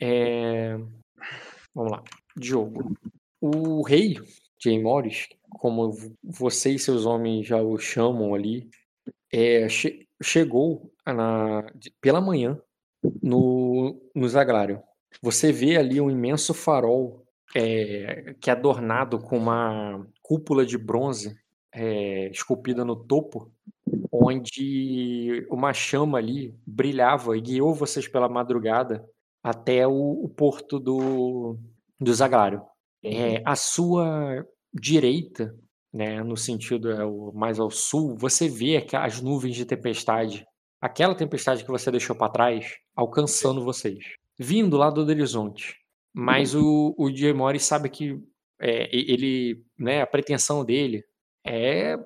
[0.00, 0.76] É...
[1.74, 2.04] Vamos lá.
[2.36, 2.94] Diogo.
[3.40, 4.16] O rei,
[4.62, 8.68] Jay Morris, como você e seus homens já o chamam ali,
[9.32, 11.66] é, che chegou na,
[12.00, 12.58] pela manhã
[13.22, 14.82] no, no Zagrário.
[15.20, 17.24] Você vê ali um imenso farol
[17.54, 21.36] é, que é adornado com uma cúpula de bronze
[21.72, 23.52] é, esculpida no topo,
[24.10, 29.04] onde uma chama ali brilhava e guiou vocês pela madrugada
[29.44, 31.58] até o, o porto do,
[32.00, 32.62] do Zagrário.
[33.02, 35.54] É, a sua direita,
[35.92, 40.46] né, no sentido é, o, mais ao sul, você vê as nuvens de tempestade,
[40.80, 44.02] aquela tempestade que você deixou para trás, alcançando vocês,
[44.38, 45.76] vindo lá do horizonte.
[46.10, 48.18] Mas o, o Jay Morris sabe que
[48.58, 51.04] é, ele, né, a pretensão dele
[51.46, 51.98] é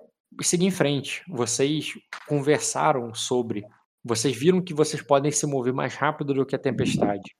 [0.42, 1.22] seguir em frente.
[1.28, 1.92] Vocês
[2.26, 3.64] conversaram sobre,
[4.04, 7.30] vocês viram que vocês podem se mover mais rápido do que a tempestade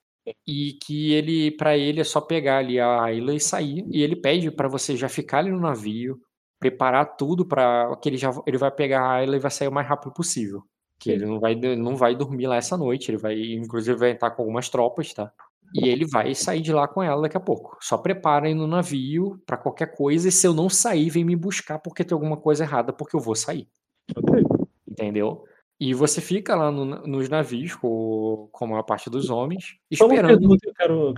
[0.45, 3.85] e que ele, para ele, é só pegar ali a ilha e sair.
[3.89, 6.19] E ele pede para você já ficar ali no navio,
[6.59, 9.71] preparar tudo para que ele já ele vai pegar a ilha e vai sair o
[9.71, 10.63] mais rápido possível.
[10.99, 14.31] Que ele não vai, não vai dormir lá essa noite, ele vai, inclusive, vai entrar
[14.31, 15.31] com algumas tropas, tá?
[15.73, 17.77] E ele vai sair de lá com ela daqui a pouco.
[17.79, 20.27] Só preparem no navio para qualquer coisa.
[20.27, 23.19] E se eu não sair, vem me buscar porque tem alguma coisa errada, porque eu
[23.19, 23.67] vou sair.
[24.87, 25.43] Entendeu?
[25.79, 30.45] E você fica lá no, nos navios com, com a maior parte dos homens, esperando.
[30.45, 31.13] Uma eu quero,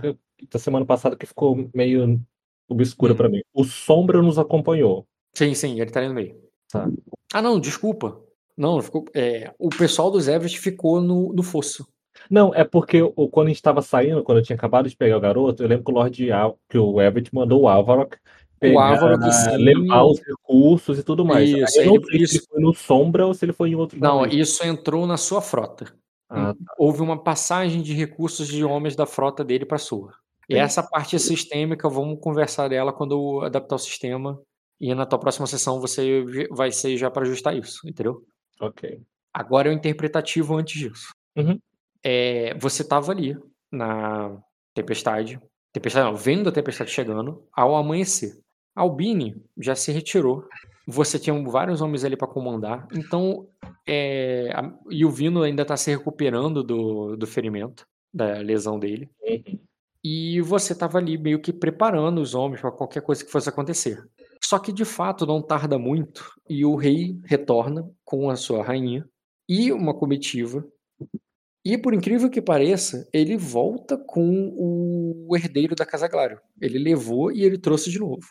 [0.50, 2.20] da semana passada que ficou meio
[2.68, 3.16] obscura hum.
[3.16, 3.42] para mim.
[3.52, 5.06] O Sombra nos acompanhou.
[5.34, 6.40] Sim, sim, ele tá ali no meio.
[6.70, 6.88] Tá.
[7.32, 8.20] Ah, não, desculpa.
[8.56, 11.88] Não, ficou, é, o pessoal dos Everest ficou no, no fosso.
[12.30, 15.16] Não, é porque o, quando a gente estava saindo, quando eu tinha acabado de pegar
[15.16, 18.16] o garoto, eu lembro que o Lord Al, que o Everett mandou o Avarok
[18.62, 21.50] pegar, levar os recursos e tudo mais.
[21.50, 22.32] Isso, Aí eu não sei isso.
[22.32, 24.38] se ele foi no Sombra ou se ele foi em outro Não, navio.
[24.40, 25.92] isso entrou na sua frota.
[26.30, 26.74] Ah, tá.
[26.78, 30.12] Houve uma passagem de recursos de homens da frota dele para sua.
[30.48, 34.40] E essa parte sistêmica, vamos conversar dela quando eu adaptar o sistema.
[34.80, 38.22] E na tua próxima sessão você vai ser já para ajustar isso, entendeu?
[38.60, 39.00] Ok.
[39.32, 41.12] Agora é o interpretativo antes disso.
[41.36, 41.58] Uhum.
[42.02, 43.36] É, você estava ali
[43.70, 44.36] na
[44.74, 45.40] tempestade,
[45.72, 48.41] tempestade não, vendo a tempestade chegando, ao amanhecer.
[48.74, 50.46] Albini já se retirou.
[50.86, 52.86] Você tinha vários homens ali para comandar.
[52.92, 53.46] Então,
[53.86, 59.10] é, a, e o Vino ainda está se recuperando do, do ferimento, da lesão dele.
[59.22, 59.58] Uhum.
[60.04, 64.02] E você estava ali meio que preparando os homens para qualquer coisa que fosse acontecer.
[64.42, 69.08] Só que de fato não tarda muito e o rei retorna com a sua rainha
[69.48, 70.66] e uma comitiva
[71.64, 76.40] e por incrível que pareça, ele volta com o herdeiro da Casa Claro.
[76.60, 78.26] Ele levou e ele trouxe de novo.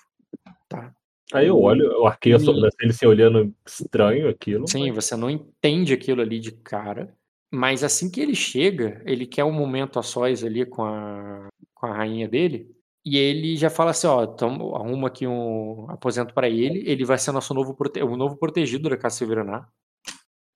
[1.33, 4.67] Aí eu olho, eu arquei a sobrancelha se olhando estranho aquilo.
[4.67, 5.05] Sim, mas...
[5.05, 7.15] você não entende aquilo ali de cara.
[7.53, 11.85] Mas assim que ele chega, ele quer um momento a sós ali com a, com
[11.85, 12.69] a rainha dele.
[13.05, 16.83] E ele já fala assim, ó, tamo, arruma aqui um aposento para ele.
[16.85, 18.01] Ele vai ser nosso novo, prote...
[18.01, 19.67] o novo protegido da Casa Silveraná.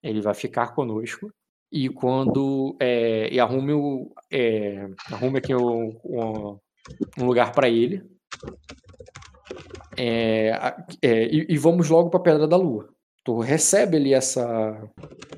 [0.03, 1.31] Ele vai ficar conosco
[1.71, 6.59] e quando é, e arrume o é, arrume aqui o,
[7.17, 8.03] um lugar para ele
[9.97, 12.89] é, é, e, e, vamos logo para a Pedra da Lua.
[13.23, 14.89] Tu recebe ali essa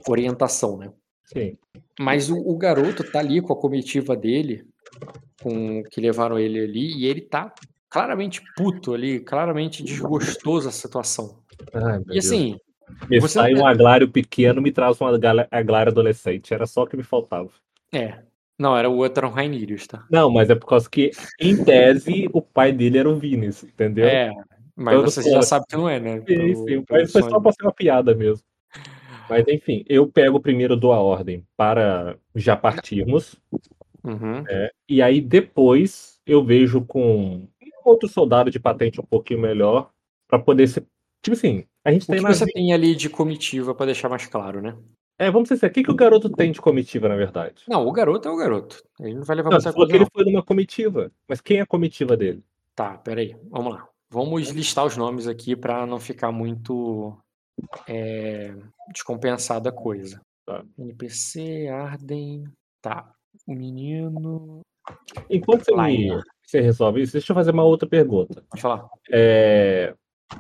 [0.08, 0.92] orientação, né?
[1.26, 1.58] Sim.
[2.00, 4.66] Mas o, o, garoto tá ali com a comitiva dele,
[5.42, 7.54] com que levaram ele ali, e ele tá
[7.90, 11.40] claramente puto ali, claramente desgostoso a situação.
[11.74, 12.68] Ai, e assim, Deus.
[13.10, 16.54] Me Você sai um aglário pequeno, me traz um aglário adolescente.
[16.54, 17.50] Era só o que me faltava.
[17.94, 18.20] É.
[18.60, 20.06] Não, era o outro era um Rainirius, tá?
[20.10, 24.08] Não, mas é por causa que, em tese, o pai dele era o Vinis, entendeu?
[24.08, 24.34] É,
[24.76, 26.22] mas então, você já sabe que não é, né?
[26.28, 26.84] Sim, sim.
[26.90, 28.44] Mas foi só pra ser uma piada mesmo.
[29.30, 33.36] Mas enfim, eu pego primeiro dou a ordem para já partirmos.
[34.04, 34.44] Uhum.
[34.48, 37.48] É, e aí depois eu vejo com
[37.84, 39.90] outro soldado de patente um pouquinho melhor
[40.28, 40.86] para poder ser.
[41.22, 44.26] Tipo assim, a gente o tem que você tem ali de comitiva para deixar mais
[44.26, 44.76] claro, né?
[45.20, 47.64] É, vamos dizer o que, que o garoto tem de comitiva, na verdade?
[47.68, 48.84] Não, o garoto é o garoto.
[49.00, 51.12] Ele não vai levar não, falou que ele foi numa comitiva.
[51.28, 52.44] Mas quem é a comitiva dele?
[52.76, 53.36] Tá, peraí.
[53.50, 53.88] Vamos lá.
[54.10, 57.18] Vamos listar os nomes aqui para não ficar muito
[57.88, 58.54] é,
[58.90, 60.22] descompensada a coisa.
[60.46, 60.64] Tá.
[60.78, 62.46] NPC, Arden.
[62.80, 63.12] Tá.
[63.48, 64.62] O menino.
[65.30, 68.44] Enquanto você, me, você resolve isso, deixa eu fazer uma outra pergunta.
[68.50, 68.88] Pode falar.
[69.12, 69.96] É,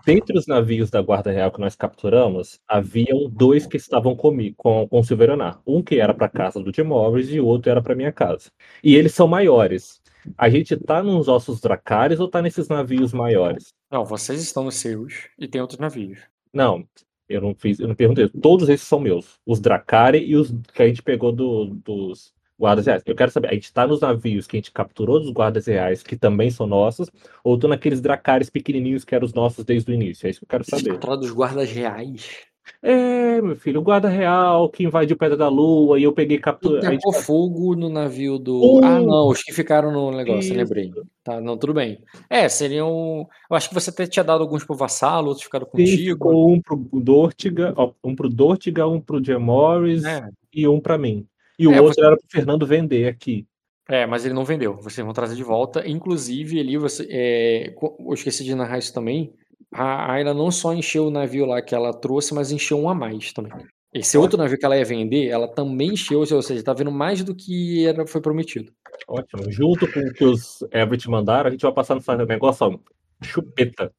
[0.05, 4.87] Dentre os navios da Guarda Real que nós capturamos, haviam dois que estavam comigo, com,
[4.87, 5.61] com o Silveranar.
[5.65, 8.51] Um que era para casa do Jim Morris e o outro era para minha casa.
[8.83, 10.01] E eles são maiores.
[10.37, 13.73] A gente tá nos ossos dracares ou tá nesses navios maiores?
[13.89, 16.19] Não, vocês estão nos seus e tem outros navios.
[16.53, 16.85] Não,
[17.29, 18.27] eu não fiz, eu não perguntei.
[18.29, 19.39] Todos esses são meus.
[19.45, 23.03] Os Dracari e os que a gente pegou do, dos, guardas reais.
[23.05, 26.01] Eu quero saber, a gente tá nos navios que a gente capturou dos guardas reais,
[26.03, 27.09] que também são nossos,
[27.43, 30.27] ou tô naqueles dracares pequenininhos que eram os nossos desde o início?
[30.27, 30.91] É isso que eu quero saber.
[30.91, 32.47] Capturado dos guardas reais.
[32.81, 36.81] É, meu filho, o guarda real que invadiu Pedra da Lua e eu peguei captura.
[36.81, 38.81] Tu tacou fogo no navio do.
[38.83, 40.91] Ah, não, os que ficaram no negócio, lembrei.
[41.23, 42.03] Tá, não, tudo bem.
[42.29, 43.25] É, seriam.
[43.49, 46.11] Eu acho que você até tinha dado alguns pro vassalo, outros ficaram Sim, contigo.
[46.13, 47.73] ficou um pro Dortiga,
[48.03, 50.27] um pro Dortiga, um pro Jim Morris É.
[50.53, 51.25] e um pra mim.
[51.57, 53.45] E o É, outro você- era pro Fernando vender aqui.
[53.89, 54.75] É, mas ele não vendeu.
[54.75, 55.87] Vocês vão trazer de volta.
[55.87, 57.07] Inclusive, ali você.
[57.09, 59.33] é, eu esqueci de narrar isso também.
[59.71, 62.95] A Ayla não só encheu o navio lá que ela trouxe, mas encheu um a
[62.95, 63.51] mais também.
[63.93, 67.23] Esse outro navio que ela ia vender, ela também encheu, ou seja, tá vendo mais
[67.23, 68.71] do que era, foi prometido.
[69.07, 69.49] Ótimo.
[69.51, 72.77] Junto com o que os Everett mandaram, a gente vai passar no negócio, ó,
[73.23, 73.91] chupeta.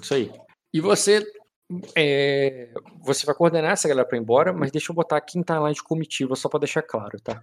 [0.00, 0.30] Isso aí.
[0.74, 1.24] E você.
[1.96, 2.70] É,
[3.02, 5.72] você vai coordenar essa galera pra ir embora, mas deixa eu botar quem tá lá
[5.72, 7.42] de comitiva, só pra deixar claro, tá?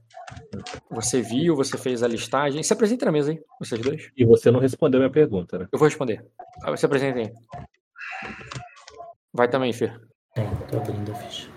[0.90, 2.64] Você viu, você fez a listagem.
[2.64, 4.12] Se apresenta na mesa aí, vocês dois.
[4.16, 5.68] E você não respondeu a minha pergunta, né?
[5.72, 6.26] Eu vou responder.
[6.64, 7.34] Ah, Você apresenta aí.
[9.34, 10.00] Vai também, Fer.
[10.34, 11.52] Tem, tô abrindo a ficha.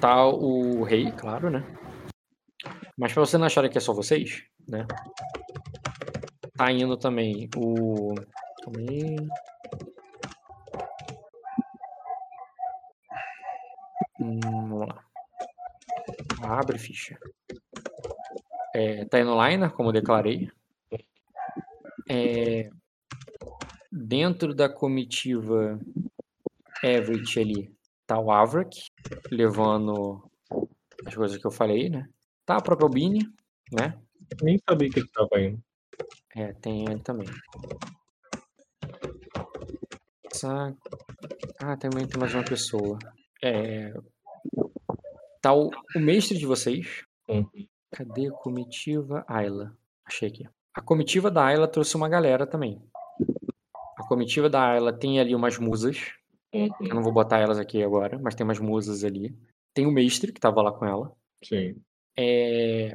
[0.00, 1.64] Tá o rei, claro, né?
[2.96, 4.86] Mas pra você não acharem que é só vocês, né?
[6.56, 8.14] Tá indo também o.
[8.64, 9.28] Calma
[14.42, 15.04] vamos lá.
[16.42, 17.18] Abre ficha.
[18.74, 20.50] É, tá indo Liner, como eu declarei.
[22.08, 22.70] É,
[23.90, 25.78] dentro da comitiva
[26.82, 27.74] Everett ali,
[28.06, 28.80] tá o Avrak,
[29.30, 30.22] levando
[31.06, 32.08] as coisas que eu falei, né?
[32.46, 33.20] Tá a própria Albini,
[33.72, 33.98] né?
[34.42, 35.62] Nem sabia que, que tava indo.
[36.36, 37.26] É, tem ele também.
[41.60, 42.98] Ah, também tem mais uma pessoa.
[43.42, 43.92] É...
[45.40, 47.04] Tá o, o mestre de vocês.
[47.28, 47.46] Uhum.
[47.90, 49.24] Cadê a comitiva?
[49.28, 49.76] Ayla.
[50.04, 50.48] Achei aqui.
[50.74, 52.80] A comitiva da Ayla trouxe uma galera também.
[53.96, 56.12] A comitiva da Ayla tem ali umas musas.
[56.52, 59.36] Eu não vou botar elas aqui agora, mas tem umas musas ali.
[59.74, 61.12] Tem o mestre que tava lá com ela.
[61.42, 61.76] Sim.
[62.16, 62.92] É,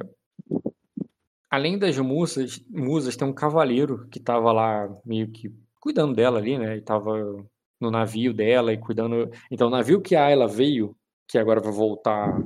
[1.54, 6.58] Além das musas, musas, tem um cavaleiro que tava lá meio que cuidando dela ali,
[6.58, 6.78] né?
[6.78, 7.46] E tava
[7.80, 9.30] no navio dela e cuidando.
[9.48, 10.96] Então, o navio que a Ayla veio,
[11.28, 12.40] que agora vai voltar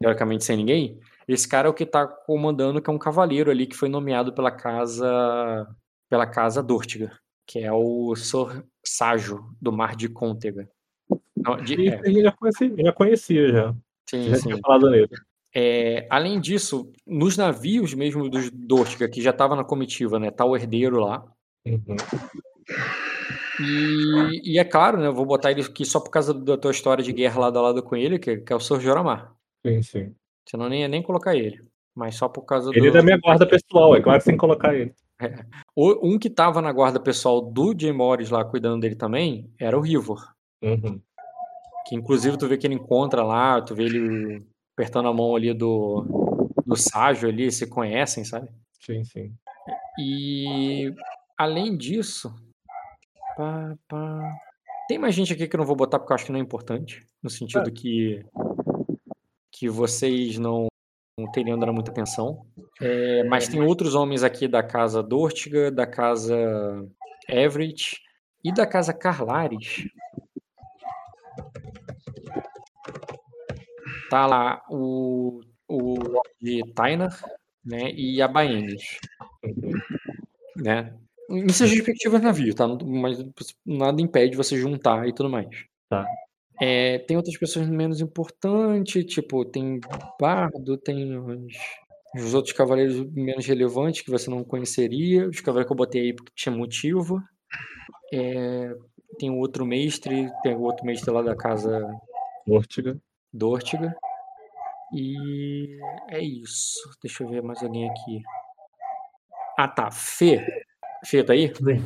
[0.00, 3.66] teoricamente sem ninguém, esse cara é o que tá comandando, que é um cavaleiro ali
[3.66, 5.66] que foi nomeado pela casa
[6.08, 7.12] pela casa Dortiga,
[7.46, 10.68] que é o Sor Sajo do Mar de Côntega.
[11.36, 13.74] Não, de- é, eu já conhecia, já conhecia já.
[14.08, 14.42] sim, Já sim.
[14.48, 15.08] tinha falado nele.
[15.54, 20.30] É, além disso, nos navios mesmo dos Dortiga, que já tava na comitiva, né?
[20.30, 21.24] Tá o herdeiro lá.
[21.66, 21.96] Uhum.
[23.60, 25.06] E, e é claro, né?
[25.06, 27.62] Eu vou botar ele aqui só por causa da tua história de guerra lado a
[27.62, 28.80] lado com ele, que, que é o Sr.
[28.80, 29.32] Joramar.
[29.66, 30.14] Sim, sim.
[30.48, 31.60] Senão nem ia nem colocar ele.
[31.94, 32.94] Mas só por causa Ele é do.
[32.98, 34.94] da minha guarda pessoal, é claro, sem colocar ele.
[35.74, 39.76] O- Um que tava na guarda pessoal do Jay Morris lá cuidando dele também era
[39.76, 40.32] o Rivor.
[40.62, 41.00] Uhum.
[41.88, 44.46] Que inclusive tu vê que ele encontra lá, tu vê ele
[44.76, 46.04] apertando a mão ali do,
[46.64, 48.48] do Ságio ali, se conhecem, sabe?
[48.80, 49.32] Sim, sim.
[49.98, 50.92] E
[51.36, 52.32] além disso,
[53.38, 54.36] pá, pá,
[54.88, 56.42] tem mais gente aqui que eu não vou botar porque eu acho que não é
[56.42, 58.24] importante, no sentido que
[59.52, 60.66] que vocês não,
[61.18, 62.46] não teriam dado muita atenção.
[62.80, 66.36] É, mas tem outros homens aqui da casa Dortiga, da casa
[67.28, 68.00] Everett
[68.44, 69.84] e da casa Carlares.
[74.10, 77.20] Tá lá o, o de Tainar,
[77.64, 78.98] né, e a Baenis
[79.44, 79.72] Uhum.
[80.56, 80.94] né?
[81.28, 82.66] Em seus respectivos navios, tá?
[82.66, 83.18] Não- Mas
[83.64, 85.48] nada impede você juntar e tudo mais.
[85.88, 86.06] Tá.
[86.60, 89.80] É, tem outras pessoas menos importantes, tipo, tem
[90.20, 91.54] Bardo, tem os,
[92.16, 96.12] os outros cavaleiros menos relevantes que você não conheceria, os cavaleiros que eu botei aí
[96.14, 97.22] porque tinha motivo.
[98.12, 98.74] É,
[99.18, 101.80] tem o outro mestre, tem o outro mestre lá da casa
[102.48, 102.98] Ortiga.
[103.32, 103.94] Dortiga.
[104.94, 105.78] E
[106.10, 106.78] é isso.
[107.02, 108.22] Deixa eu ver mais alguém aqui.
[109.56, 109.90] Ah, tá.
[109.90, 110.57] Fê.
[111.04, 111.48] Fê, tá aí?
[111.50, 111.82] Tudo bem.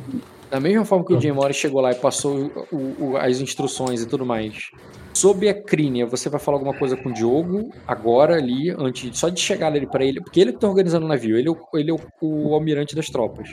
[0.49, 4.01] Da mesma forma que o Jim Morris chegou lá e passou o- o- as instruções
[4.01, 4.69] e tudo mais.
[5.13, 9.29] Sobre a Crínia, você vai falar alguma coisa com o Diogo agora ali, antes só
[9.29, 11.57] de chegar ali pra ele, porque ele que tá organizando o navio, ele é o,
[11.75, 13.49] ele é o, o almirante das tropas.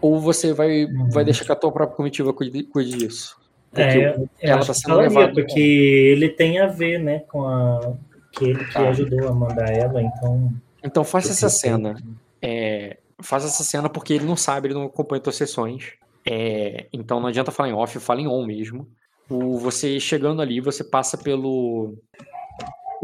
[0.00, 3.36] Ou você vai, vai deixar que a tua própria comitiva cuide, cuide disso?
[3.70, 5.32] Porque É, o- eu ela acho tá que sendo levada.
[5.32, 7.94] porque ele tem a ver, né, com a
[8.32, 8.88] que ele que Tá.
[8.88, 10.52] ajudou a mandar ela, então
[10.82, 11.96] Então faça essa cena.
[12.42, 15.92] É, faça essa cena porque ele não sabe, ele não acompanha tuas sessões.
[16.26, 18.88] É, então não adianta falar em off, fala em on mesmo.
[19.28, 21.96] O, você chegando ali, você passa pelo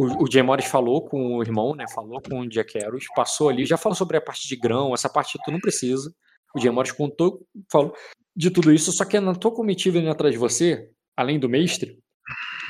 [0.01, 1.85] o, o Jay Morris falou com o irmão, né?
[1.95, 5.11] Falou com o Jack Harris, passou ali, já falou sobre a parte de grão, essa
[5.11, 6.11] parte tu não precisa.
[6.55, 7.95] O Jay Morris contou, falou
[8.35, 11.99] de tudo isso, só que na tua comitiva ali atrás de você, além do mestre,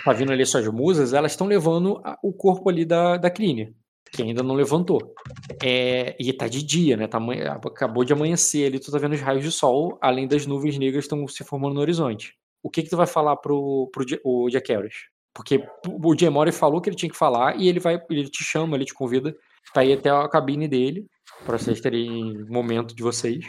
[0.05, 3.73] tá vindo ali suas musas, elas estão levando a, o corpo ali da, da Crínia,
[4.13, 5.15] que ainda não levantou.
[5.63, 7.07] É, e tá de dia, né?
[7.07, 7.19] Tá,
[7.67, 11.05] acabou de amanhecer ali, tu tá vendo os raios de sol, além das nuvens negras
[11.05, 12.35] estão se formando no horizonte.
[12.63, 14.95] O que que tu vai falar pro, pro o Jack Harris?
[15.33, 18.77] Porque o Mori falou que ele tinha que falar e ele vai, ele te chama,
[18.77, 19.35] ele te convida
[19.73, 21.07] para ir até a cabine dele,
[21.47, 23.45] para vocês terem momento de vocês.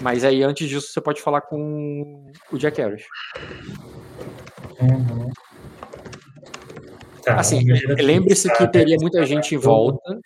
[0.00, 3.04] Mas aí antes disso você pode falar com o Jack Harris.
[4.80, 5.30] Uhum.
[7.22, 7.60] Tá, assim,
[8.00, 10.18] lembre-se que teria muita gente em volta.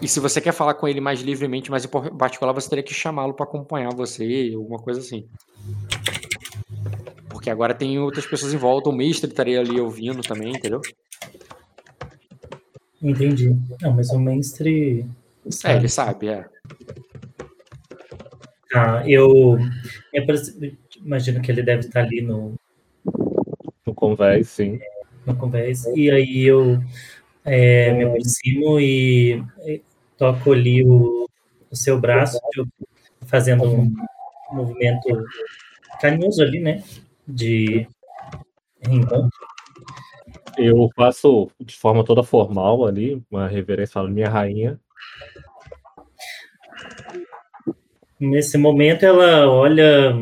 [0.00, 2.94] E se você quer falar com ele mais livremente, mas em particular, você teria que
[2.94, 5.26] chamá-lo para acompanhar você, alguma coisa assim.
[7.28, 10.80] Porque agora tem outras pessoas em volta, o mestre estaria ali ouvindo também, entendeu?
[13.02, 13.56] Entendi.
[13.82, 15.04] Não, mas o mestre.
[15.50, 15.74] Sabe.
[15.74, 16.46] É, ele sabe, é.
[18.74, 19.58] Ah, eu,
[20.12, 20.24] eu
[21.04, 22.54] imagino que ele deve estar ali no.
[23.86, 24.80] No convés, sim.
[25.26, 25.84] No convés.
[25.94, 26.82] E aí eu
[27.44, 29.82] é, me aproximo e, e
[30.16, 31.28] toco ali o,
[31.70, 32.38] o seu braço,
[33.26, 33.92] fazendo um
[34.52, 35.24] movimento
[36.00, 36.82] carinhoso ali, né?
[37.26, 37.86] de
[38.80, 39.30] reencontro?
[40.56, 44.78] Eu faço de forma toda formal ali, uma reverência, falo minha rainha.
[48.20, 50.14] Nesse momento ela olha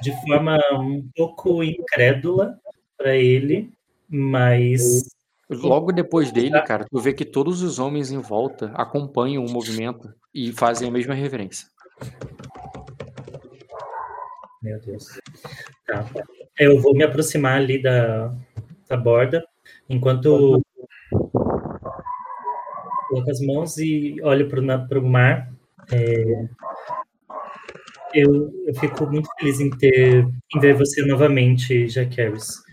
[0.00, 2.58] de forma um pouco incrédula
[2.96, 3.72] para ele,
[4.08, 5.08] mas
[5.50, 10.12] logo depois dele, cara, tu vê que todos os homens em volta acompanham o movimento
[10.34, 11.68] e fazem a mesma reverência.
[14.62, 15.20] Meu Deus.
[15.86, 16.04] Tá.
[16.58, 18.34] Eu vou me aproximar ali da,
[18.88, 19.46] da borda,
[19.88, 20.60] enquanto
[23.08, 25.52] coloco as mãos e olho para o mar.
[25.92, 26.48] É,
[28.14, 32.65] eu, eu fico muito feliz em ter em ver você novamente, Jack Harris.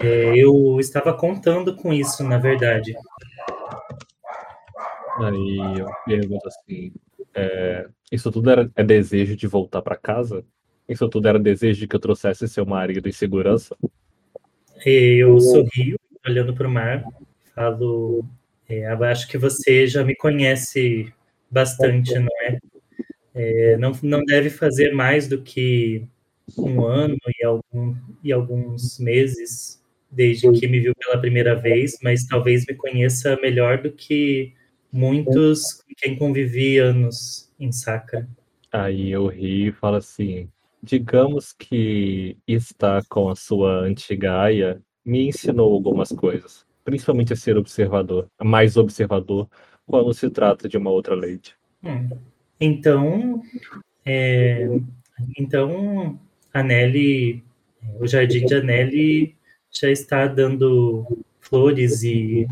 [0.00, 2.94] É, eu estava contando com isso, na verdade.
[5.18, 6.92] Aí eu pergunto assim:
[7.34, 10.44] é, isso tudo era, é desejo de voltar para casa?
[10.88, 13.76] Isso tudo era desejo de que eu trouxesse seu marido em segurança?
[14.86, 17.04] Eu sorrio, olhando para o mar,
[17.52, 18.24] falo:
[18.68, 21.12] é, acho que você já me conhece
[21.50, 22.58] bastante, não é?
[23.34, 23.76] é?
[23.76, 26.06] não, não deve fazer mais do que
[26.56, 29.78] um ano e, algum, e alguns meses
[30.10, 34.54] desde que me viu pela primeira vez, mas talvez me conheça melhor do que
[34.92, 38.28] muitos com quem convivi anos em Sacra.
[38.72, 40.48] Aí eu rio e falo assim:
[40.82, 47.56] digamos que estar com a sua antiga aia me ensinou algumas coisas, principalmente a ser
[47.56, 49.48] observador, mais observador
[49.86, 51.54] quando se trata de uma outra lady.
[51.82, 52.10] Hum.
[52.60, 53.42] Então,
[54.04, 54.68] é,
[55.38, 56.18] então
[56.52, 57.42] a Nelly,
[57.98, 59.37] o jardim de Anelli
[59.72, 61.06] já está dando
[61.40, 62.46] flores e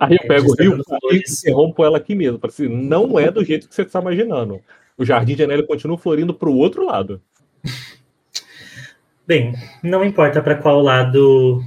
[0.00, 0.82] Aí eu é, pego o rio
[1.12, 2.40] e interrompo ela aqui mesmo.
[2.42, 4.60] Assim, não é do jeito que você está imaginando
[4.96, 7.20] o Jardim de Anélia continua florindo para o outro lado.
[9.26, 11.62] Bem, não importa para qual lado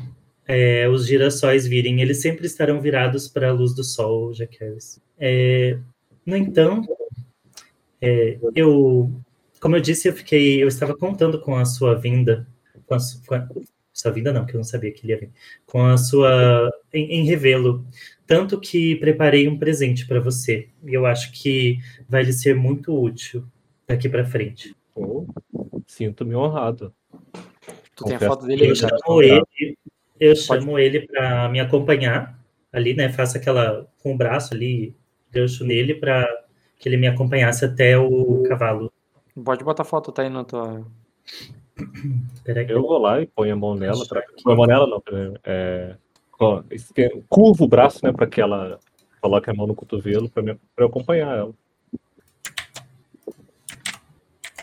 [0.47, 4.99] é, os girassóis virem, eles sempre estarão virados para a luz do sol, Harris.
[5.19, 5.77] É,
[6.25, 6.87] no entanto,
[8.01, 9.11] é, eu,
[9.59, 12.47] como eu disse, eu fiquei, eu estava contando com a sua vinda,
[12.87, 13.47] com a, com a
[13.93, 15.31] sua vinda não, que eu não sabia que ele ia vir,
[15.65, 17.86] com a sua em, em revê-lo
[18.29, 20.69] tanto que preparei um presente para você.
[20.86, 23.43] E eu acho que vai lhe ser muito útil
[23.88, 24.75] daqui para frente.
[24.96, 25.25] Oh,
[25.88, 26.93] Sinto-me honrado.
[27.96, 29.77] Tu tem a foto dele Eu chamo ele,
[30.19, 32.39] eu chamo ele para me acompanhar
[32.72, 33.10] ali, né?
[33.10, 34.96] Faço aquela com o braço ali,
[35.31, 36.27] gancho nele para
[36.77, 38.93] que ele me acompanhasse até o cavalo.
[39.43, 40.86] Pode botar foto, tá aí na tua.
[42.67, 44.05] Eu vou lá e ponho a mão nela.
[44.07, 44.24] Pra...
[44.43, 45.03] Põe a mão nela, não.
[45.43, 45.95] É
[46.39, 46.63] ó,
[47.27, 48.79] curvo o braço, né, para que ela
[49.21, 51.53] coloque a mão no cotovelo para eu acompanhar ela.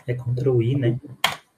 [0.07, 0.99] É Ctrl I, né?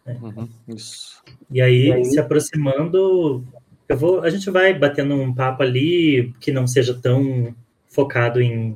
[0.06, 0.14] É.
[0.14, 1.24] Uhum, isso.
[1.52, 3.46] E aí, e aí, se aproximando,
[3.88, 7.56] eu vou, a gente vai batendo um papo ali que não seja tão
[7.88, 8.76] focado em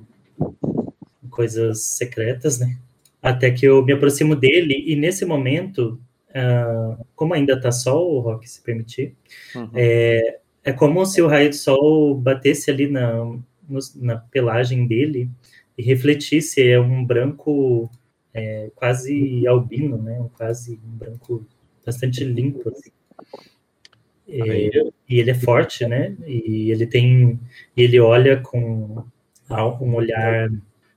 [1.29, 2.77] coisas secretas, né?
[3.21, 5.99] Até que eu me aproximo dele e nesse momento,
[6.35, 9.15] uh, como ainda tá sol, o Rock se permitir,
[9.55, 9.69] uhum.
[9.73, 13.23] é, é como se o raio do sol batesse ali na,
[13.67, 15.29] no, na pelagem dele
[15.77, 16.67] e refletisse.
[16.67, 17.89] É um branco
[18.33, 20.25] é, quase albino, né?
[20.35, 21.45] Quase um branco
[21.85, 22.69] bastante limpo.
[22.69, 22.91] Assim.
[24.27, 26.15] E, e, ele é forte, né?
[26.25, 27.39] E ele tem.
[27.75, 29.03] Ele olha com
[29.49, 30.49] um olhar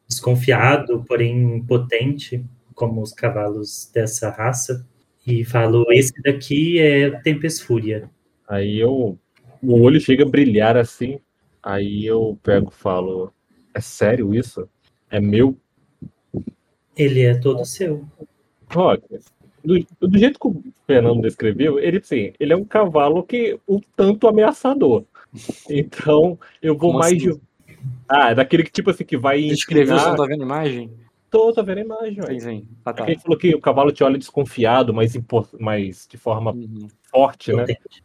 [0.08, 4.86] desconfiado, porém potente, como os cavalos dessa raça.
[5.26, 8.08] E falo: esse daqui é Tempest Fúria.
[8.48, 9.18] Aí eu.
[9.62, 11.18] O olho chega a brilhar assim.
[11.62, 13.32] Aí eu pego e falo:
[13.74, 14.68] É sério isso?
[15.10, 15.56] É meu?
[16.96, 18.04] Ele é todo seu.
[18.74, 19.02] Olha,
[19.64, 23.80] do, do, jeito que o Fernando descreveu, ele, sim, ele é um cavalo que um
[23.94, 25.04] tanto ameaçador.
[25.68, 27.32] Então, eu vou Como mais assim?
[27.32, 27.40] de.
[28.08, 29.42] Ah, é daquele que tipo assim que vai.
[29.42, 30.90] Descreveu, você não tá vendo imagem?
[31.36, 32.68] Tô, tô vendo a imagem, sim, sim.
[32.82, 33.04] Ah, tá.
[33.06, 35.12] Ele falou que o cavalo te olha desconfiado, mas,
[35.60, 36.88] mais de forma uhum.
[37.10, 37.66] forte, né?
[37.66, 38.04] Potente.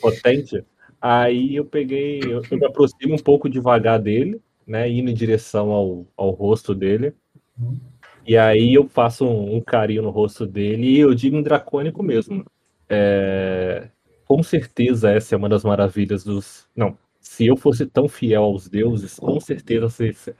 [0.00, 0.64] Potente.
[1.00, 4.88] Aí eu peguei, eu, eu me aproximo um pouco devagar dele, né?
[4.88, 7.14] Indo em direção ao, ao rosto dele.
[7.60, 7.80] Uhum.
[8.24, 12.00] E aí eu faço um, um, carinho no rosto dele e eu digo em dracônico
[12.00, 12.44] mesmo.
[12.88, 13.88] É,
[14.24, 16.68] com certeza essa é uma das maravilhas dos.
[16.76, 19.88] Não, se eu fosse tão fiel aos deuses, com certeza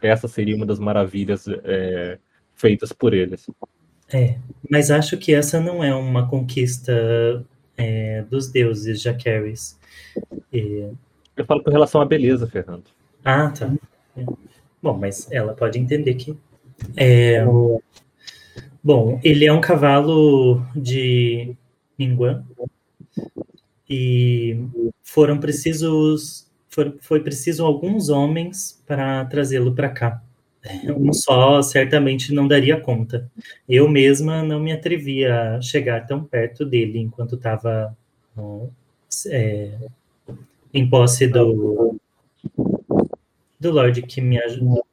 [0.00, 2.18] essa seria uma das maravilhas é,
[2.58, 3.48] feitas por eles.
[4.12, 4.36] É,
[4.68, 7.44] mas acho que essa não é uma conquista
[7.76, 9.78] é, dos deuses, Jaquaris.
[10.52, 10.88] E...
[11.36, 12.84] Eu falo com relação à beleza, Fernando.
[13.24, 13.72] Ah, tá.
[14.16, 14.24] É.
[14.82, 16.36] Bom, mas ela pode entender que
[16.96, 17.44] é,
[18.82, 21.56] bom, ele é um cavalo de
[21.98, 22.44] Ninguan
[23.88, 24.64] e
[25.02, 26.46] foram precisos
[27.00, 30.22] foi preciso alguns homens para trazê-lo para cá.
[30.96, 33.30] Um só certamente não daria conta.
[33.68, 37.96] Eu mesma não me atrevia a chegar tão perto dele enquanto estava
[39.30, 39.78] é,
[40.74, 41.96] em posse do
[43.58, 44.84] do Lorde que me ajudou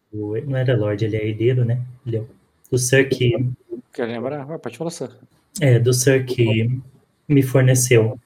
[0.46, 1.82] não era Lorde, ele é herdeiro, né?
[2.06, 2.24] Ele é
[2.72, 3.34] do Sir que.
[3.94, 4.50] Quer lembrar?
[4.50, 5.10] Ah, pode falar, Sir.
[5.62, 6.80] É, do Sir que
[7.28, 8.20] me forneceu.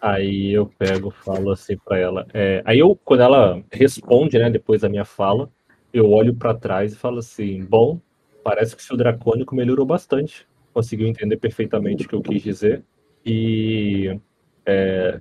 [0.00, 2.26] Aí eu pego, falo assim para ela.
[2.32, 5.48] É, aí eu, quando ela responde, né, depois da minha fala,
[5.92, 8.00] eu olho para trás e falo assim: bom,
[8.42, 10.46] parece que o seu dracônico melhorou bastante.
[10.72, 12.82] Conseguiu entender perfeitamente o que eu quis dizer.
[13.24, 14.18] E
[14.64, 15.20] é,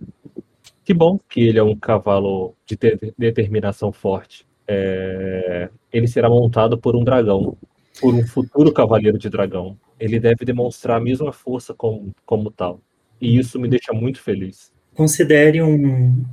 [0.84, 2.78] que bom que ele é um cavalo de
[3.18, 7.58] determinação forte é, ele será montado por um dragão,
[8.00, 9.78] por um futuro cavaleiro de dragão.
[10.00, 12.80] Ele deve demonstrar a mesma força como, como tal.
[13.20, 14.72] E isso me deixa muito feliz.
[14.96, 16.24] Considere um,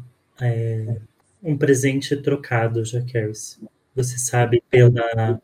[0.41, 0.97] é,
[1.43, 3.61] um presente trocado, Jaqueris.
[3.99, 5.43] Você sabe pela,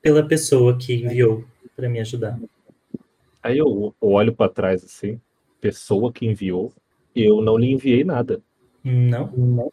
[0.00, 1.44] pela pessoa que enviou
[1.76, 2.40] para me ajudar.
[3.42, 5.20] Aí eu olho para trás assim,
[5.60, 6.72] pessoa que enviou,
[7.14, 8.40] eu não lhe enviei nada.
[8.82, 9.30] Não?
[9.36, 9.72] Não.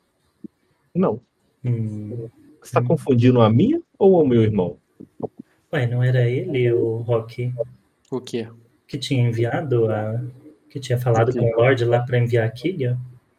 [0.93, 1.22] Não.
[1.63, 2.28] Hum.
[2.60, 4.76] Você está confundindo a minha ou o meu irmão?
[5.72, 7.54] Ué, não era ele o Rock?
[8.12, 8.50] O quê?
[8.86, 10.22] Que tinha enviado a.
[10.70, 12.98] Que tinha falado com o Lorde lá para enviar a?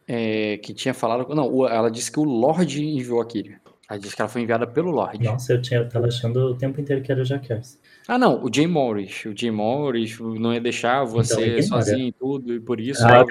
[0.09, 1.35] É, que tinha falado.
[1.35, 3.61] Não, ela disse que o Lorde enviou a Kyria.
[3.89, 5.25] Ela disse que ela foi enviada pelo Lorde.
[5.25, 7.79] Nossa, eu, tinha, eu tava achando o tempo inteiro que era o Jaquers.
[8.07, 9.25] Ah, não, o Jay Morris.
[9.25, 13.07] O Jay Morris não ia deixar então você então, sozinho e tudo, e por isso.
[13.07, 13.27] Ah, ela...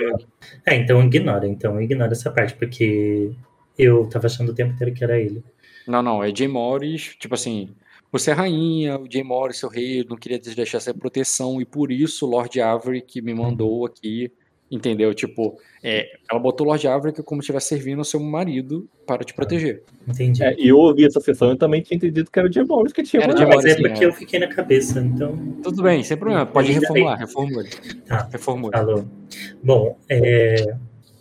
[0.66, 3.32] É, então ignora, então ignora essa parte, porque
[3.78, 5.44] eu tava achando o tempo inteiro que era ele.
[5.88, 7.70] Não, não, é Jay Morris, tipo assim,
[8.12, 11.66] você é rainha, o Jay Morris, seu rei, não queria te deixar essa proteção, e
[11.66, 14.32] por isso o Lord Avery que me mandou aqui,
[14.70, 15.14] entendeu?
[15.14, 19.24] Tipo, é, ela botou o Lord Avery como se estivesse servindo ao seu marido para
[19.24, 19.84] te proteger.
[20.08, 20.44] Entendi.
[20.44, 23.04] É, e eu ouvi essa sessão eu também tinha entendido que era o Morris que
[23.04, 24.08] tinha Era Jay Morris, é porque é.
[24.08, 25.38] eu fiquei na cabeça, então...
[25.64, 27.70] Tudo bem, sem problema, pode reformular, reformule.
[28.06, 28.72] Tá, reformule.
[28.72, 29.06] Falou.
[29.64, 30.76] Bom, é,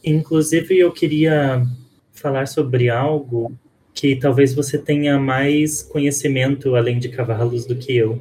[0.04, 1.64] inclusive eu queria
[2.12, 3.52] falar sobre algo
[3.94, 8.20] que talvez você tenha mais conhecimento além de cavalos do que eu.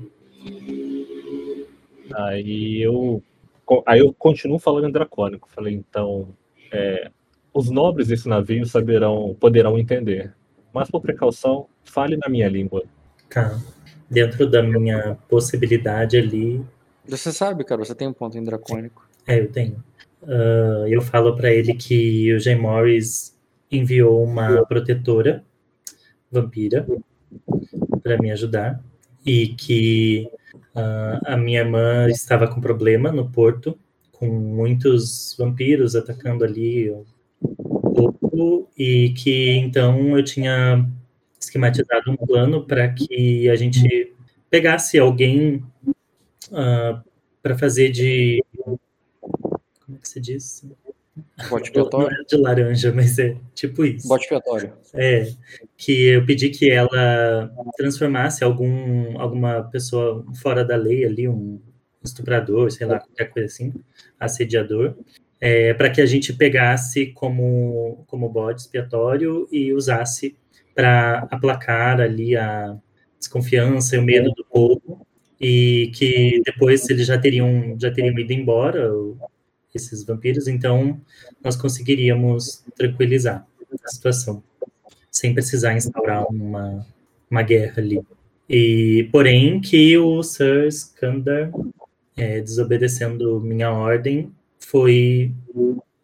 [2.14, 3.22] Aí eu,
[3.86, 5.50] aí eu continuo falando em dracônico.
[5.50, 6.30] Falei, então,
[6.72, 7.10] é,
[7.54, 10.34] os nobres desse navio saberão, poderão entender.
[10.74, 12.84] Mas por precaução, fale na minha língua.
[13.30, 13.60] Tá.
[14.10, 16.64] Dentro da minha possibilidade ali.
[17.08, 19.08] Você sabe, cara, você tem um ponto em dracônico.
[19.26, 19.84] É, eu tenho.
[20.22, 23.36] Uh, eu falo para ele que o Jay Morris
[23.72, 25.44] enviou uma protetora
[26.32, 26.86] vampira
[28.04, 28.84] para me ajudar
[29.26, 30.30] e que
[30.76, 33.78] uh, a minha irmã estava com problema no porto,
[34.12, 37.06] com muitos vampiros atacando ali o
[37.42, 40.88] porto e que então eu tinha
[41.40, 44.14] esquematizado um plano para que a gente
[44.50, 45.64] pegasse alguém
[46.52, 47.02] uh,
[47.42, 48.44] para fazer de
[49.86, 50.66] como é que se diz?
[51.50, 52.10] Bote expiatório?
[52.10, 54.08] Não é de laranja, mas é tipo isso.
[54.08, 54.74] Bote expiatório.
[54.94, 55.28] É,
[55.78, 61.60] que eu pedi que ela transformasse algum, alguma pessoa fora da lei ali, um
[62.04, 63.74] estuprador, sei lá, qualquer coisa assim,
[64.20, 64.96] assediador,
[65.40, 70.36] é, para que a gente pegasse como, como bode expiatório e usasse
[70.74, 72.78] para aplacar ali a
[73.18, 75.06] desconfiança e o medo do povo
[75.40, 78.90] e que depois eles já teriam já teriam ido embora
[79.76, 81.00] esses vampiros então
[81.44, 83.46] nós conseguiríamos tranquilizar
[83.84, 84.44] a situação
[85.12, 86.86] sem precisar instaurar uma,
[87.30, 88.02] uma guerra ali
[88.50, 91.52] e porém que o Sir Skandar
[92.16, 95.32] é, desobedecendo minha ordem foi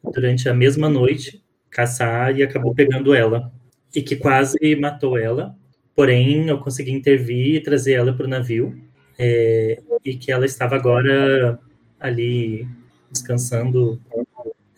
[0.03, 3.51] durante a mesma noite caçar e acabou pegando ela
[3.95, 5.55] e que quase matou ela.
[5.95, 8.77] Porém, eu consegui intervir e trazer ela para o navio
[9.17, 11.59] é, e que ela estava agora
[11.99, 12.67] ali
[13.11, 14.01] descansando,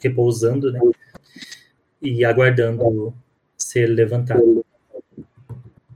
[0.02, 0.80] repousando, né?
[2.02, 3.14] E aguardando
[3.58, 4.44] ser levantada.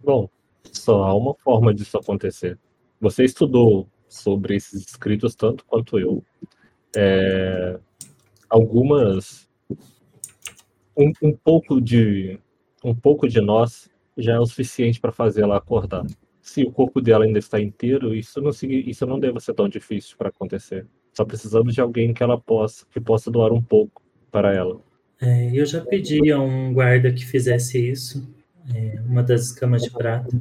[0.03, 0.29] Bom,
[0.71, 2.57] só há uma forma disso acontecer.
[2.99, 6.23] Você estudou sobre esses escritos tanto quanto eu.
[6.95, 7.77] É,
[8.49, 9.47] algumas
[10.95, 12.39] um, um, pouco de
[12.83, 16.05] um pouco de nós já é o suficiente para fazer ela acordar.
[16.41, 20.17] Se o corpo dela ainda está inteiro, isso não isso não deve ser tão difícil
[20.17, 20.87] para acontecer.
[21.17, 24.79] Só precisamos de alguém que ela possa que possa doar um pouco para ela.
[25.19, 28.31] É, eu já pedi a um guarda que fizesse isso,
[28.71, 30.39] é, uma das escamas de prata,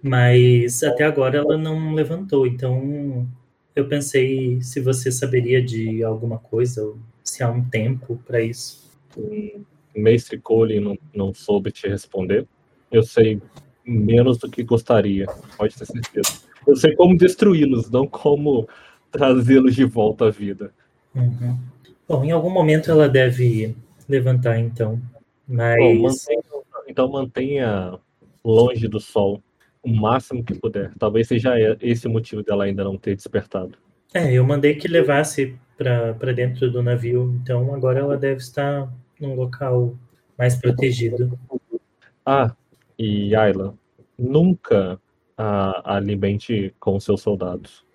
[0.00, 2.46] mas até agora ela não levantou.
[2.46, 3.26] Então
[3.74, 8.88] eu pensei se você saberia de alguma coisa, se há um tempo para isso.
[9.16, 9.60] O
[9.96, 12.46] mestre Cole não, não soube te responder.
[12.92, 13.42] Eu sei
[13.84, 15.26] menos do que gostaria,
[15.58, 16.46] pode ter certeza.
[16.64, 18.68] Eu sei como destruí-los, não como
[19.16, 20.72] trazê-los de volta à vida.
[21.14, 21.58] Uhum.
[22.08, 23.74] Bom, em algum momento ela deve
[24.08, 25.00] levantar, então.
[25.46, 25.76] Mas.
[25.78, 26.42] Bom, mantenha,
[26.86, 27.98] então mantenha
[28.44, 29.42] longe do sol
[29.82, 30.92] o máximo que puder.
[30.98, 33.78] Talvez seja esse o motivo dela ainda não ter despertado.
[34.12, 39.34] É, eu mandei que levasse para dentro do navio, então agora ela deve estar num
[39.34, 39.94] local
[40.36, 41.38] mais protegido.
[42.24, 42.54] Ah,
[42.98, 43.74] e Ayla,
[44.18, 45.00] nunca
[45.36, 47.85] a, alimente com seus soldados.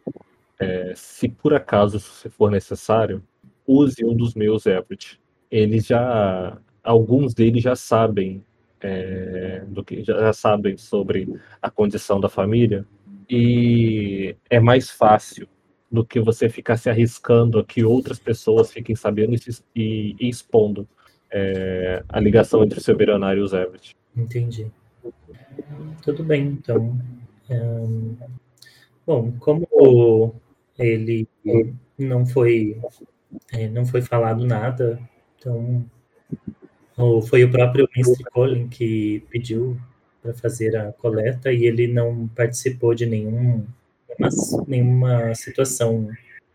[0.61, 3.23] É, se por acaso se for necessário,
[3.65, 5.19] use um dos meus Everett.
[5.49, 8.43] Eles já, alguns deles já sabem
[8.79, 11.27] é, do que já sabem sobre
[11.61, 12.85] a condição da família
[13.29, 15.47] e é mais fácil
[15.91, 19.35] do que você ficar se arriscando a que outras pessoas fiquem sabendo
[19.75, 20.87] e, e expondo
[21.29, 23.95] é, a ligação entre o seu e os Everett.
[24.15, 24.71] Entendi.
[26.03, 26.97] Tudo bem, então.
[29.05, 29.67] bom, como
[30.77, 31.27] ele
[31.97, 32.77] não foi
[33.53, 34.99] é, não foi falado nada,
[35.37, 35.85] então
[37.27, 39.77] foi o próprio Mestre Colin que pediu
[40.21, 43.65] para fazer a coleta e ele não participou de nenhum,
[44.67, 46.09] nenhuma situação.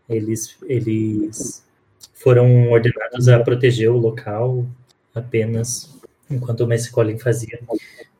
[0.07, 1.65] Eles, eles
[2.13, 4.65] foram ordenados a proteger o local
[5.13, 5.93] apenas
[6.29, 7.59] enquanto o Mestre Colin fazia.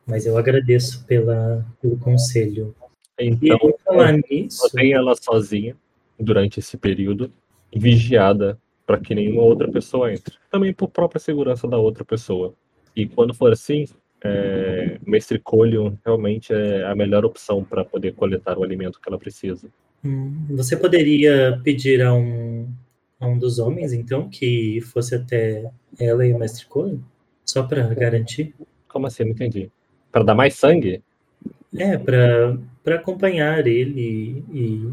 [0.06, 2.74] Mas eu agradeço pela, pelo conselho.
[3.18, 5.74] Então, falar nisso, ela sozinha
[6.18, 7.32] durante esse período,
[7.74, 10.34] vigiada para que nenhuma outra pessoa entre.
[10.50, 12.54] Também por própria segurança da outra pessoa.
[12.96, 13.84] E quando for assim,
[14.24, 19.18] é, Mestre Colion realmente é a melhor opção para poder coletar o alimento que ela
[19.18, 19.68] precisa.
[20.04, 22.68] Hum, você poderia pedir a um,
[23.20, 26.98] a um dos homens, então, que fosse até ela e o Mestre Colion?
[27.44, 28.54] Só para garantir?
[28.88, 29.24] Como assim?
[29.24, 29.70] Não entendi.
[30.10, 31.02] Para dar mais sangue?
[31.76, 34.92] É, para acompanhar ele e,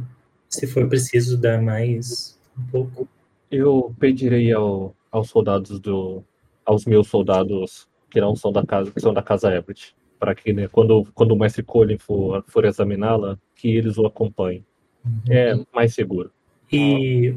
[0.55, 3.07] se for preciso, dar mais um pouco.
[3.51, 6.23] Eu pedirei ao, aos soldados do.
[6.65, 10.53] aos meus soldados que não são da casa, que são da casa Everett, para que
[10.53, 14.65] né, quando, quando o mestre Colin for, for examiná-la, que eles o acompanhem.
[15.05, 15.21] Uhum.
[15.29, 16.31] É mais seguro.
[16.71, 17.35] E,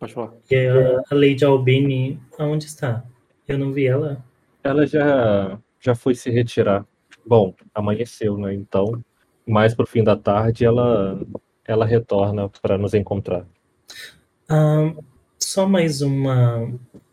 [0.00, 0.32] Pode falar.
[0.50, 3.04] e a, a Lady Albini, aonde está?
[3.46, 4.24] Eu não vi ela.
[4.64, 6.84] Ela já, já foi se retirar.
[7.24, 8.54] Bom, amanheceu, né?
[8.54, 9.04] Então,
[9.46, 11.20] mais pro fim da tarde, ela,
[11.66, 13.46] ela retorna para nos encontrar.
[14.50, 14.96] Um,
[15.38, 16.70] só mais uma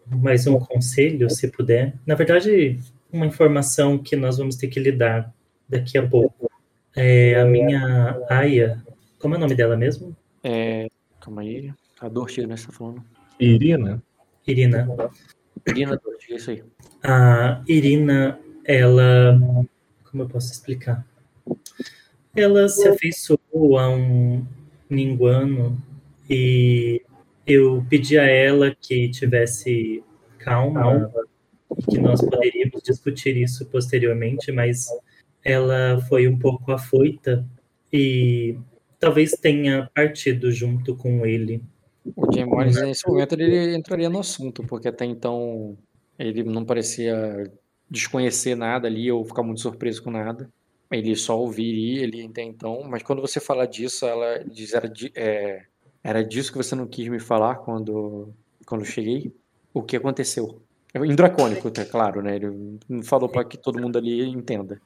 [0.08, 1.96] mais um conselho, se puder.
[2.06, 2.80] Na verdade,
[3.12, 5.34] uma informação que nós vamos ter que lidar
[5.68, 6.50] daqui a pouco.
[6.96, 8.84] É, a minha Aya,
[9.18, 10.16] como é o nome dela mesmo?
[10.44, 10.88] É,
[11.20, 13.04] calma aí, a Dortiga, né, você tá falando?
[13.40, 14.04] Irina.
[14.46, 14.88] Irina.
[15.68, 16.64] Irina Dortiga, isso aí.
[17.04, 19.40] A Irina, ela,
[20.12, 21.06] como eu posso explicar?
[22.36, 24.46] Ela se afeiçoou a um
[24.90, 25.78] ninguano
[26.30, 27.02] e
[27.46, 30.04] eu pedi a ela que tivesse
[30.40, 31.12] calma,
[31.90, 34.88] que nós poderíamos discutir isso posteriormente, mas
[35.44, 37.46] ela foi um pouco afoita
[37.92, 38.58] e
[39.00, 41.62] talvez tenha partido junto com ele.
[42.16, 45.78] O Jim Morris, nesse momento, ele entraria no assunto, porque até então
[46.18, 47.52] ele não parecia
[47.90, 50.50] desconhecer nada ali ou ficar muito surpreso com nada.
[50.94, 55.64] Ele só ouviria ele até então, mas quando você fala disso, ela diz era, é,
[56.04, 58.30] era disso que você não quis me falar quando,
[58.66, 59.34] quando cheguei?
[59.74, 60.62] O que aconteceu?
[60.94, 62.36] Em dracônico, é claro, né?
[62.36, 64.80] Ele falou para que todo mundo ali entenda.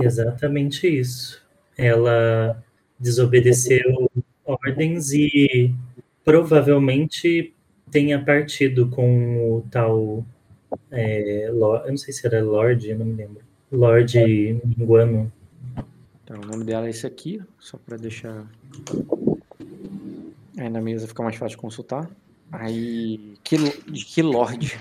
[0.00, 1.42] Exatamente isso.
[1.76, 2.62] Ela
[2.98, 4.10] desobedeceu
[4.44, 5.74] ordens e
[6.24, 7.54] provavelmente
[7.90, 10.24] tenha partido com o tal.
[10.90, 13.42] É, Lord, eu não sei se era Lorde, não me lembro.
[13.70, 15.30] Lorde Minguano.
[16.24, 18.46] Então, o nome dela é esse aqui, só para deixar
[20.56, 22.10] aí na mesa fica mais fácil de consultar.
[22.50, 23.56] Aí, que,
[23.94, 24.78] que Lorde?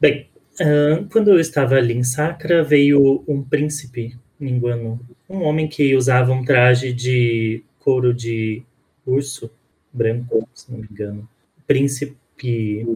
[0.00, 0.28] Bem,
[0.60, 6.32] uh, quando eu estava ali em Sacra, veio um príncipe Minguano, um homem que usava
[6.32, 8.62] um traje de couro de
[9.06, 9.50] urso
[9.92, 11.28] branco, se não me engano.
[11.66, 12.86] Príncipe.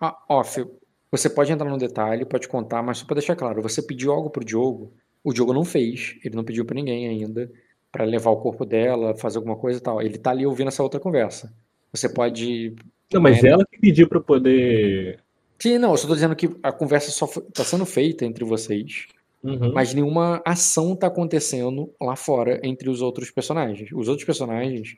[0.00, 0.64] Ah, off.
[1.12, 4.30] Você pode entrar no detalhe, pode contar, mas só para deixar claro, você pediu algo
[4.30, 7.50] pro Diogo, o Diogo não fez, ele não pediu para ninguém ainda
[7.92, 10.00] para levar o corpo dela, fazer alguma coisa e tal.
[10.00, 11.52] Ele tá ali ouvindo essa outra conversa.
[11.92, 12.74] Você pode.
[13.12, 13.50] Não, mas né?
[13.50, 15.18] ela que pediu para poder.
[15.58, 19.08] Sim, não, eu só tô dizendo que a conversa só tá sendo feita entre vocês.
[19.42, 19.72] Uhum.
[19.72, 23.90] Mas nenhuma ação tá acontecendo lá fora entre os outros personagens.
[23.92, 24.96] Os outros personagens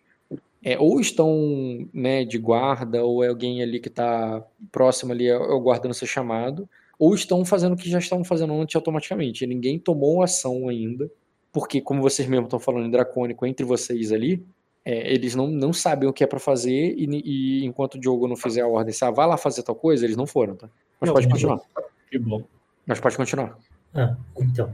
[0.65, 5.33] é, ou estão né, de guarda, ou é alguém ali que está próximo ali, é,
[5.33, 6.69] é o guarda ser chamado,
[7.03, 9.45] ou estão fazendo o que já estão fazendo antes automaticamente.
[9.45, 11.11] Ninguém tomou ação ainda,
[11.53, 14.47] porque, como vocês mesmos estão falando em dracônico entre vocês ali,
[14.85, 18.29] é, eles não, não sabem o que é para fazer, e, e, enquanto o Diogo
[18.29, 20.71] não fizer a ordem, se ah, vai lá fazer tal coisa, eles não foram, tá?
[21.01, 21.61] Mas não, pode continuar.
[22.09, 22.45] Que bom.
[22.87, 23.59] Mas pode continuar.
[23.93, 24.73] Ah, então.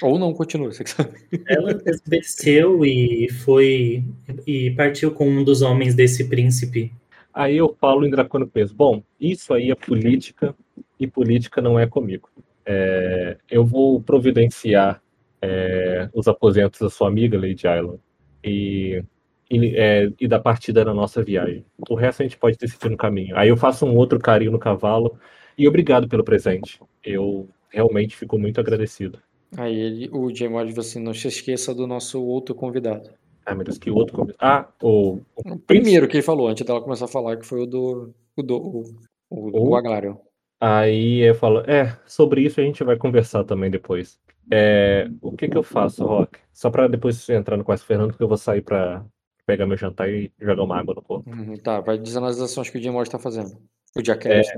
[0.00, 1.10] Ou não, continua, você que sabe.
[1.48, 4.04] Ela desobedeceu e foi
[4.46, 6.92] e partiu com um dos homens desse príncipe.
[7.34, 8.72] Aí eu falo em Dracônio Peso.
[8.72, 10.54] Bom, isso aí é política
[10.98, 12.28] e política não é comigo.
[12.66, 15.02] É, eu vou providenciar
[15.42, 17.98] é, os aposentos da sua amiga, Lady Island,
[18.42, 19.02] e,
[19.50, 21.64] e, é, e da partida da nossa viagem.
[21.88, 23.36] O resto a gente pode decidir no caminho.
[23.36, 25.18] Aí eu faço um outro carinho no cavalo
[25.56, 26.80] e obrigado pelo presente.
[27.02, 29.18] Eu realmente fico muito agradecido.
[29.56, 33.10] Aí ele, o J-Mod falou assim: não se esqueça do nosso outro convidado.
[33.46, 34.38] Ah, meu Deus, que outro convidado?
[34.40, 35.20] Ah, o.
[35.36, 38.14] O primeiro que ele falou, antes dela começar a falar, que foi o do.
[38.36, 38.56] O do.
[38.56, 38.84] O,
[39.30, 40.18] o, o Aglário.
[40.66, 44.18] Aí eu falo, é, sobre isso a gente vai conversar também depois.
[44.50, 46.38] É, o que que eu faço, Rock?
[46.54, 49.04] Só pra depois entrar no quarto Fernando, que eu vou sair pra
[49.46, 51.28] pegar meu jantar e jogar uma água no corpo.
[51.28, 53.58] Uhum, tá, vai dizendo as ações que o J-Mod tá fazendo.
[53.94, 54.48] O Jackass.
[54.48, 54.56] É,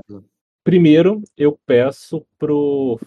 [0.63, 2.97] primeiro, eu peço pro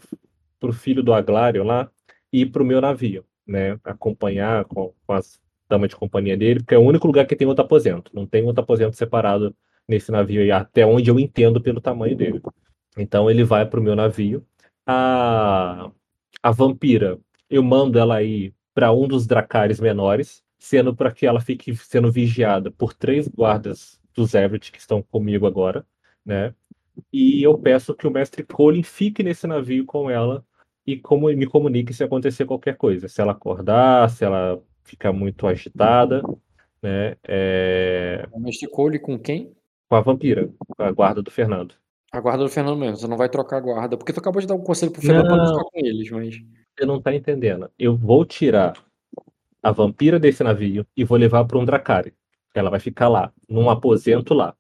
[0.59, 1.91] para o filho do Aglário lá
[2.31, 3.81] ir para o meu navio, né?
[3.83, 7.49] Acompanhar com, com as damas de companhia dele, porque é o único lugar que tem
[7.49, 8.11] outro aposento.
[8.15, 9.57] Não tem outro aposento separado
[9.89, 12.43] nesse navio aí, até onde eu entendo pelo tamanho dele.
[12.97, 14.45] Então ele vai para o meu navio.
[14.87, 15.91] A,
[16.43, 21.41] a vampira, eu mando ela ir para um dos dracares menores, sendo para que ela
[21.41, 25.87] fique sendo vigiada por três guardas dos Everett que estão comigo agora,
[26.25, 26.55] né?
[27.13, 30.45] E eu peço que o mestre Colin fique nesse navio com ela
[30.87, 33.09] e como me comunique se acontecer qualquer coisa.
[33.09, 36.23] Se ela acordar, se ela ficar muito agitada,
[36.83, 37.17] né?
[37.25, 38.27] É...
[38.33, 39.55] Domesticou-lhe com quem?
[39.89, 41.75] Com a vampira, com a guarda do Fernando.
[42.13, 44.47] A guarda do Fernando mesmo, você não vai trocar a guarda, porque tu acabou de
[44.47, 46.35] dar um conselho pro Fernando não, pra não ficar com eles, mas.
[46.77, 47.71] Você não tá entendendo.
[47.79, 48.75] Eu vou tirar
[49.63, 52.13] a vampira desse navio e vou levar para um Dracari.
[52.55, 54.55] Ela vai ficar lá, num aposento lá.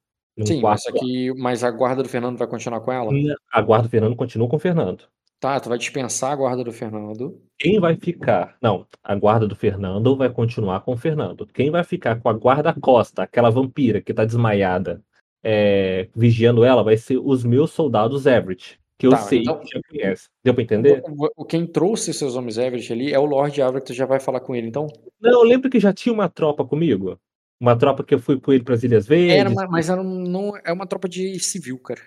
[0.45, 3.11] Sim, mas, aqui, mas a guarda do Fernando vai continuar com ela?
[3.53, 5.05] A guarda do Fernando continua com o Fernando.
[5.41, 7.41] Tá, tu vai dispensar a guarda do Fernando.
[7.59, 8.57] Quem vai ficar?
[8.63, 11.47] Não, a guarda do Fernando vai continuar com o Fernando.
[11.47, 15.03] Quem vai ficar com a guarda Costa, aquela vampira que tá desmaiada,
[15.43, 18.79] é, vigiando ela, vai ser os meus soldados Everett.
[18.99, 20.29] Que eu tá, sei então, que já conhece.
[20.45, 21.03] Deu pra entender?
[21.49, 24.55] Quem trouxe seus homens Everett ali é o Lord Everett, tu já vai falar com
[24.55, 24.87] ele, então?
[25.19, 27.19] Não, lembra que já tinha uma tropa comigo?
[27.59, 29.37] Uma tropa que eu fui com ele para as Ilhas Verdes.
[29.37, 32.01] Era, mas era, não, é uma tropa de civil, cara.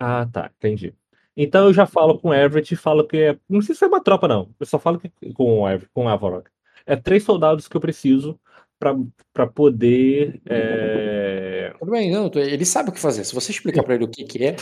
[0.00, 0.94] Ah, tá, entendi.
[1.36, 3.38] Então eu já falo com o Everett e falo que é.
[3.48, 4.48] Não sei se é uma tropa, não.
[4.58, 6.50] Eu só falo que, com o Everett, com o Avarok.
[6.86, 8.38] É três soldados que eu preciso
[8.78, 10.40] para poder.
[10.46, 11.74] É...
[11.78, 13.24] Tudo bem, não, ele sabe o que fazer.
[13.24, 14.56] Se você explicar para ele o que, que é,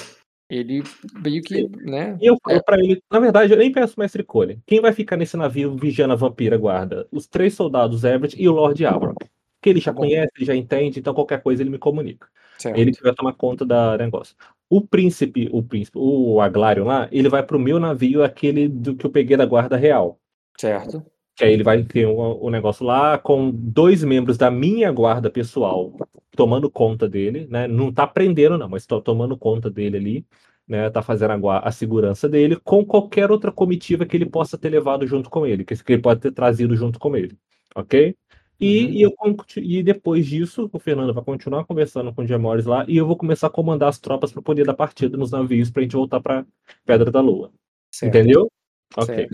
[0.48, 0.83] ele
[1.22, 1.68] meio que.
[1.68, 2.62] Né, e eu falo é.
[2.62, 4.61] para ele, na verdade, eu nem peço mestre Cole.
[4.66, 7.07] Quem vai ficar nesse navio vigiando a vampira guarda?
[7.11, 9.26] Os três soldados Everett e o Lord Avarok.
[9.61, 12.29] Que ele já tá conhece, ele já entende, então qualquer coisa ele me comunica.
[12.59, 12.79] Certo.
[12.79, 14.37] Ele que vai tomar conta da negócio.
[14.68, 19.05] O príncipe, o príncipe, o Aglário lá, ele vai pro meu navio, aquele do que
[19.05, 20.18] eu peguei da guarda real.
[20.59, 21.05] Certo.
[21.37, 24.90] Que aí ele vai ter o um, um negócio lá com dois membros da minha
[24.90, 25.94] guarda pessoal,
[26.35, 27.68] tomando conta dele, né?
[27.68, 30.27] Não tá prendendo, não, mas tá tomando conta dele ali,
[30.66, 30.88] né?
[30.88, 35.07] Tá fazendo a, a segurança dele com qualquer outra comitiva que ele possa ter levado
[35.07, 37.37] junto com ele, que ele pode ter trazido junto com ele,
[37.75, 38.16] ok?
[38.59, 38.90] E, uhum.
[38.92, 39.12] e, eu,
[39.59, 43.16] e depois disso, o Fernando vai continuar conversando com o Gemores lá e eu vou
[43.16, 46.20] começar a comandar as tropas para poder dar partida nos navios para a gente voltar
[46.20, 46.46] para
[46.85, 47.53] Pedra da Lua.
[47.92, 48.16] Certo.
[48.16, 48.51] Entendeu?
[48.96, 49.29] Ok.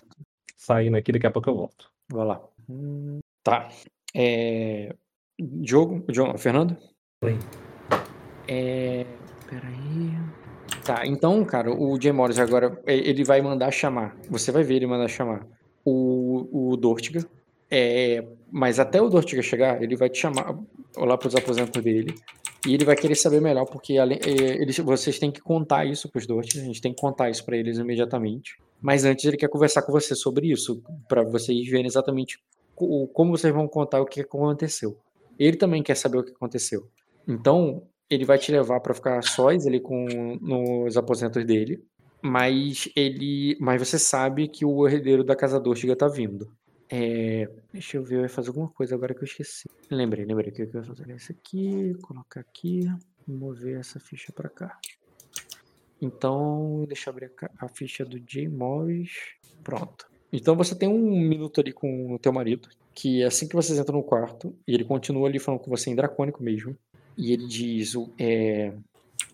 [0.63, 1.91] Saindo aqui, daqui a pouco eu volto.
[2.09, 2.41] Vai lá.
[3.43, 3.69] Tá.
[4.15, 4.95] É...
[5.37, 6.77] Diogo, Diogo, Fernando?
[7.25, 7.37] Oi.
[8.47, 9.05] É...
[9.51, 10.13] Peraí.
[10.85, 14.17] Tá, então, cara, o Jay Morris agora, ele vai mandar chamar.
[14.31, 15.45] Você vai ver ele mandar chamar
[15.85, 17.27] o, o Dortiga.
[17.69, 20.57] É, mas até o Dortiga chegar, ele vai te chamar
[20.97, 22.15] lá para os aposentos dele.
[22.69, 26.09] E ele vai querer saber melhor, porque além, é, eles, vocês têm que contar isso
[26.09, 28.57] para os Dortigas, a gente tem que contar isso para eles imediatamente.
[28.83, 32.39] Mas antes ele quer conversar com você sobre isso, para vocês verem exatamente
[32.75, 34.99] como vocês vão contar o que aconteceu.
[35.39, 36.89] Ele também quer saber o que aconteceu.
[37.27, 40.05] Então, ele vai te levar para ficar sós ali com
[40.41, 41.83] nos aposentos dele,
[42.21, 46.53] mas ele, mas você sabe que o herdeiro da casa Dortiga tá vindo.
[46.89, 49.69] É, deixa eu ver, eu ia fazer alguma coisa agora que eu esqueci.
[49.91, 52.87] Lembrei, lembrei que eu ia fazer isso aqui, colocar aqui,
[53.27, 54.79] mover essa ficha para cá.
[56.03, 59.13] Então, deixa eu abrir a, a ficha do Jay Morris.
[59.63, 60.11] Pronto.
[60.33, 63.79] Então você tem um minuto ali com o teu marido, que é assim que vocês
[63.79, 66.77] entram no quarto, e ele continua ali falando com você em dracônico mesmo,
[67.17, 68.73] e ele diz é,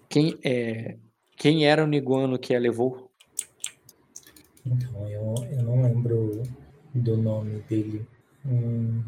[0.08, 0.96] quem, é,
[1.36, 3.08] quem era o Niguano que a levou?
[4.66, 6.42] Então, eu, eu não lembro
[6.92, 8.04] do nome dele.
[8.44, 9.00] Hum,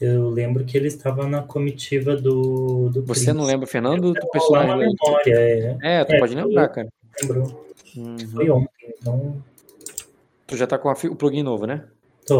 [0.00, 2.88] eu lembro que ele estava na comitiva do.
[2.90, 3.32] do Você príncipe.
[3.32, 4.68] não lembra, Fernando, do personagem?
[4.68, 5.78] Na memória, é.
[5.82, 6.88] É, tu é, pode lembrar, cara.
[7.20, 7.66] Lembro.
[7.96, 8.18] Uhum.
[8.18, 9.42] Foi ontem, então.
[10.46, 11.86] Tu já tá com o plugin novo, né?
[12.26, 12.38] Tô.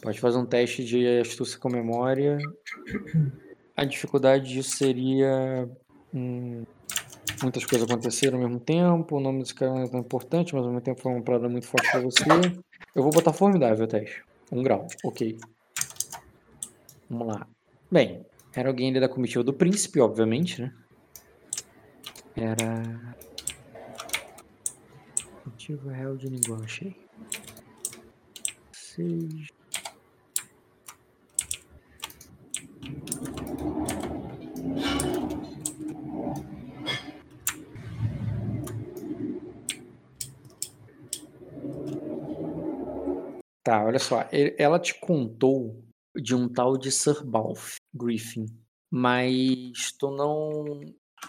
[0.00, 2.38] Pode fazer um teste de astúcia com memória.
[3.76, 5.68] A dificuldade disso seria.
[6.12, 6.64] Hum,
[7.42, 9.16] muitas coisas aconteceram ao mesmo tempo.
[9.16, 11.48] O nome desse cara não é tão importante, mas ao mesmo tempo foi uma parada
[11.48, 12.24] muito forte pra você.
[12.94, 14.22] Eu vou botar formidável teste.
[14.50, 15.38] Um grau, ok.
[17.08, 17.46] Vamos lá.
[17.90, 20.72] Bem, era alguém ali da comitiva do príncipe, obviamente, né?
[22.36, 23.16] Era.
[25.42, 26.96] Comitiva real de ninguém, achei.
[28.72, 29.48] Seis.
[43.64, 44.28] Tá, olha só.
[44.58, 48.46] Ela te contou de um tal de Sir Balf Griffin,
[48.90, 50.64] mas tu não,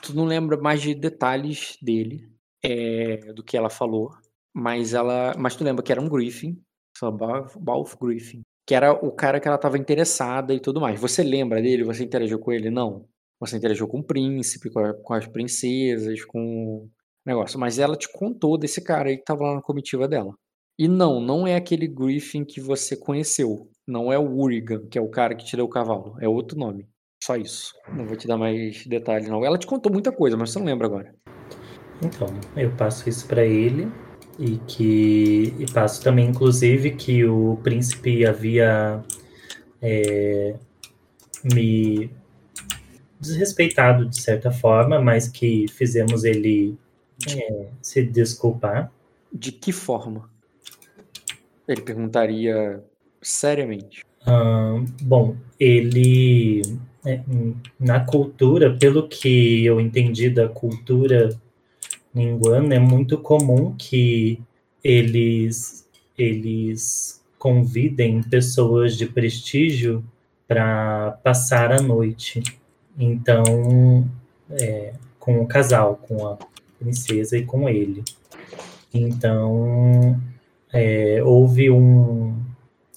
[0.02, 2.33] tu não lembra mais de detalhes dele,
[2.64, 4.12] é, do que ela falou.
[4.54, 6.62] Mas ela, mas tu lembra que era um Griffin,
[7.02, 11.00] Balf, Balf Griffin, que era o cara que ela estava interessada e tudo mais.
[11.00, 11.84] Você lembra dele?
[11.84, 12.70] Você interagiu com ele?
[12.70, 13.06] Não.
[13.40, 16.90] Você interagiu com o príncipe, com, a, com as princesas, com o
[17.26, 17.60] negócio.
[17.60, 20.34] Mas ela te contou desse cara aí que estava lá na comitiva dela.
[20.78, 23.70] E não, não é aquele Griffin que você conheceu.
[23.88, 26.16] Não é o Urigan, que é o cara que deu o cavalo.
[26.22, 26.88] É outro nome.
[27.24, 27.74] Só isso.
[27.90, 29.44] Não vou te dar mais detalhes, não.
[29.44, 31.14] Ela te contou muita coisa, mas você não lembra agora.
[32.02, 33.92] Então, eu passo isso para ele
[34.40, 39.04] e que e passo também, inclusive, que o príncipe havia
[39.82, 40.56] é,
[41.54, 42.10] me
[43.20, 46.78] desrespeitado de certa forma, mas que fizemos ele
[47.28, 48.92] é, se desculpar.
[49.32, 50.30] De que forma?
[51.68, 52.84] Ele perguntaria
[53.22, 54.06] seriamente.
[54.26, 56.62] Ah, bom, ele
[57.06, 57.22] é,
[57.80, 61.30] na cultura, pelo que eu entendi da cultura
[62.14, 64.40] ninguana, é muito comum que
[64.84, 70.04] eles eles convidem pessoas de prestígio
[70.48, 72.42] para passar a noite.
[72.98, 74.08] Então,
[74.52, 76.38] é, com o casal, com a
[76.80, 78.04] princesa e com ele.
[78.94, 80.20] Então,
[80.72, 82.36] é, houve um,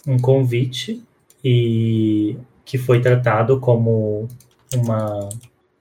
[0.06, 1.02] um convite
[1.42, 4.28] e que foi tratado como
[4.74, 5.28] uma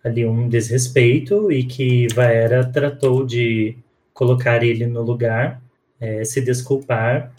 [0.05, 3.75] ali um desrespeito e que Vaera tratou de
[4.13, 5.59] colocar ele no lugar,
[5.99, 7.33] é, se desculpar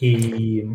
[0.00, 0.66] e,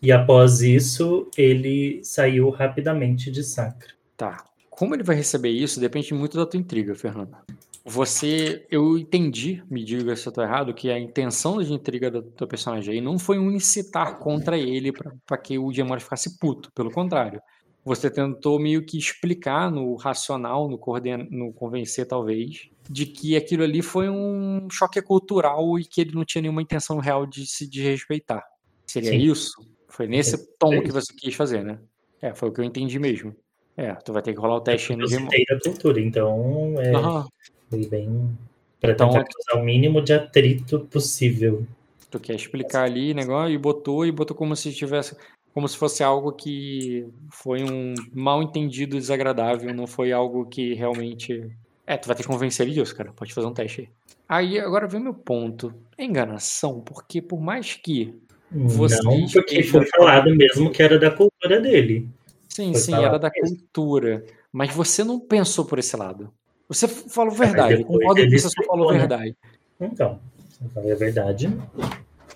[0.00, 3.92] e após isso ele saiu rapidamente de Sacra.
[4.16, 4.44] Tá.
[4.70, 7.36] Como ele vai receber isso depende muito da tua intriga, Fernanda.
[7.84, 12.22] Você, eu entendi, me diga se eu tô errado, que a intenção de intriga do
[12.22, 14.92] teu personagem aí não foi um incitar contra ele
[15.26, 17.42] para que o Diamante ficasse puto, pelo contrário.
[17.84, 21.26] Você tentou meio que explicar no racional, no, coorden...
[21.30, 26.24] no convencer talvez, de que aquilo ali foi um choque cultural e que ele não
[26.24, 28.44] tinha nenhuma intenção real de se desrespeitar.
[28.86, 29.18] Seria Sim.
[29.18, 29.54] isso?
[29.88, 31.78] Foi nesse tom que você quis fazer, né?
[32.20, 33.34] É, foi o que eu entendi mesmo.
[33.76, 36.74] É, tu vai ter que rolar o teste no Eu Game citei da cultura, então
[36.78, 37.26] é, Aham.
[37.68, 38.38] foi bem
[38.80, 41.66] para Então- tentar causar o mínimo de atrito possível.
[42.10, 45.16] Tu quer explicar ali negócio e botou e botou como se tivesse
[45.54, 51.50] como se fosse algo que foi um mal entendido desagradável, não foi algo que realmente
[51.86, 53.12] é, tu vai ter que convencer ele disso, cara.
[53.12, 53.88] Pode fazer um teste aí.
[54.28, 55.74] Aí agora vem meu ponto.
[55.98, 58.14] É enganação, porque por mais que
[58.50, 62.08] Vocês Não, porque foi falado mesmo que era da cultura dele.
[62.48, 63.56] sim, Foi sim, era da mesmo.
[63.58, 66.32] cultura, mas você não pensou por esse lado.
[66.68, 69.00] Você falou É, verdade, concordo que você só falou né?
[69.00, 69.36] verdade.
[69.78, 70.18] Então,
[70.62, 71.50] eu falei a verdade.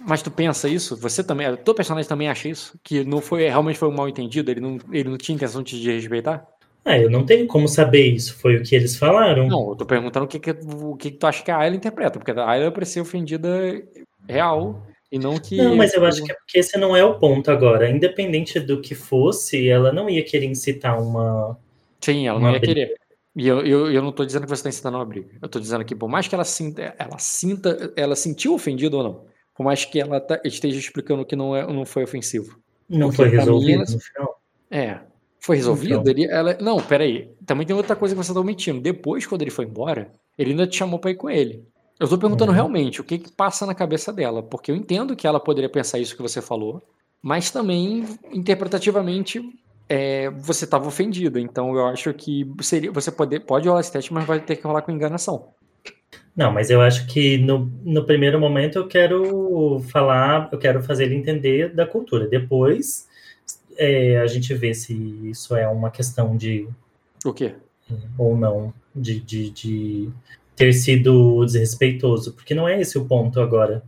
[0.00, 0.96] Mas tu pensa isso?
[0.96, 2.78] Você também, o teu personagem também acha isso?
[2.82, 4.50] Que não foi realmente foi um mal entendido?
[4.50, 6.46] Ele não, ele não tinha intenção de te desrespeitar?
[6.84, 8.36] Ah, eu não tenho como saber isso.
[8.36, 9.48] Foi o que eles falaram.
[9.48, 11.74] Não, eu tô perguntando o que, que, o que, que tu acha que a Ayla
[11.74, 13.82] interpreta, porque a Ayla parecia ofendida
[14.28, 15.56] real e não que.
[15.56, 17.90] Não, mas eu acho que é porque esse não é o ponto agora.
[17.90, 21.58] Independente do que fosse, ela não ia querer incitar uma.
[22.00, 22.74] Sim, ela não uma ia briga.
[22.74, 22.94] querer.
[23.34, 25.28] E eu, eu, eu não tô dizendo que você está incitando uma briga.
[25.42, 29.02] Eu tô dizendo que por mais que ela sinta, ela sinta, ela sentiu ofendida ou
[29.02, 29.25] não,
[29.56, 32.58] por mais que ela tá- esteja explicando que não, é, não foi ofensivo.
[32.88, 34.40] Não Porque foi resolvido no final.
[34.70, 34.98] É.
[35.40, 36.00] Foi resolvido?
[36.00, 36.10] Então.
[36.12, 37.30] Ele, ela, não, peraí.
[37.46, 38.80] Também tem outra coisa que você tá omitindo.
[38.80, 41.64] Depois, quando ele foi embora, ele ainda te chamou pra ir com ele.
[41.98, 42.54] Eu tô perguntando Uhum.
[42.56, 45.98] realmente o que que passa na cabeça dela, porque eu entendo que ela poderia pensar
[45.98, 46.82] isso que você falou,
[47.22, 49.40] mas também, interpretativamente,
[49.88, 51.40] é, você estava ofendida.
[51.40, 54.66] Então eu acho que seria, você pode, pode rolar esse teste, mas vai ter que
[54.66, 55.48] rolar com enganação.
[56.36, 61.04] Não, mas eu acho que no, no primeiro momento eu quero falar, eu quero fazer
[61.04, 62.28] ele entender da cultura.
[62.28, 63.08] Depois
[63.76, 64.94] é, a gente vê se
[65.30, 66.68] isso é uma questão de
[67.24, 67.54] O quê?
[68.18, 70.10] ou não de, de, de
[70.54, 73.82] ter sido desrespeitoso, porque não é esse o ponto agora.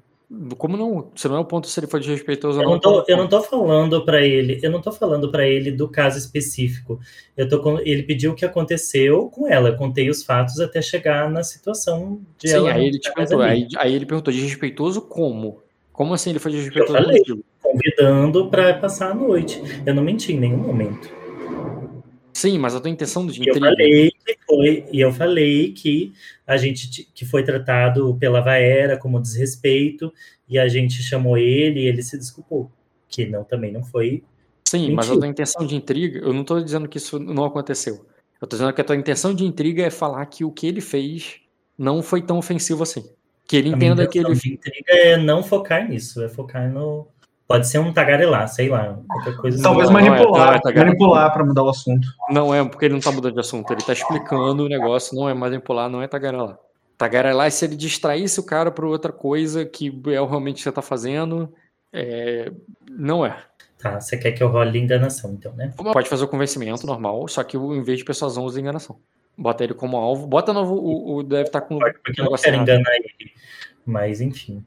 [0.58, 1.10] Como não?
[1.14, 2.78] Você não é o ponto se ele foi desrespeitoso ou Eu não.
[2.78, 6.18] tô, eu não tô falando para ele, eu não tô falando para ele do caso
[6.18, 7.00] específico.
[7.34, 11.30] Eu tô ele pediu o que aconteceu com ela, eu contei os fatos até chegar
[11.30, 13.40] na situação de Sim, ela aí ele perguntou.
[13.40, 15.62] Aí, aí ele perguntou, desrespeitoso como?
[15.92, 17.18] Como assim ele foi desrespeitoso falei.
[17.18, 17.42] contigo?
[17.62, 19.60] convidando para passar a noite.
[19.84, 21.10] Eu não menti em nenhum momento.
[22.32, 23.66] Sim, mas a tua intenção de E eu intriga.
[23.66, 24.12] falei
[24.46, 26.12] foi, e eu falei que
[26.46, 30.12] a gente que foi tratado pela Vaera como desrespeito
[30.48, 32.70] e a gente chamou ele e ele se desculpou,
[33.08, 34.24] que não também não foi.
[34.68, 38.06] Sim, mas a tua intenção de intriga, eu não tô dizendo que isso não aconteceu.
[38.40, 40.80] Eu tô dizendo que a tua intenção de intriga é falar que o que ele
[40.80, 41.40] fez
[41.76, 43.04] não foi tão ofensivo assim.
[43.46, 44.34] Que ele A entenda que ele.
[44.34, 47.08] de intriga é não focar nisso, é focar no
[47.49, 49.62] pode ser um tagarelar, sei lá, qualquer coisa.
[49.62, 52.07] Talvez Não, não é, manipular, não é, tá, manipular para mudar o assunto.
[52.30, 55.28] Não é porque ele não tá mudando de assunto, ele tá explicando o negócio, não
[55.28, 56.59] é manipular, não é tagarelar.
[56.99, 60.62] Tagarelar é se ele distraísse o cara por outra coisa que é o realmente que
[60.62, 61.53] você tá fazendo.
[61.92, 62.53] é,
[62.90, 63.36] Não é.
[63.78, 65.72] Tá, você quer que eu role enganação, então, né?
[65.76, 68.99] Pode fazer o convencimento normal, só que em vez de persuasão, usa enganação.
[69.36, 70.26] Bota ele como alvo.
[70.26, 70.74] Bota novo.
[70.74, 71.78] O, o deve estar com.
[71.78, 72.68] Porque eu não quero errado.
[72.68, 73.32] enganar ele.
[73.86, 74.64] Mas enfim.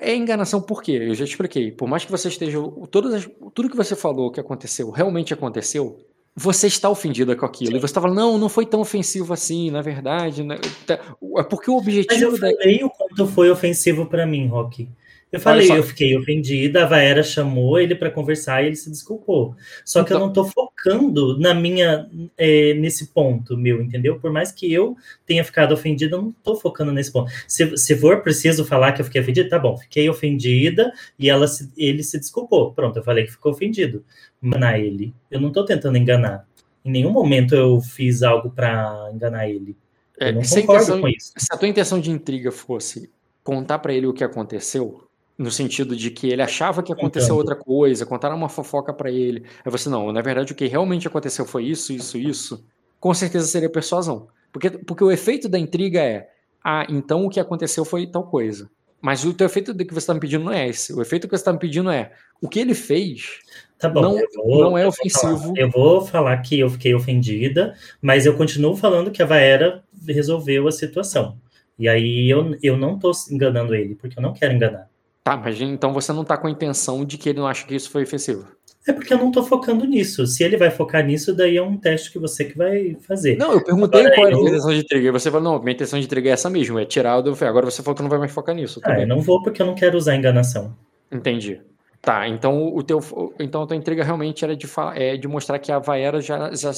[0.00, 0.92] É enganação por quê?
[0.92, 1.70] Eu já te expliquei.
[1.72, 2.58] Por mais que você esteja.
[2.90, 5.98] Todas as- tudo que você falou que aconteceu realmente aconteceu,
[6.34, 7.76] você está ofendida com aquilo.
[7.76, 10.42] E você está falando, não, não foi tão ofensivo assim, na verdade.
[10.42, 10.58] né?
[10.86, 10.98] Tá-
[11.38, 12.50] É porque o Mas eu objetivo da.
[12.50, 14.88] falei o quanto foi ofensivo pra mim, Rock.
[15.34, 19.56] Eu falei, eu fiquei ofendida, a Vaera chamou ele pra conversar e ele se desculpou.
[19.84, 22.08] Só que eu Então- não tô focando na minha
[22.38, 24.18] é, nesse ponto meu, entendeu?
[24.20, 27.30] Por mais que eu tenha ficado ofendida, eu não tô focando nesse ponto.
[27.48, 31.46] Se, se for preciso falar que eu fiquei ofendida, tá bom, fiquei ofendida e ela
[31.48, 32.72] se- ele se desculpou.
[32.72, 34.04] Pronto, eu falei que ficou ofendido.
[34.42, 35.12] Enganar ele.
[35.30, 36.46] Eu não tô tentando enganar.
[36.84, 39.74] Em nenhum momento eu fiz algo pra enganar ele.
[40.20, 41.32] É, Eu não concordo intenção, com isso.
[41.36, 43.10] se a tua intenção de intriga fosse
[43.42, 45.03] contar pra ele o que aconteceu,
[45.36, 47.50] no sentido de que ele achava que aconteceu Contando.
[47.50, 51.08] outra coisa, contar uma fofoca pra ele, aí você, não, na verdade o que realmente
[51.08, 52.64] aconteceu foi isso, isso, isso,
[53.00, 54.28] com certeza seria persuasão.
[54.52, 56.28] Porque, porque o efeito da intriga é,
[56.64, 58.70] ah, então o que aconteceu foi tal coisa.
[59.02, 60.90] Mas o teu efeito do que você está me pedindo não é esse.
[60.94, 63.40] O efeito que você está me pedindo é o que ele fez.
[63.78, 65.36] Tá bom, Não- vou- não é eu vou ofensivo.
[65.38, 65.52] falar.
[65.58, 70.66] Eu vou falar que eu fiquei ofendida, mas eu continuo falando que a Vaera resolveu
[70.68, 71.36] a situação.
[71.78, 74.88] E aí eu, eu não tô enganando ele, porque eu não quero enganar.
[75.24, 77.74] Tá, mas então você não tá com a intenção de que ele não acha que
[77.74, 78.46] isso foi ofensivo.
[78.86, 80.26] É porque eu não tô focando nisso.
[80.26, 83.38] Se ele vai focar nisso, daí é um teste que você que vai fazer.
[83.38, 85.08] Não, eu perguntei Agora, qual era a eu- intenção de intriga.
[85.08, 87.44] E você falou, não, minha intenção de intriga é essa mesmo, é tirar o do.
[87.46, 88.80] Agora você falou que não vai mais focar nisso.
[88.84, 90.76] Ah, eu não vou porque eu não quero usar enganação.
[91.10, 91.62] Entendi.
[92.02, 93.00] Tá, então o teu,
[93.40, 96.70] então a tua intriga realmente era de, é, de mostrar que a Vaera já, já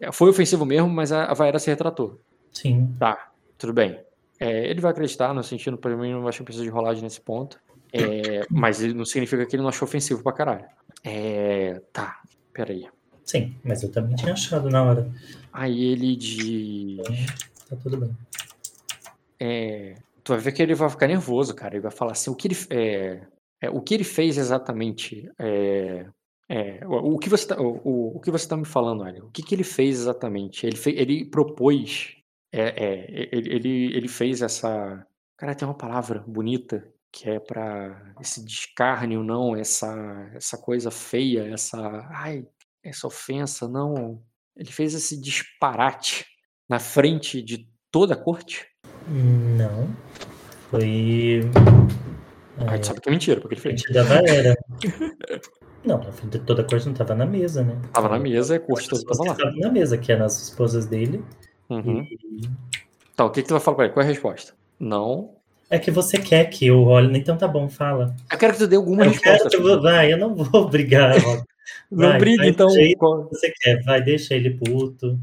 [0.00, 2.20] é, foi ofensivo mesmo, mas a, a Vaera se retratou.
[2.52, 2.92] Sim.
[2.98, 4.00] Tá, tudo bem.
[4.40, 7.20] É, ele vai acreditar no sentido, pra mim, não acho que precisa de rolagem nesse
[7.20, 7.60] ponto.
[7.92, 10.66] É, mas não significa que ele não achou ofensivo pra caralho.
[11.04, 12.20] É, tá,
[12.52, 12.88] peraí.
[13.24, 15.10] Sim, mas eu também tinha achado na hora.
[15.52, 16.98] Aí ele diz.
[17.68, 18.16] Tá tudo bem.
[19.40, 21.74] É, tu vai ver que ele vai ficar nervoso, cara.
[21.74, 23.26] Ele vai falar assim: o que ele, é,
[23.60, 25.28] é, o que ele fez exatamente?
[25.38, 26.06] É,
[26.48, 29.24] é, o, o que você tá, o, o, o que você tá me falando, olha?
[29.24, 30.66] O que, que ele fez exatamente?
[30.66, 32.16] Ele, ele propôs.
[32.52, 35.04] É, é, ele, ele, ele fez essa.
[35.36, 40.90] Cara, tem uma palavra bonita que é para esse descarne ou não, essa, essa coisa
[40.90, 42.06] feia, essa.
[42.10, 42.46] Ai,
[42.84, 44.22] essa ofensa, não.
[44.54, 46.26] Ele fez esse disparate
[46.68, 48.66] na frente de toda a corte?
[49.08, 49.88] Não.
[50.70, 51.40] Foi.
[52.58, 53.82] A gente sabe que é mentira, porque ele fez.
[53.92, 54.54] Da Vaera.
[55.84, 57.80] Não, na frente de toda a corte não tava na mesa, né?
[57.92, 59.36] Tava na mesa e a corte toda tava lá.
[59.36, 61.24] Tava na mesa, que eram as esposas dele.
[61.70, 62.02] Uhum.
[62.02, 62.50] E...
[63.14, 63.94] Então, o que, que tu vai falar pra ele?
[63.94, 64.52] Qual é a resposta?
[64.80, 65.35] Não.
[65.68, 68.14] É que você quer que eu role, então tá bom, fala.
[68.30, 69.48] Eu quero que tu dê alguma eu resposta.
[69.50, 69.82] Quero que...
[69.82, 71.14] Vai, eu não vou brigar.
[71.90, 72.68] Não Vai, briga, vai então.
[72.96, 75.18] Qual, você quer, vai, deixa ele puto.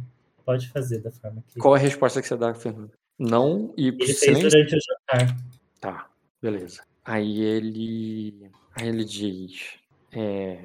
[0.45, 1.59] Pode fazer da forma que.
[1.59, 2.91] qual é a resposta que você dá, Fernando?
[3.17, 4.49] Não e Ele fez silêncio?
[4.49, 5.37] durante o jantar.
[5.79, 6.07] Tá,
[6.41, 6.83] beleza.
[7.05, 8.49] Aí ele.
[8.75, 9.75] Aí ele diz.
[10.11, 10.59] É...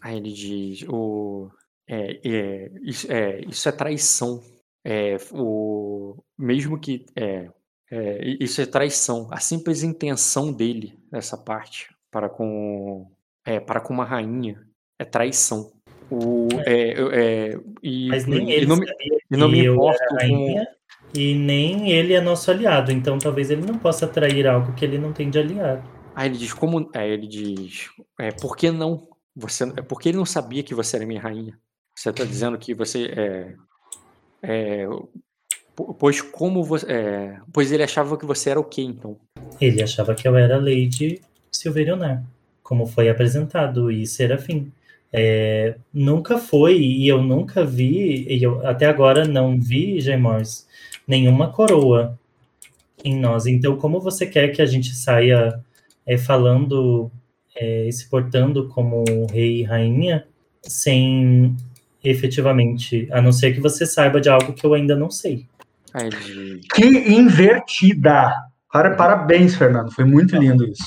[0.00, 0.84] Aí ele diz.
[0.88, 1.50] O...
[1.88, 4.42] É, é, isso, é, isso é traição.
[4.84, 6.16] É, o...
[6.38, 7.06] Mesmo que.
[7.16, 7.48] É,
[7.90, 9.28] é, isso é traição.
[9.30, 13.10] A simples intenção dele, essa parte, para com.
[13.44, 14.60] É, para com uma rainha,
[14.98, 15.72] é traição.
[16.10, 19.64] O, é, eu- é, e, Mas nem e ele não me, sabia e não me
[19.66, 20.64] importo com.
[21.14, 22.92] e nem ele é nosso aliado.
[22.92, 25.88] Então talvez ele não possa trair algo que ele não tem de aliado.
[26.14, 26.90] Aí ele diz como.
[26.94, 27.88] É, ele diz.
[28.20, 29.08] É, por que não?
[29.34, 31.58] Você, é porque ele não sabia que você era minha rainha.
[31.96, 33.54] Você está dizendo que você é.
[34.42, 34.86] É
[35.74, 36.86] po- pois como você.
[36.90, 39.16] é, pois ele achava que você era o quê, então?
[39.60, 41.20] Ele achava que eu era Lady
[41.50, 42.22] Silverionar,
[42.62, 44.72] como foi apresentado, e Serafim.
[45.12, 50.66] É, nunca foi, e eu nunca vi, e eu até agora não vi, Gemors,
[51.06, 52.18] nenhuma coroa
[53.04, 53.46] em nós.
[53.46, 55.60] Então, como você quer que a gente saia
[56.06, 57.10] é, falando
[57.54, 60.26] é, se portando como rei e rainha,
[60.62, 61.54] sem
[62.04, 65.46] efetivamente, a não ser que você saiba de algo que eu ainda não sei.
[66.10, 66.66] Diz.
[66.74, 68.32] Que invertida!
[68.72, 69.92] Para- Parabéns, Fernando.
[69.92, 70.82] Foi muito lindo isso.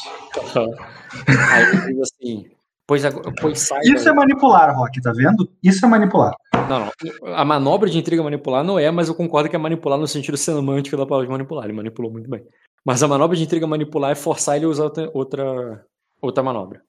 [1.52, 2.46] Aí diz assim.
[2.88, 3.84] Pois, agora, pois saiba.
[3.86, 5.50] Isso é manipular, Rock, tá vendo?
[5.64, 6.34] Isso é manipular.
[6.70, 7.36] Não, não.
[7.36, 10.38] A manobra de intriga manipular não é, mas eu concordo que é manipular no sentido
[10.38, 11.66] semântico da palavra de manipular.
[11.66, 12.44] Ele manipulou muito bem.
[12.84, 15.86] Mas a manobra de intriga manipular é forçar ele a usar outra, outra,
[16.22, 16.82] outra manobra.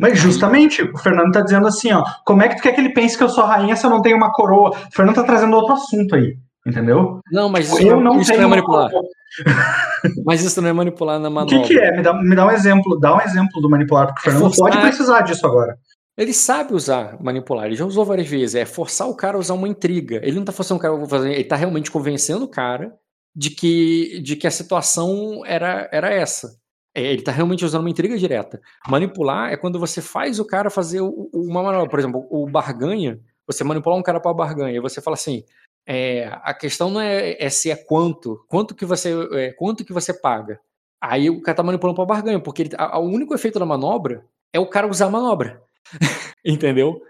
[0.00, 2.92] Mas justamente, o Fernando tá dizendo assim, ó, como é que tu quer que ele
[2.94, 4.70] pense que eu sou rainha se eu não tenho uma coroa?
[4.70, 6.36] O Fernando tá trazendo outro assunto aí,
[6.66, 7.20] entendeu?
[7.30, 8.90] Não, mas isso, Eu não, isso não é manipular.
[10.24, 11.60] Mas isso não é manipular na O manobra.
[11.62, 11.96] que, que é?
[11.96, 14.54] Me dá, me dá um exemplo, dá um exemplo do manipular, porque o É Fernando
[14.54, 15.76] forçar- pode precisar disso agora.
[16.18, 18.54] Ele sabe usar manipular, ele já usou várias vezes.
[18.54, 20.20] É forçar o cara a usar uma intriga.
[20.22, 21.32] Ele não tá forçando o cara a fazer.
[21.32, 22.92] Ele tá realmente convencendo o cara
[23.34, 26.48] de que, de que a situação era, era essa.
[26.94, 28.60] É, ele tá realmente usando uma intriga direta.
[28.88, 31.88] Manipular é quando você faz o cara fazer o- o- uma manobra.
[31.88, 35.44] Por exemplo, o barganha, você manipular um cara para barganha, e você fala assim:
[35.86, 39.92] é, a questão não é, é se é quanto, quanto que você, é, quanto que
[39.92, 40.58] você paga.
[41.00, 43.64] Aí o cara tá manipulando para barganha, porque ele, a- a- o único efeito da
[43.66, 45.62] manobra é o cara usar a manobra.
[46.44, 47.00] Entendeu?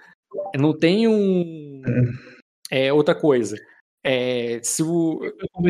[0.56, 1.82] Não tem um.
[2.70, 3.56] É outra coisa.
[4.02, 5.20] É, se o,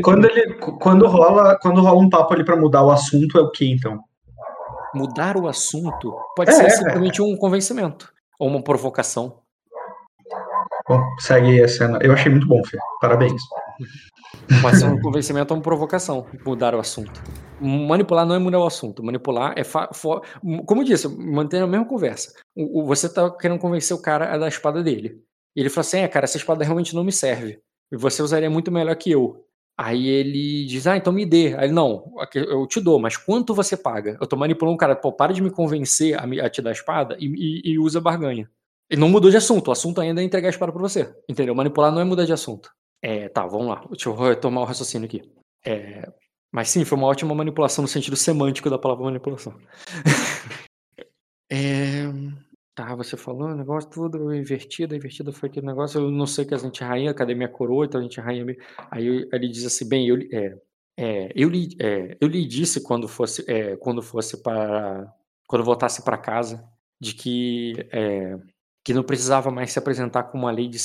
[0.04, 3.50] Quando ele, quando rola, quando rola um papo ali pra mudar o assunto, é o
[3.50, 3.98] que então?
[4.92, 6.70] mudar o assunto pode É, ser é.
[6.70, 9.38] simplesmente um convencimento ou uma provocação.
[10.88, 11.98] Bom, segue aí a cena.
[12.02, 12.76] Eu achei muito bom, Fê.
[13.00, 13.40] Parabéns.
[14.62, 17.20] Pode ser um convencimento ou uma provocação, mudar o assunto.
[17.60, 19.02] Manipular não é mudar o assunto.
[19.02, 19.62] Manipular é.
[20.66, 22.32] Como eu disse, manter a mesma conversa.
[22.56, 25.20] O- o- Você tá querendo convencer o cara a dar a espada dele.
[25.56, 27.60] E ele fala assim: é, cara, essa espada realmente não me serve.
[27.92, 29.44] Você usaria muito melhor que eu.
[29.78, 31.54] Aí ele diz: ah, então me dê.
[31.56, 34.16] Aí ele, não, eu te dou, mas quanto você paga?
[34.20, 36.70] Eu tô manipulando o cara, pô, para de me convencer a, me- a te dar
[36.70, 38.50] a espada e, e- e usa barganha.
[38.90, 41.14] Ele não mudou de assunto, o assunto ainda é entregar a espada pra você.
[41.28, 41.54] Entendeu?
[41.54, 42.70] Manipular não é mudar de assunto.
[43.02, 43.84] É, tá, vamos lá.
[43.90, 45.22] Deixa eu retomar o raciocínio aqui.
[45.64, 46.10] É,
[46.52, 49.54] mas sim, foi uma ótima manipulação no sentido semântico da palavra manipulação.
[51.52, 52.04] É,
[52.84, 56.54] tá, você falou o negócio tudo invertido, invertido foi aquele negócio, eu não sei que
[56.54, 58.44] a gente rainha, cadê minha coroa, então a gente rainha.
[58.44, 58.58] me-
[58.90, 60.58] Aí ele diz assim, bem, eu, é,
[60.98, 65.12] é, eu, lhe, é, eu lhe disse quando fosse, é, quando fosse para,
[65.46, 66.64] quando voltasse para casa,
[67.00, 68.38] de que, é,
[68.84, 70.78] que não precisava mais se apresentar como uma lady,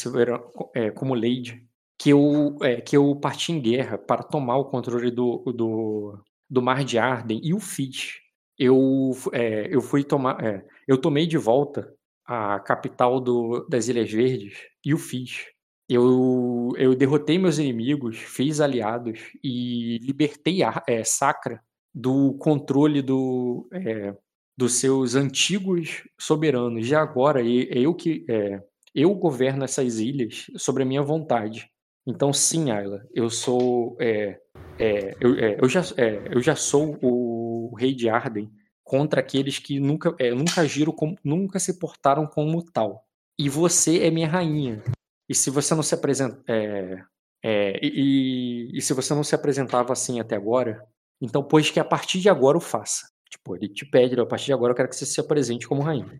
[0.73, 1.65] é, como lady,
[1.99, 6.19] que eu, é, que eu parti em guerra para tomar o controle do, do,
[6.49, 8.13] do Mar de Arden e o fiz.
[8.57, 11.93] Eu, é, eu fui tomar, é, eu tomei de volta
[12.25, 15.45] a capital do, das Ilhas Verdes e o fiz.
[15.87, 21.61] Eu, eu derrotei meus inimigos, fiz aliados e libertei a, é, Sacra
[21.93, 24.15] do controle do, é,
[24.57, 26.89] dos seus antigos soberanos.
[26.89, 28.61] E agora é eu que é,
[28.93, 31.69] eu governo essas ilhas sobre a minha vontade.
[32.07, 33.97] Então, sim, Ayla, eu sou.
[33.99, 34.39] É,
[34.79, 38.51] é, eu, é, eu, já, é, eu já sou o rei de Arden
[38.85, 43.03] contra aqueles que nunca, é, nunca agiram como, nunca se portaram como tal.
[43.37, 44.81] E você é minha rainha.
[45.27, 46.41] E se você não se apresenta.
[46.47, 47.01] É,
[47.43, 50.83] é, e, e, se você não se apresentava assim até agora,
[51.21, 53.09] então pois que a partir de agora o faça.
[53.29, 55.81] Tipo, ele te pede, a partir de agora eu quero que você se apresente como
[55.81, 56.17] rainha.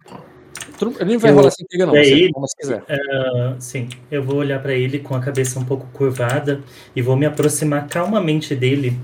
[0.81, 1.93] Ele nem vai eu, rolar essa intriga, não.
[1.93, 2.81] Você ele, se quiser.
[2.81, 6.63] Uh, sim, eu vou olhar para ele com a cabeça um pouco curvada
[6.95, 8.99] e vou me aproximar calmamente dele,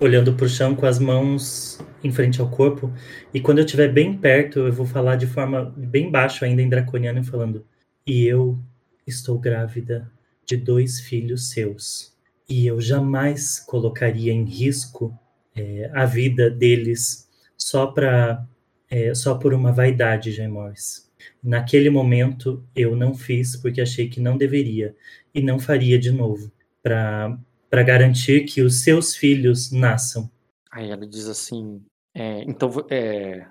[0.00, 2.92] olhando para o chão com as mãos em frente ao corpo.
[3.32, 6.68] E quando eu estiver bem perto, eu vou falar de forma bem baixa, ainda em
[6.68, 7.64] draconiano, falando:
[8.06, 8.58] E eu
[9.06, 10.10] estou grávida
[10.46, 12.14] de dois filhos seus.
[12.48, 15.18] E eu jamais colocaria em risco
[15.56, 18.44] é, a vida deles só para
[18.90, 21.08] é, só por uma vaidade, Jaimors.
[21.42, 24.94] Naquele momento eu não fiz porque achei que não deveria
[25.34, 27.38] e não faria de novo para
[27.74, 30.30] para garantir que os seus filhos nasçam.
[30.70, 31.82] Aí ela diz assim:
[32.14, 33.48] é, então, é,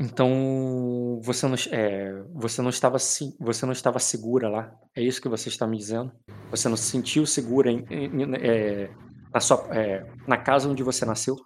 [0.00, 4.74] então você não, é, você não estava você não estava segura lá.
[4.96, 6.10] É isso que você está me dizendo?
[6.50, 8.88] Você não se sentiu segura em, em, é,
[9.34, 11.36] na sua é, na casa onde você nasceu?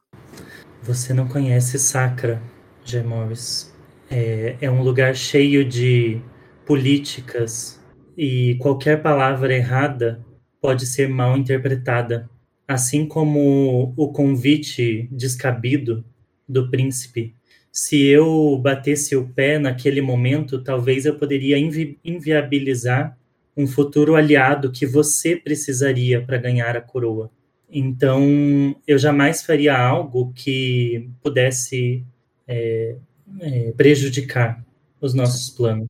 [0.84, 2.40] Você não conhece Sacra,
[2.84, 3.02] J.
[3.02, 3.74] Morris.
[4.08, 6.22] É, é um lugar cheio de
[6.64, 7.80] políticas
[8.16, 10.24] e qualquer palavra errada
[10.60, 12.28] pode ser mal interpretada,
[12.66, 16.04] assim como o convite descabido
[16.48, 17.34] do príncipe.
[17.72, 23.16] Se eu batesse o pé naquele momento, talvez eu poderia invi inviabilizar
[23.56, 27.30] um futuro aliado que você precisaria para ganhar a coroa.
[27.68, 32.04] Então, eu jamais faria algo que pudesse
[32.46, 32.96] é,
[33.40, 34.64] é, prejudicar
[35.00, 35.86] os nossos planos.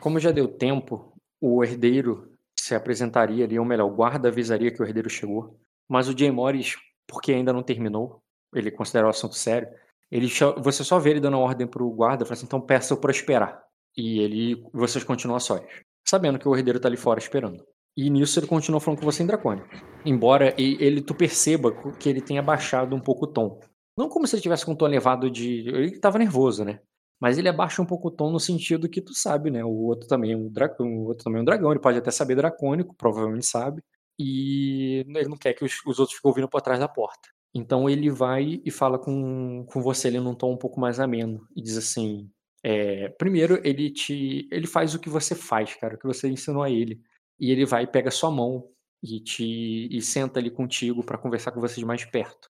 [0.00, 2.27] Como já deu tempo, o herdeiro
[2.68, 5.58] se apresentaria ali, ou melhor, o guarda avisaria que o herdeiro chegou.
[5.88, 8.20] Mas o Jay Morris, porque ainda não terminou,
[8.54, 9.68] ele considera o assunto sério,
[10.10, 13.62] ele você só vê ele dando ordem pro guarda, fala assim, então peça para esperar.
[13.96, 15.62] E ele, vocês continuam sós,
[16.06, 17.64] sabendo que o herdeiro tá ali fora esperando.
[17.96, 19.66] E nisso ele continua falando com você em Dracônio.
[20.04, 23.60] Embora ele, tu perceba que ele tenha baixado um pouco o tom.
[23.96, 25.68] Não como se ele tivesse com um tom elevado de.
[25.68, 26.78] Ele tava nervoso, né?
[27.20, 29.64] Mas ele abaixa um pouco o tom no sentido que tu sabe, né?
[29.64, 32.10] O outro também é um dragão, o outro também é um dragão, ele pode até
[32.10, 33.82] saber dracônico, provavelmente sabe.
[34.18, 37.28] E ele não quer que os, os outros fiquem ouvindo por trás da porta.
[37.54, 41.46] Então ele vai e fala com, com você ele num tom um pouco mais ameno
[41.56, 42.30] e diz assim:
[42.62, 46.62] é, primeiro ele te ele faz o que você faz, cara, o que você ensinou
[46.62, 47.00] a ele.
[47.40, 48.68] E ele vai e pega sua mão
[49.02, 52.48] e te e senta ali contigo para conversar com você de mais perto.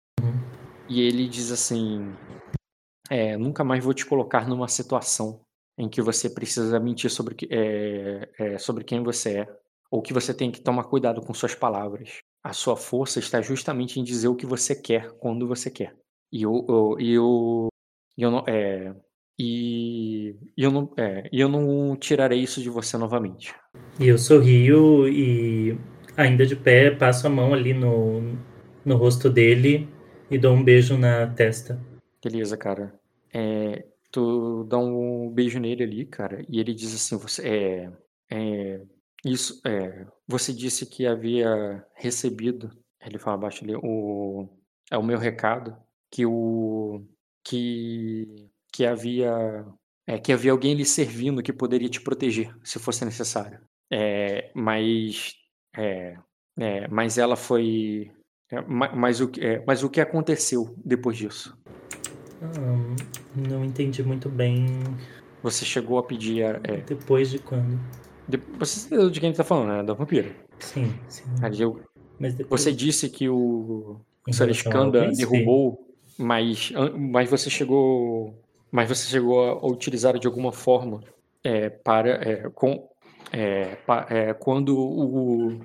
[0.89, 2.15] E ele diz assim:
[3.11, 5.41] é, nunca mais vou te colocar numa situação
[5.77, 9.49] em que você precisa mentir sobre, é, é, sobre quem você é,
[9.91, 12.21] ou que você tem que tomar cuidado com suas palavras.
[12.43, 15.95] A sua força está justamente em dizer o que você quer quando você quer.
[16.33, 17.69] E eu, eu, eu,
[18.17, 18.95] eu não, é,
[19.39, 23.55] e eu não, é, eu não tirarei isso de você novamente.
[23.99, 25.79] E eu sorrio e
[26.17, 28.37] ainda de pé passo a mão ali no,
[28.85, 29.89] no rosto dele
[30.31, 31.81] e dou um beijo na testa.
[32.25, 32.99] Beleza, cara.
[33.35, 37.93] É, tu dá um beijo nele ali, cara, e ele diz assim: você é,
[38.31, 38.81] é
[39.25, 42.71] isso, é, você disse que havia recebido,
[43.05, 44.49] ele fala abaixo ali, o
[44.91, 45.77] é o meu recado
[46.11, 47.05] que o
[47.45, 49.67] que que havia
[50.07, 53.61] é, que havia alguém lhe servindo que poderia te proteger se fosse necessário.
[53.93, 55.35] É, mas
[55.77, 56.17] é,
[56.59, 58.11] é mas ela foi
[58.51, 61.57] é, mas, o, é, mas o que aconteceu depois disso?
[62.43, 62.95] Ah,
[63.37, 64.67] não entendi muito bem.
[65.43, 66.43] Você chegou a pedir.
[66.43, 67.79] É, depois de quando?
[68.29, 69.83] De, você entendeu de quem está falando, né?
[69.83, 70.31] Da vampira.
[70.59, 71.25] Sim, sim.
[71.59, 71.81] eu,
[72.19, 72.63] mas depois...
[72.63, 74.01] Você disse que o
[74.33, 78.35] Sareskanda derrubou, mas, mas você chegou.
[78.71, 81.01] Mas você chegou a utilizar de alguma forma
[81.43, 82.11] é, para.
[82.29, 82.89] É, com,
[83.33, 85.61] é, pa, é, quando o,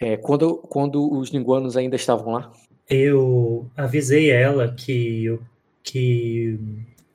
[0.00, 2.52] é, quando, quando os linguanos ainda estavam lá?
[2.88, 5.38] Eu avisei ela que,
[5.90, 6.58] que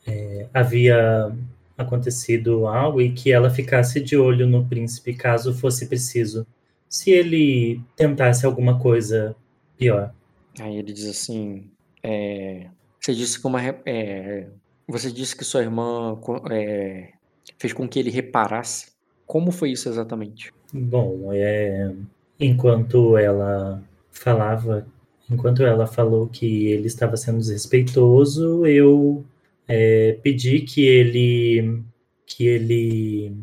[0.05, 1.35] é, havia
[1.77, 6.45] acontecido algo e que ela ficasse de olho no príncipe caso fosse preciso.
[6.89, 9.35] Se ele tentasse alguma coisa
[9.77, 10.13] pior.
[10.59, 11.69] Aí ele diz assim:
[12.01, 12.67] é,
[12.99, 14.47] você disse que uma, é,
[14.87, 16.19] você disse que sua irmã
[16.51, 17.11] é,
[17.57, 18.91] fez com que ele reparasse.
[19.25, 20.51] Como foi isso exatamente?
[20.71, 21.91] Bom, é,
[22.39, 24.85] enquanto ela falava,
[25.33, 29.25] enquanto ela falou que ele estava sendo desrespeitoso, eu
[29.67, 31.81] é, pedi que ele,
[32.25, 33.33] que ele,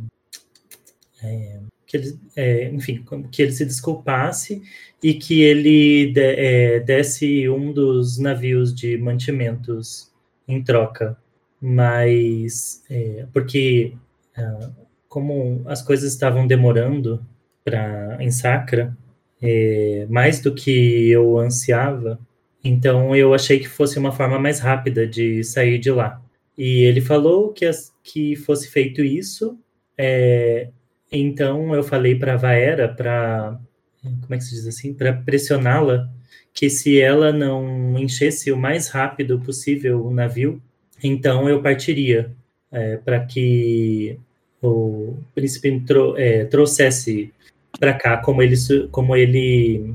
[1.23, 4.63] é, que ele é, enfim, que ele se desculpasse
[5.03, 10.11] e que ele de, é, desse um dos navios de mantimentos
[10.47, 11.17] em troca.
[11.61, 13.93] Mas, é, porque
[14.37, 14.71] ah,
[15.09, 17.25] como as coisas estavam demorando
[17.65, 18.97] para em Sacra,
[19.43, 22.19] é, mais do que eu ansiava,
[22.63, 26.21] então eu achei que fosse uma forma mais rápida de sair de lá.
[26.57, 29.59] E ele falou que, as, que fosse feito isso.
[29.97, 30.69] É,
[31.11, 33.59] então eu falei para a Vaera, para
[34.03, 36.09] como é que se diz assim, para pressioná-la,
[36.53, 40.61] que se ela não enchesse o mais rápido possível o navio,
[41.03, 42.31] então eu partiria
[42.71, 44.19] é, para que
[44.63, 47.33] o príncipe tro, é, trouxesse
[47.81, 48.55] para cá como ele
[48.93, 49.95] como ele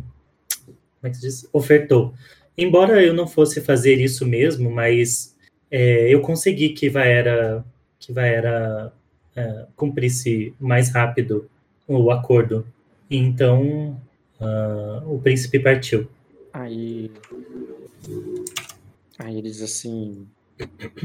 [1.00, 1.50] como é que se diz?
[1.54, 2.14] ofertou.
[2.58, 5.36] Embora eu não fosse fazer isso mesmo, mas
[5.70, 7.64] é, eu consegui que Vaera
[8.00, 8.92] que Vaera
[9.36, 11.50] é, cumprisse mais rápido
[11.88, 12.66] o acordo.
[13.10, 14.02] Então
[14.40, 16.08] uh, o príncipe partiu.
[16.54, 17.12] Aí,
[19.20, 20.26] aí ele diz assim,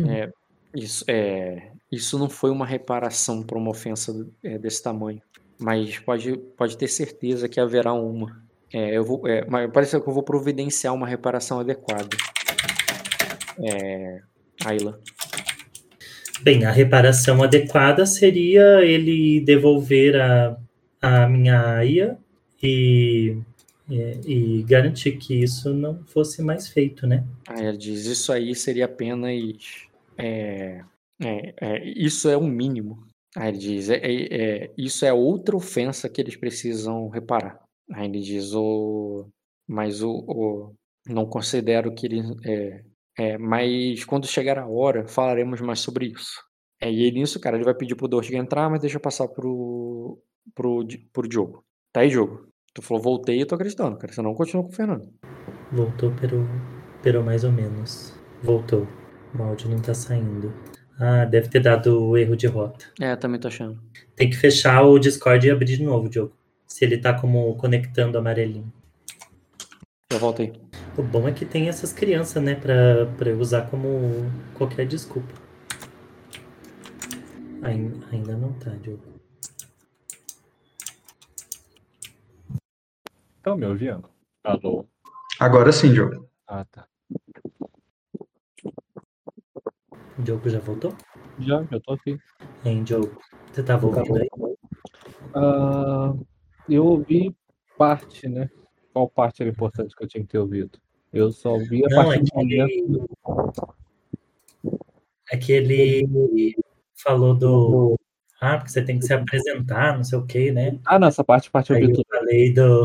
[0.08, 0.32] é,
[0.74, 5.20] isso, é, isso não foi uma reparação para uma ofensa é, desse tamanho,
[5.60, 8.42] mas pode, pode ter certeza que haverá uma.
[8.72, 12.16] É, eu vou, é, mas parece que eu vou providenciar uma reparação adequada.
[13.58, 14.20] É,
[14.64, 14.98] Ayla.
[16.42, 20.56] Bem, a reparação adequada seria ele devolver a,
[21.02, 22.16] a minha aia
[22.62, 23.36] e,
[23.88, 27.24] e, e, garantir que isso não fosse mais feito, né?
[27.46, 30.80] Ah, ela diz, isso aí seria apenas é,
[31.22, 33.09] é, é, isso é o mínimo.
[33.36, 37.60] Aí ele diz: é, é, é, isso é outra ofensa que eles precisam reparar.
[37.92, 39.28] Aí ele diz: o,
[39.68, 40.74] mas o, o
[41.06, 42.22] não considero que ele.
[42.44, 42.84] É,
[43.18, 46.42] é, mas quando chegar a hora, falaremos mais sobre isso.
[46.80, 50.18] É, e nisso, cara, ele vai pedir pro Dortig entrar, mas deixa eu passar pro,
[50.54, 51.62] pro, pro Diogo.
[51.92, 52.48] Tá aí, Diogo?
[52.72, 54.12] Tu falou voltei e tô acreditando, cara.
[54.12, 55.12] Você não continua com o Fernando.
[55.72, 56.12] Voltou,
[57.02, 58.14] pero mais ou menos.
[58.42, 58.86] Voltou.
[59.38, 60.52] O áudio não tá saindo.
[61.02, 62.84] Ah, deve ter dado erro de rota.
[63.00, 63.80] É, também tô achando.
[64.14, 66.36] Tem que fechar o Discord e abrir de novo, Diogo.
[66.66, 68.70] Se ele tá como conectando amarelinho.
[70.12, 70.52] Já voltei.
[70.98, 75.32] O bom é que tem essas crianças, né, pra, pra eu usar como qualquer desculpa.
[77.62, 79.02] Ainda, ainda não tá, Diogo.
[83.38, 84.04] Estão me ouvindo?
[84.44, 84.86] Alô?
[85.38, 86.28] Agora sim, Diogo.
[86.46, 86.86] Ah, tá.
[90.20, 90.94] O Diogo já voltou?
[91.38, 92.18] Já, já tô aqui.
[92.62, 93.16] Hein, Diogo?
[93.50, 94.28] Você tava ouvindo aí?
[95.34, 96.26] Uh,
[96.68, 97.34] eu ouvi
[97.78, 98.50] parte, né?
[98.92, 100.78] Qual parte era importante que eu tinha que ter ouvido?
[101.10, 103.02] Eu só ouvi a Não, parte é que ele...
[105.32, 106.54] É que ele
[107.02, 107.98] falou do...
[108.42, 110.78] Ah, porque você tem que se apresentar, não sei o que, né?
[110.84, 112.04] Ah, não, essa parte, parte eu Aí eu tudo.
[112.10, 112.84] falei do...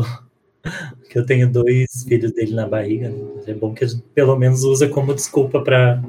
[1.10, 3.10] que eu tenho dois filhos dele na barriga.
[3.10, 3.42] né?
[3.46, 6.02] É bom que a gente pelo menos usa como desculpa pra,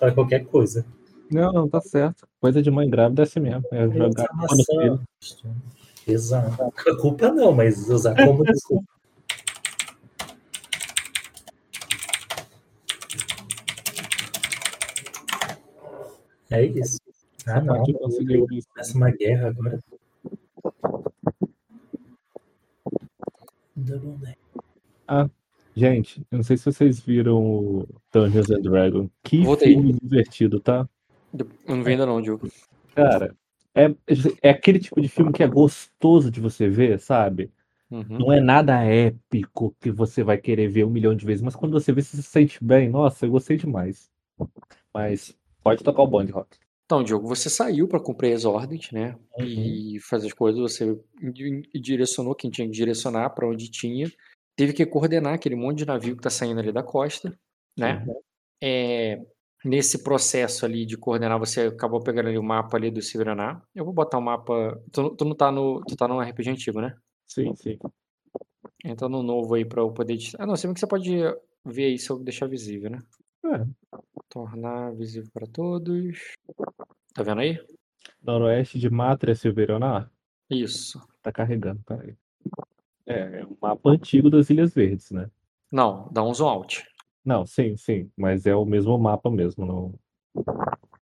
[0.00, 0.84] pra qualquer coisa.
[1.30, 2.26] Não, não, tá certo.
[2.40, 3.62] Coisa de mãe grávida é assim mesmo.
[3.70, 4.26] É jogar
[4.66, 5.00] filho.
[6.08, 6.64] Exato.
[6.64, 8.84] A culpa não, mas usar como desculpa.
[16.50, 16.98] É isso.
[17.46, 17.84] Ah, não.
[17.84, 19.78] Começa uma guerra agora.
[23.76, 24.38] Double Neck.
[25.74, 29.10] Gente, eu não sei se vocês viram o Dungeons and Dragons.
[29.22, 29.72] Que Voltei.
[29.72, 30.88] filme divertido, tá?
[31.32, 32.48] Eu não vi ainda não, Diogo.
[32.94, 33.36] Cara,
[33.74, 33.94] é,
[34.42, 37.50] é aquele tipo de filme que é gostoso de você ver, sabe?
[37.90, 38.04] Uhum.
[38.08, 41.72] Não é nada épico que você vai querer ver um milhão de vezes, mas quando
[41.72, 42.88] você vê, você se sente bem.
[42.88, 44.10] Nossa, eu gostei demais.
[44.92, 46.56] Mas pode tocar o bonde, Rock.
[46.84, 49.16] Então, Diogo, você saiu para cumprir as ordens, né?
[49.38, 49.46] Uhum.
[49.46, 50.98] E fazer as coisas, você
[51.32, 54.10] di- direcionou quem tinha que direcionar para onde tinha.
[54.60, 57.34] Teve que coordenar aquele monte de navio que tá saindo ali da costa,
[57.78, 58.04] né?
[58.62, 59.18] É,
[59.64, 63.62] nesse processo ali de coordenar, você acabou pegando ali o mapa ali do Siveraná.
[63.74, 64.78] Eu vou botar o mapa.
[64.92, 65.82] Tu, não- tu não tá no.
[65.88, 66.94] Tu tá no RPG antigo, né?
[67.26, 67.78] Sim, sim.
[68.84, 70.18] Entra no novo aí para eu poder.
[70.38, 71.10] Ah, não, se bem que você pode
[71.64, 72.98] ver aí se eu deixar visível, né?
[73.46, 73.64] É,
[74.28, 76.34] Tornar visível para todos.
[77.14, 77.58] Tá vendo aí?
[78.22, 80.12] noroeste de Mátria Silveronar.
[80.50, 81.00] Isso.
[81.22, 82.14] Tá carregando, peraí.
[83.10, 85.30] É, é um mapa antigo das Ilhas Verdes, né?
[85.70, 86.84] Não, dá um zoom out.
[87.24, 88.10] Não, sim, sim.
[88.16, 89.66] Mas é o mesmo mapa mesmo.
[89.66, 89.94] Não...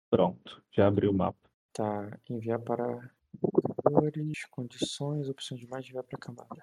[0.09, 1.37] Pronto, já abri o mapa.
[1.73, 3.09] Tá, enviar para
[3.83, 6.57] cores, condições, opções de mais enviar para camada.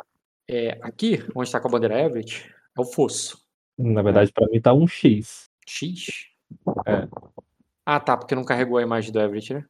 [0.49, 3.45] É, aqui, onde está com a bandeira Everett, é o fosso.
[3.79, 5.51] Na verdade, pra mim tá um X.
[5.67, 6.29] X?
[6.87, 7.09] É.
[7.85, 9.65] Ah, tá, porque não carregou a imagem do Everett, né?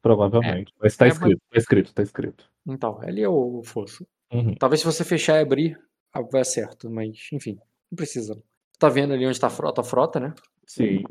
[0.00, 0.72] Provavelmente.
[0.80, 2.50] Mas tá É, mas- escrito, tá escrito, tá escrito.
[2.66, 4.06] Então, ali é o fosso.
[4.32, 4.54] Uhum.
[4.54, 5.80] Talvez se você fechar e abrir,
[6.12, 7.58] ah, vai certo, mas enfim,
[7.90, 8.42] não precisa.
[8.78, 10.34] Tá vendo ali onde está a frota, a frota, né?
[10.66, 11.04] Sim.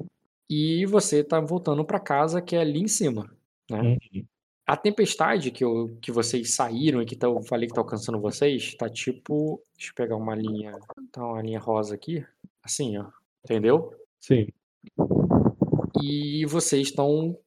[0.50, 3.32] E você tá voltando para casa, que é ali em cima,
[3.70, 3.82] né?
[3.82, 4.26] Uhum.
[4.66, 8.20] A tempestade que, eu, que vocês saíram e que tá, eu falei que tá alcançando
[8.20, 9.62] vocês, tá tipo.
[9.76, 10.72] Deixa eu pegar uma linha.
[11.12, 12.26] Tá uma linha rosa aqui.
[12.64, 13.08] Assim, ó.
[13.44, 13.94] Entendeu?
[14.20, 14.48] Sim.
[16.02, 17.38] E vocês estão.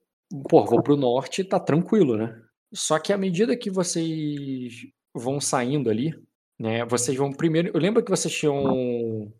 [0.50, 2.42] Pô, vou pro norte, tá tranquilo, né?
[2.72, 6.14] Só que à medida que vocês vão saindo ali,
[6.58, 6.84] né?
[6.84, 7.70] Vocês vão primeiro.
[7.72, 9.32] Eu lembro que vocês tinham.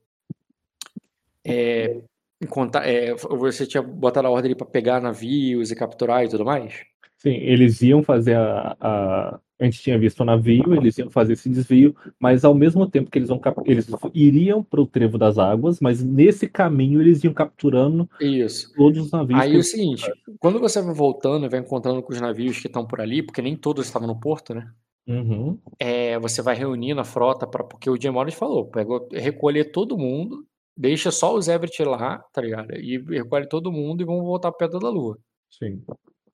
[1.44, 2.00] É,
[2.48, 6.44] contar, é, você tinha botado a ordem ali pra pegar navios e capturar e tudo
[6.44, 6.74] mais?
[7.18, 9.40] Sim, eles iam fazer a, a.
[9.56, 13.08] A gente tinha visto o navio, eles iam fazer esse desvio, mas ao mesmo tempo
[13.08, 17.22] que eles, vão, cap- eles iriam para o trevo das águas, mas nesse caminho eles
[17.22, 18.74] iam capturando Isso.
[18.74, 19.40] todos os navios.
[19.40, 20.10] Aí é o seguinte,
[20.40, 23.40] quando você vai voltando e vai encontrando com os navios que estão por ali, porque
[23.40, 24.68] nem todos estavam no porto, né?
[25.06, 25.58] Uhum.
[25.78, 29.98] É, você vai reunindo a frota para porque o Jim Morris falou, pegou, recolher todo
[29.98, 30.46] mundo,
[30.76, 32.74] deixa só os Everett lá, tá ligado?
[32.74, 35.18] E recolhe todo mundo e vão voltar para Pedra da Lua.
[35.50, 35.84] Sim,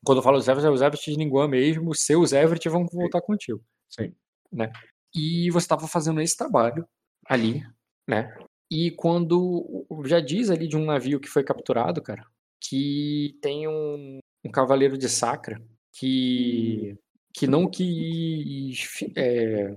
[0.05, 2.87] Quando eu falo os Everett, é os Everett de Ninguém mesmo, os seus Everett vão
[2.87, 3.63] voltar contigo.
[3.89, 4.15] sim.
[5.15, 6.87] E você estava fazendo esse trabalho
[7.27, 7.63] ali,
[8.07, 8.33] né?
[8.71, 12.25] E quando já diz ali de um navio que foi capturado, cara,
[12.61, 15.61] que tem um, um cavaleiro de Sacra
[15.93, 16.97] que
[17.35, 19.77] que não quis é,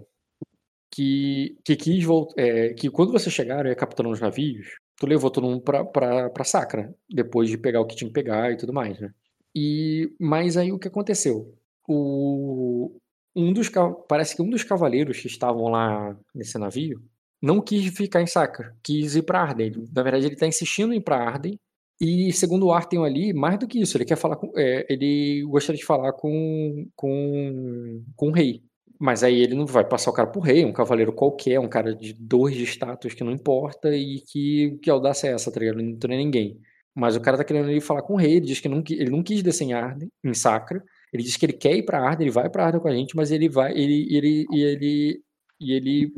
[0.91, 2.36] que que quis voltar,
[2.78, 6.30] que quando você chegaram e ia capturando os navios, tu levou todo mundo pra, pra,
[6.30, 9.12] pra Sacra depois de pegar o que tinha que pegar e tudo mais, né?
[9.56, 11.56] E mas aí o que aconteceu?
[11.88, 12.97] O
[13.36, 13.70] um dos
[14.08, 17.01] parece que um dos cavaleiros que estavam lá nesse navio
[17.41, 19.86] não quis ficar em Sacra, quis ir para Arden.
[19.93, 21.60] Na verdade, ele está insistindo em ir para Arden.
[22.04, 25.41] E segundo o Arten ali, mais do que isso, ele quer falar com, é, ele
[25.43, 28.62] gostaria de falar com, com, com o rei.
[28.99, 31.95] Mas aí ele não vai passar o cara pro rei, um cavaleiro qualquer, um cara
[31.95, 35.82] de dois de status que não importa e que, que audácia é essa, tá ligado?
[35.82, 36.60] Não tem ninguém.
[36.93, 39.10] Mas o cara tá querendo ir falar com o rei, ele diz que não, ele
[39.10, 40.84] não quis descer em Arden, em Sacra.
[41.14, 43.16] Ele diz que ele quer ir pra Arden, ele vai pra Arden com a gente,
[43.16, 45.22] mas ele vai, ele, ele, e ele,
[45.58, 46.14] e ele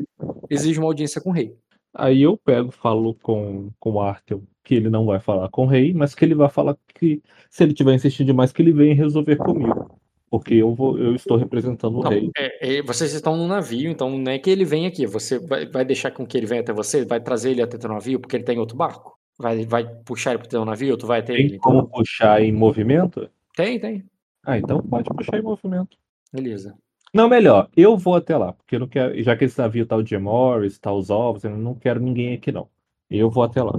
[0.49, 1.55] exige uma audiência com o rei.
[1.93, 5.68] Aí eu pego, falo com, com o Arthur que ele não vai falar com o
[5.68, 8.95] rei, mas que ele vai falar que se ele tiver insistindo demais, que ele vem
[8.95, 9.97] resolver comigo.
[10.30, 12.32] Porque eu vou, eu estou representando o Não, rei.
[12.36, 15.05] é- é- vocês estão no navio, então não é que ele vem aqui.
[15.05, 17.05] Você vai, vai deixar com que ele venha até você?
[17.05, 19.18] Vai trazer ele até teu navio porque ele tem outro barco?
[19.38, 20.97] Vai, vai puxar ele pro teu navio?
[20.97, 21.49] Tu vai ter ele?
[21.51, 23.30] Tem como puxar em movimento?
[23.55, 24.03] Tem, tem.
[24.43, 25.95] Ah, então pode puxar em movimento.
[26.34, 26.76] Beleza.
[27.13, 29.95] Não, melhor, eu vou até lá, porque eu não quero, já que esse navio tá
[29.95, 32.68] o Jim Morris, tá os ovos, eu não quero ninguém aqui não.
[33.09, 33.72] Eu vou até lá.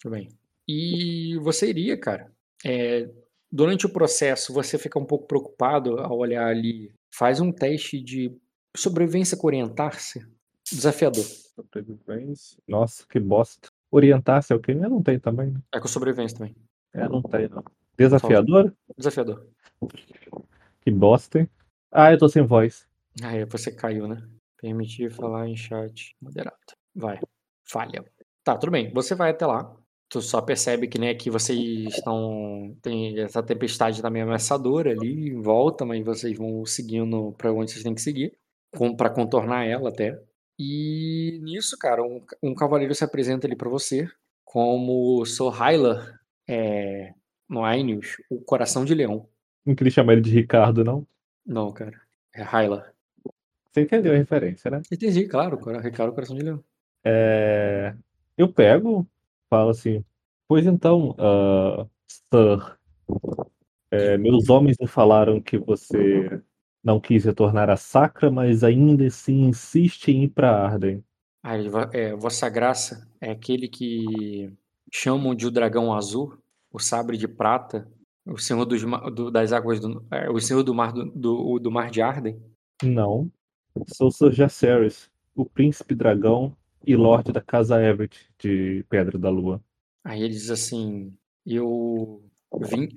[0.00, 0.28] Tudo bem.
[0.66, 2.30] E você iria, cara.
[2.64, 3.08] é,
[3.50, 6.92] durante o processo, você fica um pouco preocupado ao olhar ali.
[7.14, 8.30] Faz um teste de
[8.76, 10.24] sobrevivência com orientar-se.
[10.70, 11.24] Desafiador.
[11.24, 12.58] Sobrevivência.
[12.68, 13.70] Nossa, que bosta.
[13.90, 14.72] Orientar-se é o quê?
[14.72, 15.50] Eu não tenho também.
[15.50, 15.60] né?
[15.72, 16.54] É com sobrevivência também.
[16.92, 17.64] É, não tem, não.
[17.96, 18.74] Desafiador?
[18.96, 19.46] Desafiador.
[20.82, 21.48] Que bosta, hein?
[21.90, 22.86] Ah, eu tô sem voz.
[23.22, 24.22] Ah, é, você caiu, né?
[24.60, 26.56] Permitir falar em chat moderado.
[26.94, 27.18] Vai.
[27.64, 28.04] Falha.
[28.44, 28.92] Tá, tudo bem.
[28.92, 29.74] Você vai até lá.
[30.10, 31.58] Tu só percebe que, né, que vocês
[31.94, 32.74] estão.
[32.80, 37.82] Tem essa tempestade também ameaçadora ali em volta, mas vocês vão seguindo pra onde vocês
[37.84, 38.32] têm que seguir.
[38.96, 40.18] Pra contornar ela até.
[40.58, 44.08] E nisso, cara, um, um cavaleiro se apresenta ali pra você
[44.44, 47.12] como Sir Hyla é,
[47.48, 49.28] no Ainius, o coração de leão.
[49.64, 51.06] Não queria chamar ele de Ricardo, não.
[51.46, 52.00] Não, cara.
[52.34, 52.92] É Hyla.
[53.70, 54.80] Você entendeu a referência, né?
[54.90, 56.64] Entendi, claro, cora- Ricardo Coração de Leão.
[57.04, 57.94] É,
[58.36, 59.06] Eu pego,
[59.48, 60.04] falo assim,
[60.46, 62.78] pois então, ah, Sir,
[63.90, 66.42] é, meus homens me falaram que você
[66.82, 71.02] não quis retornar a Sacra, mas ainda assim insiste em ir para Arden.
[71.42, 71.54] Ah,
[71.92, 74.52] é, Vossa Graça é aquele que
[74.92, 76.36] chamam de o dragão azul,
[76.72, 77.90] o sabre de prata,
[78.26, 78.82] o senhor dos,
[79.14, 82.38] do- das águas do, é, o senhor do mar do, do, do mar de Arden.
[82.82, 83.30] Não,
[83.86, 86.54] sou Sir Jaceres, o príncipe dragão
[86.86, 89.62] e lorde da casa Everett de Pedra da Lua.
[90.04, 91.12] Aí ele diz assim:
[91.44, 92.22] Eu
[92.60, 92.88] vim.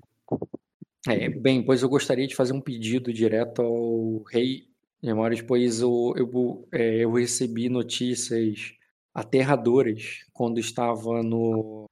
[1.08, 4.72] É, bem, pois eu gostaria de fazer um pedido direto ao rei
[5.04, 8.76] Memórias, pois eu, eu, é, eu recebi notícias
[9.14, 11.90] aterradoras quando estava no,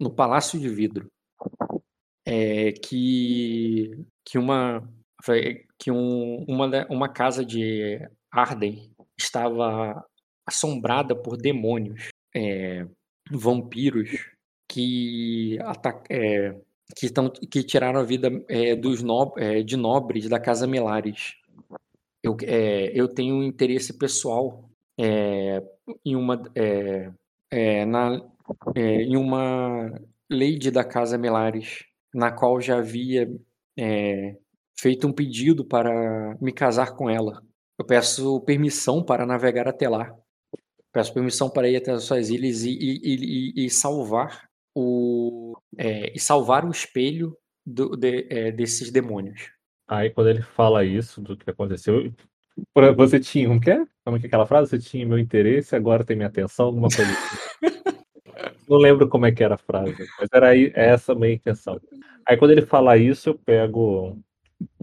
[0.00, 1.10] no Palácio de Vidro.
[2.24, 4.88] é, que que uma
[5.78, 8.00] que um, uma uma casa de
[8.30, 10.02] Arden estava
[10.50, 12.86] assombrada por demônios, é,
[13.30, 14.10] vampiros
[14.68, 15.58] que
[16.08, 16.54] é,
[16.94, 21.34] que, estão, que tiraram a vida é, dos no, é, de nobres da casa Melares.
[22.22, 25.62] Eu, é, eu tenho um interesse pessoal é,
[26.04, 26.42] em uma
[27.86, 28.20] na,
[28.76, 31.84] em uma lady da casa Melares,
[32.14, 33.28] na qual já havia
[34.78, 37.42] feito um pedido para me casar com ela.
[37.78, 40.14] Eu peço permissão para navegar até lá.
[40.92, 46.12] Peço permissão para ir até as suas ilhas e, e, e, e salvar o é,
[46.14, 49.50] e salvar o espelho do, de, é, desses demônios.
[49.88, 52.12] Aí quando ele fala isso do que aconteceu,
[52.96, 53.84] você tinha um quê?
[54.04, 54.70] Como é que é aquela frase?
[54.70, 57.60] Você tinha meu interesse, agora tem minha atenção, alguma coisa assim.
[58.68, 61.80] Não lembro como é que era a frase, mas era aí, essa a minha intenção.
[62.24, 64.16] Aí quando ele fala isso, eu pego,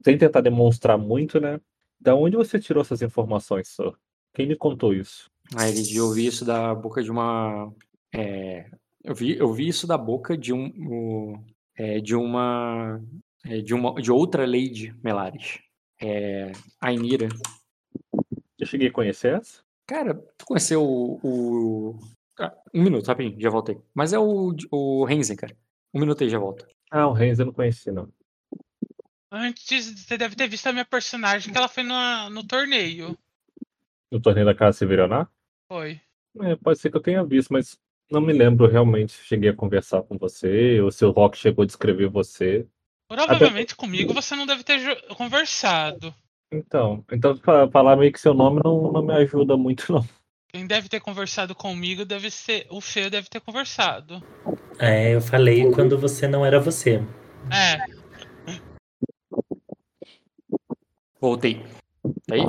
[0.03, 1.59] sem tentar demonstrar muito, né?
[1.99, 3.93] Da onde você tirou essas informações, só?
[4.33, 5.31] Quem me contou isso?
[5.55, 7.73] Ah, ele ouvi isso da boca de uma
[8.13, 8.69] é,
[9.03, 11.41] eu vi, eu vi isso da boca de um,
[11.77, 13.01] é, de uma,
[13.45, 15.59] é, de uma, de outra Lady Melares,
[16.01, 17.29] é, a Inira.
[18.59, 19.61] Eu cheguei a conhecer essa?
[19.87, 21.99] Cara, tu conheceu o, o...
[22.39, 23.79] Ah, um minuto, rapidinho, já voltei.
[23.93, 25.55] Mas é o, o Renzen, cara.
[25.93, 26.67] Um minuto aí, já volto.
[26.91, 28.11] Ah, o Renzen eu não conheci, não.
[29.31, 33.17] Antes, você deve ter visto a minha personagem, que ela foi no, no torneio.
[34.11, 35.29] No torneio da Casa Severonar?
[35.67, 35.99] Foi.
[36.41, 37.77] É, pode ser que eu tenha visto, mas
[38.09, 41.63] não me lembro realmente se cheguei a conversar com você ou se o Rock chegou
[41.63, 42.65] a descrever você.
[43.07, 43.75] Provavelmente Até...
[43.75, 44.79] comigo você não deve ter
[45.15, 46.13] conversado.
[46.51, 47.37] Então, então
[47.71, 50.07] falar meio que seu nome não, não me ajuda muito, não.
[50.49, 52.65] Quem deve ter conversado comigo deve ser.
[52.69, 54.23] O Fê deve ter conversado.
[54.79, 57.03] É, eu falei quando você não era você.
[57.51, 57.77] É.
[61.19, 61.61] Voltei.
[62.25, 62.41] Tá aí?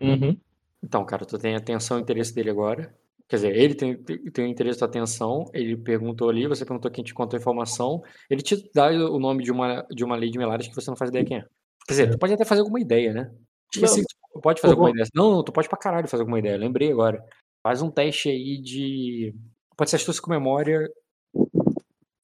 [0.00, 0.36] Uhum.
[0.82, 2.94] Então, cara, tu tem atenção e interesse dele agora.
[3.28, 7.04] Quer dizer, ele tem, tem o interesse da atenção, ele perguntou ali, você perguntou quem
[7.04, 10.38] te contou a informação, ele te dá o nome de uma, de uma lei de
[10.38, 11.44] Melares que você não faz ideia quem é.
[11.86, 12.10] Quer dizer, é.
[12.10, 13.30] tu pode até fazer alguma ideia, né?
[13.72, 14.02] Esqueci,
[14.32, 15.06] tu pode fazer alguma ideia.
[15.14, 17.24] Não, não, tu pode pra caralho fazer alguma ideia, lembrei agora.
[17.62, 19.34] Faz um teste aí de.
[19.76, 20.90] Pode ser astúcia com memória.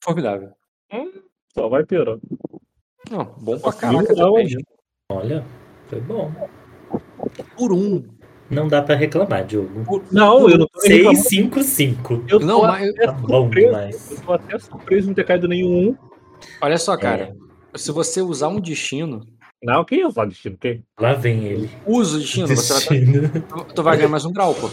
[0.02, 0.50] Formidável.
[0.92, 1.22] Hum,
[1.54, 2.22] só vai piorando.
[3.10, 4.12] Não, bom pra caraca.
[5.10, 5.44] Olha,
[5.86, 6.32] foi bom.
[7.56, 8.02] Por um.
[8.50, 10.04] Não dá pra reclamar, Diogo.
[10.12, 12.24] Não, eu não tô 655.
[12.28, 14.10] Eu não, mas tá bom demais.
[14.12, 15.96] Eu tô até surpreso não ter caído nenhum.
[16.60, 17.34] Olha só, cara.
[17.74, 17.78] É.
[17.78, 19.26] Se você usar um destino.
[19.62, 20.56] Não, quem ia usar destino?
[20.58, 20.84] Quem?
[20.98, 21.70] Lá vem ele.
[21.86, 22.46] Usa o destino.
[22.46, 23.22] destino.
[23.22, 23.64] Você vai...
[23.74, 24.70] tu vai ganhar mais um grau, pô.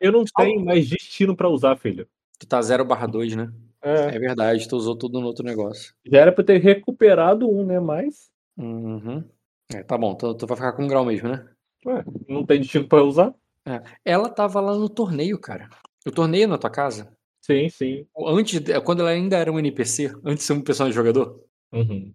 [0.00, 2.06] Eu não tenho mais destino pra usar, filho.
[2.38, 3.52] Tu tá 0 barra 2, né?
[3.82, 4.16] É.
[4.16, 5.94] é verdade, tu usou tudo no outro negócio.
[6.06, 7.78] Já era pra ter recuperado um, né?
[7.80, 8.30] Mas.
[8.56, 9.24] Uhum.
[9.72, 11.46] É, tá bom, tu, tu vai ficar com um grau mesmo, né?
[11.86, 13.34] Ué, não tem destino pra usar?
[13.66, 13.82] É.
[14.04, 15.68] Ela tava lá no torneio, cara.
[16.06, 17.12] O torneio na tua casa?
[17.40, 18.06] Sim, sim.
[18.26, 21.42] Antes, quando ela ainda era um NPC, antes de ser um personagem jogador?
[21.72, 22.12] Uhum.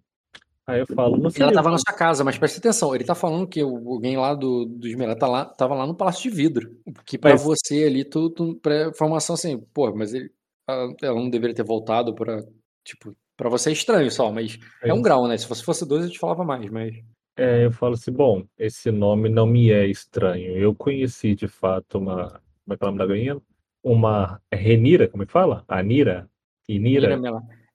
[0.66, 1.42] Aí eu falo, não sei.
[1.42, 4.64] Ela tava na sua casa, mas presta atenção, ele tá falando que alguém lá do,
[4.64, 6.76] do Esmeralda tá lá, tava lá no Palácio de Vidro.
[7.04, 7.42] Que pra mas...
[7.42, 10.32] você ali, tu, tu, pra formação assim, pô, mas ele,
[10.66, 12.42] ela não deveria ter voltado pra.
[12.84, 15.36] Tipo, pra você é estranho só, mas é, é um grau, né?
[15.36, 16.96] Se você fosse dois, eu te falava mais, mas.
[17.36, 20.56] É, eu falo assim, bom, esse nome não me é estranho.
[20.56, 22.40] Eu conheci de fato uma.
[22.64, 23.36] Como é que é o nome da ganha?
[23.82, 25.62] Uma Renira, como é que fala?
[25.68, 26.28] Anira?
[26.68, 27.20] Inira?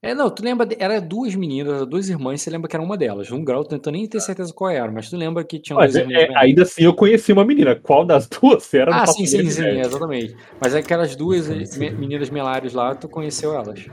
[0.02, 3.30] É, não, tu lembra, era duas meninas, duas irmãs, você lembra que era uma delas.
[3.30, 6.16] Um grau, tentando nem ter certeza qual era, mas tu lembra que tinha duas irmãs.
[6.16, 7.76] É, ainda assim eu conheci uma menina.
[7.76, 8.92] Qual das duas era?
[8.92, 10.36] Ah, sim, sim, sim, exatamente.
[10.60, 11.48] Mas é aquelas duas
[11.78, 13.86] meninas melares lá, tu conheceu elas.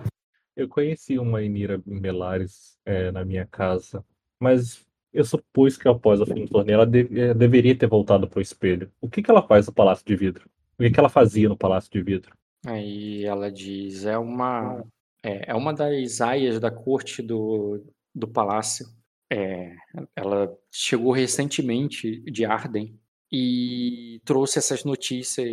[0.57, 4.03] Eu conheci uma Inira Melares é, na minha casa,
[4.39, 8.27] mas eu supus que após o fim do torneio ela de, é, deveria ter voltado
[8.27, 8.91] para o espelho.
[9.01, 10.49] O que, que ela faz no Palácio de Vidro?
[10.77, 12.31] O que, que ela fazia no Palácio de Vidro?
[12.65, 14.83] Aí ela diz: é uma,
[15.23, 17.83] é, é uma das aias da corte do,
[18.13, 18.85] do palácio.
[19.31, 19.75] É,
[20.15, 22.99] ela chegou recentemente de Arden
[23.31, 25.47] e trouxe essas notícias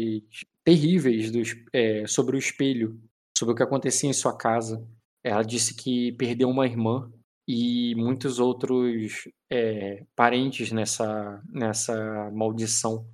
[0.64, 2.98] terríveis dos, é, sobre o espelho,
[3.36, 4.86] sobre o que acontecia em sua casa.
[5.22, 7.10] Ela disse que perdeu uma irmã
[7.46, 13.06] e muitos outros é, parentes nessa, nessa maldição.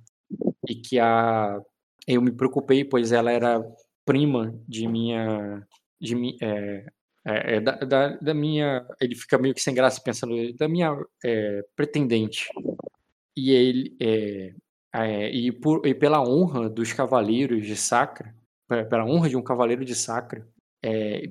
[0.67, 1.61] E que a,
[2.07, 3.63] eu me preocupei, pois ela era
[4.05, 5.65] prima de minha.
[6.01, 6.85] De, é,
[7.25, 8.85] é, da, da, da, minha.
[8.99, 10.97] Ele fica meio que sem graça pensando, da minha
[11.75, 12.47] pretendente.
[13.37, 13.95] E ele.
[15.31, 18.35] e, por, e pela honra dos cavaleiros de Sacra,
[18.67, 20.47] pela honra de um cavaleiro de Sacra,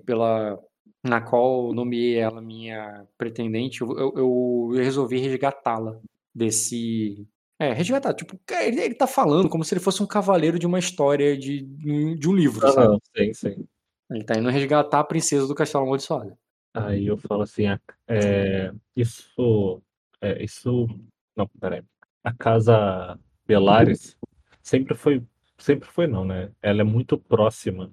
[0.07, 0.59] pela
[1.03, 5.99] na qual nomeei ela minha pretendente, eu, eu- eu resolvi resgatá-la
[6.35, 7.27] desse.
[7.59, 8.15] É, resgatar.
[8.15, 11.63] Tipo, ele, ele tá falando como se ele fosse um cavaleiro de uma história de,
[11.63, 12.89] de um livro, sabe?
[12.89, 13.65] Aham, sim, sim.
[14.11, 16.37] Ele tá indo resgatar a princesa do Castelo Amaldiçoado.
[16.75, 17.65] Aí eu falo assim,
[18.09, 19.83] é, isso,
[20.21, 20.89] é, isso,
[21.37, 21.83] não, peraí.
[22.25, 24.17] A casa Belares
[24.63, 25.23] sempre foi,
[25.59, 26.51] sempre foi não, né?
[26.63, 27.93] Ela é muito próxima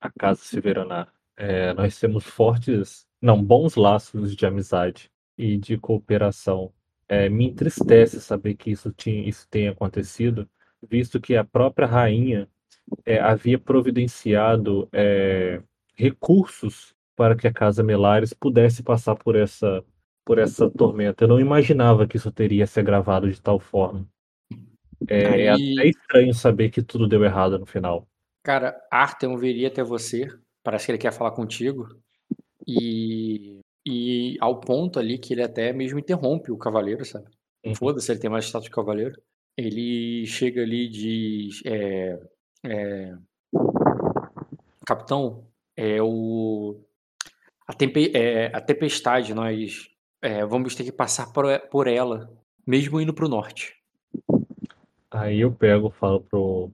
[0.00, 1.12] à casa Severanar.
[1.36, 6.72] É, nós temos fortes, não, bons laços de amizade e de cooperação.
[7.08, 10.48] É, me entristece saber que isso, tinha, isso tenha acontecido,
[10.88, 12.48] visto que a própria rainha
[13.04, 15.60] é, havia providenciado é,
[15.94, 19.84] recursos para que a Casa Melares pudesse passar por essa,
[20.24, 21.24] por essa tormenta.
[21.24, 24.06] Eu não imaginava que isso teria se agravado de tal forma.
[25.08, 28.06] É, é Aí- até estranho saber que tudo deu errado no final.
[28.42, 30.28] Cara, Artem viria até você.
[30.66, 31.86] Parece que ele quer falar contigo.
[32.66, 37.26] E, e ao ponto ali que ele até mesmo interrompe o cavaleiro, sabe?
[37.64, 37.72] Uhum.
[37.76, 39.14] Foda-se, ele tem mais status de cavaleiro.
[39.56, 42.18] Ele chega ali e diz: é,
[42.66, 43.14] é,
[44.84, 45.46] Capitão,
[45.76, 46.84] é o.
[47.68, 49.88] A, tempe, é, a tempestade, nós
[50.20, 52.28] é, vamos ter que passar por, por ela,
[52.66, 53.72] mesmo indo pro norte.
[55.12, 56.72] Aí eu pego, falo pro,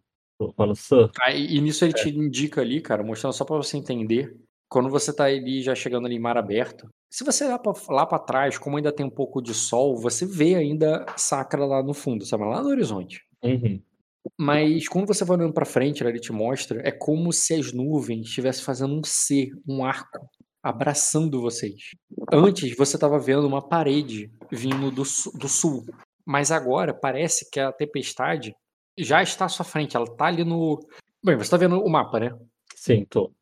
[1.20, 4.34] Aí, e nisso ele te indica ali, cara, mostrando só pra você entender.
[4.68, 8.07] Quando você tá ali já chegando ali em mar aberto, se você olhar pra, lá
[8.07, 11.93] pra trás, como ainda tem um pouco de sol, você vê ainda Sacra lá no
[11.93, 12.45] fundo, sabe?
[12.45, 13.20] Lá no horizonte.
[13.45, 13.82] uhum,
[14.38, 18.28] Mas quando você vai olhando pra frente, ele te mostra, é como se as nuvens
[18.28, 20.26] estivessem fazendo um C, um arco,
[20.62, 21.90] abraçando vocês.
[22.32, 25.84] Antes você estava vendo uma parede vindo do, do sul,
[26.24, 28.55] mas agora parece que a tempestade
[28.97, 30.78] já está à sua frente, ela tá ali no.
[31.24, 32.36] Bem, você tá vendo o mapa, né?
[32.74, 33.32] sim, tô.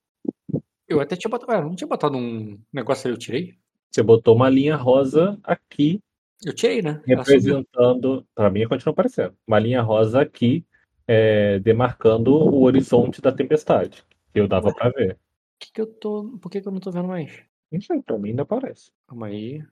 [0.86, 1.53] Eu até tinha botado.
[1.53, 3.55] Ah, não tinha botado um negócio ali, eu tirei?
[3.90, 6.01] Você botou uma linha rosa aqui,
[6.44, 7.03] Eu tirei, né?
[7.07, 10.64] Representando, para mim continua aparecendo, uma linha rosa aqui,
[11.07, 15.18] é, demarcando o horizonte da tempestade, que eu dava para ver.
[15.59, 16.38] Que, que eu tô.
[16.40, 17.42] Por que, que eu não tô vendo mais?
[17.70, 18.90] Não sei, pra mim ainda aparece.
[19.07, 19.62] Calma aí.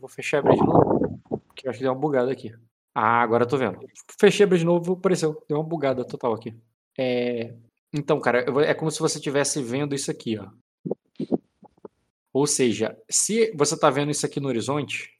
[0.00, 1.20] Vou fechar a abrir de novo.
[1.46, 2.54] Porque eu acho que deu uma bugada aqui.
[2.94, 3.78] Ah, agora eu tô vendo.
[4.20, 5.42] Fechei a abrir de novo, apareceu.
[5.48, 6.54] Deu uma bugada total aqui.
[6.98, 7.54] É...
[7.92, 10.48] Então, cara, eu vou- é como se você estivesse vendo isso aqui, ó.
[12.32, 15.10] Ou seja, se você tá vendo isso aqui no horizonte,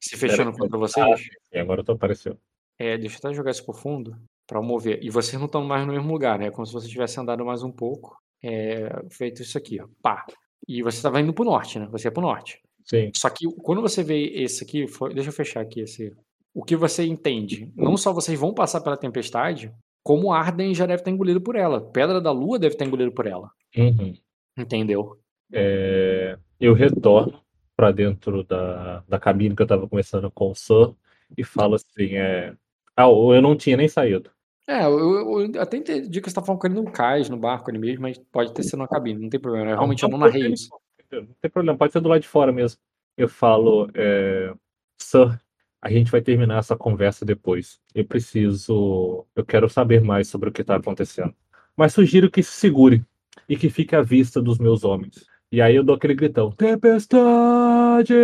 [0.00, 2.38] se fechando Pera contra vocês, E agora tu apareceu.
[2.78, 4.16] é, deixa eu até jogar isso pro fundo
[4.46, 4.98] pra mover.
[5.02, 6.46] E vocês não estão mais no mesmo lugar, né?
[6.46, 8.16] É como se você tivesse andado mais um pouco.
[8.42, 9.86] É, feito isso aqui, ó.
[10.02, 10.24] Pá.
[10.66, 11.86] E você tava indo pro norte, né?
[11.90, 12.60] Você ia pro norte.
[12.84, 13.10] Sim.
[13.14, 16.14] Só que quando você vê esse aqui, foi- deixa eu fechar aqui esse.
[16.54, 17.70] O que você entende?
[17.76, 21.80] Não só vocês vão passar pela tempestade, como Arden já deve estar engolido por ela.
[21.80, 23.50] Pedra da Lua deve estar engolido por ela.
[23.76, 24.14] Uhum.
[24.56, 25.18] Entendeu?
[25.52, 27.40] É, eu retorno
[27.76, 30.94] para dentro da, da cabine que eu tava conversando com o Sir
[31.36, 32.54] e falo assim, é...
[32.96, 34.30] Ah, eu não tinha nem saído.
[34.68, 37.36] É, eu, eu- eu até entendi que você tá falando com ele no cais, no
[37.36, 39.70] barco ali mesmo, mas pode ter sido na cabine, não tem problema.
[39.70, 40.68] Eu realmente eu não narrei isso.
[41.10, 42.78] Não tem problema, pode ser do lado de fora mesmo.
[43.16, 44.54] Eu falo, é,
[45.00, 45.38] Sir,
[45.84, 47.78] a gente vai terminar essa conversa depois.
[47.94, 49.26] Eu preciso.
[49.36, 51.34] Eu quero saber mais sobre o que está acontecendo.
[51.76, 53.04] Mas sugiro que se segure
[53.46, 55.26] e que fique à vista dos meus homens.
[55.52, 58.14] E aí eu dou aquele gritão: Tempestade!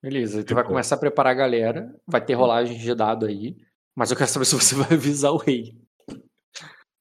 [0.00, 3.56] Beleza, tu vai começar a preparar a galera, vai ter rolagem de dado aí,
[3.96, 5.76] mas eu quero saber se você vai avisar o rei.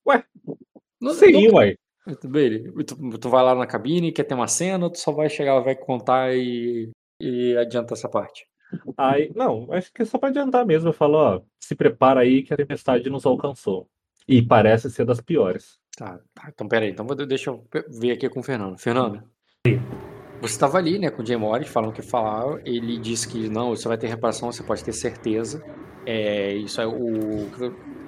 [0.08, 0.24] Ué,
[1.00, 1.76] Não, Sim, não- uai.
[2.20, 2.64] Tu, bem,
[3.20, 6.34] tu, vai lá na cabine, quer ter uma cena, tu só vai chegar, vai contar
[6.36, 6.90] e,
[7.22, 8.48] e adianta essa parte.
[8.98, 10.90] Aí, não, acho que só para adiantar mesmo.
[10.90, 13.88] Eu falo: ó, se prepara aí que a tempestade nos alcançou.
[14.28, 15.80] E parece ser das piores.
[15.96, 18.78] Tá, tá, então peraí, então vou- deixa eu ver aqui com o Fernando.
[18.78, 19.24] Fernando,
[20.40, 23.50] você estava ali, né, com o Jay Morris, falando o que falar, ele disse que
[23.50, 25.64] não, você vai ter reparação, você pode ter certeza.
[26.06, 27.50] É, isso é o.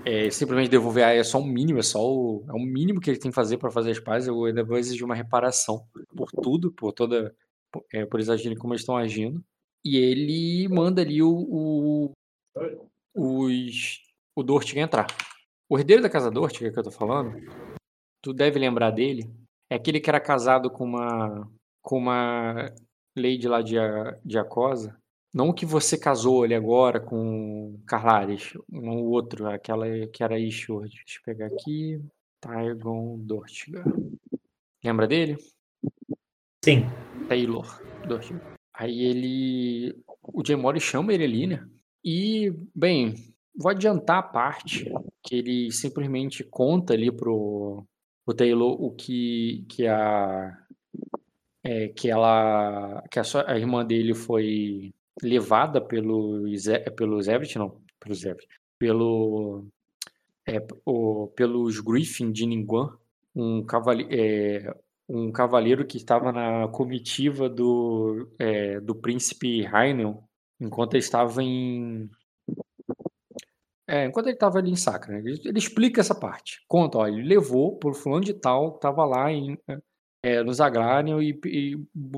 [0.06, 3.20] é, simplesmente devolver é só um mínimo, é só o, é o mínimo que ele
[3.20, 4.28] tem que fazer para fazer as pazes.
[4.28, 5.84] Eu ainda vou exigir uma reparação
[6.16, 7.36] por tudo, por toda.
[7.94, 9.44] É, por eles agirem como eles estão agindo.
[9.84, 12.12] E ele manda ali o, o,
[13.16, 14.02] os,
[14.36, 15.08] o Dortiga entrar.
[15.70, 17.40] O herdeiro da casa Dortiga que eu tô falando,
[18.22, 19.30] tu deve lembrar dele,
[19.70, 21.50] é aquele que era casado com uma
[21.82, 22.72] com uma
[23.18, 23.76] lady lá de,
[24.24, 24.98] de Acosa.
[25.34, 30.90] Não o que você casou ali agora com Carlares, um outro, aquela que era Ishward.
[30.90, 32.04] Deixa eu pegar aqui.
[32.42, 33.84] Tygon Dortiga.
[34.84, 35.38] Lembra dele?
[36.64, 36.84] Sim.
[37.28, 38.59] Taylor Dortiga.
[38.80, 39.96] Aí ele.
[40.24, 41.68] O Jay Morris chama ele ali, né?
[42.04, 43.14] E, bem,
[43.56, 44.86] vou adiantar a parte
[45.24, 47.86] que ele simplesmente conta ali pro,
[48.26, 50.58] pro Taylor o que, que a.
[51.64, 56.46] é, que ela que a, sua- a irmã dele foi levada pelo
[56.96, 58.48] pelo Zevit, não, pelo Zevit,
[58.78, 59.66] pelo
[60.48, 62.94] é, o, pelos Griffin de Ningguang,
[63.36, 64.74] um, cavale, é,
[65.10, 70.24] um cavaleiro que estava na comitiva do, é, do príncipe Rainel,
[70.62, 72.10] enquanto ele estava em.
[73.88, 75.14] É, enquanto ele estava ali em Sacra.
[75.14, 75.20] né?
[75.20, 76.64] Ele, ele explica essa parte.
[76.68, 79.58] Conta, ó, ele levou por fulano de tal, que estava lá em,
[80.24, 81.78] é, no Zagranium e, e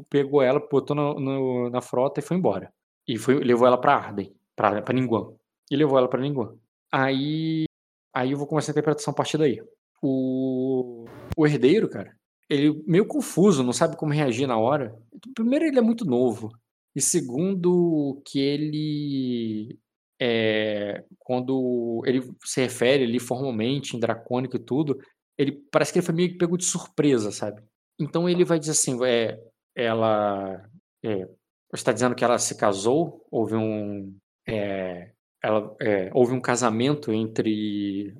[0.09, 2.73] pegou ela, botou no- no- na frota e foi embora.
[3.07, 5.35] E foi, levou ela para Arden, para Ningguang.
[5.71, 6.57] E levou ela para Ningguang.
[6.91, 7.65] Aí
[8.13, 9.63] Aí eu vou começar a interpretação a partir daí.
[10.01, 11.05] O,
[11.37, 12.13] o herdeiro, cara,
[12.51, 14.93] ele meio confuso, não sabe como reagir na hora.
[15.33, 16.51] Primeiro, ele é muito novo.
[16.93, 19.79] E segundo, que ele.
[20.19, 24.99] É, quando ele se refere ali formalmente, em dracônico e tudo,
[25.37, 27.63] ele parece que ele foi meio que pego de surpresa, sabe?
[27.97, 29.39] Então ele vai dizer assim: é,
[29.73, 30.69] ela.
[31.03, 31.27] É,
[31.73, 33.25] está dizendo que ela se casou?
[33.31, 34.13] Houve um.
[34.45, 38.13] é, ela, é, houve um casamento entre.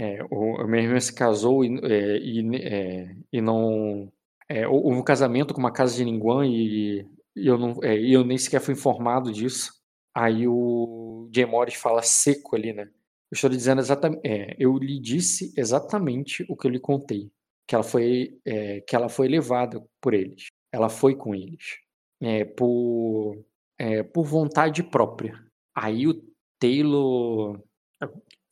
[0.00, 4.12] É, é, o, a minha irmã se casou e, é, e, é, e não.
[4.48, 7.06] é, hou- houve um casamento com uma casa de Ningguang e,
[7.36, 9.72] e eu, não, é, eu nem sequer fui informado disso.
[10.14, 12.84] Aí o Jay Morris fala seco ali, né?
[13.30, 14.20] Eu estou lhe dizendo exatamente.
[14.58, 17.30] eu lhe disse exatamente o que eu lhe contei.
[17.66, 20.46] Que ela foi, é, que ela foi levada por eles.
[20.72, 21.78] Ela foi com eles.
[22.20, 23.36] É, por,
[23.78, 25.40] é, por vontade própria.
[25.74, 26.14] Aí o
[26.58, 27.60] Taylor.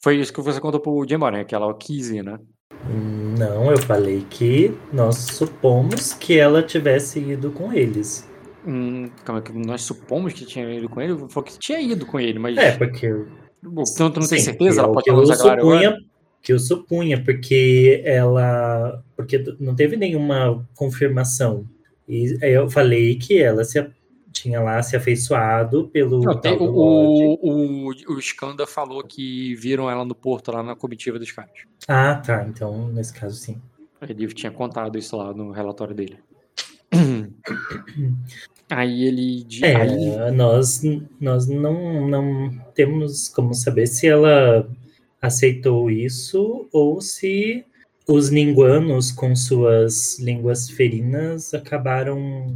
[0.01, 1.45] Foi isso que você contou pro Jay Morris, né?
[1.45, 2.39] Que ela quis né?
[3.39, 8.29] Não, eu falei que nós supomos que ela tivesse ido com eles.
[8.67, 11.17] Hum, calma, que nós supomos que tinha ido com ele.
[11.29, 12.57] Falou que tinha ido com ele, mas.
[12.57, 13.07] É, porque.
[13.65, 14.81] Então tu não tem certeza?
[14.81, 15.99] é Ela o pode que eu supunha, agora?
[16.43, 19.03] que eu supunha, porque ela.
[19.17, 21.65] Porque não teve nenhuma confirmação.
[22.09, 23.85] E aí eu falei que ela se,
[24.43, 26.21] tinha lá se afeiçoado pelo.
[26.23, 31.19] Não, tem- o, o, o Skanda falou que viram ela no porto, lá na comitiva
[31.19, 31.51] dos caras.
[31.87, 32.47] Ah, tá.
[32.49, 33.61] Então, nesse caso, sim.
[34.01, 36.19] Ele tinha contado isso lá no relatório dele.
[38.71, 39.45] Aí ele.
[39.45, 40.83] di- É, Aí, nós,
[41.21, 44.69] nós não, não temos como saber se ela
[45.21, 47.65] aceitou isso ou se
[48.07, 52.55] os ninguanos, com suas línguas ferinas, acabaram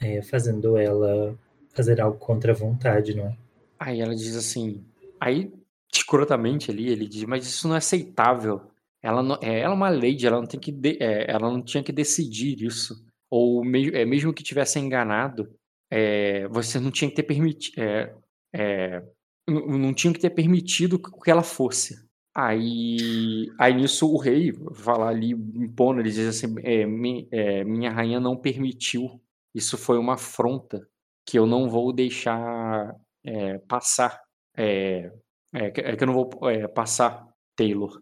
[0.00, 1.36] é, fazendo ela
[1.74, 3.36] fazer algo contra a vontade, não é?
[3.78, 4.84] aí ela diz assim.
[5.20, 5.52] Aí,
[5.92, 8.60] escrotamente ali, ele diz: Mas isso não é aceitável.
[9.02, 11.62] Ela, não, é, ela é uma lady, ela não, tem que de- é, ela não
[11.62, 13.04] tinha que decidir isso.
[13.30, 15.48] Ou me- é, mesmo que tivesse enganado,
[15.90, 17.80] é, você não tinha que ter permitido.
[17.80, 18.14] É,
[18.54, 19.02] é,
[19.48, 22.06] não não tinha que ter permitido que ela fosse.
[22.34, 24.52] Aí, aí nisso o rei
[24.86, 26.82] lá ali impondo, ele diz assim: é,
[27.30, 29.20] é, minha rainha não permitiu.
[29.58, 30.86] Isso foi uma afronta
[31.26, 32.94] que eu não vou deixar
[33.24, 34.20] é, passar.
[34.56, 35.10] É,
[35.52, 36.30] é, que eu não vou
[36.74, 37.26] passar,
[37.56, 38.00] Taylor.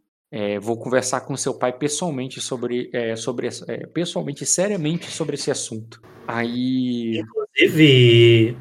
[0.61, 3.49] Vou conversar com seu pai pessoalmente sobre, sobre
[3.95, 6.03] pessoalmente seriamente sobre esse assunto.
[6.27, 7.19] Aí.
[7.19, 8.57] Inclusive,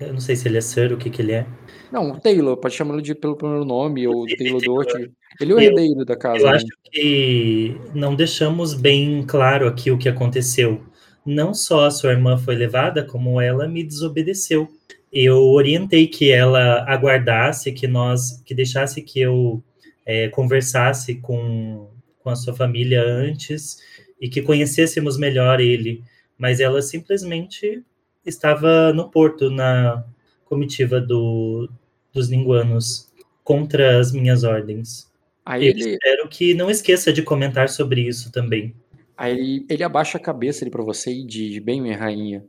[0.00, 1.46] eu não sei se ele é Sir, o que que ele é.
[1.90, 5.12] Não, Taylor, pode chamá-lo de pelo primeiro nome, ou Taylor Doherty.
[5.40, 6.38] Ele é o herdeiro da casa.
[6.38, 6.56] Eu né?
[6.56, 10.82] acho que não deixamos bem claro aqui o que aconteceu.
[11.24, 14.68] Não só a sua irmã foi levada, como ela me desobedeceu.
[15.12, 19.62] Eu orientei que ela aguardasse, que nós, que deixasse que eu
[20.04, 21.88] é, conversasse com,
[22.18, 23.78] com a sua família antes
[24.20, 26.02] e que conhecêssemos melhor ele.
[26.36, 27.82] Mas ela simplesmente
[28.24, 30.04] estava no porto, na
[30.44, 31.68] comitiva do,
[32.12, 33.12] dos ninguanos,
[33.44, 35.10] contra as minhas ordens.
[35.44, 38.74] Aí Eu ele, espero que não esqueça de comentar sobre isso também.
[39.22, 42.44] Aí ele, ele abaixa a cabeça ali pra você e diz: Bem, minha rainha,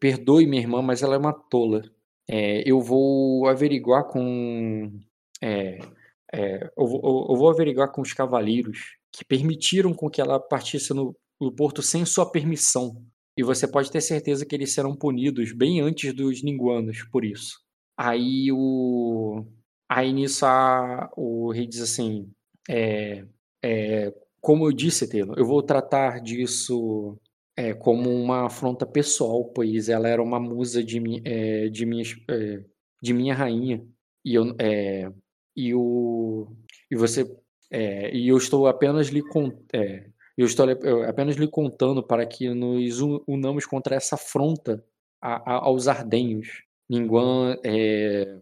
[0.00, 1.82] perdoe minha irmã, mas ela é uma tola.
[2.28, 4.92] É, eu vou averiguar com.
[5.42, 5.78] é,
[6.34, 10.92] é, eu, vou, eu vou averiguar com os cavaleiros que permitiram com que ela partisse
[10.92, 13.04] no, no porto sem sua permissão.
[13.38, 17.60] E você pode ter certeza que eles serão punidos bem antes dos ninguanos por isso.
[17.98, 19.44] Aí o.
[19.88, 22.28] Aí nisso a- o rei diz assim:
[22.68, 23.24] é,
[23.64, 24.12] é,
[24.46, 27.18] como eu disse, Taylor, eu vou tratar disso
[27.56, 32.62] é, como uma afronta pessoal, pois ela era uma musa de, é, de, minhas, é,
[33.02, 33.84] de minha rainha.
[34.24, 34.44] E eu,
[35.56, 36.46] e o,
[36.88, 37.26] e você,
[37.72, 39.20] e eu estou apenas lhe
[40.38, 40.66] eu estou
[41.08, 44.84] apenas lhe contando para que nos un- unamos contra essa afronta
[45.20, 46.62] a- a- aos ardenhos.
[46.88, 48.38] Ninguém, é,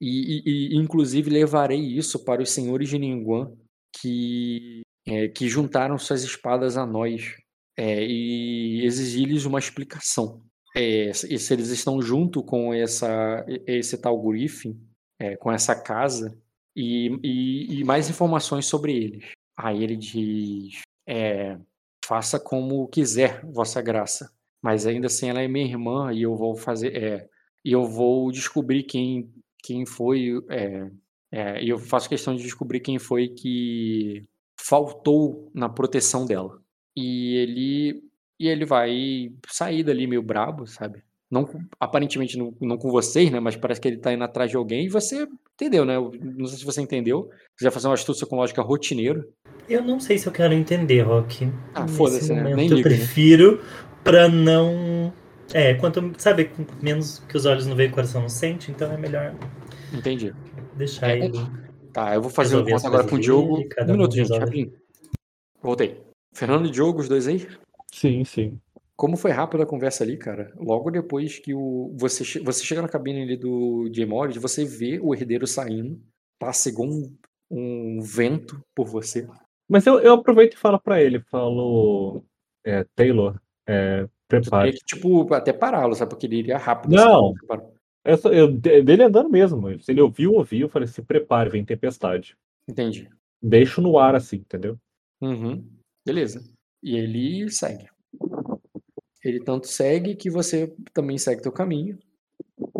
[0.00, 3.52] e, e- e, inclusive levarei isso para os senhores de Ninguan
[3.92, 7.36] que, é, que juntaram suas espadas a nós
[7.76, 10.42] é, e exigir-lhes uma explicação.
[10.76, 14.76] É, se se eles estão junto com essa, esse tal Griffin,
[15.20, 16.36] é, com essa casa,
[16.76, 19.32] e, e, e mais informações sobre eles.
[19.56, 21.56] Aí ele diz: é,
[22.04, 24.32] faça como quiser, Vossa Graça,
[24.62, 27.28] mas ainda assim ela é minha irmã e eu vou fazer, é,
[27.64, 29.32] e eu vou descobrir quem,
[29.62, 30.42] quem foi,
[31.62, 34.24] e eu faço questão de descobrir quem foi que
[34.66, 36.58] faltou na proteção dela.
[36.96, 38.02] E ele,
[38.38, 41.02] e ele vai sair dali meio brabo, sabe?
[41.30, 41.48] Não,
[41.80, 43.40] aparentemente não, não com vocês, né?
[43.40, 45.96] Mas parece que ele tá indo atrás de alguém e você entendeu, né?
[45.96, 47.28] Eu Não sei se você entendeu.
[47.56, 49.28] Você vai fazer uma astúcia com lógica rotineiro.
[49.68, 51.50] Eu não sei se eu quero entender, Rock.
[51.74, 52.54] Ah, foda-se, né?
[52.54, 52.96] Nem eu liga, né?
[52.96, 53.60] prefiro
[54.02, 55.12] pra não.
[55.52, 56.12] É, quanto.
[56.18, 56.50] Sabe,
[56.80, 59.34] menos que os olhos não veem, o coração não sente, então é melhor
[59.92, 60.32] Entendi.
[60.76, 61.38] deixar É, ele.
[61.94, 63.58] Tá, eu vou fazer as encontro agora com o Diogo.
[63.58, 64.72] Um um minuto, gente, rapidinho.
[65.62, 66.00] Voltei.
[66.34, 67.46] Fernando e Diogo, os dois aí?
[67.92, 68.58] Sim, sim.
[68.96, 70.52] Como foi rápida a conversa ali, cara?
[70.56, 74.64] Logo depois que o você, che- você chega na cabine ali do Jay Morris, você
[74.64, 76.00] vê o herdeiro saindo,
[76.38, 77.16] passa igual um,
[77.50, 79.26] um vento por você.
[79.68, 82.24] Mas eu, eu aproveito e falo pra ele, falo,
[82.64, 84.72] é, Taylor, é, teria prepare.
[84.72, 86.10] que, tipo, até pará-lo, sabe?
[86.10, 86.92] Porque ele iria rápido.
[86.92, 87.30] Não.
[87.30, 87.73] assim, para-
[88.04, 89.80] Eu, só- eu- de- dele andando mesmo.
[89.80, 92.36] Se ele ouviu, ouviu, eu falei, se prepare, vem tempestade.
[92.68, 93.08] Entendi.
[93.42, 94.78] Deixo no ar assim, entendeu?
[95.20, 95.66] Uhum.
[96.06, 96.42] Beleza.
[96.82, 97.86] E ele segue.
[99.24, 101.98] Ele tanto segue que você também segue teu caminho.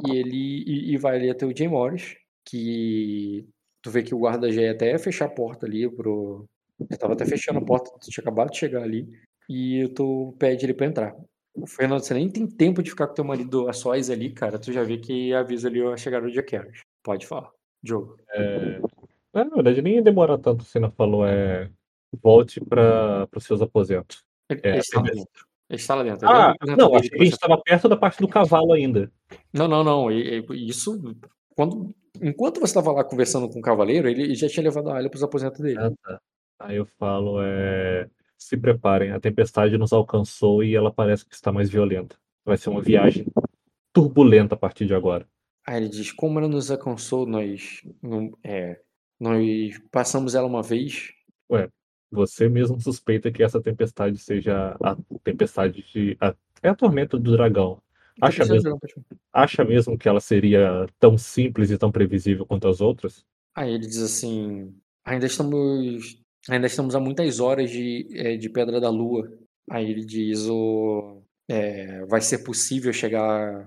[0.06, 3.46] E ele e, e vai ali até o Jay Morris, que
[3.82, 6.44] tu vê que o guarda já ia até fechar a porta ali pro.
[6.90, 9.08] Já tava até fechando a porta, tu tinha acabado de chegar ali.
[9.48, 11.16] E tu pede ele pra entrar.
[11.54, 14.58] O Fernando, você nem tem tempo de ficar com teu marido a sós ali, cara.
[14.58, 16.80] Tu já vê que avisa ali a chegada do Jack Harris.
[17.02, 17.50] Pode falar.
[17.82, 18.16] Diogo.
[18.30, 18.80] É,
[19.32, 21.70] na verdade, nem ia demorar tanto, você não falou, é,
[22.22, 24.24] volte para os seus aposentos.
[24.50, 25.46] Ele, É, ele está lá dentro.
[25.70, 26.28] Ele está lá dentro.
[26.28, 29.10] Ah, não, achei que a gente estava perto da parte do cavalo ainda.
[29.52, 30.10] Não, não, não.
[30.10, 31.00] e- e- Isso,
[31.56, 35.08] quando, enquanto você estava lá conversando com o cavaleiro, ele já tinha levado a Alia
[35.10, 35.78] para os aposentos dele.
[35.78, 36.20] Ah, tá.
[36.60, 38.08] Aí eu falo, é,
[38.38, 42.16] se preparem, a tempestade nos alcançou e ela parece que está mais violenta.
[42.44, 43.26] Vai ser uma viagem
[43.92, 45.26] turbulenta a partir de agora.
[45.66, 48.80] Aí ele diz: Como ela nos alcançou, nós, não- é,
[49.18, 51.12] nós passamos ela uma vez.
[52.10, 56.16] Você mesmo suspeita que essa tempestade seja a tempestade de.
[56.20, 57.82] a- é a tormenta do dragão.
[58.20, 58.78] Acha mesmo,
[59.32, 63.26] acha mesmo que ela seria tão simples e tão previsível quanto as outras?
[63.54, 64.72] Aí ele diz assim:
[65.04, 69.30] Ainda estamos, ainda estamos a muitas horas de, é, de Pedra da Lua.
[69.70, 73.66] Aí ele diz: o, é, Vai ser possível chegar.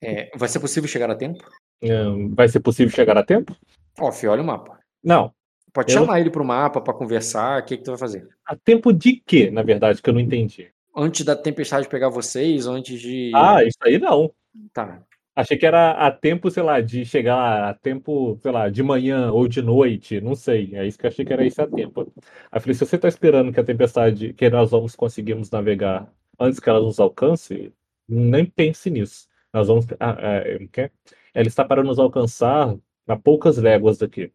[0.00, 1.38] é, vai ser possível chegar a tempo?
[1.82, 3.54] Hum, vai ser possível chegar a tempo?
[4.00, 4.78] Ó, Fih, olha o mapa.
[5.02, 5.32] Não.
[5.72, 7.60] Pode Eu- chamar ele pro mapa pra conversar.
[7.60, 8.26] O que, que tu vai fazer?
[8.46, 10.70] A tempo de quê, na verdade, que eu não entendi?
[10.96, 13.30] Antes da tempestade pegar vocês, ou antes de.
[13.34, 14.32] Ah, isso aí não.
[14.72, 15.00] Tá.
[15.38, 19.30] Achei que era a tempo, sei lá, de chegar a tempo, sei lá, de manhã
[19.30, 20.74] ou de noite, não sei.
[20.74, 22.12] É isso que eu achei que era isso a tempo.
[22.50, 26.58] Aí falei, se você tá esperando que a tempestade, que nós vamos conseguirmos navegar antes
[26.58, 27.72] que ela nos alcance,
[28.08, 29.28] nem pense nisso.
[29.54, 29.86] Nós vamos.
[30.00, 30.90] Ah, é, o quê?
[31.32, 34.32] Ela está para nos alcançar a poucas léguas daqui.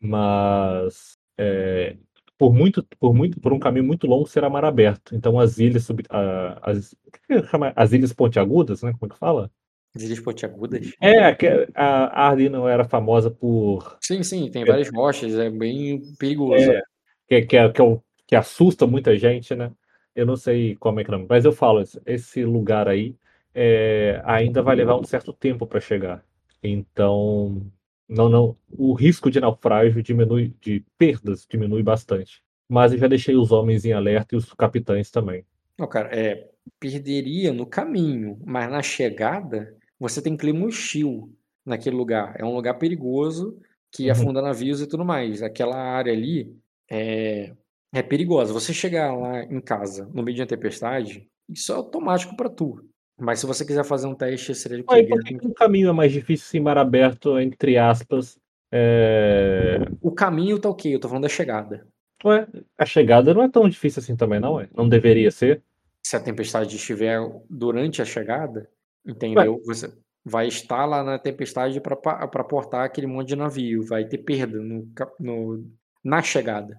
[0.00, 1.96] Mas é,
[2.38, 5.14] por muito, por muito, por um caminho muito longo será mar aberto.
[5.16, 6.94] Então as ilhas sub, ah, as,
[7.50, 7.72] chama?
[7.76, 8.92] As ilhas pontiagudas, né?
[8.92, 9.50] Como é que fala?
[9.94, 10.92] As pontiagudas?
[11.00, 13.96] É, que a Arden não era famosa por.
[14.00, 16.70] Sim, sim, tem várias rochas, é bem perigoso.
[16.70, 16.82] É,
[17.28, 19.70] que, que, é- que, é que assusta muita gente, né?
[20.14, 23.14] Eu não sei como é que não, mas eu falo, esse- esse lugar aí
[23.54, 26.24] é, ainda vai levar um certo tempo para chegar.
[26.62, 27.62] Então,
[28.08, 32.42] não, não, o risco de naufrágio diminui, de perdas diminui bastante.
[32.68, 35.44] Mas eu já deixei os homens em alerta e os capitães também.
[35.78, 36.48] Não, cara, é,
[36.80, 41.32] perderia no caminho, mas na chegada você tem clima hostil
[41.64, 42.34] naquele lugar.
[42.38, 43.58] É um lugar perigoso
[43.90, 44.12] que Uhum.
[44.12, 45.42] afunda navios e tudo mais.
[45.42, 46.54] Aquela área ali
[46.90, 47.52] é,
[47.92, 48.52] é perigosa.
[48.52, 52.84] Você chegar lá em casa no meio de uma tempestade, isso é automático pra tu.
[53.16, 55.92] Mas se você quiser fazer um teste, seria de Aí, por que o caminho é
[55.92, 58.36] mais difícil em mar aberto, entre aspas?
[58.72, 61.86] É, O caminho tá ok, eu tô falando da chegada.
[62.24, 62.46] Ué,
[62.76, 64.68] a chegada não é tão difícil assim também, não é?
[64.74, 65.62] Não deveria ser.
[66.02, 68.68] Se a tempestade estiver durante a chegada,
[69.06, 69.60] entendeu?
[69.64, 69.92] Você
[70.24, 74.88] vai estar lá na tempestade para portar aquele monte de navio, vai ter perda no,
[75.20, 75.70] no-
[76.02, 76.78] na chegada.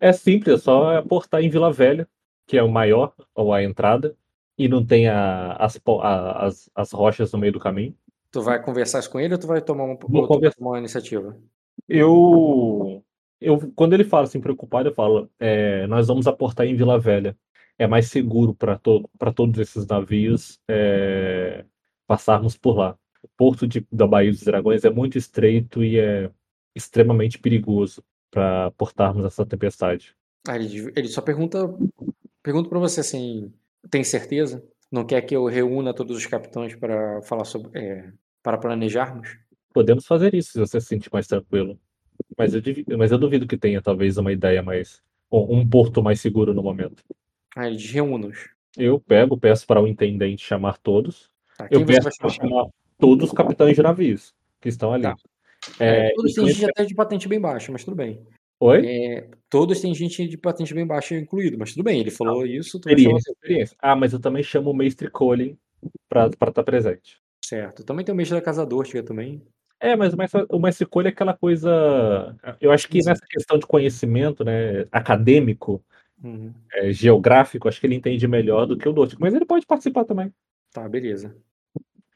[0.00, 2.08] É simples, é só aportar em Vila Velha,
[2.46, 4.14] que é o maior, ou a entrada,
[4.58, 7.94] e não tem a- as, a- as, as rochas no meio do caminho.
[8.32, 10.56] Tu vai conversar com ele ou tu vai tomar uma, ou conversar.
[10.56, 11.36] tomar uma iniciativa?
[11.88, 13.02] Eu,
[13.40, 17.36] eu, quando ele fala assim preocupado, eu falo, é, nós vamos aportar em Vila Velha.
[17.80, 21.64] É mais seguro para to todos esses navios é,
[22.06, 22.94] passarmos por lá.
[23.22, 26.30] O porto de, da Baía dos Dragões é muito estreito e é
[26.76, 30.14] extremamente perigoso para portarmos essa tempestade.
[30.46, 31.74] Ah, ele, ele só pergunta
[32.42, 33.50] pergunta para você assim,
[33.90, 34.62] tem certeza?
[34.92, 38.12] Não quer que eu reúna todos os capitães para falar sobre é,
[38.42, 39.38] para planejarmos?
[39.72, 41.80] Podemos fazer isso se você se sentir mais tranquilo.
[42.36, 42.60] Mas eu,
[42.98, 45.02] mas eu duvido que tenha talvez uma ideia mais
[45.32, 47.02] um porto mais seguro no momento.
[47.56, 48.48] Ah, eles reúnem-os.
[48.76, 51.30] Eu pego, peço para o intendente chamar todos.
[51.56, 52.66] Tá, eu peço para chamar
[52.98, 55.02] todos os capitães de navios que estão ali.
[55.02, 55.16] Tá.
[55.78, 58.24] É, todos têm gente até de patente bem baixa, mas tudo bem.
[58.60, 58.86] Oi?
[58.86, 62.76] É, todos têm gente de patente bem baixa incluído, mas tudo bem, ele falou isso.
[62.76, 63.76] Experiência, experiência.
[63.80, 65.56] Ah, mas eu também chamo o mestre Colin
[66.08, 67.18] para estar tá presente.
[67.42, 67.82] Certo.
[67.82, 69.42] Também tem o mestre da Casa Dortiga também.
[69.80, 70.12] É, mas
[70.50, 72.36] o mestre Colin é aquela coisa.
[72.60, 75.82] Eu acho que nessa questão de conhecimento né, acadêmico,
[76.22, 76.52] uhum.
[76.72, 80.04] é, geográfico, acho que ele entende melhor do que o Dortiga, mas ele pode participar
[80.04, 80.32] também.
[80.72, 81.36] Tá, beleza.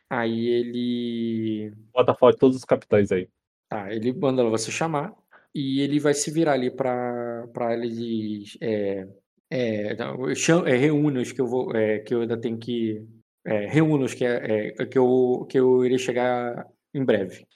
[0.09, 1.73] Aí ele.
[1.93, 3.29] Bota foto de todos os capitães aí.
[3.69, 5.15] Tá, ele manda você chamar
[5.55, 8.45] e ele vai se virar ali para ele.
[8.61, 9.09] É,
[9.51, 11.75] é, é, reúne os que eu vou.
[11.75, 13.05] É, que eu ainda tenho que.
[13.45, 17.47] É, reúne os que, é, é, que, eu, que eu irei chegar em breve.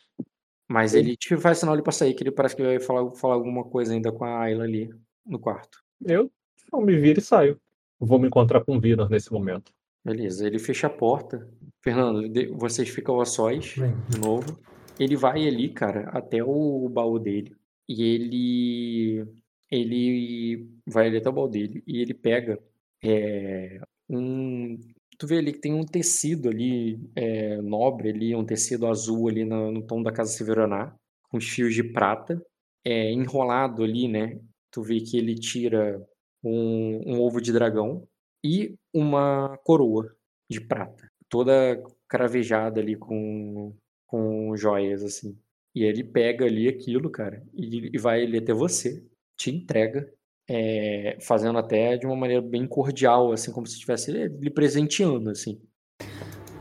[0.70, 3.35] Mas ele te faz sinal ali pra sair, que ele parece que vai falar, falar
[3.35, 4.91] alguma coisa ainda com a Ayla ali
[5.25, 5.83] no quarto.
[6.05, 6.31] Eu,
[6.72, 7.60] eu me viro e saio.
[7.98, 9.72] Vou me encontrar com o Vinor nesse momento.
[10.05, 11.48] Beleza, ele fecha a porta.
[11.82, 13.74] Fernando, vocês ficam a sós
[14.09, 14.59] de novo.
[14.98, 17.55] Ele vai ali, cara, até o baú dele.
[17.89, 19.26] E ele.
[19.70, 21.82] Ele vai ali até o baú dele.
[21.86, 22.59] E ele pega
[23.02, 24.78] é, um.
[25.18, 29.44] Tu vê ali que tem um tecido ali, é, nobre ali, um tecido azul ali
[29.44, 30.94] no, no tom da Casa Severaná,
[31.28, 32.40] com fios de prata,
[32.85, 34.39] é, enrolado ali, né?
[34.70, 36.01] Tu vê que ele tira
[36.43, 38.06] um, um ovo de dragão
[38.44, 40.15] e uma coroa
[40.51, 43.74] de prata, toda cravejada ali com,
[44.06, 45.36] com joias, assim.
[45.74, 49.05] E ele pega ali aquilo, cara, e, e vai ali até você,
[49.36, 50.10] te entrega,
[50.48, 55.60] é, fazendo até de uma maneira bem cordial, assim, como se estivesse lhe presenteando, assim.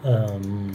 [0.04, 0.72] Um,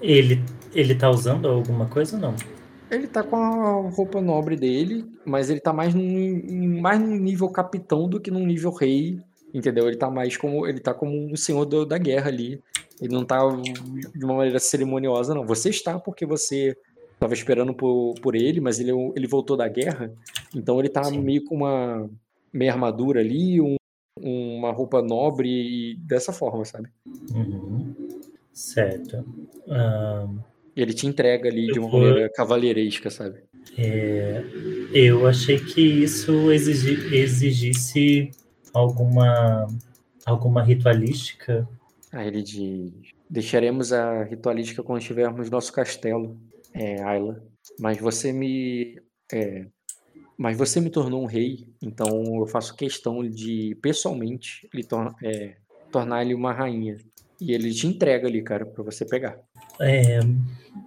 [0.00, 0.40] ele,
[0.74, 2.59] ele tá usando alguma coisa ou não?
[2.90, 7.48] Ele tá com a roupa nobre dele, mas ele tá mais num, mais num nível
[7.48, 9.22] capitão do que num nível rei
[9.52, 9.88] Entendeu?
[9.88, 10.66] Ele tá mais como.
[10.66, 12.62] Ele tá como um senhor do, da guerra ali.
[13.00, 13.40] Ele não tá
[14.14, 15.44] de uma maneira cerimoniosa, não.
[15.46, 16.76] Você está porque você
[17.14, 20.12] estava esperando por, por ele, mas ele, ele voltou da guerra.
[20.54, 21.20] Então ele tá Sim.
[21.20, 22.08] meio com uma
[22.52, 23.76] meia armadura ali, um,
[24.18, 26.88] uma roupa nobre e dessa forma, sabe?
[27.34, 27.94] Uhum.
[28.52, 29.24] Certo.
[29.66, 32.00] E ele te entrega ali de uma vou...
[32.00, 33.40] maneira cavalheiresca, sabe?
[33.76, 34.42] É...
[34.92, 37.14] Eu achei que isso exigi...
[37.14, 38.30] exigisse
[38.72, 39.66] alguma
[40.24, 41.68] alguma ritualística?
[42.12, 42.92] Aí ele diz:
[43.28, 46.38] Deixaremos a ritualística quando estivermos no nosso castelo,
[46.72, 47.42] é, Ayla.
[47.78, 49.00] Mas você me.
[49.32, 49.66] É,
[50.36, 55.56] mas você me tornou um rei, então eu faço questão de, pessoalmente, lhe tor é,
[55.92, 56.96] tornar ele uma rainha.
[57.40, 59.38] E ele te entrega ali, cara, para você pegar.
[59.80, 60.20] É,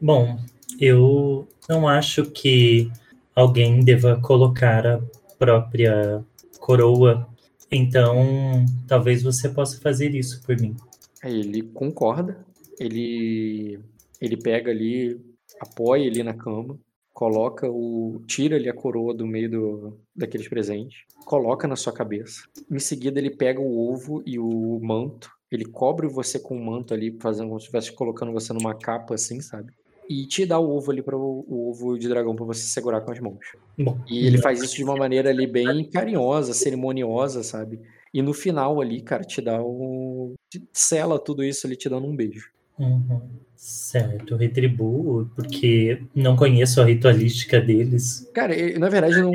[0.02, 0.40] bom,
[0.80, 2.91] eu não acho que
[3.36, 5.02] alguém deva colocar a
[5.38, 6.24] própria
[6.60, 7.28] coroa
[7.76, 10.76] então, talvez você possa fazer isso por mim.
[11.24, 12.45] Ele concorda,
[12.80, 13.80] ele
[14.22, 15.20] ele pega ali,
[15.60, 16.80] apoia ali na cama,
[17.11, 22.44] coloca o tira ali a coroa do meio do, daqueles presentes, coloca na sua cabeça.
[22.70, 26.94] Em seguida ele pega o ovo e o manto, ele cobre você com o manto
[26.94, 29.72] ali, fazendo como se estivesse colocando você numa capa assim, sabe?
[30.10, 33.02] e te dá o ovo ali para o, o, ovo de dragão para você segurar
[33.02, 33.40] com as mãos.
[33.78, 37.80] Bom, e ele faz isso de uma maneira ali bem carinhosa, cerimoniosa, sabe?
[38.14, 40.34] E no final ali, cara, te dá o.
[40.50, 42.52] Te sela tudo isso ali te dando um beijo.
[42.84, 43.22] Uhum.
[43.55, 48.30] Certo, retribuo, porque não conheço a ritualística deles.
[48.34, 49.31] Cara, na verdade não,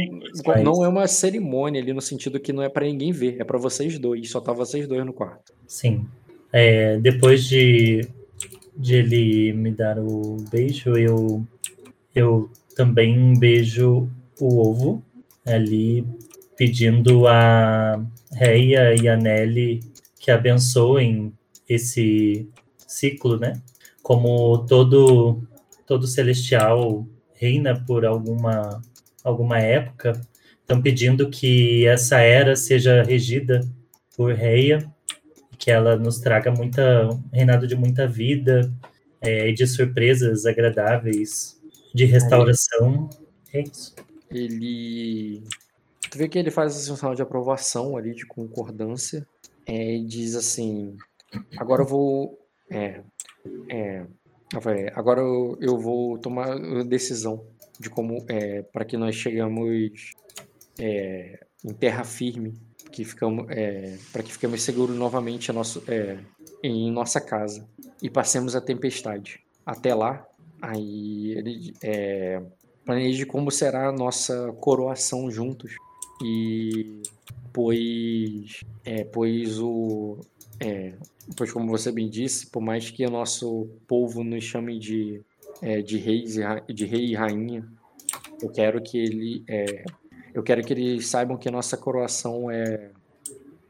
[0.62, 3.56] não é uma cerimônia ali no sentido que não é para ninguém ver, é para
[3.56, 5.54] vocês dois, só tá vocês dois no quarto.
[5.66, 6.06] Sim.
[6.52, 8.06] É, depois de
[8.78, 11.44] de ele me dar o beijo, eu,
[12.14, 14.08] eu também beijo
[14.40, 15.02] o ovo
[15.44, 16.06] ali,
[16.56, 18.00] pedindo a
[18.32, 19.80] Reia e a Nelly
[20.20, 21.32] que abençoem
[21.68, 22.48] esse
[22.88, 23.60] ciclo, né?
[24.02, 25.42] Como todo
[25.86, 28.82] todo celestial reina por alguma
[29.22, 30.20] alguma época,
[30.60, 33.60] estão pedindo que essa era seja regida
[34.16, 34.90] por Reia
[35.58, 38.72] que ela nos traga muita um reinado de muita vida
[39.20, 41.60] é, de surpresas agradáveis,
[41.92, 43.10] de restauração.
[43.52, 43.94] É isso.
[44.30, 45.42] Ele.
[46.10, 49.26] Tu vê que ele faz esse sinal de aprovação ali, de concordância.
[49.66, 50.96] é, diz assim:
[51.56, 52.38] agora eu vou.
[52.70, 53.02] É,
[53.68, 54.06] é,
[54.52, 57.44] Rafael, agora eu, eu vou tomar a decisão
[57.78, 60.14] de como é, para que nós chegamos
[60.78, 62.54] é, em terra firme,
[62.90, 66.18] que ficamos é, para que fiquemos seguros novamente nosso, é,
[66.62, 67.68] em nossa casa
[68.02, 69.40] e passemos a tempestade.
[69.64, 70.26] Até lá,
[70.60, 72.42] aí ele é,
[72.84, 75.76] planeje como será a nossa coroação juntos
[76.22, 77.02] e
[77.52, 80.18] pois é, pois o
[80.60, 80.92] é,
[81.36, 85.20] pois como você bem disse, por mais que o nosso povo nos chame de
[85.60, 86.36] é, de reis
[86.68, 87.66] de rei e rainha,
[88.42, 89.84] eu quero que ele é,
[90.34, 92.90] eu quero que eles saibam que a nossa coroação é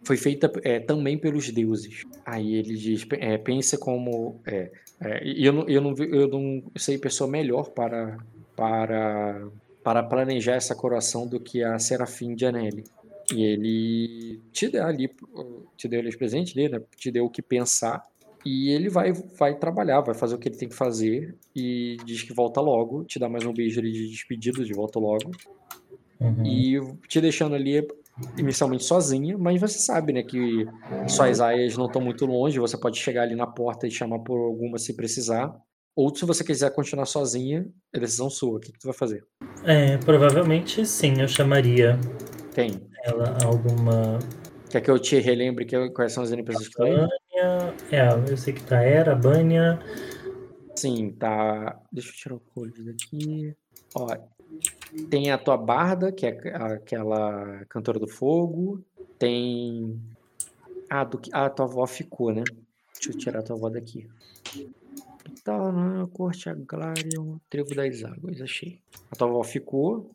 [0.02, 2.04] foi feita é, também pelos deuses.
[2.24, 4.70] Aí ele diz, é, pensa como é,
[5.00, 8.16] é, eu, não, eu, não, eu não sei pessoa melhor para
[8.56, 9.46] para
[9.82, 12.84] para planejar essa coroação do que a Serafim de Anelli.
[13.34, 15.10] E ele te deu ali,
[15.78, 16.82] te deu ali os presentes dele, né?
[16.96, 18.02] te deu o que pensar.
[18.44, 21.36] E ele vai, vai trabalhar, vai fazer o que ele tem que fazer.
[21.54, 24.98] E diz que volta logo, te dá mais um beijo ali de despedida, de volta
[24.98, 25.30] logo.
[26.20, 26.44] Uhum.
[26.44, 27.86] E te deixando ali
[28.36, 30.66] inicialmente sozinha, mas você sabe, né, que
[31.06, 34.38] suas aias não estão muito longe, você pode chegar ali na porta e chamar por
[34.38, 35.54] alguma se precisar.
[35.94, 38.56] Ou se você quiser continuar sozinha, é decisão sua.
[38.56, 39.24] O que, que tu vai fazer?
[39.64, 41.98] É, provavelmente sim, eu chamaria.
[43.04, 44.18] Ela alguma.
[44.70, 47.08] Quer que eu te relembre que, quais são as NPCs que estão aí?
[47.90, 49.80] É, eu sei que tá Era, Banya.
[50.76, 51.80] Sim, tá.
[51.90, 53.56] Deixa eu tirar o code daqui.
[53.94, 54.06] Ó,
[55.10, 58.84] tem a tua Barda, que é aquela cantora do fogo.
[59.18, 60.00] Tem.
[60.90, 61.20] Ah, do...
[61.32, 62.44] ah, a tua avó ficou, né?
[62.94, 64.06] Deixa eu tirar a tua avó daqui.
[65.44, 67.10] Tá, na corte agrária,
[67.48, 68.80] trevo das águas, achei.
[69.10, 70.10] A tua avó ficou.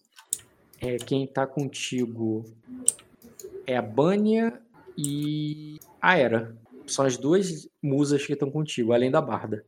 [0.79, 2.45] É, quem tá contigo
[3.65, 4.59] é a Bânia
[4.97, 6.55] e a Era.
[6.85, 9.63] São as duas musas que estão contigo, além da Barda.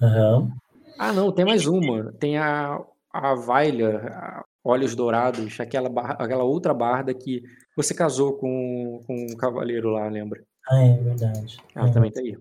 [0.00, 0.50] Uhum.
[0.98, 2.12] Ah, não, tem mais uma.
[2.12, 2.80] Tem a,
[3.12, 7.42] a Vailha, Olhos Dourados, aquela, barra, aquela outra barda que
[7.76, 10.42] você casou com, com um cavaleiro lá, lembra?
[10.68, 11.58] Ah, é verdade.
[11.74, 11.92] Ela uhum.
[11.92, 12.36] também tá aí.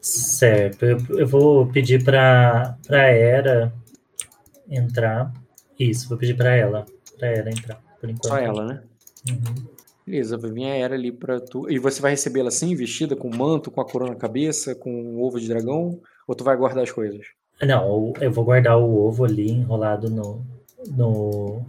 [0.00, 3.72] Certo, eu, eu vou pedir pra, pra Era
[4.68, 5.32] entrar.
[5.78, 6.86] Isso, vou pedir pra ela.
[7.18, 8.28] Pra Era entrar, por enquanto.
[8.28, 8.82] Só ela, né?
[9.28, 9.66] Uhum.
[10.06, 11.68] Beleza, vai vir a Era ali pra tu.
[11.68, 15.20] E você vai recebê-la assim, vestida, com manto, com a coroa na cabeça, com um
[15.20, 16.00] ovo de dragão?
[16.28, 17.26] Ou tu vai guardar as coisas?
[17.62, 20.44] Não, eu vou guardar o ovo ali enrolado no,
[20.90, 21.62] no,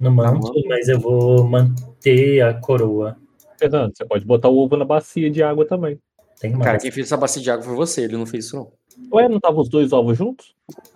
[0.00, 3.16] no manto, mas eu vou manter a coroa.
[3.58, 5.98] Fernando, você pode botar o ovo na bacia de água também.
[6.40, 6.64] Tem mais.
[6.64, 8.72] Cara, quem fez essa bacia de água foi você, ele não fez isso não.
[9.12, 10.54] Ué, não estavam os dois ovos juntos?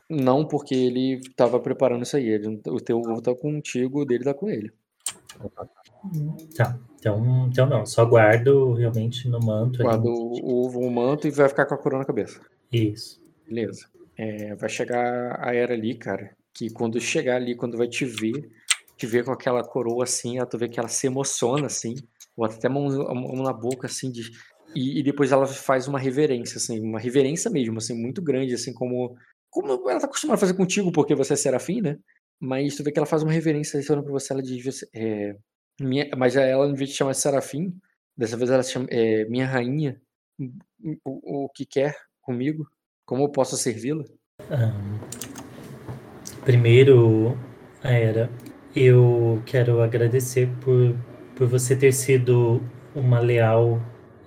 [0.09, 2.29] Não, porque ele tava preparando isso aí.
[2.29, 4.73] Ele, o teu ovo tá contigo, o dele tá com ele.
[6.57, 9.83] Tá, então, então não, só guardo realmente no manto.
[9.83, 12.41] Guardo o ovo, o manto e vai ficar com a coroa na cabeça.
[12.73, 13.21] Isso.
[13.47, 13.87] Beleza.
[14.17, 18.51] É, vai chegar a era ali, cara, que quando chegar ali, quando vai te ver,
[18.97, 21.95] te ver com aquela coroa assim, ela, tu vê que ela se emociona assim,
[22.37, 24.23] bota até a mão, a mão na boca assim, de,
[24.75, 28.75] e, e, depois ela faz uma reverência, assim, uma reverência mesmo, assim, muito grande, assim,
[28.75, 29.17] como,
[29.51, 31.97] como ela tá acostumada a fazer contigo, porque você é serafim, né?
[32.41, 35.37] Mas tu vê que ela faz uma reverência olhando pra você, ela diz, é,
[35.81, 37.75] minha, mas ela, em vez de chamar serafim,
[38.17, 40.01] dessa vez ela chama é, minha rainha,
[41.05, 42.67] o, o que quer comigo?
[43.05, 44.05] Como eu posso servi-la?
[44.51, 44.99] Um,
[46.45, 47.37] primeiro,
[47.83, 48.31] Era,
[48.75, 50.97] eu quero agradecer por,
[51.37, 52.61] por você ter sido
[52.95, 53.81] uma leal,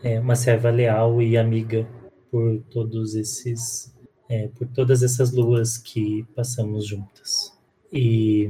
[0.04, 1.86] é, uma serva leal e amiga
[2.30, 3.94] por todos esses,
[4.30, 7.58] é, por todas essas luas que passamos juntas.
[7.92, 8.50] E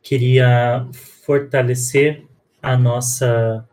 [0.00, 0.88] queria
[1.24, 2.24] fortalecer
[2.62, 3.68] a nossa,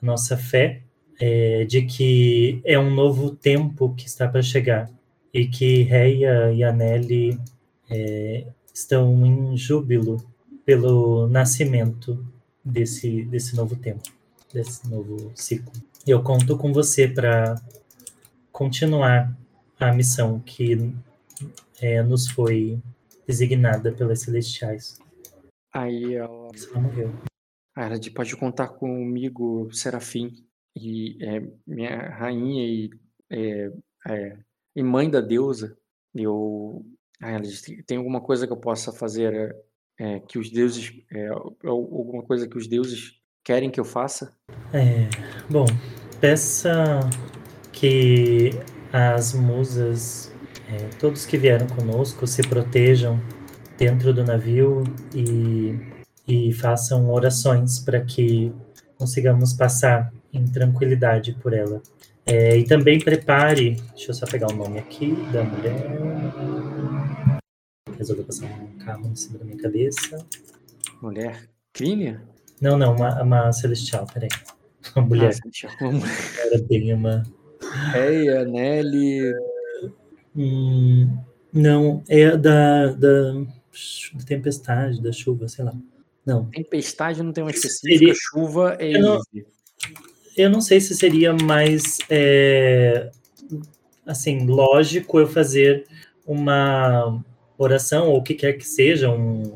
[0.00, 0.82] a nossa fé
[1.18, 4.90] é, de que é um novo tempo que está para chegar
[5.32, 7.38] e que Reia e Anelli
[7.88, 10.16] é, estão em júbilo
[10.64, 12.24] pelo nascimento
[12.64, 14.02] desse, desse novo tempo,
[14.52, 15.72] desse novo ciclo.
[16.06, 17.60] Eu conto com você para
[18.50, 19.36] continuar
[19.78, 20.92] a missão que
[21.80, 22.78] é, nos foi
[23.26, 24.98] designada pelas celestiais.
[25.72, 26.48] Aí ela.
[26.70, 27.29] ela morreu.
[27.80, 30.34] Ah, ela pode contar comigo, Serafim,
[30.76, 32.90] e é, minha rainha e
[33.30, 33.72] é,
[34.06, 34.36] é,
[34.76, 35.78] e mãe da deusa,
[36.14, 36.84] eu
[37.22, 37.40] ah,
[37.86, 39.56] tem alguma coisa que eu possa fazer
[40.28, 40.92] que os deuses
[41.64, 44.36] alguma coisa que os deuses querem que eu faça?
[44.74, 45.08] É,
[45.50, 45.64] bom,
[46.20, 47.00] peça
[47.72, 48.50] que
[48.92, 50.34] as musas,
[50.98, 53.18] todos que vieram conosco, se protejam
[53.78, 54.84] dentro do navio
[55.14, 55.78] e,
[56.30, 58.52] e façam orações para que
[58.96, 61.82] consigamos passar em tranquilidade por ela.
[62.24, 63.76] É, e também prepare.
[63.94, 65.90] Deixa eu só pegar o nome aqui da mulher.
[67.98, 70.24] Resolveu passar um carro em cima da minha cabeça.
[71.02, 72.22] Mulher Crínia?
[72.60, 74.28] Não, não, uma, uma celestial, peraí.
[74.94, 75.34] Uma mulher.
[75.80, 76.46] Ah.
[76.46, 77.24] Era bem uma.
[77.92, 79.34] Reia, Nelly.
[80.36, 81.18] Hum,
[81.52, 85.74] não, é da, da, da tempestade, da chuva, sei lá.
[86.26, 86.46] Não.
[86.50, 89.20] Tempestade não tem uma específica, Seria- chuva é Eu não-.
[90.36, 93.10] Eu não sei se seria mais é,
[94.06, 95.86] assim lógico eu fazer
[96.26, 97.22] uma
[97.58, 99.54] oração ou o que quer que seja, um-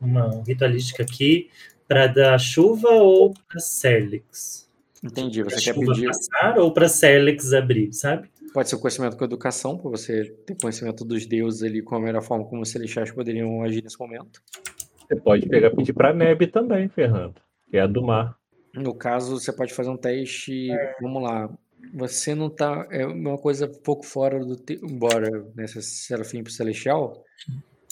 [0.00, 1.50] uma ritualística aqui
[1.88, 4.68] para da chuva ou para Serlix.
[5.02, 5.42] Entendi.
[5.42, 6.06] Você quer chuva pedir.
[6.06, 8.30] passar ou para Serlix abrir, sabe?
[8.54, 12.00] Pode ser o conhecimento com educação, para você ter conhecimento dos deuses ali com a
[12.00, 14.40] melhor forma como os celestiais poderiam agir nesse momento.
[15.06, 17.34] Você pode pegar e pedir pra Neb também, Fernando.
[17.70, 18.36] Que é a do mar.
[18.74, 20.68] No caso, você pode fazer um teste.
[21.00, 21.50] Vamos lá.
[21.94, 22.86] Você não tá.
[22.90, 24.56] É uma coisa um pouco fora do.
[24.56, 24.80] Te...
[24.82, 27.22] Embora nessa Serafim pro Celestial,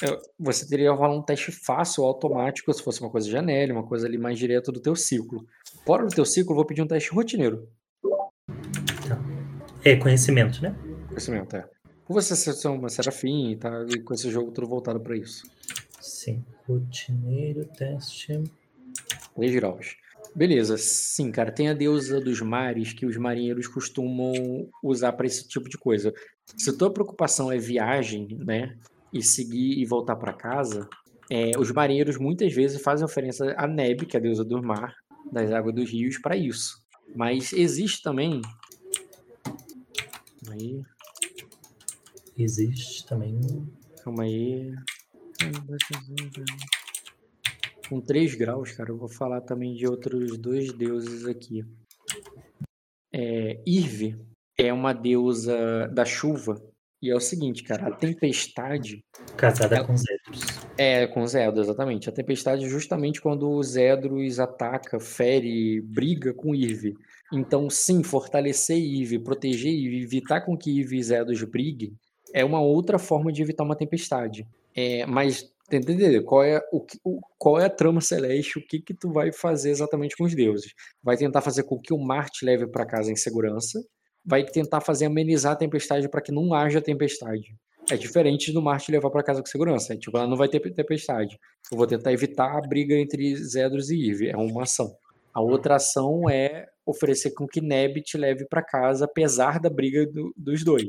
[0.03, 3.73] é, você teria que rolar um teste fácil, automático, se fosse uma coisa de anel,
[3.73, 5.47] uma coisa ali mais direto do teu ciclo.
[5.85, 7.69] Fora do teu ciclo, eu vou pedir um teste rotineiro.
[9.85, 10.75] É conhecimento, né?
[11.09, 11.69] Conhecimento, é.
[12.07, 13.85] Por você ser uma Serafim, tá?
[13.89, 15.43] E com esse jogo tudo voltado para isso.
[16.01, 16.45] Sim.
[16.67, 18.43] Rotineiro, teste.
[19.35, 19.97] 3 graus.
[20.35, 21.51] Beleza, sim, cara.
[21.51, 24.33] Tem a deusa dos mares que os marinheiros costumam
[24.83, 26.13] usar para esse tipo de coisa.
[26.57, 28.77] Se tua preocupação é viagem, né?
[29.13, 30.89] E seguir e voltar para casa,
[31.29, 34.95] é, os marinheiros muitas vezes fazem oferência a Neb, que é a deusa do mar,
[35.33, 36.81] das águas dos rios, para isso.
[37.15, 38.41] Mas existe também.
[40.49, 40.83] Aí,
[42.39, 43.39] Existe também.
[44.03, 44.75] calma aí.
[47.89, 51.65] Com 3 graus, cara, eu vou falar também de outros dois deuses aqui.
[53.13, 54.17] É, Irve
[54.57, 56.61] é uma deusa da chuva.
[57.03, 59.03] E é o seguinte, cara, a tempestade
[59.35, 60.41] Casada É- com Zedros.
[60.77, 62.11] é com Zedro, exatamente.
[62.11, 66.95] A tempestade é justamente quando o Zedros ataca, fere, briga com Irve.
[67.33, 71.97] Então, sim, fortalecer Irve, proteger Irve, evitar com que Irve e Zedros briguem,
[72.35, 74.47] é uma outra forma de evitar uma tempestade.
[74.77, 78.81] É, mas tenta entender qual é, o, o- qual é a trama celeste, o que
[78.81, 80.73] que tu vai fazer exatamente com os deuses.
[81.03, 83.81] Vai tentar fazer com que o mar te leve para casa em segurança,
[84.25, 87.55] vai tentar fazer amenizar a tempestade para que não haja tempestade.
[87.91, 89.95] É diferente do mar te levar para casa com segurança.
[89.95, 91.37] É, tipo, ela não vai ter tempestade.
[91.73, 94.29] Eu vou tentar evitar a briga entre Zedros e Eve.
[94.29, 94.93] É uma ação.
[95.35, 100.07] A outra ação é oferecer com que Neb te leve para casa, apesar da briga
[100.07, 100.89] do- dos dois.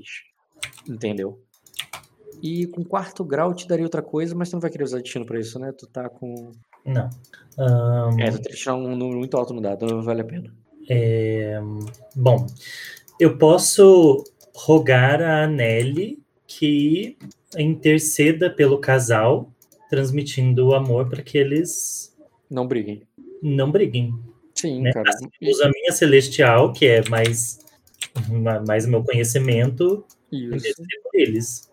[0.87, 1.39] Entendeu?
[2.41, 5.25] E com quarto grau te daria outra coisa, mas tu não vai querer usar destino
[5.25, 5.71] pra isso, né?
[5.71, 6.51] Tu tá com.
[6.85, 7.09] Não.
[7.57, 10.25] Ahn, É, tu teria que tirar um número muito alto no dado, não vale a
[10.25, 10.51] pena.
[10.89, 11.59] é,
[12.15, 12.47] bom,
[13.19, 14.23] eu posso
[14.55, 17.17] rogar a Nelly que
[17.57, 19.51] interceda pelo casal,
[19.89, 22.15] transmitindo o amor para que eles
[22.49, 23.03] Não briguem.
[23.41, 24.13] não briguem.
[24.55, 24.91] Sim, Né?
[24.91, 25.09] cara.
[25.41, 27.59] Uso a minha celestial, que é mais
[28.29, 30.73] ma- mais meu conhecimento, Isso.
[31.03, 31.70] por eles.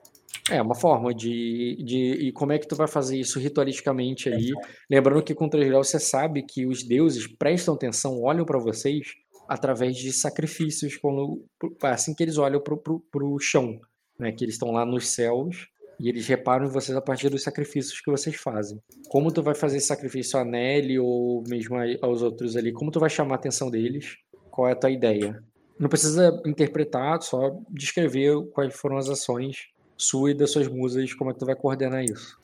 [0.50, 2.12] É uma forma de, de.
[2.26, 4.52] E como é que tu vai fazer isso ritualisticamente ali?
[4.90, 9.14] Lembrando que com 3 graus você sabe que os deuses prestam atenção, olham pra vocês
[9.48, 11.42] através de sacrifícios, quando,
[11.82, 13.78] assim que eles olham pro, pro chão,
[14.18, 14.32] né?
[14.32, 15.68] Que eles estão lá nos céus
[16.00, 18.80] e eles reparam em vocês a partir dos sacrifícios que vocês fazem.
[19.08, 22.72] Como tu vai fazer esse sacrifício a Nelly ou mesmo aos outros ali?
[22.72, 24.16] Como tu vai chamar a atenção deles?
[24.50, 25.42] Qual é a tua ideia?
[25.78, 29.68] Não precisa interpretar, só descrever quais foram as ações
[29.98, 32.38] sua e das suas musas, como é que tu vai coordenar isso.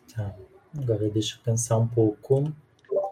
[0.77, 2.53] Agora deixa eu pensar um pouco.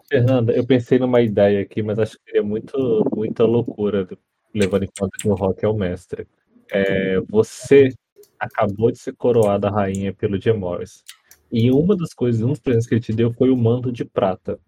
[0.07, 4.07] Fernanda, eu pensei numa ideia aqui, mas acho que seria muito, muita loucura,
[4.53, 6.27] levando em conta que o Rock é o mestre.
[6.69, 7.89] É, você
[8.37, 11.03] acabou de ser coroada rainha pelo Jim Morris.
[11.51, 14.03] E uma das coisas, um dos presentes que ele te deu foi o manto de
[14.03, 14.59] prata.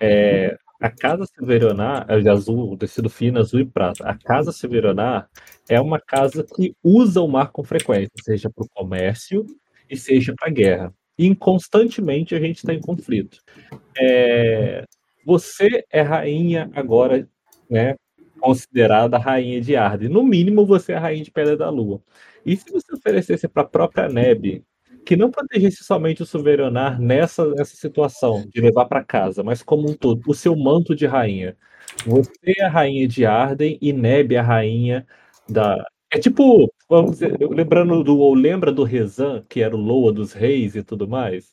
[0.00, 4.06] É, a Casa Severonar é de azul, tecido fino, azul e prata.
[4.06, 5.30] A Casa Severonar
[5.66, 9.46] é uma casa que usa o mar com frequência, seja para o comércio
[9.88, 10.94] e seja para a guerra.
[11.16, 13.38] E constantemente a gente está em conflito.
[13.98, 14.84] É,
[15.24, 17.26] você é rainha agora,
[17.70, 17.94] né?
[18.38, 20.10] Considerada rainha de Arden.
[20.10, 22.02] No mínimo, você é a rainha de Pedra da Lua.
[22.44, 24.62] E se você oferecesse para a própria Neb,
[25.04, 29.88] que não protegesse somente o Soverenar nessa, nessa situação de levar para casa, mas como
[29.88, 31.56] um todo, o seu manto de rainha.
[32.06, 35.06] Você é a rainha de Arden e Neb é a rainha
[35.48, 35.84] da.
[36.10, 38.18] É tipo, vamos dizer, lembrando do.
[38.18, 41.52] Ou lembra do Rezan, que era o Loa dos reis e tudo mais?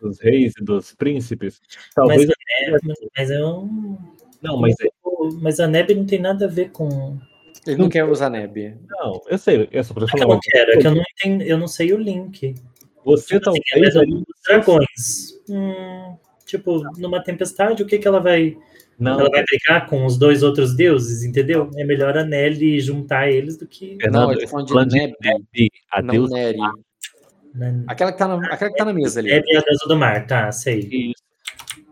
[0.00, 1.60] Dos reis e dos príncipes?
[1.94, 2.70] Talvez Mas, é,
[3.16, 3.68] mas eu
[4.42, 4.88] Não, mas é-
[5.40, 7.18] Mas a neve não tem nada a ver com.
[7.66, 8.76] Ele não quer usar neb.
[8.88, 11.42] não, eu sei, eu só É que eu não quero, é que eu não entendo,
[11.42, 12.54] eu não sei o link.
[13.06, 14.22] Você Tipo assim, talvez é ali.
[14.46, 15.40] dragões.
[15.48, 18.56] Hum, tipo, numa tempestade, o que que ela vai.
[18.98, 21.70] Não, Ela vai brigar com os dois outros deuses, entendeu?
[21.76, 23.92] É melhor a Nelly juntar eles do que.
[23.92, 26.58] Não, Fernando, eu tô falando de falando de neb, Neb, a não deusa Neri.
[27.86, 29.30] Aquela que tá na, aquela que tá na mesa ali.
[29.30, 30.80] É a deusa do mar, tá, sei.
[30.80, 31.22] Isso.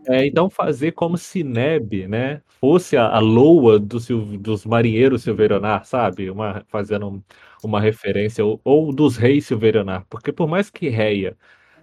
[0.07, 3.97] É, então fazer como se Neb, né, fosse a, a loa do
[4.37, 6.29] dos marinheiros Silverionar, sabe?
[6.29, 7.21] Uma, fazendo um-
[7.65, 11.37] uma referência, ou, ou dos reis Silverionar, porque por mais que Reia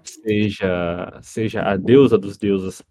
[0.05, 2.83] seja, seja a deusa dos deuses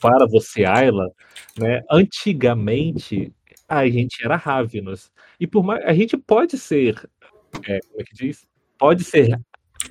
[0.00, 1.10] para você, Ayla,
[1.58, 3.32] né, antigamente
[3.68, 5.10] a gente era Ravenos.
[5.38, 7.08] E por mais, a gente pode ser,
[7.66, 8.46] é, como é que diz?
[8.78, 9.38] Pode ser,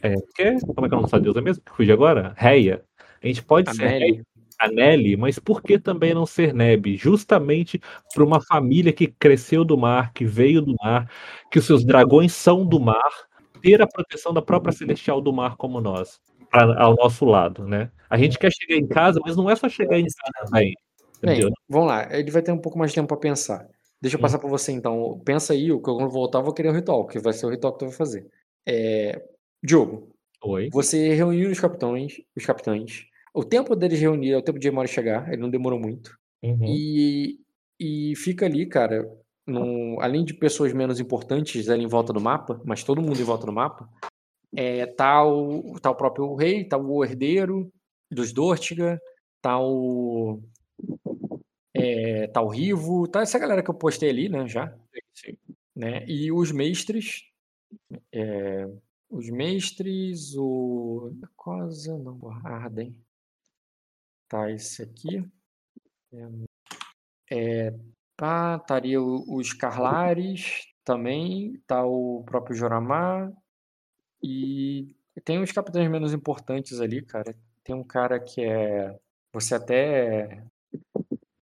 [0.01, 1.63] é, que, como é que é o nome dessa deusa mesmo?
[1.73, 2.33] Fugi agora?
[2.37, 2.83] Reia.
[3.21, 4.23] A gente pode A ser
[4.59, 4.81] Reia Nelly.
[4.81, 6.95] a Nelly, mas por que também não ser Neb?
[6.97, 7.79] Justamente
[8.13, 11.09] para uma família que cresceu do mar, que veio do mar,
[11.51, 13.11] que os seus dragões são do mar,
[13.61, 16.19] ter a proteção da própria Celestial do mar como nós,
[16.49, 17.91] pra- ao nosso lado, né?
[18.09, 20.73] A gente quer chegar em casa, mas não é só chegar em casa também.
[21.21, 21.51] Bem, Entendeu?
[21.67, 22.07] vamos lá.
[22.15, 23.67] Ele vai ter um pouco mais de tempo pra pensar.
[23.99, 24.21] Deixa eu Hum.
[24.21, 25.19] passar pra você então.
[25.25, 27.47] Pensa aí, o que eu vou voltar, eu vou querer o ritual, que vai ser
[27.47, 28.27] o ritual que tu vai fazer.
[28.65, 29.19] É...
[29.63, 30.09] Diogo,
[30.43, 30.69] Oi.
[30.71, 33.05] você reuniu os capitães, os capitães.
[33.37, 36.17] O tempo deles reunir é o tempo de Emori chegar, ele não demorou muito.
[36.41, 36.65] Uhum.
[36.65, 37.39] E,
[37.79, 39.07] e fica ali, cara,
[39.45, 43.23] num- além de pessoas menos importantes ali em volta do mapa, mas todo mundo em
[43.23, 43.87] volta do mapa,
[44.55, 47.71] é, tá, o, tá o próprio rei, tá o herdeiro
[48.09, 48.99] dos Dortiga,
[49.39, 50.41] tá o.
[51.75, 54.75] é, tá o Rivo, tá essa galera que eu postei ali, né, já.
[55.13, 55.37] Sim.
[55.75, 56.03] Né?
[56.07, 57.21] E os mestres.
[58.11, 58.67] é,
[59.11, 61.11] os mestres, o.
[61.35, 62.95] Cosa, não, Arden.
[64.27, 65.25] Tá esse aqui.
[67.29, 67.73] É,
[68.15, 73.31] tá, estaria os Carlares também, tá o próprio Joramar.
[74.21, 77.35] E tem uns capitães menos importantes ali, cara.
[77.63, 78.97] Tem um cara que é.
[79.33, 80.43] Você até.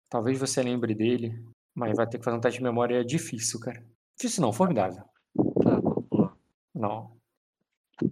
[0.08, 1.38] Talvez você lembre dele,
[1.74, 3.84] mas vai ter que fazer um teste de memória difícil, cara.
[4.16, 5.04] Difícil não, formidável.
[5.62, 6.36] Tá, vamos lá.
[6.74, 7.16] Não.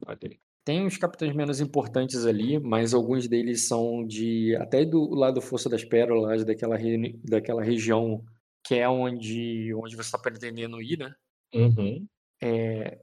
[0.07, 0.44] Olha aí.
[0.65, 4.57] Tem uns capitães menos importantes ali, mas alguns deles são de.
[4.57, 8.25] Até do lado do Força das Pérolas, daquela, re- daquela região
[8.67, 11.15] que é onde, onde você está pretendendo ir, né?
[11.55, 12.07] Uhum.
[12.43, 12.99] É,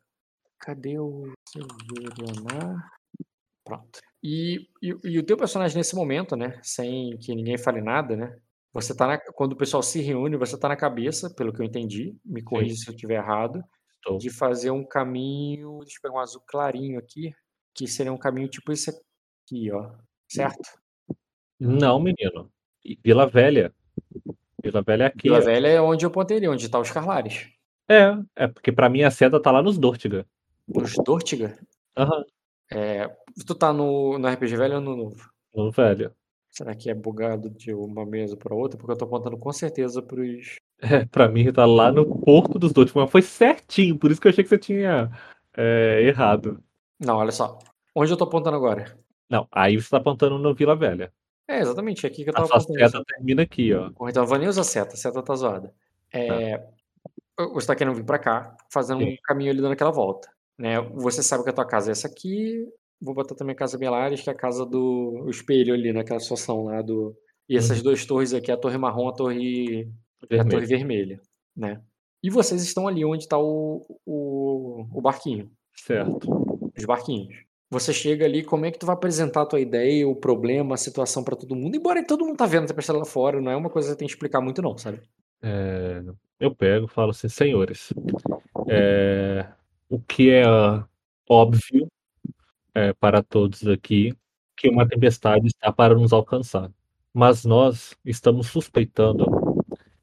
[0.60, 2.90] cadê o Silverionar?
[3.64, 4.00] Pronto.
[4.24, 6.60] E, e, e o teu personagem nesse momento, né?
[6.64, 8.36] Sem que ninguém fale nada, né?
[8.74, 11.66] Você tá na, quando o pessoal se reúne, você tá na cabeça, pelo que eu
[11.66, 13.62] entendi, me corrija se eu estiver errado,
[13.98, 14.18] Estou.
[14.18, 17.32] de fazer um caminho, deixa eu pegar um azul clarinho aqui,
[17.73, 19.91] que seria um caminho tipo esse aqui, ó.
[20.27, 20.80] Certo?
[21.60, 22.52] Não, menino.
[23.03, 23.73] Vila Velha.
[24.64, 25.23] Vila Velha é aqui.
[25.23, 25.41] Vila ó.
[25.41, 27.49] Velha é onde eu pontei ali, onde tá os Carlares.
[27.89, 30.26] É, é porque pra mim a seta tá lá nos Dortiga.
[30.68, 31.57] Nos Dortiga.
[31.98, 32.23] Aham.
[32.72, 33.10] É,
[33.45, 35.30] tu tá no, no RPG velho ou no novo?
[35.53, 36.14] No velho.
[36.49, 38.77] Será que é bugado de uma mesa para outra?
[38.77, 40.56] Porque eu tô apontando com certeza pros.
[40.84, 43.02] É, pra mim tá lá no Porto dos Dortiga.
[43.02, 45.11] Mas foi certinho, por isso que eu achei que você tinha
[45.56, 46.60] é, errado.
[47.02, 47.57] Não, olha só.
[47.95, 48.98] Onde eu tô apontando agora?
[49.30, 51.11] Não, aí você tá apontando no Vila Velha.
[51.48, 52.80] É, exatamente, é aqui que eu A tava sua apontando.
[52.91, 53.90] seta termina aqui, ó.
[54.07, 55.73] Então, vou nem usar seta, a seta tá zoada.
[56.14, 56.64] É,
[57.53, 59.18] Você tá querendo vir pra cá, fazendo um Sim.
[59.23, 60.30] caminho ali dando aquela volta.
[60.57, 60.80] Né?
[60.80, 62.68] Você sabe que a tua casa é essa aqui.
[63.02, 66.19] Vou botar também a casa Belares, que é a casa do o espelho ali, naquela
[66.19, 67.15] situação lá do.
[67.49, 67.84] E essas Uhum.
[67.86, 69.82] duas torres aqui, a torre marrom, a torre e
[70.23, 70.68] a torre Vermelho.
[70.68, 71.22] vermelha,
[71.57, 71.82] né?
[72.22, 76.51] E vocês estão ali onde está o, o, o barquinho, Certo.
[76.77, 77.43] Os barquinhos.
[77.69, 80.77] Você chega ali, como é que tu vai apresentar a tua ideia, o problema, a
[80.77, 81.76] situação para todo mundo?
[81.76, 83.98] Embora todo mundo tá vendo, tá prestando lá fora, não é uma coisa que você
[83.98, 85.02] tem que explicar muito não, sabe?
[85.41, 86.03] É,
[86.39, 87.93] eu pego e falo assim, senhores,
[88.68, 89.48] é,
[89.89, 90.43] o que é
[91.30, 91.88] óbvio
[92.76, 94.14] é, para todos aqui
[94.57, 96.69] que uma tempestade está para nos alcançar.
[97.14, 99.26] Mas nós estamos suspeitando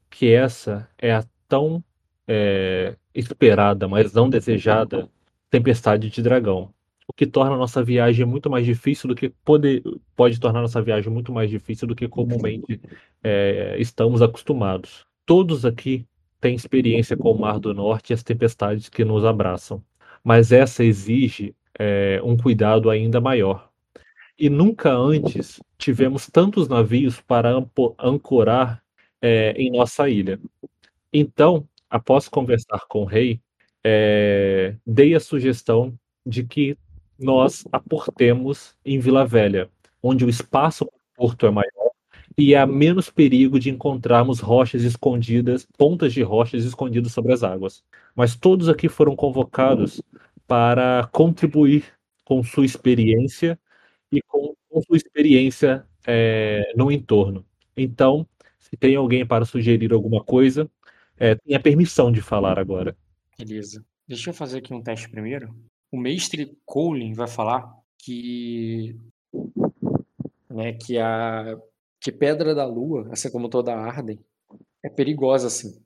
[0.09, 1.83] que essa é a tão
[2.27, 5.09] é, esperada, mas não desejada
[5.49, 6.73] tempestade de dragão.
[7.07, 9.83] O que torna nossa viagem muito mais difícil do que pode,
[10.15, 12.79] pode tornar nossa viagem muito mais difícil do que comumente
[13.23, 15.05] é, estamos acostumados.
[15.25, 16.05] Todos aqui
[16.39, 19.83] têm experiência com o Mar do Norte e as tempestades que nos abraçam,
[20.23, 23.69] mas essa exige é, um cuidado ainda maior.
[24.37, 27.51] E nunca antes tivemos tantos navios para
[27.99, 28.81] ancorar
[29.21, 30.39] é, em nossa ilha.
[31.11, 33.41] Então, após conversar com o rei,
[33.83, 35.93] é, dei a sugestão
[36.25, 36.77] de que
[37.17, 39.69] nós aportemos em Vila Velha,
[40.01, 41.89] onde o espaço para o porto é maior
[42.39, 47.83] e há menos perigo de encontrarmos rochas escondidas, pontas de rochas escondidas sobre as águas.
[48.15, 50.01] Mas todos aqui foram convocados
[50.47, 51.83] para contribuir
[52.23, 53.59] com sua experiência
[54.09, 57.45] e com, com sua experiência é, no entorno.
[57.75, 58.25] Então,
[58.57, 60.69] se tem alguém para sugerir alguma coisa,
[61.17, 62.95] é, tenha permissão de falar agora.
[63.39, 63.85] Beleza.
[64.05, 65.55] Deixa eu fazer aqui um teste primeiro.
[65.89, 68.97] O mestre Colin vai falar que
[70.49, 71.57] né, que a
[72.01, 74.19] que Pedra da Lua, assim como toda a Arden,
[74.83, 75.81] é perigosa assim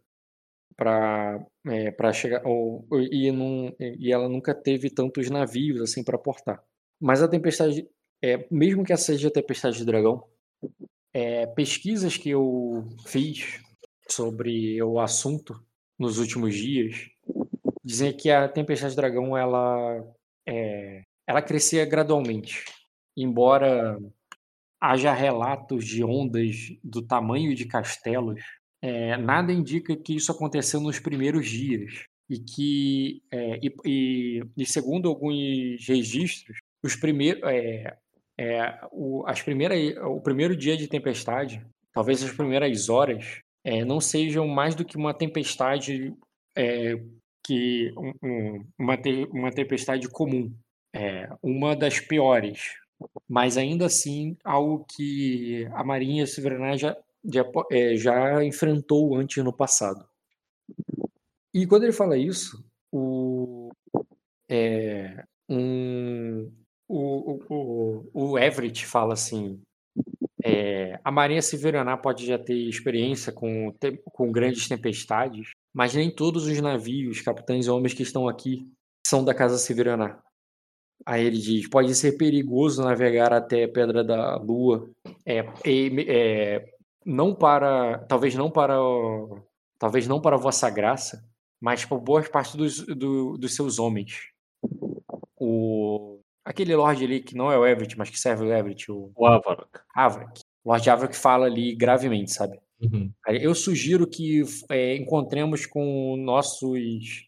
[0.76, 6.18] para é, para chegar ou, e, não, e ela nunca teve tantos navios assim para
[6.18, 6.64] portar.
[7.00, 7.88] Mas a tempestade,
[8.22, 10.28] é, mesmo que seja a tempestade de dragão,
[11.14, 13.62] é, pesquisas que eu fiz
[14.10, 15.64] sobre o assunto
[16.00, 17.13] nos últimos dias
[17.84, 20.04] dizem que a tempestade de dragão ela
[20.48, 22.66] é, ela crescia gradualmente,
[23.18, 23.98] embora
[24.82, 28.42] haja relatos de ondas do tamanho de castelos,
[28.82, 32.04] é, nada indica que isso aconteceu nos primeiros dias.
[32.30, 37.98] E que, é, e, e, e, segundo alguns registros, os primeiros, é,
[38.38, 44.00] é, o, as primeiras, o primeiro dia de tempestade, talvez as primeiras horas, é, não
[44.02, 46.14] sejam mais do que uma tempestade
[46.58, 46.96] é,
[47.44, 50.54] que um, uma, te, uma tempestade comum,
[51.42, 52.76] uma das piores,
[53.28, 56.96] mas ainda assim algo que a Marinha Soberana já,
[57.26, 60.08] já, é, já enfrentou antes no passado.
[61.54, 63.72] E quando ele fala isso, o,
[64.50, 66.52] é, um,
[66.88, 69.62] o, o, o Everett fala assim:
[70.44, 73.74] é, a Marinha Severaná pode já ter experiência com,
[74.06, 78.72] com grandes tempestades, mas nem todos os navios, capitães e homens que estão aqui
[79.06, 80.22] são da Casa Severaná.
[81.06, 84.90] Aí ele diz: pode ser perigoso navegar até Pedra da Lua,
[85.26, 86.66] é, é,
[87.06, 88.76] não para, talvez não para,
[89.78, 91.24] talvez não para vossa graça,
[91.60, 94.32] mas por boa parte dos, do, dos seus homens.
[95.38, 99.12] O aquele Lorde ali que não é o Everett, mas que serve o Everett, o,
[99.16, 99.80] o Avarak.
[99.96, 100.42] Avarak.
[100.66, 102.58] Lord Avarak fala ali gravemente, sabe?
[102.84, 103.12] Uhum.
[103.28, 107.26] Eu sugiro que é, encontremos com nossos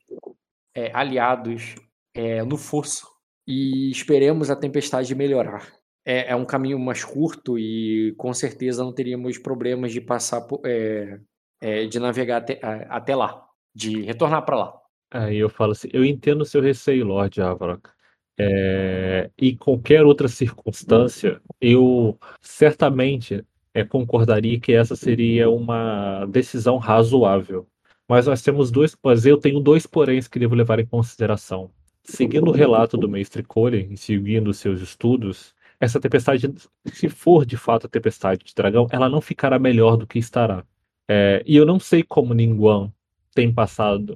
[0.75, 1.75] é, aliados
[2.13, 3.07] é, no fosso
[3.47, 5.73] e esperemos a tempestade melhorar.
[6.05, 10.61] É, é, um caminho mais curto e com certeza não teríamos problemas de passar por,
[10.65, 11.19] é,
[11.61, 12.59] é, de navegar até,
[12.89, 14.81] até lá, de retornar para lá.
[15.11, 17.89] Aí eu falo assim, eu entendo o seu receio, Lord Avarok.
[18.37, 23.43] É, em qualquer outra circunstância, eu certamente
[23.75, 27.67] é, concordaria que essa seria uma decisão razoável.
[28.07, 31.69] Mas nós temos dois, mas eu tenho dois poréns que devo levar em consideração.
[32.03, 36.53] Seguindo o relato do mestre Colin e seguindo seus estudos, essa tempestade,
[36.85, 40.63] se for de fato a tempestade de dragão, ela não ficará melhor do que estará.
[41.07, 42.91] É, e eu não sei como Ningguang
[43.33, 44.15] tem passado,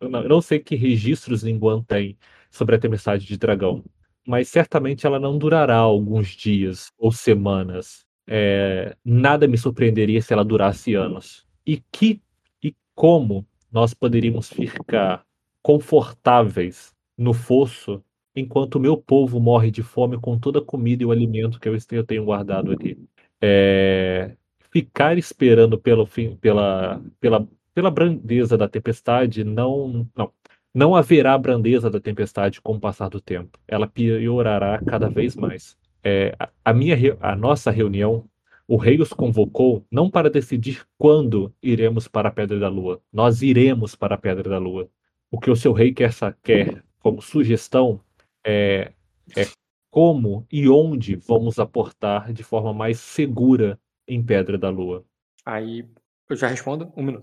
[0.00, 2.18] eu não sei que registros Ningguang tem
[2.50, 3.82] sobre a tempestade de dragão,
[4.26, 8.07] mas certamente ela não durará alguns dias ou semanas.
[8.28, 11.46] É, nada me surpreenderia se ela durasse anos.
[11.66, 12.20] E que
[12.62, 15.24] e como nós poderíamos ficar
[15.62, 18.02] confortáveis no fosso,
[18.36, 21.68] enquanto o meu povo morre de fome com toda a comida e o alimento que
[21.68, 22.98] eu tenho guardado aqui.
[23.40, 24.36] É,
[24.70, 30.32] ficar esperando pelo fim, pela, pela, pela brandeza da tempestade não, não,
[30.74, 33.58] não haverá brandeza da tempestade com o passar do tempo.
[33.66, 35.76] Ela piorará cada vez mais.
[36.10, 38.24] É, a, minha, a nossa reunião,
[38.66, 43.02] o rei os convocou não para decidir quando iremos para a Pedra da Lua.
[43.12, 44.88] Nós iremos para a Pedra da Lua.
[45.30, 46.10] O que o seu rei quer,
[46.42, 48.00] quer como sugestão
[48.42, 48.92] é,
[49.36, 49.46] é
[49.90, 55.04] como e onde vamos aportar de forma mais segura em Pedra da Lua.
[55.44, 55.86] Aí
[56.30, 57.22] eu já respondo um minuto.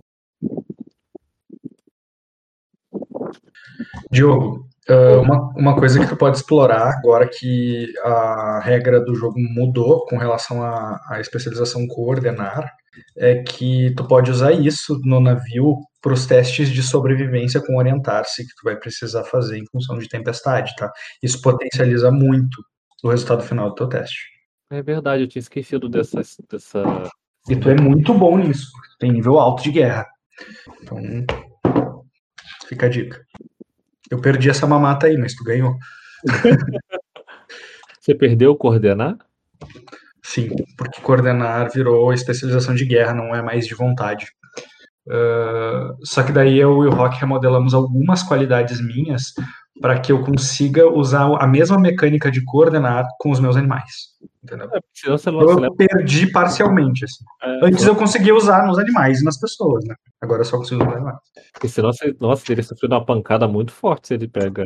[4.12, 9.36] Diogo, uh, uma, uma coisa que tu pode explorar agora que a regra do jogo
[9.38, 12.72] mudou com relação à, à especialização coordenar
[13.18, 18.46] é que tu pode usar isso no navio para os testes de sobrevivência com orientar-se
[18.46, 20.92] que tu vai precisar fazer em função de tempestade, tá?
[21.22, 22.64] Isso potencializa muito
[23.04, 24.36] o resultado final do teu teste.
[24.72, 26.22] É verdade, eu tinha esquecido dessa.
[26.50, 27.10] dessa...
[27.50, 30.06] E tu é muito bom nisso, tu tem nível alto de guerra.
[30.82, 30.98] Então,
[32.68, 33.24] fica a dica.
[34.12, 35.76] Eu perdi essa mamata aí, mas tu ganhou.
[38.00, 39.18] Você perdeu coordenar?
[40.22, 44.28] Sim, porque coordenar virou especialização de guerra, não é mais de vontade.
[45.08, 49.34] Uh, só que daí eu e o Rock remodelamos algumas qualidades minhas
[49.82, 54.16] para que eu consiga usar a mesma mecânica de coordenar com os meus animais.
[54.44, 54.70] Entendeu?
[54.74, 54.80] É,
[55.66, 57.04] eu perdi parcialmente.
[57.04, 57.24] Assim.
[57.42, 59.96] é, Antes eu conseguia usar nos animais e nas pessoas, né?
[60.22, 61.20] Agora eu só consigo usar nos animais.
[61.52, 64.66] porque senão você, nossa, ele sofreu uma pancada muito forte se ele pega.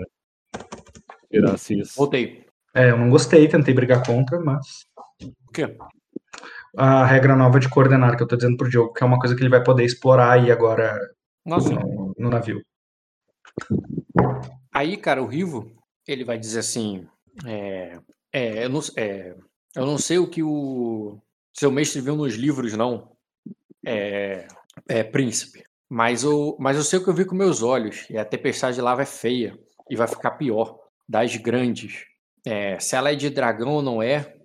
[1.32, 1.94] Tirasse isso.
[1.96, 2.46] Voltei.
[2.74, 4.86] É, eu não gostei, tentei brigar contra, mas
[5.22, 5.76] O quê?
[6.78, 9.36] a regra nova de coordenar que eu tô dizendo pro Diogo, que é uma coisa
[9.36, 11.00] que ele vai poder explorar aí agora
[11.46, 12.62] Nossa, no, no navio.
[14.74, 15.72] Aí, cara, o Rivo,
[16.08, 17.08] ele vai dizer assim,
[17.46, 18.00] é,
[18.32, 19.36] é, eu, não, é,
[19.76, 21.20] eu não sei o que o
[21.54, 23.12] seu mestre viu nos livros, não,
[23.86, 24.48] é,
[24.88, 28.18] é príncipe, mas eu, mas eu sei o que eu vi com meus olhos, e
[28.18, 29.58] a tempestade de lava é feia,
[29.90, 32.06] e vai ficar pior, das grandes.
[32.46, 34.36] É, se ela é de dragão ou não é,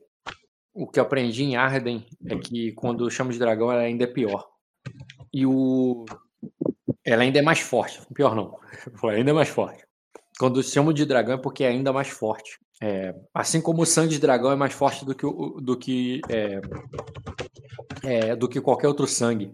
[0.72, 4.05] o que eu aprendi em Arden é que quando eu chamo de dragão, ela ainda
[4.05, 4.48] é pior.
[5.32, 6.05] E o...
[7.05, 8.59] Ela ainda é mais forte, pior não,
[9.10, 9.85] ainda é mais forte.
[10.39, 12.59] Quando chamo de dragão é porque é ainda mais forte.
[12.82, 15.26] É, assim como o sangue de dragão é mais forte do que,
[15.62, 16.60] do que, é,
[18.02, 19.52] é, do que qualquer outro sangue.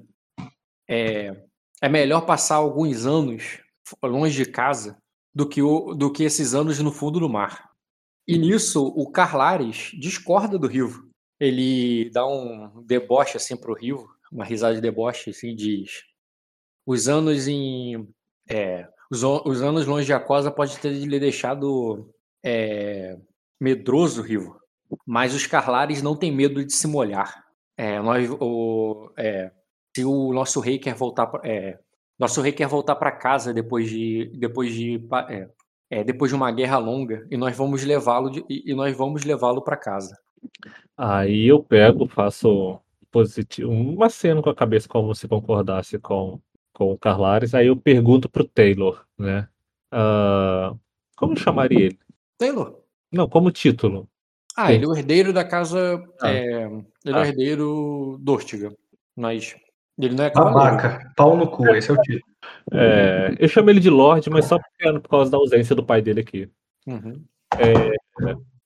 [0.89, 1.37] É,
[1.83, 3.61] é melhor passar alguns anos
[4.03, 4.97] longe de casa
[5.35, 7.71] do que, o, do que esses anos no fundo do mar.
[8.27, 11.11] E nisso, o Carlares discorda do Rivo.
[11.39, 16.03] Ele dá um deboche assim pro Rivo, uma risada de deboche, assim, diz:
[16.91, 18.09] Os anos em.
[18.51, 22.11] é, os, os anos longe de Acosa pode ter lhe deixado
[22.45, 23.17] é,
[23.61, 24.59] medroso, Rivo.
[25.07, 27.45] Mas os Carlares não têm medo de se molhar.
[27.77, 29.53] É, nós, o, é,
[29.95, 31.79] se o nosso rei quer voltar, é,
[32.19, 35.49] nosso rei quer voltar para casa depois de, depois de, é,
[35.91, 39.77] é, depois de uma guerra longa, e nós vamos levá-lo e, nós vamos levá-lo para
[39.77, 40.19] casa.
[40.97, 42.81] Aí eu pego, faço
[43.13, 46.41] positivo, uma cena com a cabeça como se concordasse com,
[46.81, 47.55] com o Carlares.
[47.55, 49.47] Aí eu pergunto pro Taylor, né?
[49.93, 50.73] ah,
[51.15, 51.99] como chamaria ele?
[52.39, 52.81] Taylor.
[53.13, 54.09] Não, como título.
[54.57, 54.73] Ah, Sim.
[54.73, 56.03] ele é o herdeiro da casa.
[56.23, 56.31] Ah.
[56.31, 57.29] é, ele é o Ah.
[57.29, 58.75] herdeiro Dortiga.
[59.15, 59.55] Mas
[59.99, 60.31] ele não é.
[60.31, 62.33] Babaca, pau no cu, esse é o título.
[62.73, 66.01] É, eu chamo ele de Lorde, mas só é por causa da ausência do pai
[66.01, 66.49] dele aqui.
[66.87, 67.23] Uhum.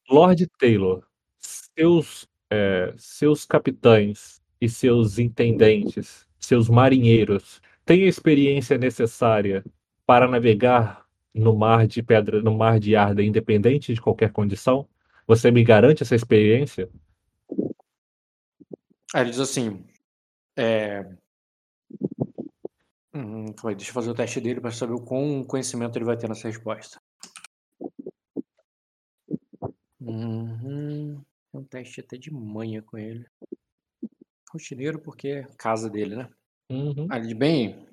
[0.08, 1.02] Lord Taylor,
[1.40, 9.64] seus, é, seus capitães e seus intendentes, seus marinheiros, têm a experiência necessária
[10.06, 14.88] para navegar no mar de pedra, no mar de Arda, independente de qualquer condição?
[15.26, 16.88] Você me garante essa experiência?
[19.14, 19.84] Aí ele diz assim.
[20.56, 21.04] É...
[23.14, 23.46] Hum,
[23.76, 26.48] deixa eu fazer o teste dele para saber o quão conhecimento ele vai ter nessa
[26.48, 27.00] resposta.
[30.00, 31.22] Uhum.
[31.52, 33.24] É um teste até de manha com ele.
[34.50, 36.28] Rotineiro porque é casa dele, né?
[36.70, 37.06] Uhum.
[37.10, 37.86] Ali bem,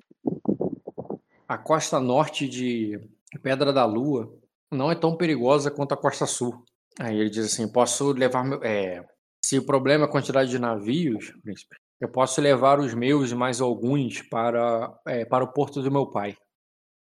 [1.46, 3.00] a costa norte de
[3.42, 4.32] Pedra da Lua
[4.70, 6.64] não é tão perigosa quanto a costa sul.
[6.98, 8.62] Aí ele diz assim: posso levar meu.
[8.62, 9.04] É,
[9.44, 13.34] se o problema é a quantidade de navios, príncipe, eu posso levar os meus e
[13.34, 16.36] mais alguns para, é, para o porto do meu pai.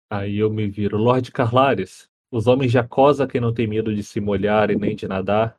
[0.09, 0.97] Aí eu me viro.
[0.97, 4.95] Lord Carlares, os homens de Acosa que não têm medo de se molhar e nem
[4.95, 5.55] de nadar,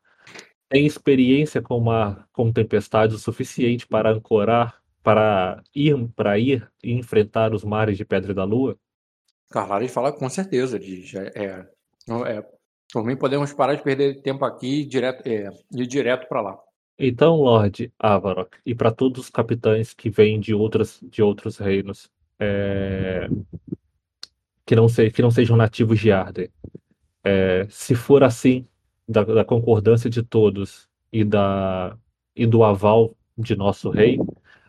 [0.69, 6.95] têm experiência com mar, com tempestade o suficiente para ancorar, para ir, para ir e
[6.95, 8.77] enfrentar os mares de Pedra da Lua?
[9.51, 10.81] Carlares fala com certeza.
[10.81, 11.67] Diz, é, é,
[12.27, 12.45] é,
[12.91, 16.59] por mim, podemos parar de perder tempo aqui e direto, é, ir direto para lá.
[16.99, 22.11] Então, Lord Avarok, e para todos os capitães que vêm de outras, de outros reinos,
[22.41, 23.29] é,
[24.65, 26.49] que, não se, que não sejam nativos de Arden,
[27.23, 28.67] é, se for assim,
[29.07, 31.95] da, da concordância de todos e, da,
[32.35, 34.19] e do aval de nosso rei,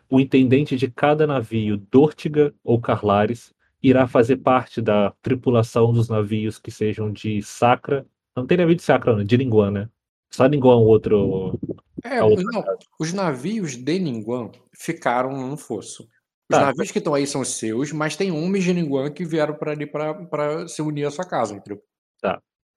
[0.08, 3.52] o intendente de cada navio, Dortiga ou Carlares,
[3.82, 8.06] irá fazer parte da tripulação dos navios que sejam de Sacra.
[8.34, 9.88] Não tem navio de Sacra, não, de Linguan, né?
[10.30, 11.58] Só Linguan é um outro.
[12.04, 12.64] É, outra não,
[12.98, 16.02] os navios de Ninguan ficaram no fosso.
[16.48, 16.66] Os Tá.
[16.66, 19.86] navios que estão aí são seus, mas tem homens de Ninguan que vieram para ali
[19.86, 21.82] para se unir à sua casa, entendeu?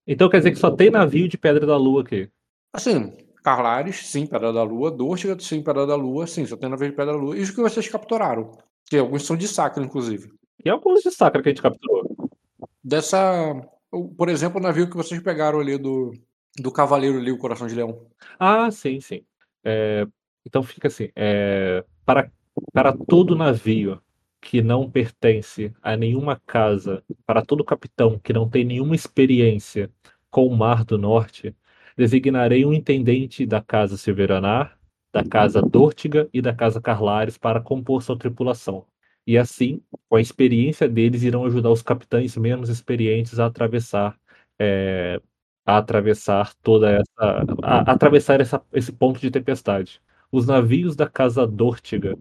[0.06, 2.28] Então quer dizer que só tem navio de Pedra da Lua aqui.
[2.72, 3.12] Assim,
[3.42, 6.96] Carlares, sim, Pedra da Lua, Dortiga, sim, Pedra da Lua, sim, só tem navio de
[6.96, 7.36] Pedra da Lua.
[7.36, 8.52] Isso que vocês capturaram.
[8.86, 10.32] Que alguns são de Sacra, inclusive.
[10.64, 12.30] E alguns de Sacra que a gente capturou.
[12.82, 13.54] Dessa.
[14.16, 16.12] Por exemplo, o navio que vocês pegaram ali do,
[16.58, 18.06] do Cavaleiro ali, o Coração de Leão.
[18.38, 19.24] Ah, sim, sim.
[19.64, 20.06] É,
[20.44, 22.30] então fica assim: é, para,
[22.72, 24.00] para todo navio
[24.40, 29.90] que não pertence a nenhuma casa, para todo capitão que não tem nenhuma experiência
[30.30, 31.54] com o Mar do Norte,
[31.96, 34.78] designarei um intendente da casa Silveranar,
[35.12, 38.86] da casa Dortiga e da casa Carlares para compor sua tripulação.
[39.26, 44.18] E assim, com a experiência deles, irão ajudar os capitães menos experientes a atravessar
[44.58, 45.20] é,
[45.64, 50.00] a atravessar toda essa a, a atravessar essa, esse ponto de tempestade.
[50.32, 52.16] Os navios da Casa Dórtiga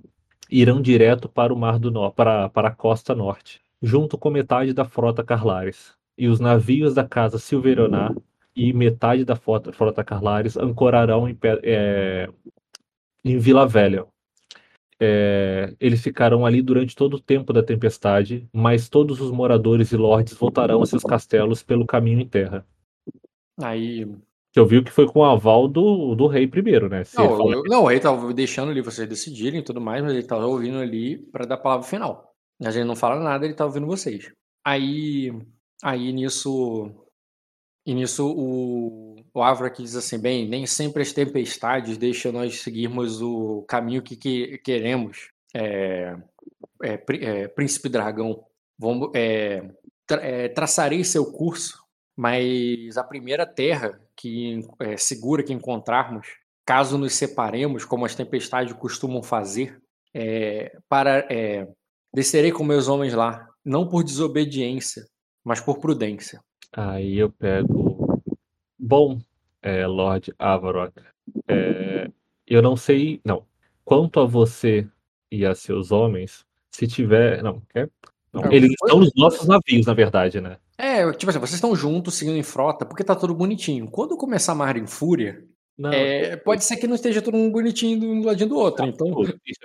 [0.50, 4.74] irão direto para o Mar do Norte, para, para a costa norte, junto com metade
[4.74, 5.94] da frota Carlares.
[6.18, 8.14] E os navios da Casa Silverionar
[8.56, 12.30] e metade da frota, frota Carlares ancorarão em, é,
[13.24, 14.06] em Vila Velha.
[15.02, 19.98] É, eles ficarão ali durante todo o tempo da tempestade, mas todos os moradores e
[19.98, 22.66] lords voltarão a seus castelos pelo caminho em terra.
[23.62, 24.06] Aí.
[24.52, 27.04] Você ouviu que foi com o aval do, do rei primeiro, né?
[27.04, 30.04] Se Não, fala- eu- não, o rei tava deixando ali vocês decidirem e tudo mais,
[30.04, 32.34] mas ele tava ouvindo ali pra dar a palavra final.
[32.62, 34.34] A gente não fala nada, ele tá ouvindo vocês.
[34.66, 35.32] Aí.
[35.82, 36.92] Aí nisso.
[37.90, 42.62] E nisso o, o Avra que diz assim: bem, nem sempre as tempestades deixam nós
[42.62, 45.32] seguirmos o caminho que, que- queremos.
[45.56, 46.16] É,
[46.84, 47.04] é,
[47.44, 48.44] é, Príncipe Dragão,
[48.78, 49.72] vamos, é,
[50.06, 51.84] tra- é, traçarei seu curso,
[52.16, 56.28] mas a primeira terra que é, segura que encontrarmos,
[56.64, 59.82] caso nos separemos, como as tempestades costumam fazer,
[60.88, 61.28] para
[62.14, 65.06] descerei com meus homens lá, não por desobediência,
[65.44, 66.40] mas por prudência.
[66.72, 68.22] Aí eu pego.
[68.78, 69.20] Bom,
[69.62, 70.94] é, Lord Avarok,
[71.48, 72.10] é,
[72.48, 73.20] eu não sei.
[73.26, 73.46] Não.
[73.84, 74.88] Quanto a você
[75.32, 77.44] e a seus homens, se tiver.
[77.44, 77.90] Não, quer?
[78.32, 80.58] Não, eles estão nos nossos navios, na verdade, né?
[80.78, 83.90] É, tipo assim, vocês estão juntos, seguindo em frota, porque tá tudo bonitinho.
[83.90, 85.44] Quando começar a Mar em Fúria,
[85.78, 88.86] Não, é, pode ser que não esteja todo mundo bonitinho um do ladinho do outro.
[88.86, 89.08] Então,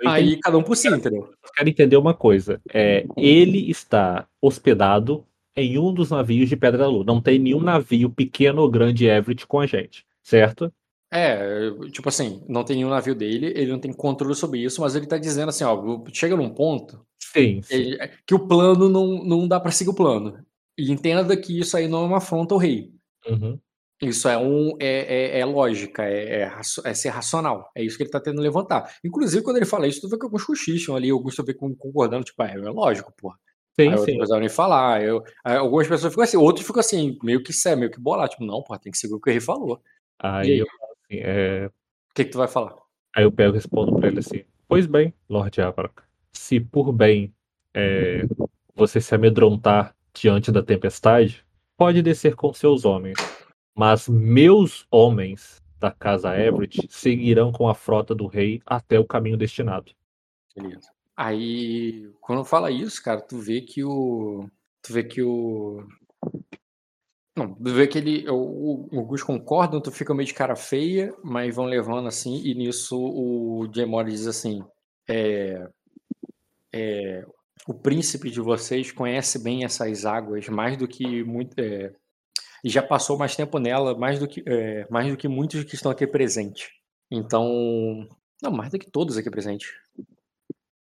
[0.05, 1.29] aí cada um por si, entendeu?
[1.43, 2.59] Eu quero entender uma coisa.
[2.73, 5.23] É, ele está hospedado
[5.55, 7.03] em um dos navios de Pedra da Lua.
[7.05, 10.71] Não tem nenhum navio pequeno ou grande Everett com a gente, certo?
[11.11, 14.95] É, tipo assim, não tem nenhum navio dele, ele não tem controle sobre isso, mas
[14.95, 17.73] ele tá dizendo assim, ó, chega num ponto Sim, sim.
[17.73, 20.43] ele- que o plano não, não dá pra seguir o plano.
[20.77, 22.91] E entenda que isso aí não é uma afronta ao rei.
[23.27, 23.57] Uhum.
[24.01, 26.51] Isso é um é, é, é lógica, é, é,
[26.83, 27.71] é ser racional.
[27.73, 28.93] É isso que ele tá tentando levantar.
[29.03, 32.25] Inclusive, quando ele fala isso, tu vê que alguns cochicham ali, alguns tu vê concordando,
[32.25, 33.33] tipo, é, é lógico, pô.
[33.79, 34.17] Sim, Aí outras sim.
[34.17, 35.03] pessoas nem falar.
[35.03, 38.45] Eu, algumas pessoas ficam assim, outros ficam assim, meio que sé, meio que bolar, tipo,
[38.45, 39.81] não, pô, tem que seguir o que o rei falou.
[40.17, 40.59] Aí aí?
[40.59, 42.75] eu falo assim, é, O que que tu vai falar?
[43.15, 46.01] Aí eu pego e respondo pra ele assim: Pois bem, Lord Avarok,
[46.33, 47.33] se por bem
[47.73, 48.23] é,
[48.73, 51.45] você se amedrontar diante da tempestade,
[51.77, 53.17] pode descer com seus homens.
[53.77, 59.37] Mas meus homens da casa Everett seguirão com a frota do rei até o caminho
[59.37, 59.91] destinado.
[60.55, 60.94] Beleza.
[61.17, 64.49] Aí, quando fala isso, cara, tu vê que o.
[64.81, 65.87] Tu vê que o.
[67.37, 68.29] Não, tu vê que ele.
[68.29, 72.53] O, o, Gus concorda, tu fica meio de cara feia, mas vão levando assim, e
[72.53, 74.61] nisso o Jamori diz assim:
[75.09, 75.67] é,
[76.73, 77.25] é,
[77.67, 81.57] o príncipe de vocês conhece bem essas águas, mais do que muito.
[81.59, 81.93] É,
[82.63, 85.75] e já passou mais tempo nela, mais do que, é, mais do que muitos que
[85.75, 86.69] estão aqui presentes.
[87.09, 88.07] Então.
[88.43, 89.69] Não, mais do que todos aqui presentes.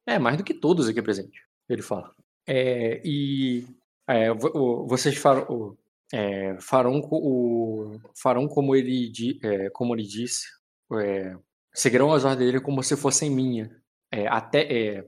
[0.06, 2.12] É, mais do que todos aqui presentes, ele fala.
[2.46, 3.64] É, e
[4.08, 5.78] é, vo- o- vocês farão, o-
[6.12, 9.10] é, farão, o, farão como, ele,
[9.42, 10.46] é, como ele disse,
[11.00, 11.36] é,
[11.72, 13.70] seguirão as ordens dele como se fossem minha,
[14.10, 15.06] é, até,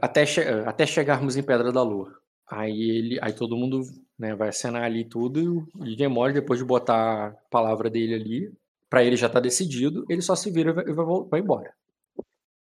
[0.00, 0.24] até,
[0.66, 2.12] até chegarmos em Pedra da Lua.
[2.50, 3.82] Aí, ele, aí todo mundo
[4.18, 8.52] né, vai assinar ali tudo, e demora depois de botar a palavra dele ali,
[8.88, 11.74] pra ele já tá decidido, ele só se vira e vai, vai vai embora.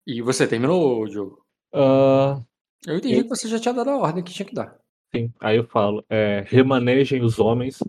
[0.07, 1.42] E você terminou, Diogo?
[1.73, 2.39] Ah,
[2.85, 4.77] Eu entendi que você já tinha dado a ordem que tinha que dar.
[5.15, 5.31] sim.
[5.39, 7.79] Aí eu falo: é, remanejem os homens,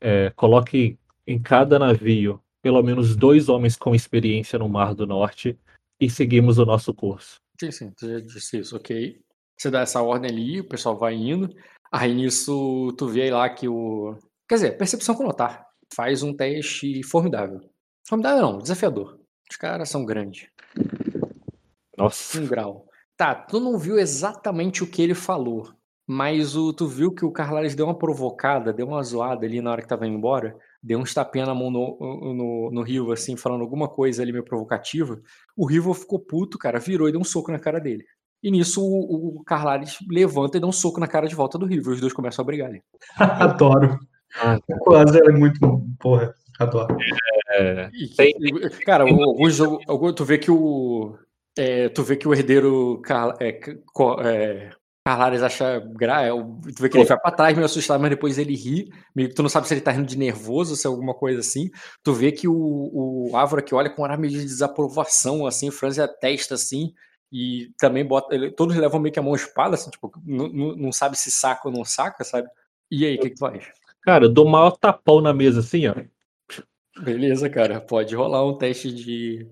[0.00, 5.58] é, coloque em cada navio pelo menos dois homens com experiência no Mar do Norte
[5.98, 7.36] e seguimos o nosso curso.
[7.58, 9.20] Sim, sim, você já disse isso, ok.
[9.58, 11.54] Você dá essa ordem ali, o pessoal vai indo.
[11.92, 14.16] Aí nisso, tu vê lá que o.
[14.48, 15.66] Quer dizer, percepção com notar.
[15.94, 17.60] Faz um teste formidável.
[18.08, 19.18] Formidável não, desafiador.
[19.50, 20.48] Os caras são grandes.
[21.96, 22.40] Nossa.
[22.40, 22.86] Um grau.
[23.20, 25.68] Tá, tu não viu exatamente o que ele falou.
[26.06, 29.70] Mas o, tu viu que o Carlares deu uma provocada, deu uma zoada ali na
[29.70, 30.56] hora que tava indo embora.
[30.82, 31.98] Deu uns tapinha na mão no,
[32.34, 35.20] no, no Rivo, assim, falando alguma coisa ali meio provocativa.
[35.54, 38.04] O Rivo ficou puto, cara, virou e deu um soco na cara dele.
[38.42, 41.66] E nisso o, o Carlares levanta e dá um soco na cara de volta do
[41.66, 41.90] Rivo.
[41.90, 42.82] E os dois começam a brigar ali.
[43.20, 43.98] Adoro.
[44.40, 45.58] Ah, O Quasar é muito.
[45.98, 46.96] Porra, adoro.
[47.50, 48.34] é, E- Tem-
[48.86, 49.84] cara, o- alguns jogos.
[49.86, 51.14] algum- Tu vê que o.
[51.56, 53.60] é, tu vê que o herdeiro Car, é,
[54.24, 54.70] é,
[55.04, 55.80] Carlares acha.
[55.94, 58.90] Gra, é, tu vê que ele vai pra trás meio assustado, mas depois ele ri.
[59.14, 61.70] Meio tu não sabe se ele tá rindo de nervoso, se é alguma coisa assim.
[62.02, 65.70] Tu vê que o, o Ávora que olha com um ar meio de desaprovação, assim,
[65.70, 66.92] franze a testa assim.
[67.32, 68.34] E também bota.
[68.34, 71.74] ele- todos levam meio que a mão espada, assim, tipo, não, sabe se saca ou
[71.74, 72.48] não saca, sabe?
[72.90, 73.64] E aí, o que, que tu faz?
[74.02, 75.94] Cara, eu dou o maior tapão na mesa assim, ó.
[77.02, 77.80] Beleza, cara.
[77.80, 79.46] Pode rolar um teste de.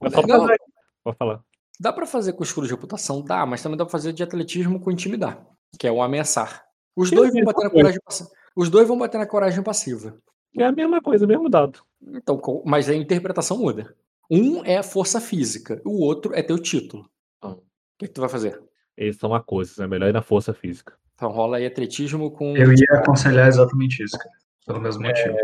[0.00, 0.56] É só pra...
[1.04, 1.40] Pode falar.
[1.78, 3.22] Dá pra fazer com escudo de reputação?
[3.22, 5.46] Dá, mas também dá pra fazer de atletismo com intimidar,
[5.78, 6.64] que é o ameaçar.
[6.94, 8.30] Os dois vão bater na coragem passiva.
[8.56, 10.16] Os dois vão bater na coragem passiva.
[10.56, 11.80] É a mesma coisa, mesmo dado.
[12.02, 13.94] Então, mas a interpretação muda.
[14.30, 17.08] Um é a força física, o outro é teu título.
[17.42, 17.50] Ah.
[17.50, 17.62] O
[17.98, 18.60] que, que tu vai fazer?
[18.96, 20.94] Eles são uma coisa, é melhor ir na força física.
[21.14, 22.56] Então rola aí atletismo com.
[22.56, 24.30] Eu ia aconselhar exatamente isso, cara.
[24.66, 25.36] Pelo mesmo motivo.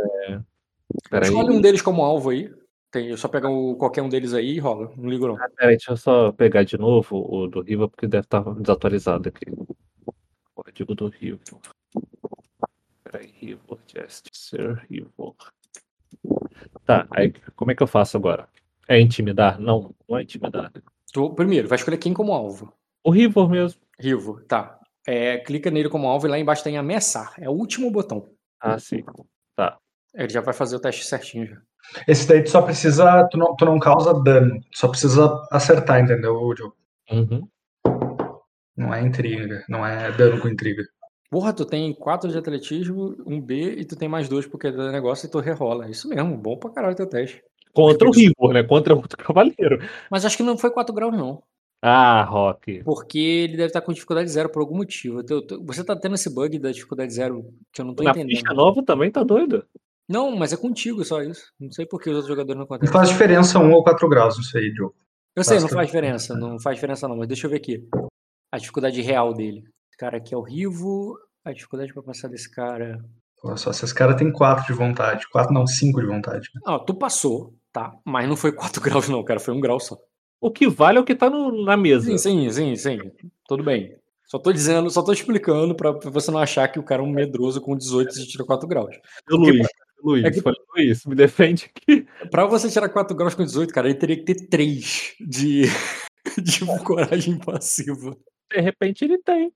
[1.09, 2.53] Peraí, Escolhe um deles como alvo aí.
[2.93, 4.93] Tem, eu só pega o- qualquer um deles aí e rola.
[4.99, 5.37] Não ligo não.
[5.57, 9.47] peraí, deixa eu só pegar de novo o do Riva, porque deve estar desatualizado aqui.
[10.55, 11.41] Código do Riva.
[13.03, 15.35] Peraí, Riva, Just, Sir Riva.
[16.85, 18.47] Tá, aí como é que eu faço agora?
[18.87, 19.59] É intimidar?
[19.59, 20.71] Não, não é intimidar.
[21.11, 22.75] Tu, primeiro, vai escolher quem como alvo.
[23.03, 23.81] O Riva mesmo.
[23.99, 24.79] Rivo, tá.
[25.07, 27.35] É, clica nele como alvo e lá embaixo tem ameaçar.
[27.39, 28.29] É o último botão.
[28.61, 29.03] Ah, sim.
[30.15, 31.63] Ele já vai fazer o teste certinho já.
[32.07, 33.27] Esse daí tu só precisa.
[33.31, 34.61] Tu não, tu não causa dano.
[34.71, 36.75] Tu só precisa acertar, entendeu, Diogo?
[37.11, 37.47] Uhum.
[38.77, 39.65] Não é intriga.
[39.69, 40.83] Não é dano com intriga.
[41.31, 44.73] Porra, tu tem 4 de atletismo, um B e tu tem mais dois porque é
[44.73, 45.89] do negócio e tu rerola.
[45.91, 47.43] Isso mesmo, bom pra caralho teu teste.
[47.75, 48.63] Contra o Riva, né?
[48.63, 49.79] Contra outro cavaleiro.
[50.11, 51.43] Mas acho que não foi 4 graus, não.
[51.81, 52.83] Ah, Rock.
[52.85, 55.19] Porque ele deve estar com dificuldade zero por algum motivo.
[55.21, 58.05] Eu tô- tô- Você tá tendo esse bug da dificuldade zero que eu não tô
[58.05, 58.37] Na entendendo.
[58.39, 59.65] ficha nova também tá doido.
[60.13, 61.45] Não, mas é contigo só isso.
[61.59, 62.93] Não sei por que os outros jogadores não Não acontecem.
[62.93, 64.95] faz diferença um ou quatro graus isso aí, Diogo.
[65.35, 66.35] Eu sei, não faz diferença.
[66.37, 67.89] Não faz diferença não, mas deixa eu ver aqui.
[68.53, 69.61] A dificuldade real dele.
[69.91, 71.17] Esse cara aqui é o Rivo.
[71.45, 73.03] A dificuldade pra passar desse cara.
[73.43, 75.27] Olha só, se esse cara tem quatro de vontade.
[75.31, 76.49] Quatro não, cinco de vontade.
[76.67, 77.93] Ó, tu passou, tá?
[78.05, 79.41] Mas não foi 4 graus, não, cara.
[79.41, 79.97] Foi um grau só.
[80.41, 82.07] O que vale é o que tá no- na mesa.
[82.07, 82.99] Sim, sim, sim, sim.
[83.49, 83.97] Tudo bem.
[84.27, 87.05] Só tô dizendo, só tô explicando pra pra você não achar que o cara é
[87.05, 88.95] um medroso com 18 e tira 4 graus.
[89.27, 89.67] Porque- Luiz,
[90.03, 92.07] Luiz, é que- falei, Luiz, me defende aqui.
[92.31, 95.63] Pra você tirar 4 graus com 18, cara, ele teria que ter 3 de,
[96.43, 98.17] de coragem passiva.
[98.53, 99.53] De repente ele tem.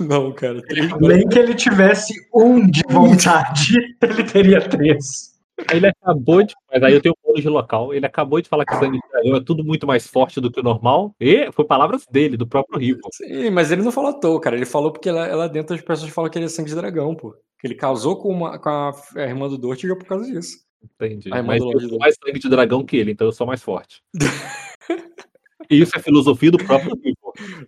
[0.00, 5.35] Não, cara, 3 Nem que ele tivesse um de vontade, ele teria três.
[5.72, 6.54] Ele acabou de.
[6.70, 7.94] Mas aí eu tenho um de local.
[7.94, 10.50] Ele acabou de falar que o sangue de dragão é tudo muito mais forte do
[10.50, 11.14] que o normal.
[11.18, 13.00] E foi palavras dele, do próprio Rivo.
[13.12, 14.56] Sim, mas ele não falou à toa, cara.
[14.56, 17.14] Ele falou porque lá, lá dentro as pessoas falam que ele é sangue de dragão,
[17.14, 17.34] pô.
[17.58, 20.58] Que ele casou com, uma, com a, irmã do Dortiga por causa disso.
[20.84, 21.30] Entendi.
[21.30, 24.02] Mas eu sou mais sangue de dragão que ele, então eu sou mais forte.
[25.70, 27.16] e isso é filosofia do próprio Rivo.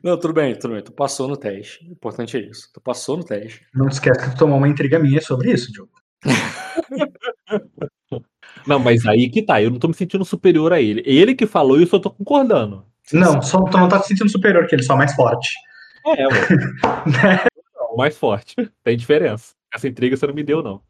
[0.03, 0.83] Não, tudo bem, tudo bem.
[0.83, 1.85] Tu passou no teste.
[1.89, 2.71] O importante é isso.
[2.73, 3.67] Tu passou no teste.
[3.75, 5.93] Não esquece que tu tomou uma intriga minha sobre isso, Diogo.
[8.67, 9.63] Não, mas aí que tá.
[9.63, 11.03] Eu não tô me sentindo superior a ele.
[11.05, 12.85] Ele que falou e eu só tô concordando.
[13.13, 15.51] Não, só, tu não tá se sentindo superior que ele, só mais forte.
[16.07, 16.37] É, mano.
[17.75, 18.55] Não, mais forte.
[18.85, 19.55] Tem diferença.
[19.73, 20.81] Essa intriga você não me deu, não.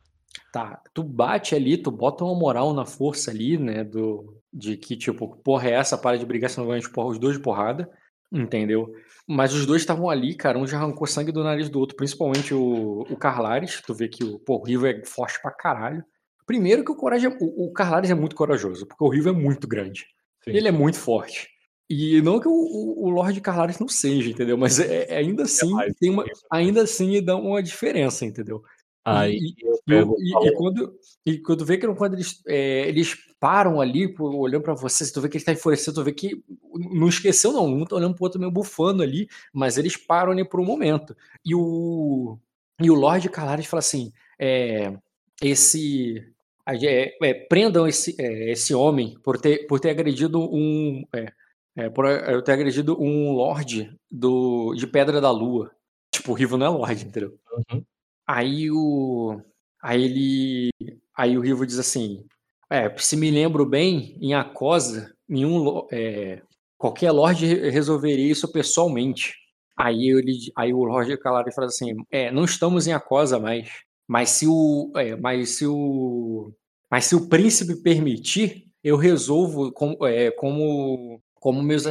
[0.53, 3.85] Tá, tu bate ali, tu bota uma moral na força ali, né?
[3.85, 5.99] Do, de que, tipo, porra é essa?
[5.99, 7.91] Para de brigar, senão vai porra os dois de porrada.
[8.33, 8.93] Entendeu?
[9.29, 10.59] Mas os dois estavam ali, cara.
[10.59, 13.83] Um já arrancou sangue do nariz do outro, principalmente o, o Carlares.
[13.87, 16.03] Tu vê que o, pô, o Rivo é forte pra caralho.
[16.47, 19.33] Primeiro que o Coragem, é- o, o Carlares é muito corajoso, porque o Rivo é
[19.33, 20.07] muito grande.
[20.43, 20.53] Sim.
[20.53, 21.47] Ele é muito forte.
[21.91, 24.57] E não que o, o, o Lorde Carlares não seja, entendeu?
[24.57, 26.37] Mas é, é- ainda assim mais tem uma, Rivo.
[26.51, 28.63] ainda assim dá uma diferença, entendeu?
[29.17, 30.17] Aí E- eu E, pego.
[30.19, 30.95] e- e quando,
[31.25, 35.29] e quando vê que quando eles, é, eles param ali, olhando pra você, tu vê
[35.29, 36.43] que ele tá enfurecido, tu vê que
[36.75, 37.67] não esqueceu, não.
[37.67, 41.17] Um tá olhando pro outro meio bufando ali, mas eles param ali por um momento.
[41.45, 42.39] E o,
[42.81, 44.93] e o Lorde Calares fala assim: é,
[45.43, 46.25] esse.
[46.67, 51.05] é, é, prendam esse, é, esse homem por ter, por ter agredido um.
[51.15, 51.33] É,
[51.77, 55.71] é, por eu ter agredido um Lorde do, de Pedra da Lua.
[56.13, 57.39] Tipo, o Rivo não é Lorde, entendeu?
[57.71, 57.85] Uhum.
[58.29, 59.41] Aí o.
[59.83, 60.71] Aí ele.
[61.17, 62.25] Aí o Rivo diz assim:
[62.71, 65.87] É, se me lembro bem, em Acosa, nenhum.
[65.93, 66.43] É,
[66.77, 69.35] qualquer Lorde re- resolveria isso pessoalmente.
[69.77, 73.71] Aí, ele, aí o Lorde Calari fala assim: É, não estamos em Acosa mais.
[74.07, 74.93] Mas se o.
[74.97, 76.53] É, mas se o.
[76.91, 81.85] Mas se o príncipe permitir, eu resolvo como, é, como, como meus.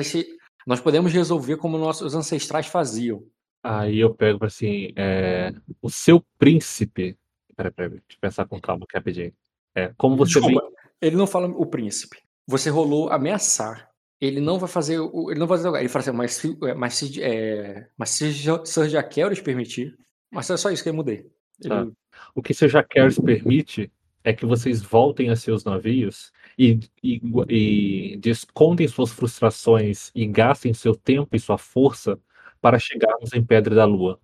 [0.66, 3.24] Nós podemos resolver como nossos ancestrais faziam.
[3.70, 7.18] Aí eu pego assim, é, o seu príncipe.
[7.56, 9.34] Peraí, peraí, deixa eu pensar com calma aqui rapidinho.
[9.76, 10.52] É, como você bem.
[10.52, 12.18] Desculpa, ele não fala o príncipe.
[12.48, 13.90] Você rolou ameaçar.
[14.22, 15.30] Ele não vai fazer o.
[15.30, 15.78] Ele não vai fazer.
[15.80, 19.96] Ele fala assim, mas se, é, mas se, é, mas se Sir Jaqueros permitir.
[20.32, 21.26] Mas é só isso que eu mudei.
[21.64, 21.88] Ele- Tá.
[22.34, 23.92] O que seu Jaqueros permite
[24.24, 30.74] é que vocês voltem a seus navios e, e, e descontem suas frustrações e gastem
[30.74, 32.20] seu tempo e sua força
[32.62, 34.20] para chegarmos em Pedra da Lua.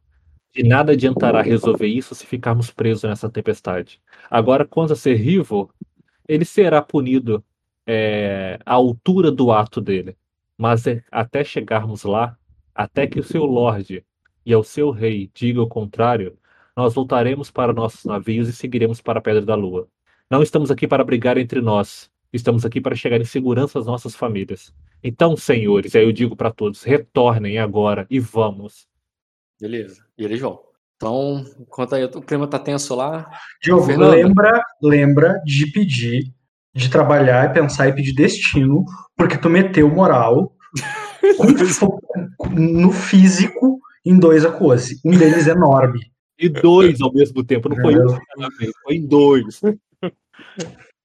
[0.53, 3.99] De nada adiantará resolver isso se ficarmos presos nessa tempestade.
[4.30, 5.73] Agora, quanto a ser Rivo,
[6.27, 7.43] ele será punido
[7.88, 10.15] é, à altura do ato dele.
[10.57, 12.38] Mas é, até chegarmos lá,
[12.73, 14.05] até que o seu Lorde
[14.45, 16.38] e ao seu rei diga o contrário,
[16.76, 19.88] nós voltaremos para nossos navios e seguiremos para a Pedra da Lua.
[20.30, 24.15] Não estamos aqui para brigar entre nós, estamos aqui para chegar em segurança às nossas
[24.15, 24.73] famílias.
[25.03, 28.88] Então, senhores, aí eu digo para todos: retornem agora e vamos.
[29.59, 30.05] Beleza.
[30.17, 30.61] E eles vão.
[30.95, 33.30] Então, enquanto aí o clima tá tenso lá.
[33.61, 36.34] Diogo, lembra, lembra de pedir,
[36.73, 38.85] de trabalhar e pensar e pedir destino,
[39.17, 40.55] porque tu meteu moral
[42.51, 45.01] no físico em dois Akuose.
[45.03, 45.99] Um deles enorme.
[46.39, 47.97] E dois ao mesmo tempo, não foi É.
[47.97, 49.61] um foi em dois.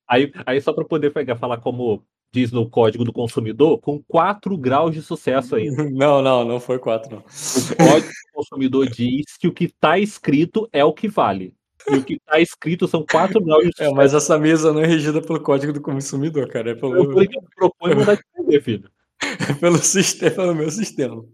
[0.08, 2.02] Aí, aí só para poder pegar, falar como
[2.32, 5.84] diz no código do consumidor, com quatro graus de sucesso ainda.
[5.90, 7.18] Não, não, não foi quatro, não.
[7.20, 11.54] O código do consumidor diz que o que está escrito é o que vale.
[11.90, 13.94] E o que está escrito são quatro graus de É, sucesso.
[13.94, 16.70] mas essa mesa não é regida pelo código do consumidor, cara.
[16.70, 18.90] É Eu pelo, falei que eu proponho mandar de entender, filho.
[19.22, 21.24] é pelo sistema, pelo meu sistema.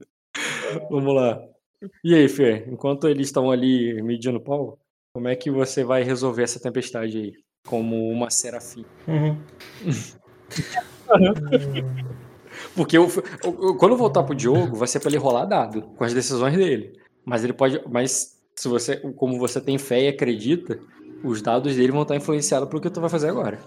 [0.90, 1.42] Vamos lá.
[2.04, 4.78] E aí, Fê, enquanto eles estão ali medindo pau,
[5.12, 7.32] como é que você vai resolver essa tempestade aí?
[7.66, 8.84] Como uma serafim.
[9.08, 9.36] Uhum.
[12.74, 13.08] Porque eu,
[13.44, 16.56] eu- quando eu voltar pro Diogo, vai ser pra ele rolar dado com as decisões
[16.56, 16.98] dele.
[17.24, 17.80] Mas ele pode.
[17.90, 20.78] Mas se você, como você tem fé e acredita,
[21.22, 23.58] os dados dele vão estar influenciados pelo que tu vai fazer agora.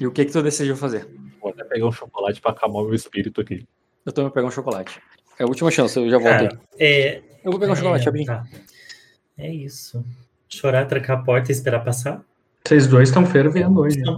[0.00, 1.08] E o que que tu decidiu fazer?
[1.40, 3.66] Vou até pegar um chocolate para acalmar meu espírito aqui.
[4.04, 5.00] Eu tô indo pegar um chocolate.
[5.38, 6.30] É a última chance, eu já volto.
[6.48, 8.24] Cara, é, Eu vou pegar um chocolate, é, abrir.
[8.24, 8.44] tá.
[9.38, 10.04] É isso.
[10.48, 12.22] Chorar, trancar a porta e esperar passar?
[12.66, 13.98] Vocês dois estão fervendo hoje.
[14.00, 14.16] Não.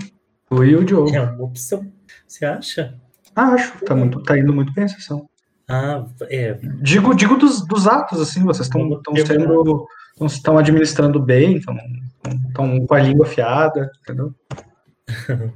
[0.48, 1.14] Tu e o Diogo.
[1.14, 1.90] É uma opção.
[2.26, 2.98] Você acha?
[3.34, 5.28] Acho, tá, muito, tá indo muito bem a sessão.
[5.68, 6.54] Ah, é.
[6.80, 9.86] Digo, digo dos, dos atos, assim, vocês estão sendo.
[10.26, 11.74] estão administrando bem, estão
[12.48, 14.34] estão com a língua afiada, entendeu?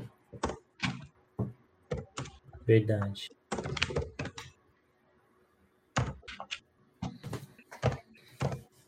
[2.66, 3.31] Verdade.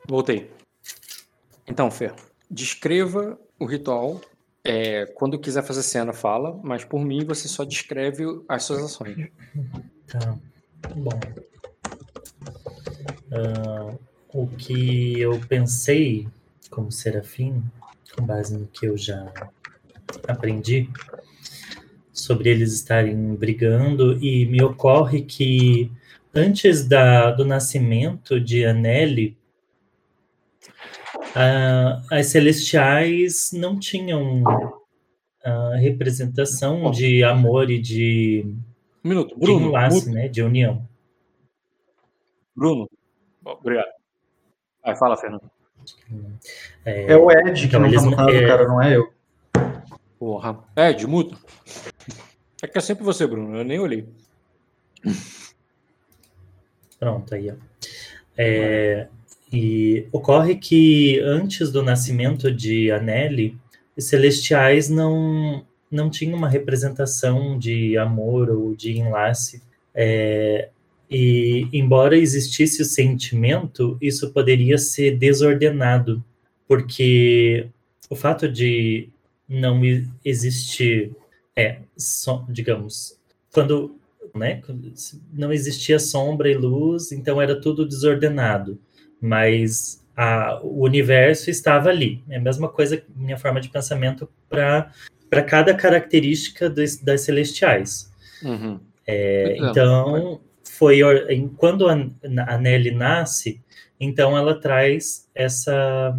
[0.06, 0.50] Voltei.
[1.66, 2.14] Então, Fer,
[2.50, 4.20] descreva o ritual.
[4.62, 9.28] É, quando quiser fazer cena, fala, mas por mim você só descreve as suas ações.
[10.06, 10.36] Tá.
[10.94, 11.18] Bom.
[13.32, 13.94] Ah,
[14.32, 16.28] o que eu pensei
[16.70, 17.62] como serafim,
[18.14, 19.32] com base no que eu já
[20.28, 20.88] aprendi,
[22.12, 25.90] sobre eles estarem brigando, e me ocorre que
[26.34, 29.36] antes da, do nascimento de Anneli,
[31.34, 34.42] ah, as celestiais não tinham
[35.44, 38.44] a representação de amor e de
[39.04, 39.34] Um minuto.
[39.34, 40.10] de Bruno, enlace, muta.
[40.10, 40.86] né, de união.
[42.54, 42.88] Bruno.
[43.44, 43.88] Obrigado.
[44.84, 45.50] Vai, fala, Fernando.
[46.84, 49.12] É o Ed que Então, não tá mutado, é- cara, não é eu.
[50.18, 50.58] Porra.
[50.76, 51.38] É, de mudo.
[52.62, 53.56] É que é sempre você, Bruno.
[53.56, 54.06] Eu nem olhei.
[56.98, 57.54] Pronto, aí, ó.
[58.36, 59.08] É,
[59.52, 63.56] e ocorre que antes do nascimento de Anneli,
[63.96, 69.62] os celestiais não, não tinham uma representação de amor ou de enlace.
[69.94, 70.68] É,
[71.10, 76.24] e embora existisse o sentimento, isso poderia ser desordenado,
[76.68, 77.66] porque
[78.08, 79.08] o fato de
[79.48, 79.80] não
[80.24, 81.10] existir,
[81.56, 83.18] é, só, digamos,
[83.52, 84.00] quando
[84.34, 84.62] né?
[85.32, 88.78] Não existia sombra e luz, então era tudo desordenado.
[89.20, 92.22] Mas a, o universo estava ali.
[92.28, 98.10] É a mesma coisa, minha forma de pensamento para cada característica das, das celestiais.
[98.42, 98.80] Uhum.
[99.06, 101.00] É, então, foi
[101.56, 101.94] quando a,
[102.46, 103.60] a Nelly nasce,
[103.98, 106.18] então ela traz essa,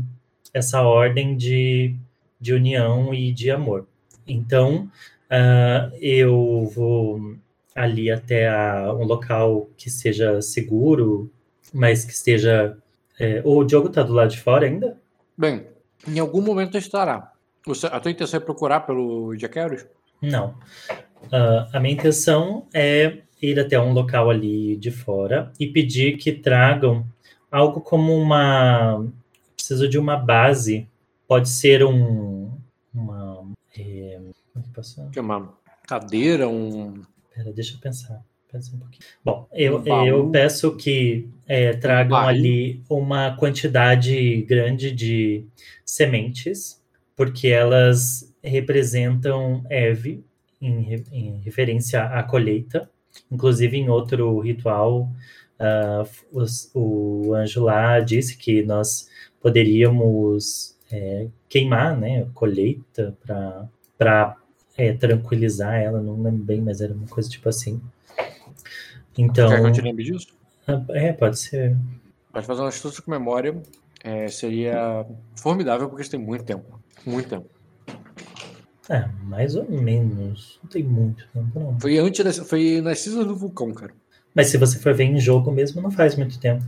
[0.54, 1.96] essa ordem de,
[2.40, 3.88] de união e de amor.
[4.28, 4.90] Então,
[5.30, 7.36] ah, eu vou
[7.74, 11.32] ali até a- um local que seja seguro,
[11.74, 12.78] mas que esteja.
[13.24, 14.98] É, o Diogo tá do lado de fora ainda?
[15.38, 15.68] Bem,
[16.08, 17.32] em algum momento estará.
[17.66, 19.86] Você- a tua intenção é procurar pelo Jaqueros?
[20.22, 20.56] Não.
[21.32, 26.32] Ah, a minha intenção é ir até um local ali de fora e pedir que
[26.32, 27.06] tragam
[27.52, 29.06] algo como uma.
[29.56, 30.88] Preciso de uma base.
[31.28, 32.52] Pode ser um.
[32.94, 33.48] Uma.
[33.78, 34.20] É,
[34.62, 35.54] que posso- Que é uma
[35.88, 37.02] cadeira, um.
[37.34, 38.22] Pera, deixa eu pensar.
[38.54, 39.04] Um pouquinho.
[39.24, 40.08] Bom, eu, baú.
[40.08, 45.46] eu peço que é, tragam ali uma quantidade grande de
[45.86, 46.82] sementes,
[47.16, 50.24] porque elas representam Eve,
[50.62, 52.90] em, em referência à colheita.
[53.32, 55.10] Inclusive, em outro ritual,
[55.60, 59.08] ah, os- o anjo lá disse que nós
[59.42, 64.36] poderíamos é, queimar né, a colheita para
[65.00, 67.80] tranquilizar ela, não lembro bem, mas era uma coisa tipo assim.
[69.18, 70.28] Então, Quer que eu te lembre disso?
[70.68, 71.76] ah, é, pode ser.
[72.32, 73.62] Pode fazer uma astúcia com memória.
[74.04, 75.06] é, seria
[75.36, 76.80] formidável porque isso tem muito tempo.
[77.06, 77.48] Muito tempo.
[78.90, 80.60] É, mais ou menos.
[80.64, 81.80] Não tem muito tempo, não.
[81.80, 83.94] Foi antes das, foi nas cinzas do vulcão, cara.
[84.34, 86.64] Mas se você for ver em jogo mesmo, não faz muito tempo.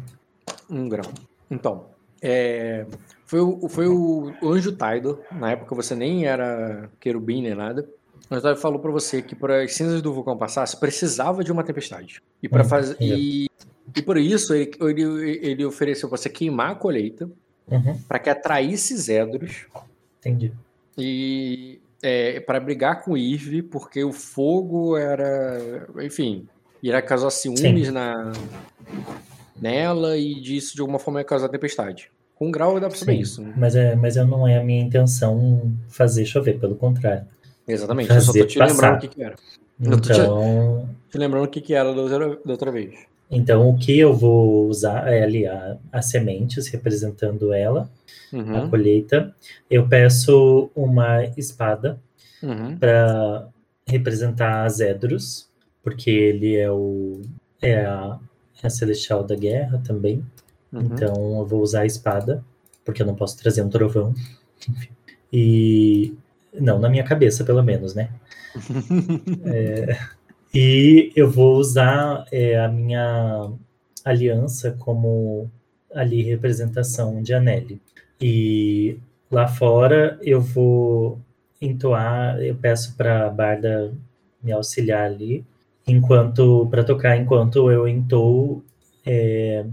[0.70, 1.10] Um grau.
[1.49, 1.88] Então,
[2.22, 2.86] é,
[3.26, 5.20] foi, o, foi o anjo Taido.
[5.32, 7.88] Na época você nem era querubim nem nada.
[8.30, 11.52] O Taido falou pra você que para as cinzas do vulcão passar, você precisava de
[11.52, 12.22] uma tempestade.
[12.41, 13.14] E para Hum, fazer entendi.
[13.14, 13.50] e,
[13.95, 17.30] e por isso ele, ele, ele ofereceu pra você queimar a colheita
[17.72, 19.68] Uhum, para que atraísse Zedros
[20.20, 20.52] entendi.
[20.98, 26.45] e é, para brigar com Eve, porque o fogo era, enfim,
[26.82, 28.34] irá causar ciúmes na
[29.62, 32.12] nela e disso de alguma forma ia causar tempestade.
[32.36, 33.41] Com grau dá pra saber Sim, isso.
[33.41, 33.54] né?
[33.56, 37.26] Mas, é, mas eu não é a minha intenção fazer chover, pelo contrário.
[37.68, 38.15] Exatamente.
[38.15, 38.94] Eu só tô Fazer te passar.
[38.94, 39.35] lembrando o que, que era.
[39.88, 43.07] Tô te- Então, Te lembrando o que, que era da outra, vez.
[43.30, 47.90] então, o que eu vou usar é ali a- as sementes representando ela,
[48.34, 49.35] a Uhum, colheita.
[49.69, 51.99] Eu peço uma espada
[52.41, 53.48] uhum, para
[53.88, 55.49] representar Zedros,
[55.84, 57.22] porque ele é o
[57.61, 58.19] é a,
[58.61, 60.26] é a celestial da guerra também.
[60.73, 60.81] uhum.
[60.81, 62.44] Então eu vou usar a espada,
[62.85, 64.14] porque eu não posso trazer um trovão.
[64.69, 64.90] Enfim.
[65.31, 66.14] E
[66.60, 68.10] não na minha cabeça, pelo menos, né?
[70.54, 73.50] E eu vou usar é, a minha
[74.06, 75.50] aliança como
[75.92, 77.82] ali representação de Anelli.
[78.22, 79.00] E
[79.32, 81.20] lá fora eu vou
[81.60, 83.92] entoar, eu peço para a Barda
[84.44, 85.44] me auxiliar ali,
[85.88, 88.64] enquanto para tocar enquanto eu entoo
[89.06, 89.66] é,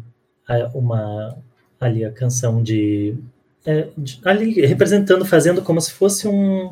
[0.75, 1.37] uma
[1.79, 3.17] ali a canção de,
[3.67, 3.89] é,
[4.25, 6.71] ali representando, fazendo como se fosse um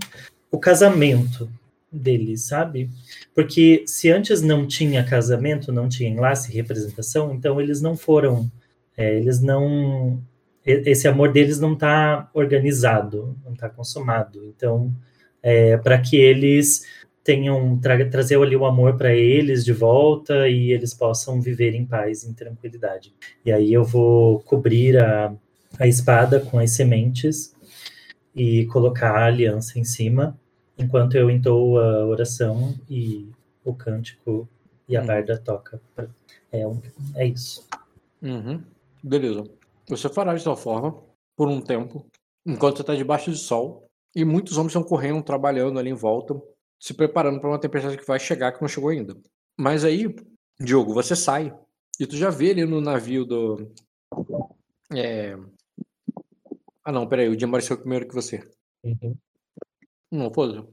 [0.51, 1.49] o casamento
[1.91, 2.91] deles, sabe?
[3.35, 8.51] Porque se antes não tinha casamento, não tinha enlace, representação, então eles não foram,
[8.97, 10.23] é, eles não,
[10.65, 14.45] esse amor deles não está organizado, não está consumado.
[14.57, 14.93] Então,
[15.43, 16.83] é, para que eles
[17.23, 21.85] tenham tra trazer ali o amor para eles de volta e eles possam viver em
[21.85, 23.15] paz, em tranquilidade.
[23.45, 25.35] E aí eu vou cobrir a,
[25.79, 27.55] a espada com as sementes
[28.35, 30.39] e colocar a aliança em cima
[30.79, 33.29] enquanto eu entoo a oração e
[33.65, 34.49] o cântico
[34.89, 35.07] e a Uhum.
[35.07, 35.81] barda toca.
[35.95, 36.09] pra-
[36.51, 36.81] É, um-
[37.15, 37.67] é isso.
[38.23, 38.63] Uhum.
[39.03, 39.45] Beleza.
[39.89, 40.97] Você fará de tal forma
[41.37, 42.07] por um tempo,
[42.47, 43.87] enquanto você está debaixo do sol,
[44.17, 46.41] e muitos homens estão correndo, trabalhando ali em volta,
[46.81, 49.15] se preparando para uma tempestade que vai chegar, que não chegou ainda.
[49.59, 50.15] Mas aí,
[50.59, 51.55] Diogo, você sai,
[52.01, 53.71] e tu já vê ali no navio do.
[54.95, 55.37] É...
[56.89, 58.43] Ah, não, peraí, o Jim apareceu primeiro que você.
[58.83, 59.15] Uhum.
[60.11, 60.67] Não, foda-se.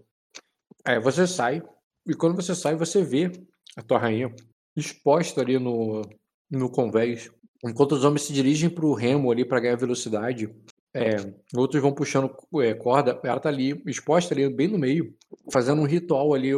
[0.86, 1.62] É, você sai,
[2.08, 3.34] e quando você sai, você vê
[3.76, 4.34] a tua rainha
[4.78, 6.04] exposta ali no,
[6.50, 7.30] no convés.
[7.66, 10.50] Enquanto os homens se dirigem para o remo ali para ganhar velocidade,
[10.94, 11.18] é,
[11.54, 15.14] outros vão puxando é, corda, ela tá ali exposta ali bem no meio,
[15.52, 16.52] fazendo um ritual ali,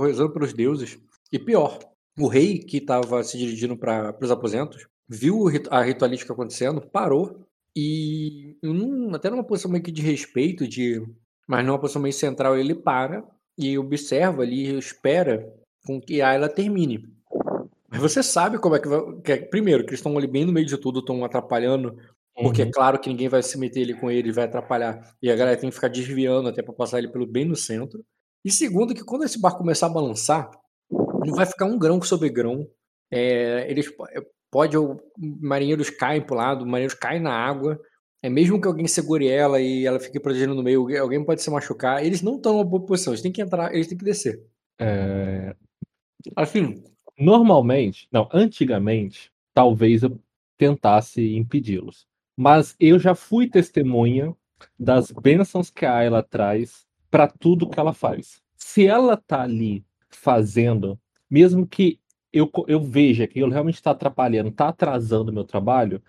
[0.00, 0.98] rezando pelos deuses.
[1.30, 1.78] E pior,
[2.18, 8.56] o rei que estava se dirigindo para os aposentos viu a ritualística acontecendo, parou e
[8.62, 11.02] num- até numa posição meio que de respeito, de
[11.46, 13.22] mas numa posição meio central ele para
[13.58, 15.46] e observa ali, e espera
[15.86, 17.06] com que a ela termine.
[17.88, 19.00] Mas você sabe como é que vai.
[19.22, 21.96] que é- primeiro, que eles estão ali bem no meio de tudo, estão atrapalhando,
[22.34, 22.70] porque é Uhum.
[22.72, 25.14] claro que ninguém vai se meter ali com eles, vai atrapalhar.
[25.22, 28.04] E a galera tem que ficar desviando até para passar ele pelo bem no centro.
[28.44, 30.50] E segundo, que quando esse barco começar a balançar,
[30.90, 32.68] não vai ficar um grão sobre grão.
[33.10, 34.20] É, eles é,
[34.50, 34.76] pode
[35.18, 37.80] marinheiros caem pro lado, marinheiros caem na água.
[38.22, 41.42] É mesmo que alguém segure ela e ela fique protegendo no meio, alguém- alguém pode
[41.42, 42.04] se machucar.
[42.04, 44.42] Eles não estão numa boa posição, eles têm que entrar, eles têm que descer.
[44.78, 45.54] É,
[46.34, 46.82] Assim,
[47.18, 50.18] Normalmente, não, antigamente, talvez eu
[50.58, 52.06] tentasse impedi-los.
[52.36, 54.34] Mas eu já fui testemunha
[54.78, 58.42] das bênçãos que a Ayla traz para tudo que ela faz.
[58.54, 60.98] Se ela tá ali fazendo,
[61.30, 61.98] mesmo que
[62.32, 66.02] eu, eu veja que ele realmente está atrapalhando, está atrasando o meu trabalho,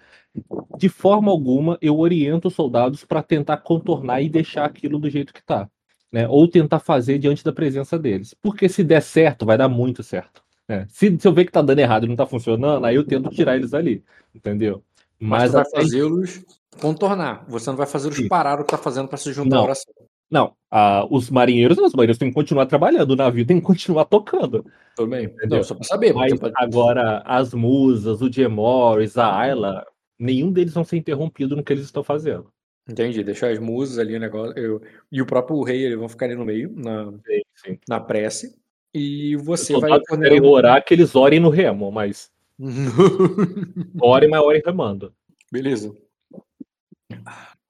[0.77, 5.33] de forma alguma eu oriento os soldados para tentar contornar e deixar aquilo do jeito
[5.33, 5.69] que está.
[6.11, 6.27] Né?
[6.27, 8.33] Ou tentar fazer diante da presença deles.
[8.41, 10.41] Porque se der certo, vai dar muito certo.
[10.67, 10.85] né?
[10.89, 13.29] Se, se eu ver que tá dando errado e não tá funcionando, aí eu tento
[13.29, 14.03] tirar eles ali.
[14.33, 14.83] Entendeu?
[15.19, 16.45] Mas, Mas vai fazê-los
[16.79, 17.45] contornar.
[17.47, 18.27] Você não vai fazê-los Sim.
[18.27, 19.61] parar o que tá fazendo pra se juntar Não.
[19.61, 19.93] à oração.
[20.29, 24.05] Não, ah, os marinheiros, os marinheiros têm que continuar trabalhando, o navio tem que continuar
[24.05, 24.65] tocando.
[24.95, 25.25] Tudo bem?
[25.25, 25.57] Entendeu?
[25.57, 26.13] Não, só pra saber.
[26.13, 29.85] Mas pode- agora, as musas, o Jim Morris, a Ayla,
[30.19, 32.51] nenhum deles vão ser interrompido no que eles estão fazendo.
[32.89, 33.23] Entendi.
[33.23, 34.57] Deixar as musas ali, o negócio.
[34.57, 34.81] eu-
[35.11, 37.79] E o próprio rei, eles vão ficar ali no meio, na, Sim, sim.
[37.87, 38.55] na prece.
[38.93, 42.31] E você vai querem orar que eles orem no remo, mas
[44.01, 45.13] orem, mas orem remando.
[45.51, 45.93] Beleza.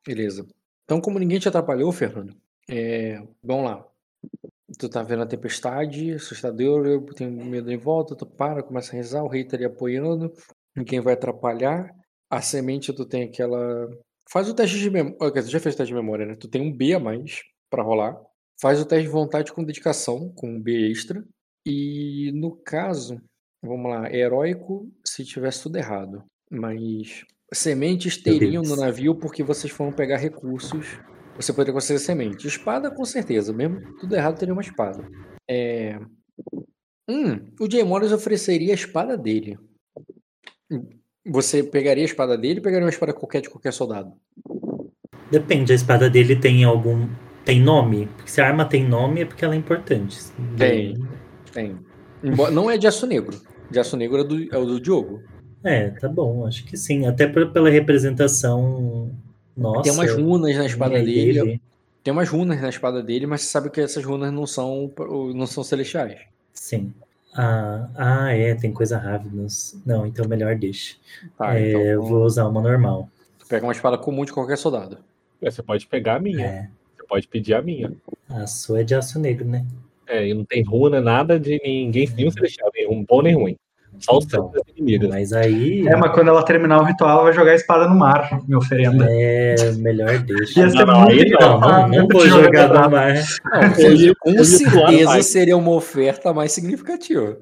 [0.05, 0.47] Beleza.
[0.85, 2.33] Então, como ninguém te atrapalhou, Fernando,
[2.69, 3.87] é, vamos lá.
[4.77, 8.95] Tu tá vendo a tempestade, assustador, eu tenho medo em volta, tu para, começa a
[8.95, 10.33] rezar, o rei tá ali apoiando,
[10.75, 11.95] ninguém vai atrapalhar.
[12.29, 13.89] A semente, tu tem aquela.
[14.29, 15.41] Faz o teste de memória.
[15.41, 16.35] Tu já fez o teste de memória, né?
[16.35, 18.21] Tu tem um B a mais pra rolar.
[18.59, 21.23] Faz o teste de vontade com dedicação, com um B extra.
[21.65, 23.21] E no caso,
[23.61, 26.23] vamos lá, heróico se tivesse tudo errado.
[26.49, 30.99] Mas sementes teriam no navio porque vocês foram pegar recursos.
[31.37, 32.47] Você poderia conseguir semente.
[32.47, 33.53] Espada, com certeza.
[33.53, 35.07] Mesmo tudo errado, teria uma espada.
[35.49, 35.99] É...
[37.09, 39.57] Hum, o Jay Morris ofereceria a espada dele.
[41.25, 44.13] Você pegaria a espada dele ou pegaria uma espada qualquer de qualquer soldado?
[45.31, 47.07] Depende, a espada dele tem algum.
[47.45, 48.07] Tem nome?
[48.15, 50.17] Porque se a arma tem nome é porque ela é importante.
[50.57, 50.95] Tem.
[51.53, 51.77] Tem.
[52.23, 53.39] Embora- Não é de aço negro.
[53.69, 55.21] De aço negro é, do, é o do Diogo.
[55.63, 57.05] É, tá bom, acho que sim.
[57.07, 59.11] Até por- pela representação
[59.57, 59.81] nossa.
[59.83, 61.61] Tem umas runas na espada dele.
[62.03, 64.91] Tem umas runas na espada dele, mas você sabe que essas runas não são,
[65.35, 66.19] não são celestiais.
[66.53, 66.93] Sim.
[67.35, 69.75] Ah, ah, é, tem coisa Ravenous.
[69.85, 70.95] Não, então melhor deixa.
[71.37, 73.09] Tá, é, então eu vou usar uma normal.
[73.37, 74.97] tu pega uma espada comum de qualquer soldado.
[75.41, 77.93] É, Você pode pegar a minha, É, você pode pedir a minha.
[78.29, 79.65] a sua é de aço negro, né?
[80.07, 83.57] É, e não tem runa, nada de ninguém, nenhum celestial, nenhum bom nem ruim.
[83.99, 84.51] Só os Então.
[84.75, 85.09] inimigos.
[85.09, 87.95] Mas aí É, mas quando ela terminar o ritual, ela vai jogar a espada no
[87.95, 89.05] mar, me oferenda.
[89.09, 90.59] é melhor deixa.
[90.59, 92.89] Ia ser Não, não, muito aí não, Não, engraçado não, não vou jogar no no
[92.91, 93.13] mar.
[93.77, 95.25] Não, ia- com certeza mais.
[95.25, 97.37] seria uma oferta mais significativa.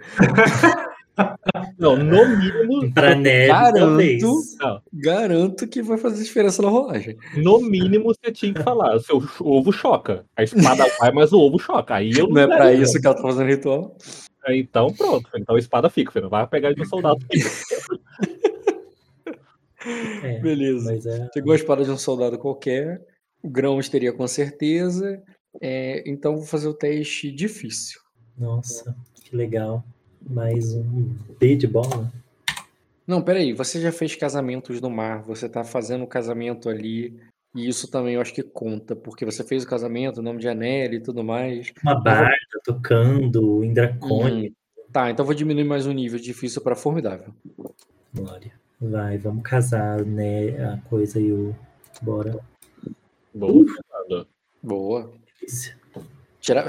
[1.80, 4.42] Não, no mínimo, Pra neve, Garanto.
[4.60, 7.16] não, Garanto que vai fazer diferença na rolagem.
[7.38, 8.96] no mínimo você tinha que falar.
[8.96, 10.26] O seu ovo choca.
[10.36, 11.96] A espada vai, mas o ovo choca.
[11.96, 12.82] Aí eu Não é pra daria.
[12.82, 13.96] isso que ela tá fazendo ritual.
[14.48, 15.30] Então pronto.
[15.36, 16.24] Então a espada fica, filho.
[16.24, 17.26] Não vai pegar de um soldado.
[20.24, 20.92] É, Beleza.
[20.92, 21.30] mas é.
[21.34, 23.06] Pegou a espada de um soldado qualquer.
[23.44, 25.22] O Grãos teria com certeza.
[25.62, 28.02] É, então vou fazer o teste difícil.
[28.38, 29.84] Nossa, que legal.
[30.28, 32.12] Mais um B de bola?
[33.06, 33.54] Não, peraí.
[33.54, 35.22] Você já fez casamentos no mar.
[35.22, 37.20] Você tá fazendo o casamento ali.
[37.56, 38.96] E isso também eu acho que conta.
[38.96, 41.72] Porque você fez o casamento, o nome de Anel e tudo mais.
[41.82, 44.50] Uma barda tocando, Indracone.
[44.50, 44.54] Hum,
[44.96, 47.34] Tá, então vou diminuir mais um nível difícil pra formidável.
[48.14, 48.54] Glória.
[48.80, 50.74] Vai, vamos casar, né?
[50.74, 51.54] A coisa e o.
[52.02, 52.40] Bora.
[53.34, 53.66] Boa.
[54.64, 55.12] Boa.
[55.38, 55.78] Delícia.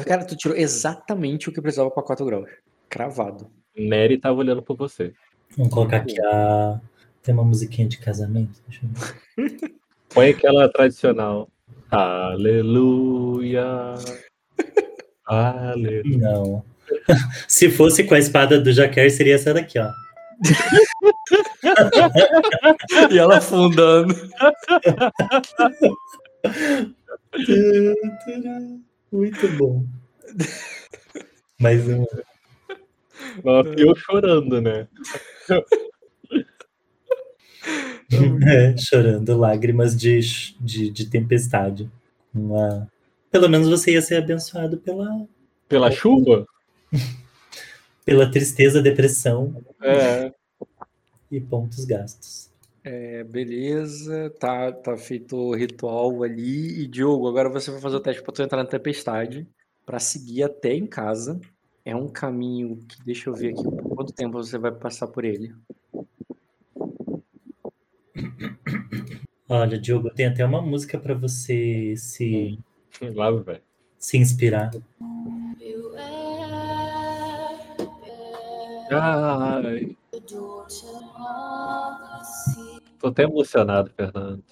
[0.04, 2.50] Cara, tu tirou exatamente o que precisava pra 4 graus.
[2.88, 3.48] Cravado.
[3.76, 5.12] Nery tava olhando por você.
[5.56, 6.80] Vamos colocar aqui a.
[7.22, 8.60] Tem uma musiquinha de casamento?
[8.66, 8.90] Deixa eu
[9.46, 9.74] ver.
[10.16, 11.46] Põe aquela tradicional.
[11.90, 13.92] Aleluia.
[15.26, 16.02] Aleluia.
[16.16, 16.64] Não.
[17.46, 19.90] Se fosse com a espada do Jaquer, seria essa daqui, ó.
[23.10, 24.14] E ela afundando.
[29.12, 29.84] Muito bom.
[31.60, 32.06] Mais um.
[33.44, 34.88] Nossa, e eu chorando, né?
[38.46, 40.20] É, chorando lágrimas de,
[40.60, 41.90] de, de tempestade.
[42.32, 42.88] Uma...
[43.30, 45.26] Pelo menos você ia ser abençoado pela,
[45.68, 46.46] Pela chuva?
[48.04, 50.32] pela tristeza, depressão É.
[51.30, 52.48] e pontos gastos.
[52.84, 56.82] É, beleza, tá, tá feito o ritual ali.
[56.82, 59.48] E Diogo, agora você vai fazer o teste pra tu entrar na tempestade.
[59.84, 61.40] Pra seguir até em casa.
[61.84, 65.24] É um caminho que, deixa eu ver aqui, por quanto tempo você vai passar por
[65.24, 65.52] ele?
[69.48, 72.58] Olha, Diogo, tem até uma música para você se,
[73.14, 73.62] Lá, velho.
[73.98, 74.70] se inspirar.
[78.90, 79.96] Ai,
[82.98, 84.42] tô até emocionado, Fernando.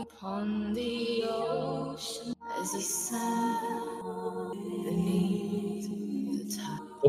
[0.00, 3.49] Upon the ocean as he sank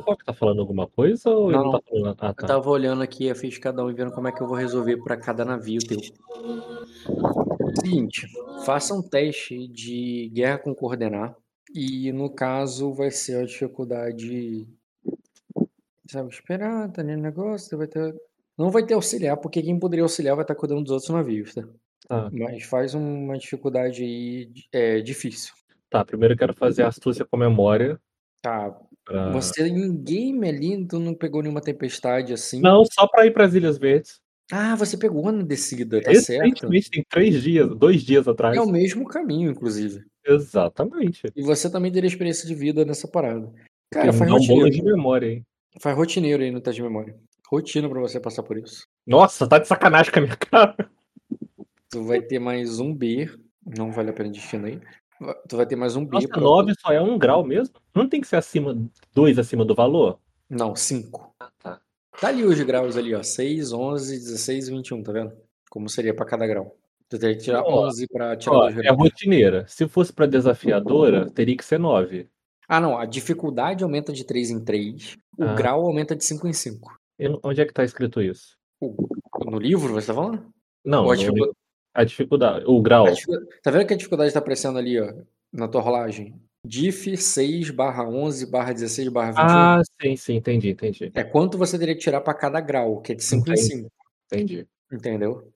[0.01, 1.65] O Rock tá falando alguma coisa ou ele Não.
[1.65, 2.17] não tá falando?
[2.19, 2.47] Ah, Eu tá.
[2.47, 4.55] tava olhando aqui a ficha de cada um e vendo como é que eu vou
[4.57, 5.99] resolver pra cada navio teu.
[7.79, 8.27] Seguinte,
[8.65, 11.35] faça um teste de guerra com coordenar.
[11.73, 14.67] E no caso vai ser a dificuldade.
[16.09, 18.13] Sabe, esperar, tá no negócio, vai ter.
[18.57, 21.63] Não vai ter auxiliar, porque quem poderia auxiliar vai estar cuidando dos outros navios, tá?
[22.07, 22.29] Tá.
[22.33, 25.53] Mas faz uma dificuldade aí é, difícil.
[25.89, 27.97] Tá, primeiro eu quero fazer astúcia com memória.
[28.41, 28.77] Tá.
[29.11, 32.61] Pra- Você em game ali, tu não pegou nenhuma tempestade assim?
[32.61, 34.19] Não, só pra ir pras Ilhas Verdes.
[34.51, 36.67] Ah, você pegou na descida, tá certo.
[36.69, 38.57] Tem três dias, dois dias atrás.
[38.57, 40.03] É o mesmo caminho, inclusive.
[40.27, 41.23] Exatamente.
[41.35, 43.49] E você também teria experiência de vida nessa parada.
[43.91, 44.97] Cara, faz um bônus de rotineiro.
[44.97, 45.45] memória, hein?
[45.79, 47.15] Faz rotineiro aí no teste de memória.
[47.49, 48.83] Rotina pra você passar por isso.
[49.07, 50.75] Nossa, tá de sacanagem com a minha cara.
[51.89, 53.29] Tu vai ter mais um B.
[53.77, 54.79] Não vale a pena destino aí.
[55.47, 56.15] Tu vai ter mais um B.
[56.15, 57.75] Nossa, pra- 9 só é um grau mesmo?
[57.93, 58.75] Não tem que ser acima,
[59.13, 60.19] dois acima do valor?
[60.49, 61.33] Não, 5.
[61.59, 61.79] tá.
[62.19, 63.23] Tá ali os graus ali, ó.
[63.23, 65.31] 6, 11, 16 e 21, tá vendo?
[65.69, 66.75] Como seria pra cada grau.
[67.07, 69.65] Tu teria que tirar Ó, 11 pra tirar Ó, dois é rotineira.
[69.67, 72.27] Se fosse pra desafiadora, teria que ser 9.
[72.67, 72.97] Ah, não.
[72.97, 75.17] A dificuldade aumenta de 3 em 3.
[75.37, 75.53] O Ah.
[75.53, 76.97] grau aumenta de 5 em 5.
[77.43, 78.57] Onde é que tá escrito isso?
[79.45, 80.45] No livro, você tá falando?
[80.83, 81.55] Não, a no- dificu-
[81.93, 83.05] a dificuldade, o grau.
[83.07, 85.13] a dificu- Tá vendo que a dificuldade tá aparecendo ali, ó?
[85.51, 86.35] Na tua rolagem?
[86.65, 89.43] Diff 6 barra 11 barra 16 barra 21.
[89.45, 91.11] Ah, sim, sim, entendi, entendi.
[91.15, 93.67] É quanto você teria que tirar pra cada grau, que é de 5 em Entendi.
[93.67, 93.91] 5.
[94.31, 94.67] Entendi.
[94.91, 95.51] Entendeu?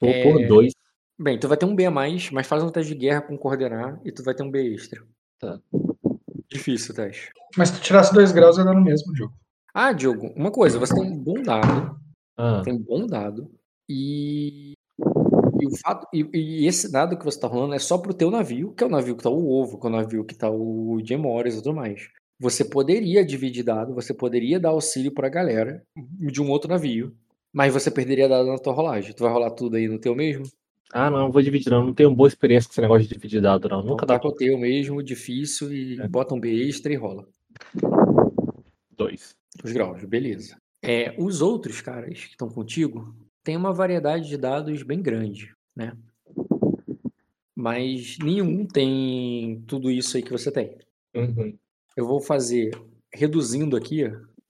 [0.00, 0.22] Vou É.
[0.22, 0.72] por 2.
[1.18, 3.36] Bem, tu vai ter um B a mais, mas faz um teste de guerra com
[3.36, 5.02] coordenar e tu vai ter um B extra.
[5.40, 5.58] Tá.
[6.48, 7.30] Difícil o teste.
[7.56, 9.34] Mas se tu tirasse dois graus, ia dar no mesmo, Diogo.
[9.74, 11.98] Ah, Diogo, uma coisa, você tem um bom dado.
[12.36, 13.50] Ah, Tem um bom dado.
[13.88, 14.74] E.
[15.60, 18.30] E, o fato, e, e esse dado que você tá rolando é só pro teu
[18.30, 20.50] navio, que é o navio que tá o ovo, que é o navio que tá
[20.50, 22.08] o Jim Morris e tudo mais.
[22.38, 27.14] Você poderia dividir dado, você poderia dar auxílio pra galera de um outro navio,
[27.52, 29.14] mas você perderia dado na tua rolagem.
[29.14, 30.44] Tu vai rolar tudo aí no teu mesmo?
[30.92, 31.84] ah, não, vou dividir, não.
[31.86, 33.78] Não tenho boa experiência com esse negócio de dividir dado, não.
[33.82, 36.06] Nunca Então, dá tá com o teu mesmo, difícil, e É.
[36.08, 37.26] bota um B extra e rola.
[38.96, 39.34] dois.
[39.64, 40.56] Os graus, beleza.
[40.82, 43.14] É, os outros caras que estão contigo
[43.46, 45.96] têm uma variedade de dados bem grande, né?
[47.54, 50.76] Mas nenhum tem tudo isso aí que você tem.
[51.14, 51.56] Uhum.
[51.96, 52.72] Eu vou fazer,
[53.14, 54.04] reduzindo aqui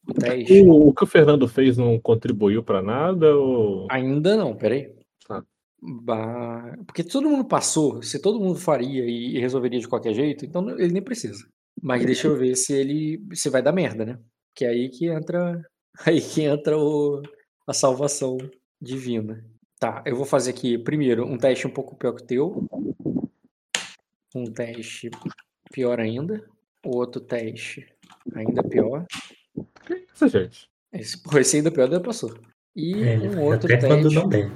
[0.08, 0.62] o teste.
[0.62, 3.36] O, o que o Fernando fez não contribuiu pra nada?
[3.36, 3.86] Ou...
[3.90, 4.90] Ainda não, peraí.
[5.28, 5.44] Tá.
[6.86, 10.94] Porque todo mundo passou, se todo mundo faria e resolveria de qualquer jeito, então ele
[10.94, 11.46] nem precisa.
[11.82, 14.18] Mas deixa eu ver se ele se vai dar merda, né?
[14.54, 15.62] Que é aí que entra
[16.06, 17.20] aí que entra o,
[17.66, 18.38] a salvação
[18.80, 19.44] divina.
[19.78, 22.66] Tá, eu vou fazer aqui primeiro um teste um pouco pior que o teu.
[24.34, 25.10] Um teste
[25.70, 26.44] pior ainda.
[26.84, 27.86] O outro teste
[28.34, 29.06] ainda pior.
[30.14, 30.68] Isso, gente.
[30.92, 32.34] Esse, pô, esse ainda pior, daí passou.
[32.74, 34.14] E É, um outro até teste.
[34.14, 34.50] não der.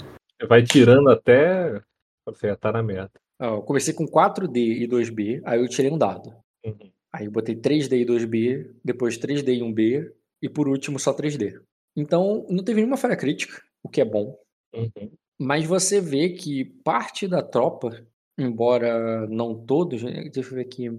[0.48, 1.82] Vai tirando até
[2.24, 3.20] você já tá na meta.
[3.40, 6.34] Ó, eu comecei com 4D e 2B, aí eu tirei um dado.
[6.64, 6.90] Uhum.
[7.12, 11.60] Aí eu botei 3D e 2B, depois 3D e 1B, e por último só 3D.
[11.96, 14.38] Então, não teve nenhuma falha crítica, o que é bom.
[14.74, 15.10] Uhum.
[15.38, 18.04] Mas você vê que parte da tropa,
[18.38, 20.90] embora não todos, né, deixa eu ver aqui,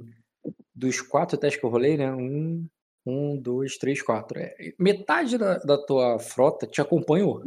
[0.74, 2.12] dos quatro testes que eu rolei, né?
[2.12, 2.66] Um,
[3.06, 4.40] um dois, três, quatro.
[4.40, 7.44] É, metade da, da tua frota te acompanhou.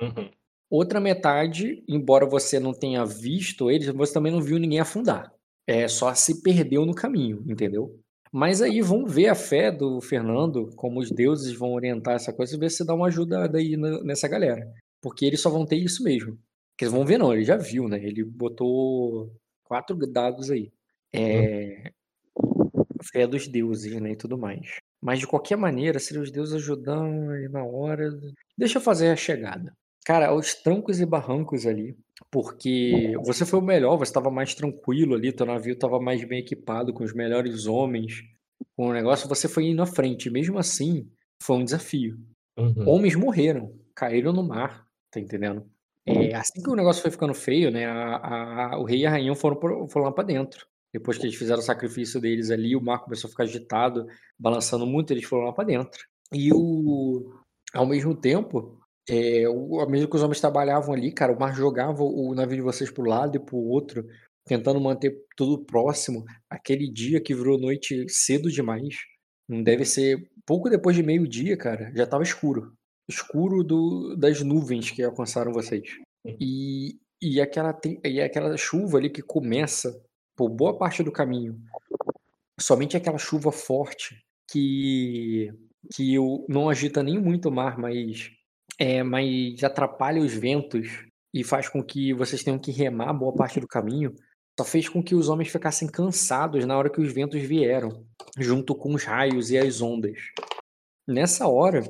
[0.00, 0.30] Uhum.
[0.70, 5.32] Outra metade, embora você não tenha visto eles, você também não viu ninguém afundar.
[5.66, 8.00] É só se perdeu no caminho, entendeu?
[8.32, 12.54] Mas aí vamos ver a fé do Fernando, como os deuses vão orientar essa coisa,
[12.54, 14.70] e ver se dá uma ajuda na- nessa galera.
[15.00, 16.38] Porque eles só vão ter isso mesmo.
[16.76, 18.02] Que eles vão ver, não, ele já viu, né?
[18.02, 19.32] Ele botou
[19.64, 20.70] quatro dados aí.
[21.12, 21.90] É.
[23.12, 24.12] Fé dos deuses, né?
[24.12, 24.78] E tudo mais.
[25.00, 28.10] Mas de qualquer maneira, se os deuses ajudam aí na hora.
[28.58, 29.72] Deixa eu fazer a chegada.
[30.04, 31.96] Cara, aos trancos e barrancos ali,
[32.30, 36.38] porque você foi o melhor, você estava mais tranquilo ali, teu navio estava mais bem
[36.40, 38.22] equipado, com os melhores homens,
[38.76, 40.30] com o negócio, você foi indo à frente.
[40.30, 41.08] Mesmo assim,
[41.42, 42.18] foi um desafio.
[42.58, 42.88] Uhum.
[42.88, 45.66] Homens morreram, caíram no mar, tá entendendo?
[46.06, 49.10] É, assim que o negócio foi ficando feio, né, a- a- o rei e a
[49.10, 50.66] rainha foram, pro- foram lá pra dentro.
[50.94, 54.06] Depois que eles fizeram o sacrifício deles ali, o mar começou a ficar agitado,
[54.38, 56.06] balançando muito, eles foram lá pra dentro.
[56.32, 57.34] E o,
[57.74, 58.78] ao mesmo tempo,
[59.08, 62.62] é, o, mesmo que os homens trabalhavam ali, cara, o mar jogava o navio de
[62.62, 64.06] vocês pro lado e pro outro,
[64.44, 66.24] tentando manter tudo próximo.
[66.50, 68.96] Aquele dia que virou noite cedo demais,
[69.48, 72.72] não deve ser pouco depois de meio-dia, cara, já tava escuro.
[73.08, 75.88] Escuro do, das nuvens que alcançaram vocês.
[76.40, 80.02] E, e, aquela, e aquela chuva ali que começa
[80.36, 81.60] por boa parte do caminho.
[82.60, 84.18] Somente aquela chuva forte
[84.50, 85.52] que,
[85.94, 88.30] que o, não agita nem muito o mar, mas,
[88.78, 93.60] é, mas atrapalha os ventos e faz com que vocês tenham que remar boa parte
[93.60, 94.14] do caminho.
[94.58, 98.06] só fez com que os homens ficassem cansados na hora que os ventos vieram,
[98.38, 100.18] junto com os raios e as ondas.
[101.06, 101.82] Nessa hora,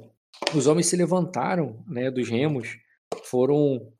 [0.54, 2.76] os homens se levantaram né, dos remos,
[3.24, 3.92] foram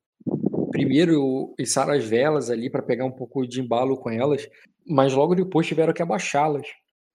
[0.71, 4.49] primeiro içaram as velas ali para pegar um pouco de embalo com elas,
[4.87, 6.67] mas logo depois tiveram que abaixá-las,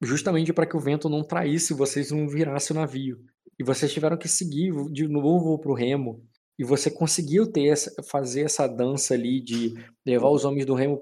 [0.01, 3.19] justamente para que o vento não traísse vocês e não virasse o navio.
[3.61, 6.25] E vocês tiveram que seguir de novo para o remo.
[6.57, 10.99] E você conseguiu ter essa, fazer essa dança ali de levar os homens do remo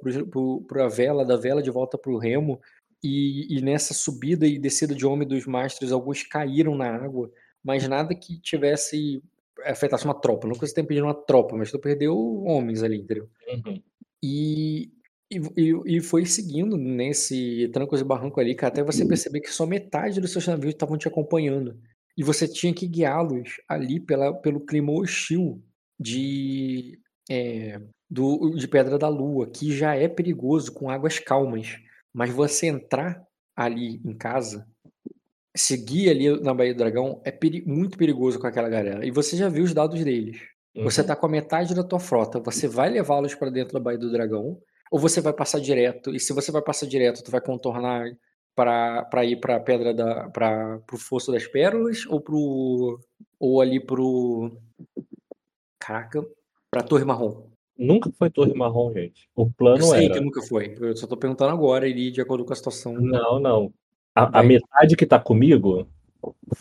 [0.68, 2.60] para a vela, da vela de volta para o remo.
[3.02, 7.32] E, e, nessa subida e descida de homem dos mastros, alguns caíram na água,
[7.64, 9.24] mas nada que tivesse
[9.64, 10.46] afetasse uma tropa.
[10.46, 13.30] Não que você tenha perdido uma tropa, mas tu perdeu homens ali, entendeu?
[13.48, 13.82] Uhum.
[14.22, 14.92] E,
[15.32, 20.20] e, e foi seguindo nesse trancos e barranco ali, até você perceber que só metade
[20.20, 21.80] dos seus navios estavam te acompanhando.
[22.20, 25.64] E você tinha que guiá-los ali pela, pelo clima hostil
[25.98, 27.00] de,
[27.32, 31.78] é, do, de Pedra da Lua, que já é perigoso com águas calmas.
[32.14, 33.26] Mas você entrar
[33.56, 34.68] ali em casa,
[35.56, 39.06] seguir ali na Baía do Dragão, é peri muito perigoso com aquela galera.
[39.06, 40.42] E você já viu os dados deles.
[40.76, 40.84] Uhum.
[40.84, 43.98] Você tá com a metade da tua frota, você vai levá-los para dentro da Baía
[43.98, 44.60] do Dragão,
[44.92, 48.12] ou você vai passar direto, e se você vai passar direto, tu vai contornar
[48.60, 53.00] para ir para pedra da para pro fosso das pérolas ou pro
[53.40, 54.52] ou ali pro
[55.80, 56.26] caraca,
[56.70, 57.48] para Torre Marrom.
[57.78, 59.30] Nunca foi Torre Marrom, gente.
[59.34, 60.14] O plano eu sei era.
[60.16, 60.76] que nunca foi.
[60.80, 62.94] Eu só tô perguntando agora, ele de acordo com a situação.
[62.94, 63.74] Não, não.
[64.14, 65.88] A, a metade que tá comigo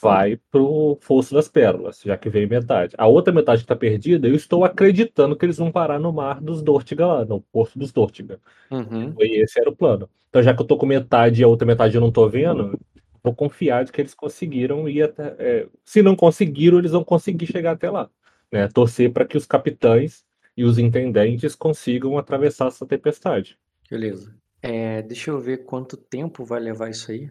[0.00, 2.94] vai pro Fosso das Pérolas, já que veio metade.
[2.98, 6.40] A outra metade que tá perdida, eu estou acreditando que eles vão parar no mar
[6.40, 8.40] dos Dortiga lá, no Porto dos Dortiga.
[8.70, 9.14] Uhum.
[9.18, 10.08] E esse era o plano.
[10.28, 12.78] Então, já que eu tô com metade e a outra metade eu não tô vendo,
[13.22, 15.34] vou confiar de que eles conseguiram ir até.
[15.38, 18.10] É, se não conseguiram, eles vão conseguir chegar até lá.
[18.52, 18.68] Né?
[18.68, 20.24] Torcer para que os capitães
[20.56, 23.58] e os intendentes consigam atravessar essa tempestade.
[23.90, 24.34] Beleza.
[24.60, 27.30] É, deixa eu ver quanto tempo vai levar isso aí.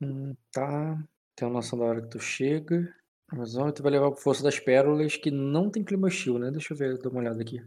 [0.00, 1.02] Hum, tá.
[1.36, 2.94] Tenho noção da hora que tu chega.
[3.32, 6.50] Mas ó, tu vai levar pro Força das Pérolas, que não tem clima hostil, né?
[6.50, 7.60] Deixa eu ver, dar uma olhada aqui.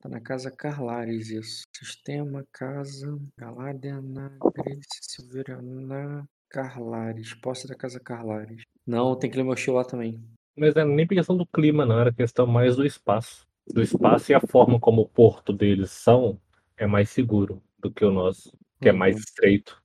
[0.00, 1.62] Tá na casa Carlares, isso.
[1.74, 7.34] Sistema, casa, Galádia, Nagres, Silverana, Carlares.
[7.34, 8.62] Posse da casa Carlares.
[8.86, 10.22] Não, tem clima hostil lá também.
[10.56, 11.98] Mas é nem questão do clima, não.
[11.98, 13.46] Era questão mais do espaço.
[13.72, 16.40] Do espaço e a forma como o porto deles são
[16.76, 19.20] é mais seguro do que o nosso, que é mais Uhum.
[19.22, 19.82] estreito.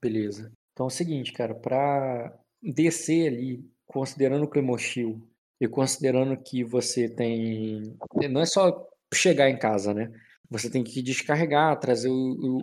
[0.00, 0.50] Beleza.
[0.78, 2.32] Então é o seguinte, cara, pra
[2.62, 5.20] descer ali, considerando o clima hostil
[5.60, 7.96] e considerando que você tem.
[8.30, 10.08] Não é só chegar em casa, né?
[10.48, 12.14] Você tem que descarregar, trazer o,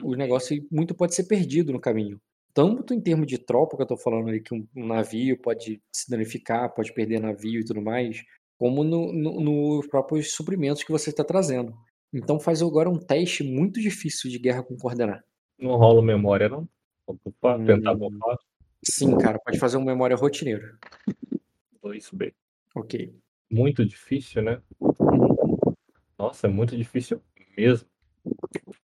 [0.02, 2.18] o, o negócio e muito pode ser perdido no caminho.
[2.54, 5.82] Tanto em termos de tropa, que eu tô falando ali, que um, um navio pode
[5.94, 8.24] se danificar, pode perder navio e tudo mais,
[8.58, 11.76] como no, no- nos próprios suprimentos que você está trazendo.
[12.14, 15.22] Então faz agora um teste muito difícil de guerra com coordenar.
[15.60, 16.66] Não rola memória, não?
[17.08, 17.18] Vou
[17.66, 18.04] tentar Hum.
[18.06, 18.38] ocupar.
[18.84, 20.78] Sim, cara, pode fazer uma memória rotineira.
[21.84, 22.34] 2B.
[22.76, 23.14] Ok.
[23.52, 24.62] Muito difícil, né?
[24.80, 25.74] Uhum.
[26.18, 27.22] Nossa, é muito difícil
[27.58, 27.88] mesmo.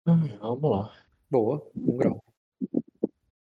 [0.06, 0.92] Hum, Vamos lá.
[1.30, 2.24] Boa, um grau.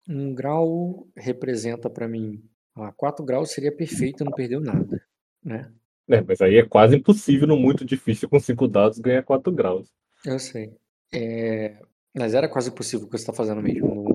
[0.08, 2.44] Um grau representa pra mim.
[2.76, 5.04] Ah, 4 graus seria perfeito, não perdeu nada,
[5.44, 5.72] né?
[6.08, 9.90] É, mas aí é quase impossível no muito difícil com 5 dados ganhar 4 graus.
[10.26, 10.74] Eu sei.
[11.14, 11.78] É,
[12.14, 14.11] Mas era quase impossível o que você tá fazendo mesmo.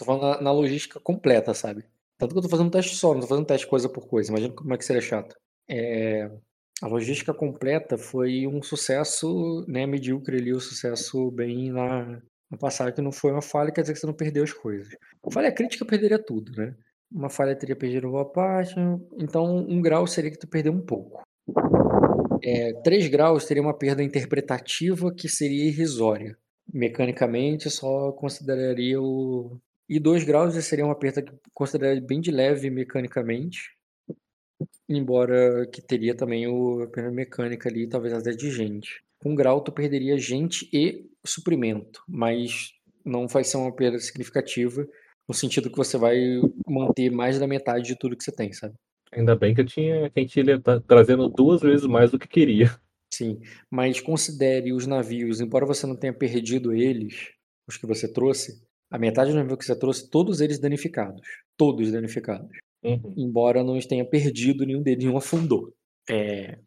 [0.00, 1.84] Tô falando na, na logística completa, sabe?
[2.18, 4.30] Tanto que eu tô fazendo um teste só, não tô fazendo teste coisa por coisa.
[4.30, 5.36] Imagina como é que seria chato.
[5.68, 6.30] É,
[6.82, 12.94] A logística completa foi um sucesso, né, medíocre ali, um sucesso bem na, na passagem,
[12.94, 14.88] que não foi uma falha, quer dizer que você não perdeu as coisas.
[15.30, 16.74] Falha crítica perderia tudo, né?
[17.12, 18.74] Uma falha teria perdido boa parte,
[19.18, 21.22] então um grau seria que tu perdeu um pouco.
[22.42, 26.36] É, 3 graus teria uma perda interpretativa que seria irrisória.
[26.72, 29.58] Mecanicamente, só consideraria o.
[29.90, 33.72] E 2 graus já seria uma perda que consideraria bem de leve mecanicamente.
[34.88, 39.02] Embora que teria também o, a perda mecânica ali, talvez até de gente.
[39.18, 42.72] Com grau, tu perderia gente e suprimento, mas
[43.04, 44.86] não vai ser uma perda significativa,
[45.28, 46.16] no sentido que você vai
[46.68, 48.74] manter mais da metade de tudo que você tem, sabe?
[49.12, 52.18] Ainda bem que eu tinha que a gente ia tá trazendo duas vezes mais do
[52.18, 52.70] que queria.
[53.12, 57.32] Sim, mas considere os navios, embora você não tenha perdido eles,
[57.68, 61.20] os que você trouxe, a metade do navio que você trouxe, todos eles danificados.
[61.56, 62.48] Todos danificados.
[62.82, 63.14] Uhum.
[63.16, 65.72] Embora não tenha perdido nenhum deles, nenhum afundou.
[66.08, 66.58] É,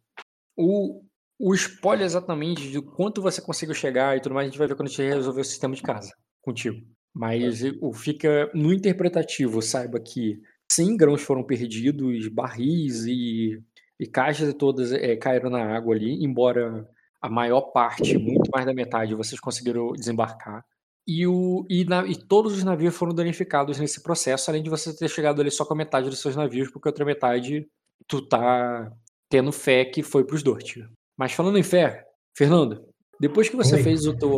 [0.56, 1.02] o,
[1.38, 4.76] o spoiler exatamente de quanto você conseguiu chegar e tudo mais, a gente vai ver
[4.76, 6.80] quando a gente resolver o sistema de casa contigo.
[7.12, 10.40] Mas o fica no interpretativo, saiba que
[10.72, 13.62] 100 grãos foram perdidos, barris e
[13.98, 16.88] e caixas todas é, caíram na água ali, embora
[17.20, 20.64] a maior parte, muito mais da metade, vocês conseguiram desembarcar.
[21.06, 24.96] E, o, e, na, e todos os navios foram danificados nesse processo, além de você
[24.96, 27.66] ter chegado ali só com a metade dos seus navios, porque a outra metade
[28.06, 28.90] tu tá
[29.28, 30.78] tendo fé que foi pros Dort.
[31.16, 32.04] Mas falando em fé,
[32.36, 32.82] Fernando,
[33.20, 33.82] depois que você Oi.
[33.82, 34.36] fez o teu,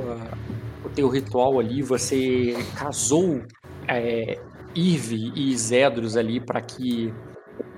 [0.85, 3.43] o teu ritual ali, você casou
[3.89, 4.39] é,
[4.75, 7.13] Irve e Zedros ali para que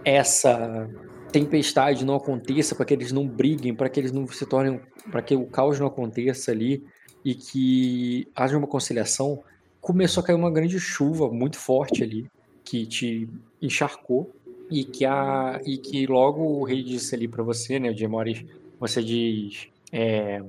[0.05, 0.89] essa
[1.31, 5.23] tempestade não aconteça, para que eles não briguem, para que eles não se tornem, para
[5.23, 6.83] que o caos não aconteça ali
[7.29, 9.43] e que haja uma conciliação.
[9.83, 12.27] Começou a cair uma grande chuva muito forte ali
[12.65, 13.29] que te
[13.61, 14.31] encharcou
[14.71, 18.43] e que a e que logo o rei disse ali para você, né, o Gemores,
[18.81, 20.43] você diz é,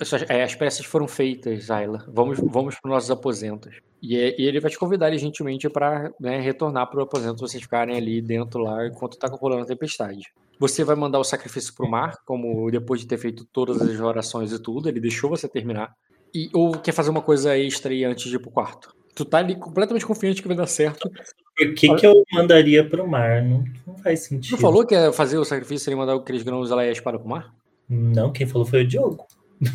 [0.00, 2.04] as, é, as peças foram feitas, Ayla.
[2.08, 3.76] Vamos, vamos para os nossos aposentos.
[4.02, 7.96] E, é- e ele vai te convidar gentilmente para retornar para o aposento, vocês ficarem
[7.96, 10.32] ali dentro lá enquanto está rolando a tempestade.
[10.58, 13.98] Você vai mandar o sacrifício para o mar, como depois de ter feito todas as
[13.98, 15.94] orações e tudo, ele deixou você terminar.
[16.34, 18.94] E, ou quer fazer uma coisa extra aí antes de ir pro quarto?
[19.14, 21.10] Tu tá ali completamente confiante que vai dar certo.
[21.56, 23.42] Por que, que eu mandaria pro mar?
[23.42, 24.56] Não, não faz sentido.
[24.56, 27.18] Tu falou que ia fazer o sacrifício e mandar aqueles grãos lá e a espada
[27.18, 27.52] pro mar?
[27.88, 29.26] Não, quem falou foi o Diogo.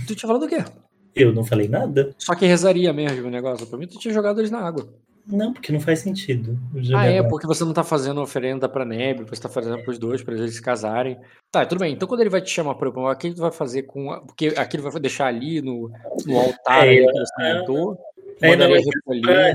[0.07, 0.63] Tu tinha falado o quê?
[1.15, 2.13] Eu não falei nada?
[2.17, 3.65] Só que rezaria mesmo o negócio.
[3.67, 4.87] Pra mim, tu tinha jogado eles na água.
[5.27, 6.59] Não, porque não faz sentido.
[6.95, 10.21] Ah, é, porque você não tá fazendo oferenda pra Neb, você tá fazendo pros dois,
[10.21, 11.17] pra eles se casarem.
[11.51, 11.93] Tá, tudo bem.
[11.93, 14.11] Então quando ele vai te chamar pra o que tu vai fazer com.
[14.11, 15.89] a- Porque aqui ele vai deixar ali no,
[16.27, 17.43] no altar É, ali que você.
[18.41, 19.53] É, não, é recolher.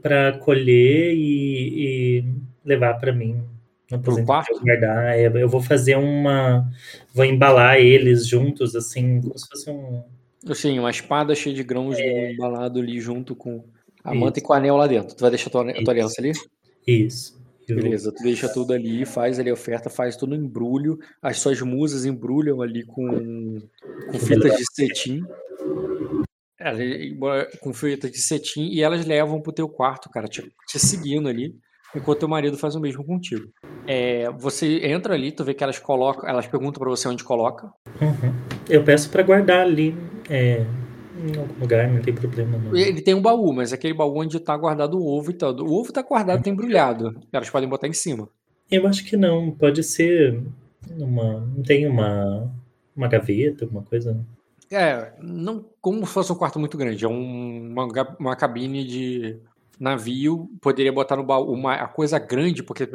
[0.00, 2.24] pra, pra colher e, e
[2.64, 3.36] levar pra mim.
[3.96, 4.60] Aposento quarto?
[4.60, 5.18] guardar.
[5.18, 6.68] É, eu vou fazer uma.
[7.14, 10.02] Vou embalar eles juntos, assim, como se fosse um.
[10.48, 13.64] Assim, uma espada cheia de grãos embalado ali junto com
[14.04, 14.20] a Isso.
[14.20, 15.14] manta e com o anel lá dentro.
[15.14, 16.32] Tu vai deixar a tua, a tua aliança ali?
[16.86, 17.40] Isso.
[17.68, 20.98] Eu- Beleza, tu deixa tudo ali, faz ali a oferta, faz tudo no embrulho.
[21.22, 23.56] As suas musas embrulham ali com,
[24.10, 25.22] com fitas de cetim.
[27.60, 31.54] Com fitas de cetim e elas levam pro teu quarto, cara, te, te seguindo ali,
[31.94, 33.44] enquanto teu marido faz o mesmo contigo.
[33.86, 37.66] É, você entra ali, tu vê que elas colocam, elas perguntam pra você onde coloca.
[38.00, 38.32] Uhum.
[38.68, 39.94] Eu peço pra guardar ali.
[40.30, 40.64] É,
[41.24, 42.58] em algum lugar, não tem problema.
[42.58, 42.76] Não.
[42.76, 45.54] Ele tem um baú, mas aquele baú onde tá guardado o ovo e tal.
[45.56, 47.20] O ovo tá guardado, tá embrulhado.
[47.32, 48.28] Elas podem botar em cima.
[48.70, 49.50] Eu acho que não.
[49.50, 50.40] Pode ser
[50.98, 51.40] uma.
[51.40, 52.50] Não tem uma.
[52.96, 54.18] Uma gaveta, alguma coisa?
[54.70, 57.04] É, não como se fosse um quarto muito grande.
[57.04, 59.36] É um- uma, uma cabine de
[59.78, 60.50] navio.
[60.60, 62.88] Poderia botar no baú uma a coisa grande, porque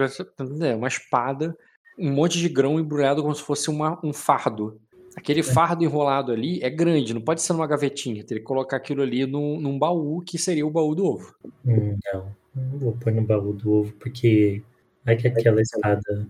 [0.62, 1.58] é uma espada,
[1.98, 4.80] um monte de grão embrulhado como se fosse uma, um fardo.
[5.16, 8.24] Aquele fardo enrolado ali é grande, não pode ser numa gavetinha.
[8.24, 11.34] Teria que colocar aquilo ali num, num baú, que seria o baú do ovo.
[11.66, 12.36] Hum, não.
[12.56, 14.62] Não vou pôr no baú do ovo, porque
[15.04, 16.28] vai que aquela espada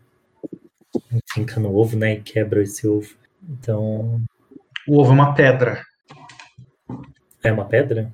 [1.34, 2.14] finca no ovo, né?
[2.14, 3.14] E quebra esse ovo.
[3.50, 4.22] Então.
[4.88, 5.82] O ovo é uma pedra.
[7.43, 8.14] É uma pedra?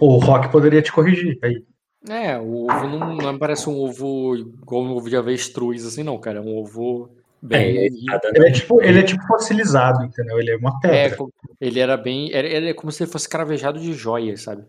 [0.00, 1.38] O Rock poderia te corrigir.
[1.42, 1.62] Aí.
[2.08, 6.18] É, o ovo não, não parece um ovo igual um ovo de avestruz, assim, não,
[6.18, 6.38] cara.
[6.38, 7.10] É um ovo
[7.42, 7.86] É, bem.
[7.86, 10.38] espada Ele é tipo, ele é tipo fossilizado, entendeu?
[10.40, 11.16] Ele é uma É, pedra.
[11.16, 11.30] co-
[11.60, 12.32] ele era bem.
[12.32, 14.64] Era, ele é como se ele fosse cravejado de joias, sabe?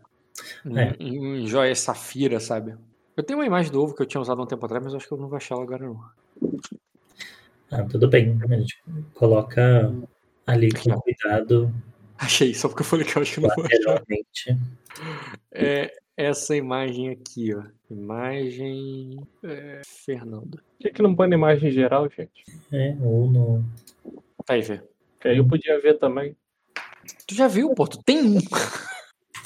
[0.76, 0.96] É.
[1.00, 2.76] em joias safira, sabe?
[3.16, 4.98] Eu tenho uma imagem do ovo que eu tinha usado um tempo atrás, mas eu
[4.98, 6.00] acho que eu não vou achar ela agora, não.
[7.72, 8.38] Ah, tudo bem.
[8.50, 8.82] A gente
[9.14, 9.94] coloca
[10.46, 11.72] ali com cuidado,
[12.22, 14.04] Achei, só porque eu falei que eu acho que não vou achar.
[15.52, 17.64] É essa imagem aqui, ó.
[17.90, 19.28] Imagem.
[19.44, 20.52] é, Fernando.
[20.52, 22.44] Por que, que não põe na imagem geral, gente?
[22.72, 23.66] É, ou no.
[24.48, 24.84] Aí, Fê.
[25.20, 26.36] Que aí eu podia ver também.
[27.28, 27.88] Tu já viu, pô?
[27.88, 28.38] Tu tem um.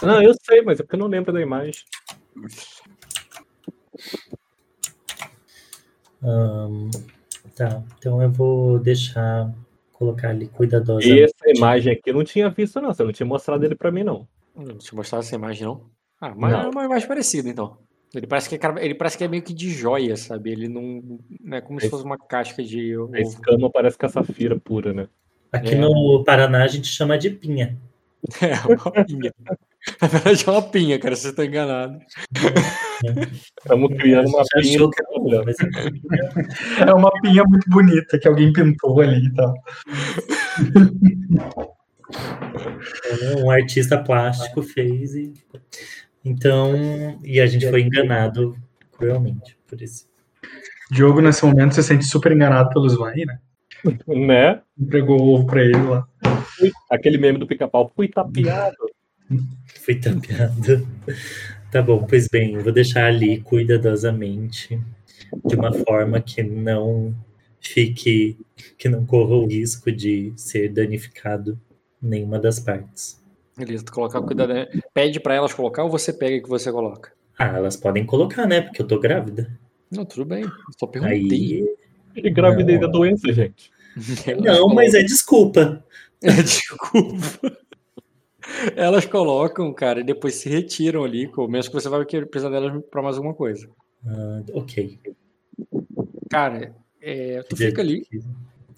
[0.04, 1.86] Não, eu sei, mas é porque eu não lembro da imagem.
[6.22, 6.90] Ahn,
[7.56, 9.50] tá, então eu vou deixar
[9.98, 11.24] colocar ali E cuidadosamente.
[11.24, 12.93] essa imagem aqui eu não tinha visto, não.
[12.93, 14.27] Você não tinha mostrado ele pra mim, não.
[14.56, 15.82] Deixa eu mostrar essa imagem, não.
[16.22, 16.61] Ah, mas Não.
[16.64, 17.77] é uma imagem parecida, então.
[18.14, 20.51] Ele parece, que é, ele parece que é meio que de joia, sabe?
[20.51, 21.19] Ele não.
[21.41, 24.57] não é como se Esse- fosse uma casca de A escama parece que é safira
[24.57, 25.07] pura, né?
[25.51, 25.77] Aqui É.
[25.77, 27.77] no Paraná a gente chama de pinha.
[28.42, 29.34] É uma pinha.
[30.02, 32.00] Na verdade é uma pinha, cara, você tá enganado.
[33.58, 34.80] Estamos criando uma pinha.
[36.80, 36.90] é.
[36.90, 39.54] É uma pinha muito bonita que alguém pintou ali e tal.
[43.38, 45.34] Um artista plástico fez e.
[46.24, 47.20] Então.
[47.24, 48.56] E a gente foi enganado
[48.92, 50.08] cruelmente por isso.
[50.92, 53.40] Diogo, nesse momento, se sente super enganado pelo Svain, né?
[54.07, 54.61] Né?
[54.77, 56.07] Entregou o ovo pra ele lá.
[56.89, 57.91] Aquele meme do pica-pau.
[57.95, 58.75] Fui tapeado.
[59.83, 60.88] Fui tapeado.
[61.72, 64.80] Tá bom, pois bem, eu vou deixar ali cuidadosamente,
[65.45, 67.14] de uma forma que não
[67.59, 68.38] fique,
[68.77, 71.59] que não corra o risco de ser danificado
[72.01, 73.22] nenhuma das partes.
[73.57, 74.53] Beleza, tu colocar cuidado.
[74.53, 74.67] né?
[74.93, 77.11] Pede pra elas colocar ou você pega que você coloca?
[77.38, 78.61] Ah, elas podem colocar, né?
[78.61, 79.59] Porque eu tô grávida.
[79.91, 80.45] Não, tudo bem.
[80.80, 81.19] Só perguntei.
[81.19, 81.75] Aí.
[82.15, 83.72] E gravidez é doença, gente.
[84.41, 85.83] Não, mas é desculpa.
[86.22, 87.57] Desculpa.
[88.75, 92.83] Elas colocam, cara, e depois se retiram ali, com- mesmo que você vai precisar delas
[92.91, 93.67] pra mais alguma coisa.
[94.06, 94.99] Ah, ok.
[96.30, 98.07] Cara, é, tu fica ali,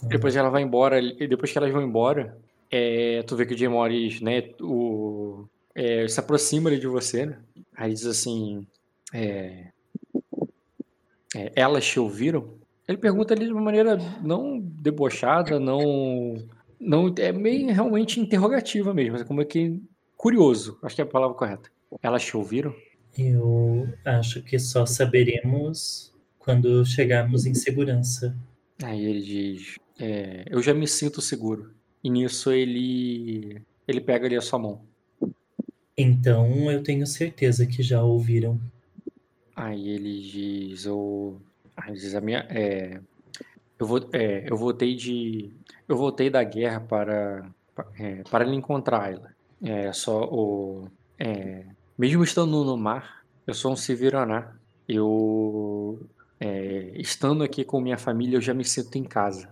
[0.08, 2.38] depois ela vai embora, e depois que elas vão embora,
[2.72, 7.26] é, tu vê que o Jay Morris, né, o, é, se aproxima ali de você,
[7.26, 7.38] né?
[7.76, 8.66] Aí diz assim,
[9.14, 9.68] é,
[11.36, 12.54] é, elas te ouviram?
[12.88, 16.36] Ele pergunta ali de uma maneira não debochada, não,
[16.80, 19.82] não é meio realmente interrogativa mesmo, é como é que
[20.16, 21.70] curioso, acho que é a palavra correta.
[22.02, 22.74] Elas te ouviram?
[23.18, 28.38] Eu acho que só saberemos quando chegarmos em segurança.
[28.84, 31.74] Aí ele diz, é, eu já me sinto seguro.
[32.04, 34.82] E nisso ele ele pega ali a sua mão.
[35.98, 38.60] Então eu tenho certeza que já ouviram.
[39.56, 41.42] Aí ele diz, eu,
[41.78, 43.00] a minha, é,
[43.80, 45.52] eu vou, é, eu voltei de,
[45.88, 49.32] eu voltei da guerra para, pa- é, para lhe encontrar, Ayla.
[49.64, 51.66] É só o, é,
[51.98, 54.54] mesmo estando no mar, eu sou um Siviraná.
[54.88, 56.00] Eu,
[56.40, 59.50] é, estando aqui com minha família, eu já me sinto em casa.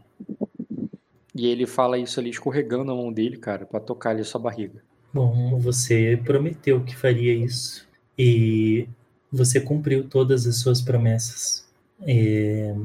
[1.35, 4.39] E ele fala isso ali escorregando a mão dele, cara, pra tocar ali a sua
[4.39, 4.81] barriga.
[5.13, 7.87] Bom, você prometeu que faria isso
[8.17, 8.87] e
[9.31, 11.65] você cumpriu todas as suas promessas.
[12.01, 12.75] É,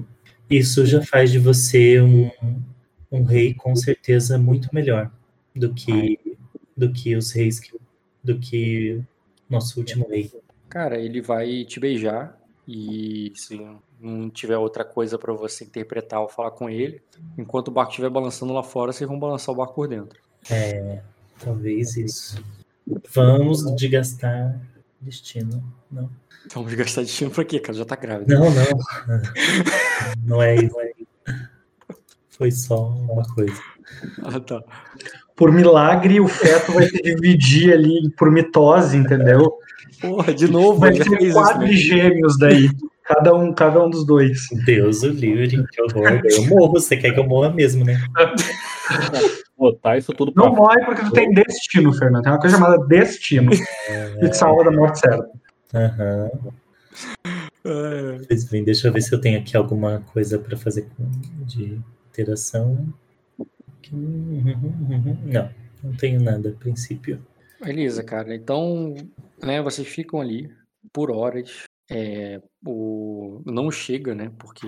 [0.49, 2.31] isso já faz de você um,
[3.11, 5.11] um rei com certeza muito melhor
[5.55, 6.19] do que
[6.77, 7.79] do que os reis que,
[8.25, 9.03] do que
[9.49, 10.33] nosso último rei.
[10.69, 13.61] Cara, ele vai te beijar e se
[14.01, 17.03] não tiver outra coisa pra você interpretar ou falar com ele,
[17.37, 20.19] enquanto o barco estiver balançando lá fora, vocês vão balançar o barco por dentro.
[20.51, 21.03] É,
[21.39, 22.43] talvez isso.
[23.13, 24.59] Vamos de gastar
[25.01, 25.63] destino.
[25.91, 26.09] Não,
[26.55, 27.77] Vamos gastar destino pra quê, cara?
[27.77, 28.35] Já tá grávida.
[28.39, 28.65] não, não.
[30.25, 30.75] Não é isso.
[32.31, 33.60] Foi só uma coisa.
[34.23, 34.62] Ah, tá.
[35.36, 39.52] Por milagre, o feto vai se dividir ali por mitose, entendeu?
[40.01, 41.44] Porra, de novo, Vai ser isso, né?
[41.47, 42.70] quadrigêmeos daí.
[43.05, 44.47] Cada um, cada um dos dois.
[44.65, 46.20] Deus o livre, que horror.
[46.25, 48.01] Eu morro, você quer que eu morra mesmo, né?
[49.59, 52.23] Botar isso tudo pra Não morre porque tu tem destino, Fernando.
[52.23, 53.51] Tem uma coisa chamada destino.
[54.23, 55.28] E te salva da morte certa.
[55.74, 56.31] Aham.
[57.65, 60.89] É, Pois bem, deixa eu ver se eu tenho aqui alguma coisa para fazer
[61.47, 62.92] de interação.
[63.92, 65.50] Não,
[65.82, 67.24] não tenho nada a princípio.
[67.62, 68.34] Beleza, cara.
[68.34, 68.94] Então,
[69.42, 70.50] né, vocês ficam ali
[70.92, 71.65] por horas.
[71.90, 73.42] É, o...
[73.44, 74.32] Não chega, né?
[74.39, 74.66] Porque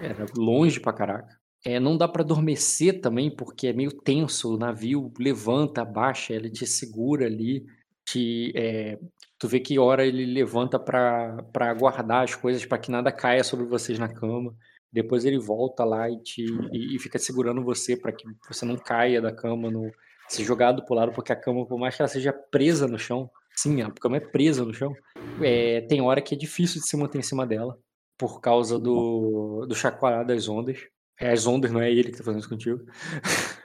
[0.00, 1.38] era longe pra caraca.
[1.64, 4.54] É, não dá pra adormecer também, porque é meio tenso.
[4.54, 7.66] O navio levanta, abaixa, ele te segura ali.
[8.04, 8.98] Te, é,
[9.40, 13.64] Tu vê que hora ele levanta pra guardar as coisas pra que nada caia sobre
[13.64, 14.54] vocês na cama.
[14.92, 18.76] Depois ele volta lá e te e, e fica segurando você pra que você não
[18.76, 19.90] caia da cama, no,
[20.28, 23.30] ser jogado pro lado, porque a cama, por mais que ela seja presa no chão,
[23.56, 24.94] sim, a cama é presa no chão.
[25.42, 27.78] é, tem hora que é difícil de se manter em cima dela
[28.18, 30.78] por causa do, do chacoalhar das ondas.
[31.18, 32.80] É as ondas, não é ele que tá fazendo isso contigo.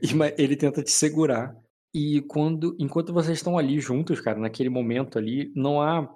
[0.00, 1.52] E, ele tenta te segurar.
[1.92, 6.08] E quando, enquanto vocês estão ali juntos, cara, naquele momento ali, não há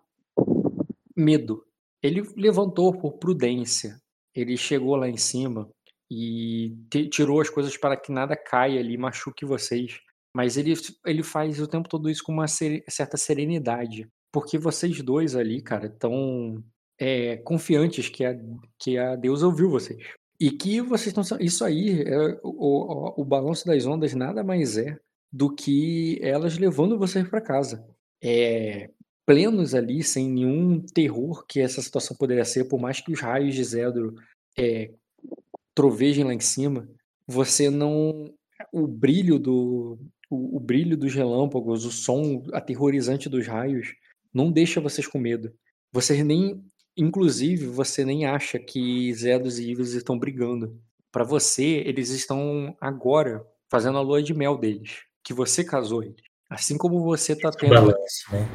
[1.17, 1.65] medo.
[2.03, 4.01] Ele levantou por prudência.
[4.35, 5.69] Ele chegou lá em cima
[6.11, 6.77] e
[7.11, 9.99] tirou as coisas para que nada caia ali machuque vocês.
[10.37, 10.75] Mas ele,
[11.07, 14.09] ele faz o tempo todo isso com uma sere- certa serenidade.
[14.33, 16.63] Porque vocês dois ali, cara, estão
[17.45, 18.37] confiantes que a,
[18.79, 20.05] que a Deus ouviu vocês.
[20.41, 21.39] E que vocês estão.
[21.41, 24.99] Isso aí, é, o, o, o balanço das ondas nada mais é
[25.35, 27.85] do que elas levando vocês para casa.
[28.23, 28.89] É,
[29.27, 33.53] plenos ali, sem nenhum terror que essa situação poderia ser, por mais que os raios
[33.53, 34.15] de Zedro
[34.57, 34.93] é,
[35.75, 36.89] trovejem lá em cima,
[37.27, 38.33] você não.
[38.73, 39.99] O brilho do.
[40.31, 43.93] O, o brilho dos relâmpagos, o som aterrorizante dos raios,
[44.33, 45.53] não deixa vocês com medo.
[45.93, 46.65] Vocês nem.
[46.97, 50.81] Inclusive, você nem acha que Zedos e Ivos estão brigando.
[51.11, 56.23] Para você, eles estão agora fazendo a lua de mel deles, que você casou eles.
[56.49, 57.75] Assim como você tá tendo.
[57.75, 58.47] Balanço, né?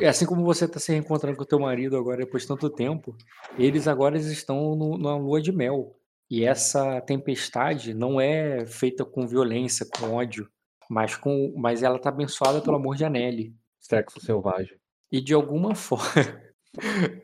[0.00, 2.68] E assim como você tá se reencontrando com o teu marido agora depois de tanto
[2.68, 3.16] tempo,
[3.56, 5.96] eles agora eles estão no, na lua de mel.
[6.28, 10.48] E essa tempestade não é feita com violência, com ódio,
[10.90, 13.54] mas com, mas ela tá abençoada pelo amor de Anelli.
[13.78, 14.76] Sexo selvagem.
[15.10, 16.42] E de alguma forma,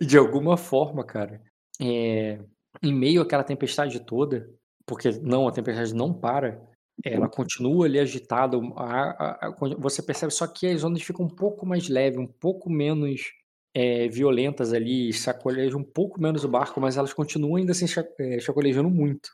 [0.01, 1.43] de alguma forma, cara,
[1.81, 2.39] é,
[2.83, 4.49] em meio àquela tempestade toda,
[4.87, 6.68] porque não, a tempestade não para,
[7.05, 8.57] ela continua ali agitada.
[8.77, 12.27] a- a- a- você percebe só que as ondas ficam um pouco mais leves, um
[12.27, 13.33] pouco menos
[13.75, 17.85] é, violentas ali, sacolejam um pouco menos o barco, mas elas continuam ainda assim
[18.19, 19.31] é, chacolejando muito.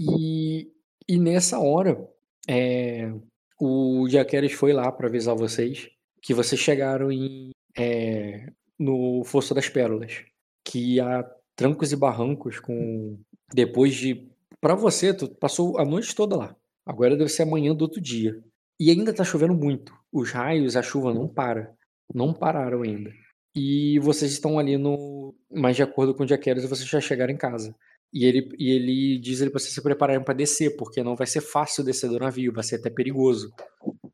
[0.00, 0.68] E,
[1.08, 2.08] e nessa hora,
[2.48, 3.12] é,
[3.60, 5.88] o Jaqueres foi lá para avisar vocês
[6.20, 10.24] que vocês chegaram em, é, no Fosso das Pérolas,
[10.64, 13.18] que há trancos e barrancos com
[13.52, 14.28] depois de
[14.60, 16.56] para você, tu passou a noite toda lá.
[16.86, 18.34] Agora deve ser amanhã do outro dia.
[18.78, 19.94] E ainda tá chovendo muito.
[20.12, 21.74] Os raios, a chuva não para.
[22.12, 23.10] Não pararam ainda.
[23.54, 25.34] E vocês estão ali no.
[25.50, 27.74] Mas de acordo com o Jaqueros, vocês já chegaram em casa.
[28.12, 31.40] E ele, e ele diz pra vocês se prepararem para descer, porque não vai ser
[31.40, 33.52] fácil descer do navio, vai ser até perigoso.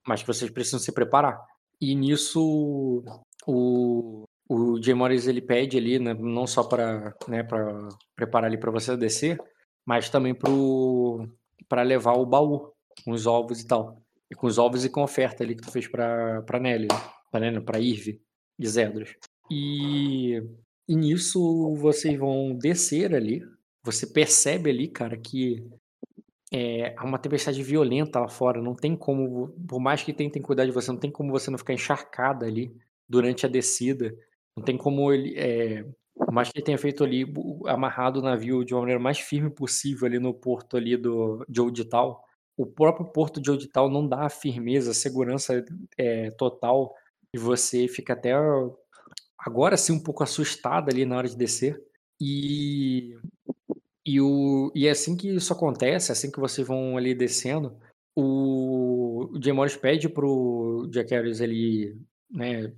[0.06, 1.38] Mas vocês precisam se preparar.
[1.80, 3.02] E nisso
[3.46, 7.46] o, o Jay Morris ele pede ali, né, não só para né,
[8.16, 9.38] preparar ali para você descer,
[9.86, 10.34] mas também
[11.68, 12.72] para levar o baú
[13.04, 14.02] com os ovos e tal.
[14.30, 16.88] E com os ovos e com a oferta ali que tu fez pra, pra Nelly,
[16.90, 17.00] né?
[17.30, 18.20] pra Nelly, pra Irve
[18.58, 19.16] e Zedros.
[19.50, 20.42] E,
[20.88, 23.42] e nisso vocês vão descer ali.
[23.82, 25.66] Você percebe ali, cara, que
[26.52, 28.60] é, há uma tempestade violenta lá fora.
[28.60, 31.58] Não tem como, por mais que tentem cuidar de você, não tem como você não
[31.58, 32.74] ficar encharcada ali
[33.08, 34.14] durante a descida.
[34.56, 35.34] Não tem como ele.
[35.36, 35.84] É,
[36.24, 37.24] por mais que ele tenha feito ali,
[37.66, 41.60] amarrado o navio de uma maneira mais firme possível ali no porto ali do, de
[41.60, 42.24] Odital,
[42.56, 45.64] o próprio porto de Odital não dá a firmeza, a segurança
[45.96, 46.94] é, total,
[47.34, 48.34] e você fica até
[49.38, 51.82] agora sim um pouco assustado ali na hora de descer.
[52.20, 53.16] E,
[54.04, 57.78] e, o, e é assim que isso acontece, assim que vocês vão ali descendo,
[58.14, 61.96] o, o Jay Morris pede pro Jack Harris ele,
[62.30, 62.72] né,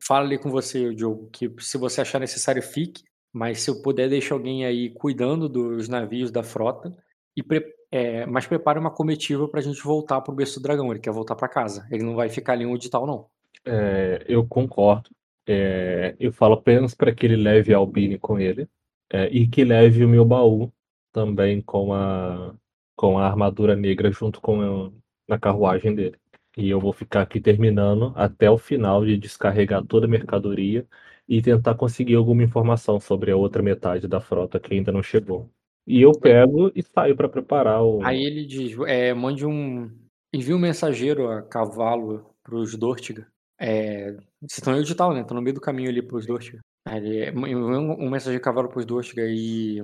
[0.00, 3.02] fala ali com você, Diogo, que se você achar necessário, fique.
[3.32, 6.96] Mas se eu puder, deixe alguém aí cuidando dos navios da frota.
[7.36, 10.90] E pre- é, mas prepare uma comitiva pra gente voltar pro berço do dragão.
[10.90, 11.86] Ele quer voltar pra casa.
[11.90, 13.26] Ele não vai ficar ali onde tal, não.
[13.64, 15.10] É, eu concordo.
[15.46, 18.68] É, eu falo apenas para que ele leve a Albine com ele
[19.10, 20.70] é, e que leve o meu baú
[21.12, 22.54] também com a,
[22.94, 24.90] com a armadura negra junto com a,
[25.26, 26.16] na carruagem dele.
[26.58, 30.84] E eu vou ficar aqui terminando até o final de descarregar toda a mercadoria
[31.28, 35.48] e tentar conseguir alguma informação sobre a outra metade da frota que ainda não chegou.
[35.86, 38.02] E eu pego e saio para preparar o.
[38.02, 39.88] Aí ele diz: é, mande um.
[40.34, 43.26] Envie um mensageiro a cavalo pros Dortiga.
[43.60, 45.20] É, vocês estão em Edital, né?
[45.20, 46.58] Estão no meio do caminho ali pros Dortiga.
[46.90, 49.82] Ele um, um mensageiro a cavalo pros Dortiga e.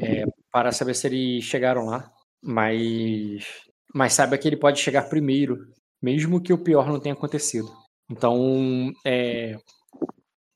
[0.00, 2.10] é, para saber se eles chegaram lá.
[2.42, 3.44] Mas.
[3.94, 5.68] Mas saiba que ele pode chegar primeiro,
[6.02, 7.68] mesmo que o pior não tenha acontecido.
[8.10, 8.92] Então.
[9.06, 9.56] É,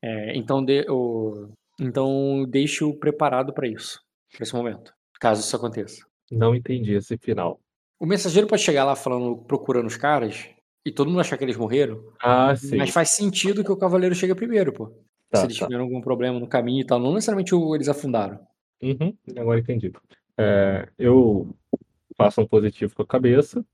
[0.02, 1.48] é, então, de, o,
[1.80, 4.00] então deixe-o preparado para isso.
[4.36, 4.92] Pra esse momento.
[5.20, 6.04] Caso isso aconteça.
[6.30, 7.60] Não entendi esse final.
[7.98, 10.48] O mensageiro pode chegar lá falando, procurando os caras,
[10.84, 12.76] e todo mundo achar que eles morreram, Ah, sim.
[12.76, 14.86] mas faz sentido que o cavaleiro chegue primeiro, pô.
[15.30, 15.66] Tá, Se eles tá.
[15.66, 18.38] tiveram algum problema no caminho e tal, não necessariamente eles afundaram.
[18.82, 19.92] Uhum, agora entendi.
[20.38, 21.48] É, eu
[22.18, 23.64] faço um positivo com a cabeça,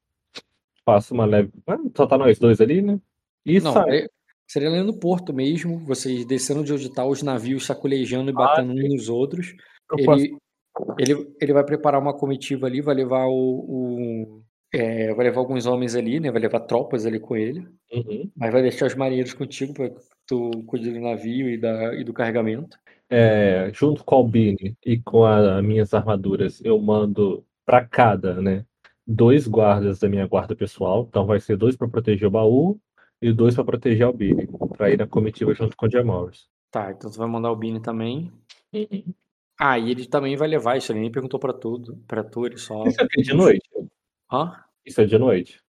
[0.84, 1.50] faço uma leve.
[1.66, 3.00] Ah, só tá nós dois ali, né?
[3.44, 4.04] E Não, saio.
[4.04, 4.08] é-
[4.46, 8.72] seria ali no porto mesmo, vocês descendo de onde tá os navios sacolejando e batendo
[8.72, 9.54] uns nos outros.
[9.98, 10.38] Eu posso- Ele,
[10.98, 13.32] ele, ele vai preparar uma comitiva ali, vai levar o.
[13.32, 14.42] o-
[14.72, 16.32] é, vai levar alguns homens ali, né?
[16.32, 17.60] Vai levar tropas ali com ele.
[17.92, 18.28] Uhum.
[18.36, 19.92] Mas vai deixar os marinheiros contigo que
[20.26, 22.76] tu cuide do navio e, da, e do carregamento.
[23.08, 28.64] É, junto com a Albine e com as minhas armaduras, eu mando para cada, né?
[29.06, 31.06] Dois guardas da minha guarda pessoal.
[31.08, 32.80] Então vai ser dois para proteger o baú
[33.20, 36.46] e dois para proteger a Albine, para ir na comitiva junto com o Jamorris.
[36.70, 38.32] Tá, então tu vai mandar o Bini também.
[39.58, 42.58] Ah, e ele também vai levar isso, ele nem perguntou pra tudo, pra tu, ele
[42.58, 42.84] só.
[42.84, 43.68] Isso aqui é de noite?
[44.30, 44.52] Hã?
[44.84, 45.62] Isso é de noite.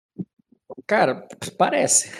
[0.86, 1.26] Cara,
[1.58, 2.10] parece.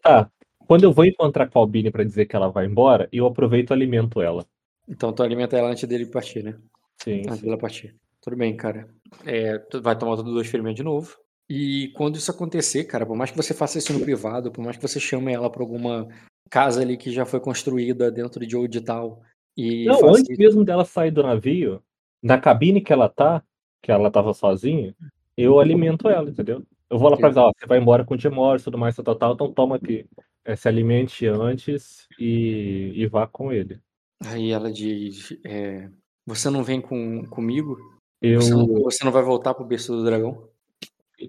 [0.00, 0.30] Tá.
[0.66, 3.70] Quando eu vou encontrar com a Albine para dizer que ela vai embora, eu aproveito
[3.70, 4.44] e alimento ela.
[4.88, 6.56] Então tu alimenta ela antes dele partir, né?
[7.02, 7.44] Sim, Antes sim.
[7.44, 7.94] dela partir.
[8.26, 8.88] Tudo bem, cara.
[9.24, 11.16] É, vai tomar todos os dois ferimentos de novo.
[11.48, 14.76] E quando isso acontecer, cara, por mais que você faça isso no privado, por mais
[14.76, 16.08] que você chame ela pra alguma
[16.50, 19.22] casa ali que já foi construída dentro de Old tal
[19.56, 21.80] e Não, faça antes mesmo dela sair do navio,
[22.20, 23.44] na cabine que ela tá,
[23.80, 24.92] que ela tava sozinha,
[25.36, 26.64] eu alimento ela, entendeu?
[26.90, 29.04] Eu vou lá pra avisar, ó, você vai embora com o e tudo mais, tal,
[29.04, 30.04] tal, tal, então toma aqui.
[30.44, 33.80] É, se alimente antes e, e vá com ele.
[34.24, 35.88] Aí ela diz: é,
[36.24, 37.95] Você não vem com, comigo?
[38.20, 40.48] Eu, Você, não, você não vai voltar pro berço do dragão?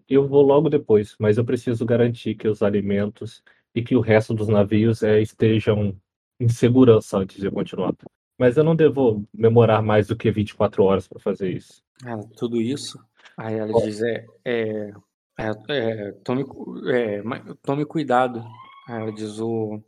[0.07, 3.41] eu vou logo depois, mas eu preciso garantir que os alimentos
[3.73, 5.95] e que o resto dos navios é, estejam
[6.39, 7.93] em segurança antes de eu continuar.
[8.37, 11.81] Mas eu não devo demorar mais do que 24 horas pra fazer isso.
[12.05, 12.99] Ah, tudo isso.
[13.35, 13.81] Aí ela Ó.
[13.81, 14.91] diz, é, é,
[15.37, 16.45] é, é, tome,
[16.91, 17.23] é,
[17.63, 18.43] tome cuidado.
[18.87, 19.81] Aí ela diz, o,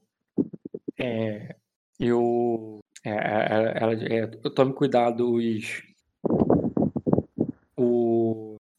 [0.97, 1.55] é,
[1.99, 5.83] eu, ela, é, tome cuidado, os,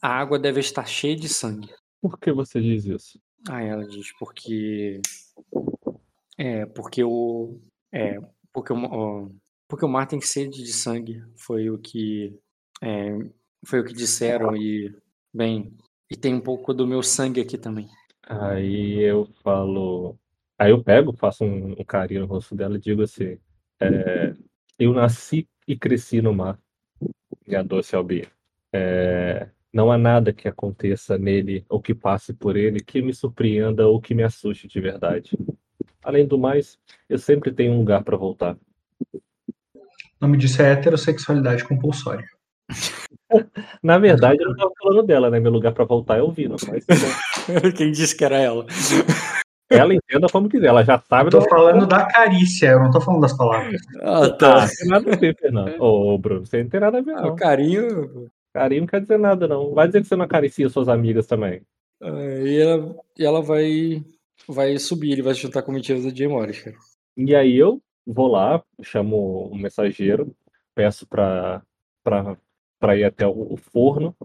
[0.01, 1.71] a água deve estar cheia de sangue.
[2.01, 3.19] Por que você diz isso?
[3.49, 5.01] Aí ela diz, porque,
[6.39, 7.59] é, porque o,
[7.93, 8.19] é,
[8.53, 9.35] porque o, o-
[9.69, 12.37] porque o mar tem sede de sangue, foi o que,
[12.83, 13.11] é,
[13.65, 14.93] foi o que disseram e,
[15.33, 15.73] bem,
[16.11, 17.89] e tem um pouco do meu sangue aqui também.
[18.27, 20.19] Aí eu falo.
[20.59, 23.39] Aí eu pego, faço um, um carinho no rosto dela e digo assim:
[23.81, 24.35] é,
[24.79, 26.59] Eu nasci e cresci no mar,
[27.47, 28.31] minha doce Albia.
[28.73, 33.87] É, não há nada que aconteça nele ou que passe por ele que me surpreenda
[33.87, 35.31] ou que me assuste de verdade.
[36.03, 38.57] Além do mais, eu sempre tenho um lugar para voltar.
[39.15, 39.19] O
[40.21, 42.25] nome disso é heterossexualidade compulsória.
[43.83, 45.39] Na verdade, eu não estava falando dela, né?
[45.41, 46.57] Meu lugar para voltar é ouvindo.
[46.69, 46.85] Mas
[47.77, 48.67] Quem disse que era ela?
[49.71, 51.29] ela entenda como quiser, ela já sabe.
[51.29, 53.81] Eu tô do- falando da carícia, eu não tô falando das palavras.
[54.03, 54.61] Ah, Ah, tá.
[54.63, 55.81] não tem nada a ver, Fernando.
[55.81, 57.29] Ô, ô, Bruno, você não tem nada a ver, Ah, não.
[57.31, 58.31] o carinho.
[58.53, 59.73] Carinho não quer dizer nada, não.
[59.75, 61.63] Vai dizer que você não acaricia suas amigas também.
[62.03, 62.09] ah,
[62.45, 64.05] E ela, e ela vai,
[64.49, 66.77] vai subir, ele vai se juntar com o mentira do Jay Morris, cara.
[67.17, 70.35] E aí eu vou lá, chamo um mensageiro,
[70.75, 71.63] peço pra,
[72.03, 72.37] pra,
[72.79, 74.17] pra ir até o, forno,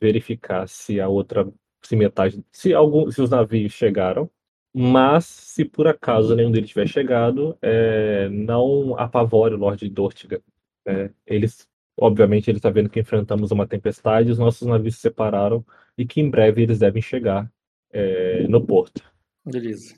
[0.00, 1.46] verificar se a outra,
[1.82, 4.30] se metade, se algum, se os navios chegaram.
[4.72, 10.40] Mas, se por acaso nenhum deles tiver chegado, é, não apavore o Lorde Dortiga.
[10.86, 11.10] né?
[11.26, 11.68] Eles,
[11.98, 15.64] obviamente, ele está vendo que enfrentamos uma tempestade, os nossos navios se separaram
[15.96, 17.50] e que em breve eles devem chegar
[17.92, 19.02] é, no porto.
[19.44, 19.94] Beleza.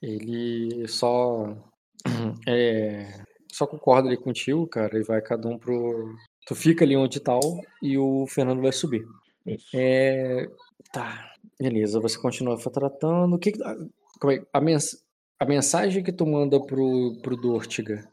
[0.00, 1.56] Ele só.
[2.46, 3.22] É,
[3.52, 6.14] só concorda ali contigo, cara, e vai cada um pro.
[6.46, 7.40] Tu fica ali onde tal
[7.82, 9.04] e o Fernando vai subir.
[9.44, 9.68] Isso.
[9.74, 10.46] É.
[10.92, 11.32] Tá.
[11.58, 13.34] Beleza, você continua tratando.
[13.34, 13.52] O que.
[13.52, 13.58] que-
[14.20, 15.04] como é- a, mens...
[15.40, 18.08] a mensagem que tu manda pro, pro Dortiga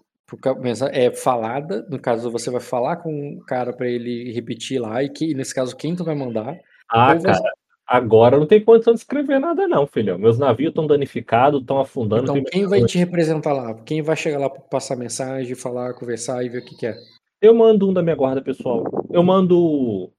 [0.91, 1.85] é falada.
[1.89, 5.03] No caso, você vai falar com o cara pra ele repetir lá.
[5.03, 6.57] E que, nesse caso, quem tu vai mandar.
[6.89, 7.39] Ah, você- cara,
[7.87, 10.17] agora não tem condição de escrever nada, não, filhão.
[10.17, 12.23] Meus navios estão danificados, estão afundando.
[12.23, 13.73] Então, quem vai te representar lá?
[13.85, 16.95] Quem vai chegar lá pra passar mensagem, falar, conversar e ver o que, que é?
[17.41, 18.83] Eu mando um da minha guarda pessoal.
[19.11, 20.11] Eu mando o-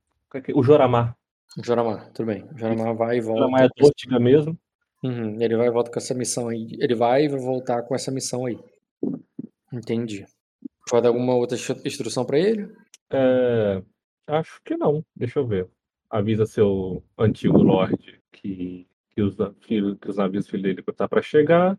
[0.55, 1.17] o Joramar.
[1.59, 2.45] O Joramar, tudo bem.
[2.55, 3.41] O Joramar vai e O volta.
[3.41, 4.57] Joramar é Dortiga mesmo.
[5.03, 6.69] Uhum, ele vai e volta com essa missão aí.
[6.79, 8.59] Ele vai e vai voltar com essa missão aí.
[9.77, 10.27] Entendi.
[10.91, 12.69] Dar alguma outra instru- instrução pra ele?
[13.11, 13.83] É,
[14.27, 15.05] acho que não.
[15.15, 15.69] Deixa eu ver.
[16.09, 21.79] Avisa seu antigo Lorde que, que, os, que os navios filhos dele tá para chegar.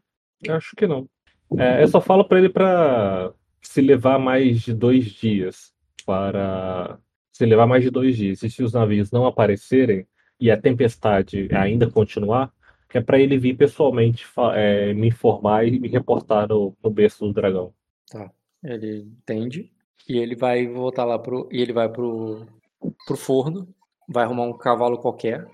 [0.50, 1.10] Acho que não.
[1.58, 5.74] É, eu só falo para ele para se levar mais de dois dias
[6.06, 7.00] para
[7.32, 8.44] se levar mais de dois dias.
[8.44, 10.08] E se os navios não aparecerem
[10.40, 12.52] e a tempestade ainda continuar,
[12.90, 17.26] que é para ele vir pessoalmente é, me informar e me reportar no, no berço
[17.26, 17.74] do dragão.
[18.10, 18.32] Tá.
[18.64, 19.72] Ele entende.
[20.08, 21.48] E ele vai voltar lá pro.
[21.52, 22.46] E ele vai pro,
[23.06, 23.68] pro forno.
[24.08, 25.48] Vai arrumar um cavalo qualquer.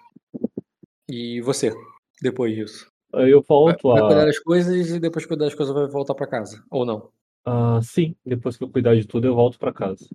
[1.09, 1.73] E você,
[2.21, 2.91] depois disso.
[3.13, 4.25] Aí Eu Vai, volto vai cuidar a.
[4.25, 6.63] das coisas e depois que cuidar das coisas vai voltar pra casa.
[6.69, 7.09] Ou não?
[7.45, 10.07] Ah, sim, depois que eu cuidar de tudo, eu volto para casa.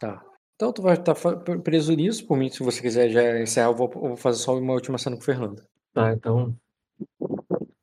[0.00, 0.24] Tá.
[0.54, 1.14] Então tu vai estar
[1.62, 2.26] preso nisso.
[2.26, 4.98] Por mim, se você quiser já encerrar, eu vou, eu vou fazer só uma última
[4.98, 5.62] cena com o Fernando.
[5.92, 6.54] Tá, então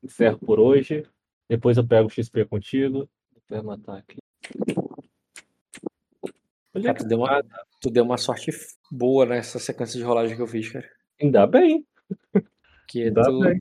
[0.02, 1.04] encerro por hoje.
[1.48, 3.08] Depois eu pego o XP contigo.
[3.56, 4.16] Vou matar aqui.
[6.74, 7.44] É Cara, que tu deu, uma,
[7.80, 8.50] tu deu uma sorte
[8.90, 10.88] boa nessa sequência de rolagem que eu fiz, cara.
[11.20, 11.86] Ainda bem,
[12.88, 13.60] Que ainda tu, bem.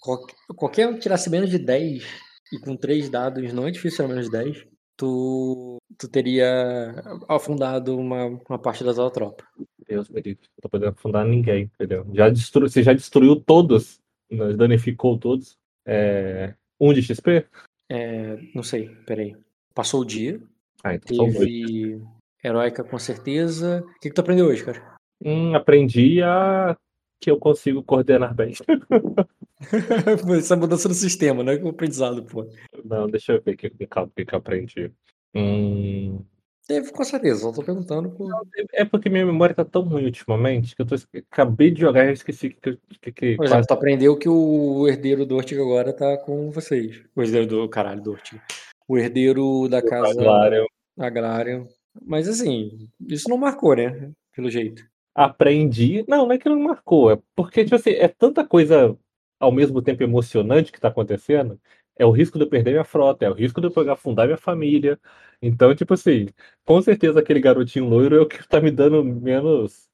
[0.00, 2.04] qual- qualquer um tirasse menos de 10
[2.52, 6.92] e com três dados, não é difícil tirar menos de 10, tu, tu teria
[7.28, 9.46] afundado uma, uma parte da tua tropa.
[9.86, 10.42] Deus me livre.
[10.56, 12.04] Não tô podendo afundar ninguém, entendeu?
[12.14, 12.68] Já destru...
[12.68, 14.00] Você já destruiu todos.
[14.30, 14.52] né?
[14.54, 15.56] Danificou todos.
[15.86, 16.54] É...
[16.80, 17.46] Um de XP?
[17.88, 19.36] É, não sei, peraí.
[19.74, 20.40] Passou o dia,
[20.82, 22.02] Ah, então teve
[22.42, 23.82] heróica com certeza.
[23.84, 24.96] O que, que tu aprendeu hoje, cara?
[25.24, 26.76] Hum, aprendi a
[27.20, 28.52] que eu consigo coordenar bem.
[30.38, 31.56] Essa mudança no sistema, né?
[31.56, 32.48] Com o aprendizado, pô.
[32.84, 34.92] Não, deixa eu ver o que, que, que que eu aprendi.
[35.34, 36.24] Hum,
[36.68, 38.10] Teve com certeza, só tô perguntando.
[38.10, 38.30] Por...
[38.74, 40.96] É porque minha memória tá tão ruim ultimamente que eu tô,
[41.32, 45.24] acabei de jogar e esqueci que, que, que Por exemplo, tu aprendeu que o herdeiro
[45.24, 47.02] do Ortiga agora tá com vocês.
[47.16, 48.42] O herdeiro do caralho do Ortiga.
[48.86, 50.66] O herdeiro da casa Aglário.
[50.98, 51.66] agrária.
[52.02, 54.12] Mas assim, isso não marcou, né?
[54.36, 54.84] Pelo jeito.
[55.14, 56.04] aprendi.
[56.06, 58.94] Não, não é que não marcou, é porque, tipo assim, é tanta coisa
[59.40, 61.58] ao mesmo tempo emocionante que tá acontecendo.
[61.98, 64.38] É o risco de eu perder minha frota, é o risco de eu afundar minha
[64.38, 64.98] família.
[65.42, 66.28] Então, tipo assim,
[66.64, 69.88] com certeza aquele garotinho loiro é o que tá me dando menos,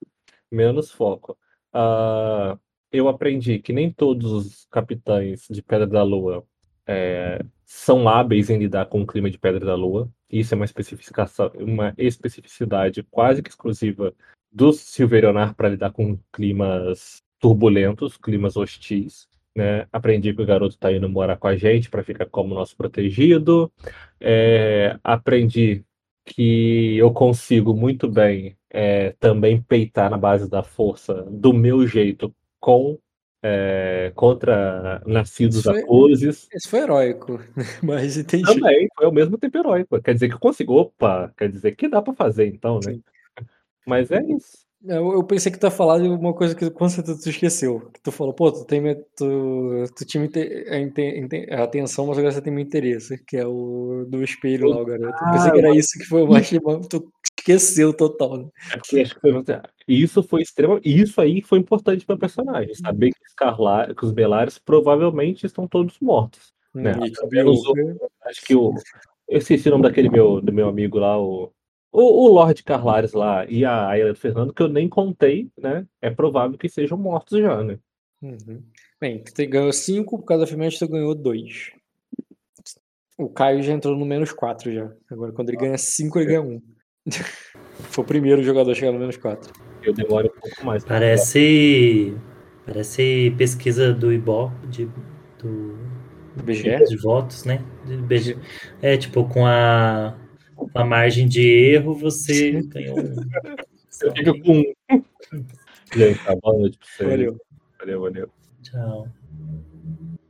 [0.51, 1.37] menos foco.
[1.73, 2.59] Ah,
[2.93, 6.47] eu aprendi que nem todos os capitães de Pedra da Lua
[6.87, 10.11] é, são hábeis em lidar com o clima de Pedra da Lua.
[10.31, 14.15] Isso é uma especificação, uma especificidade quase que exclusiva
[14.53, 19.29] do Silverionar para lidar com climas turbulentos, climas hostis.
[19.55, 19.87] Né?
[19.93, 23.73] Aprendi que o garoto está indo morar com a gente para ficar como nosso protegido.
[24.21, 25.85] É, aprendi
[26.25, 32.35] que eu consigo muito bem é, também peitar na base da força do meu jeito
[32.59, 32.99] com
[33.47, 35.83] é, contra nascidos Isso foi-.
[36.51, 37.39] Esse foi heróico,
[37.85, 38.43] mas entendi.
[38.43, 40.01] Também foi ao mesmo tempo heróico.
[40.01, 40.75] Quer dizer que eu consigo.
[40.75, 42.95] Opa, quer dizer que dá pra fazer então, né?
[42.95, 43.03] Sim.
[43.87, 44.65] Mas é isso.
[44.87, 47.81] Eu, eu pensei que tu ia falar de uma coisa que com certeza tu esqueceu.
[47.93, 48.83] Que tu falou, pô, tu, tem,
[49.17, 50.29] tu, tu tinha
[51.51, 54.85] a, atenção, mas agora você tem meu interesse, que é o do espelho lá, o
[54.85, 55.25] garoto.
[55.25, 56.51] Eu pensei que era isso que foi o mais.
[56.91, 58.49] Tu esqueceu total, né?
[58.73, 59.53] É porque acho que foi muito-
[59.89, 60.81] Isso foi extremo.
[60.85, 62.75] Isso aí foi importante para personagem.
[62.75, 63.95] Saber que os, Carla...
[63.95, 66.53] que os Belares provavelmente estão todos mortos.
[66.75, 66.93] Né?
[67.05, 68.75] E o- Bioka- Acho que o.
[69.29, 71.51] Eu esqueci o nome daquele meu, do meu amigo lá, o.
[71.97, 75.87] O, o Lorde Carlares lá e a Ayla do Fernando, que eu nem contei, né?
[76.03, 77.79] É provável que sejam mortos já, né?
[78.21, 78.61] Uhum.
[79.01, 81.71] Bem, tu te- ganhou 5, por causa da Firmante tu ganhou 2.
[83.17, 84.91] O Caio já entrou no menos 4 já.
[85.09, 86.61] Agora quando ele ganha 5, ele ganha 1.
[87.93, 89.53] Foi o primeiro jogador a chegar no menos 4.
[89.81, 90.85] Eu demoro um pouco mais.
[90.85, 92.17] Parece.
[92.67, 94.87] Parece pesquisa do Ibope, de,
[95.39, 95.77] do
[96.43, 96.83] BGE?
[96.87, 97.63] de votos, né?
[97.87, 98.37] De BG.
[98.83, 100.17] É, tipo, com a,
[100.55, 103.15] com a margem de erro, você ganhou um.
[103.95, 104.75] Você fica com.
[105.97, 107.11] Gente, tá boa noite pra vocês.
[107.11, 107.41] Valeu.
[107.79, 108.01] valeu.
[108.01, 108.31] valeu.
[108.61, 109.09] Tchau.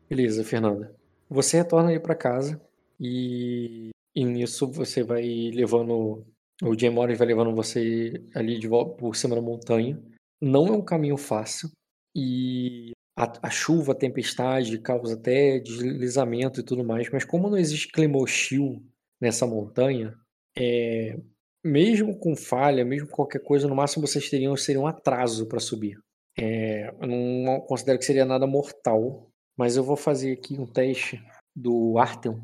[0.09, 0.95] Beleza, Fernanda.
[1.31, 2.61] Você retorna aí pra casa
[3.01, 6.27] e, e nisso você vai levando.
[6.63, 9.99] O Jay Morris vai levando você ali de volta por cima da montanha.
[10.41, 11.71] Não é um caminho fácil
[12.15, 17.57] e a, a chuva, a tempestade causa até deslizamento e tudo mais, mas como não
[17.57, 18.83] existe clima hostil
[19.25, 20.15] nessa montanha,
[20.57, 21.19] é,
[21.65, 25.59] mesmo com falha, mesmo com qualquer coisa, no máximo vocês teriam seria um atraso para
[25.59, 25.99] subir.
[26.39, 31.23] É, eu não considero que seria nada mortal, mas eu vou fazer aqui um teste
[31.57, 32.41] do Artem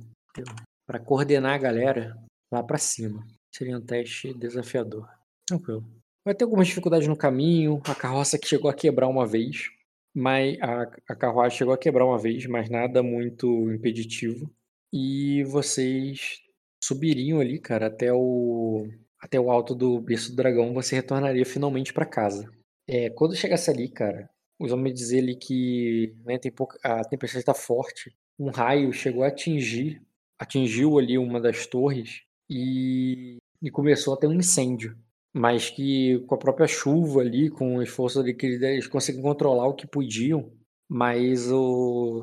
[0.86, 2.16] para coordenar a galera
[2.52, 3.24] lá para cima.
[3.54, 5.08] Seria um teste desafiador.
[5.46, 5.84] Tranquilo.
[6.24, 7.80] Vai ter algumas dificuldades no caminho.
[7.84, 9.70] A carroça que chegou a quebrar uma vez,
[10.14, 14.50] mas a, a carruagem chegou a quebrar uma vez, mas nada muito impeditivo.
[14.92, 16.40] E vocês
[16.80, 18.86] subiriam ali, cara, até o
[19.20, 20.72] até o alto do berço do dragão.
[20.74, 22.50] Você retornaria finalmente para casa.
[22.88, 24.28] É, quando chegasse ali, cara,
[24.58, 28.14] os homens dizer ali que né, tem pouca, a tempestade está forte.
[28.38, 30.02] Um raio chegou a atingir,
[30.38, 34.96] atingiu ali uma das torres e, e começou a ter um incêndio.
[35.32, 39.68] Mas que com a própria chuva ali, com o esforço ali que eles conseguiram controlar
[39.68, 40.50] o que podiam,
[40.88, 42.22] mas o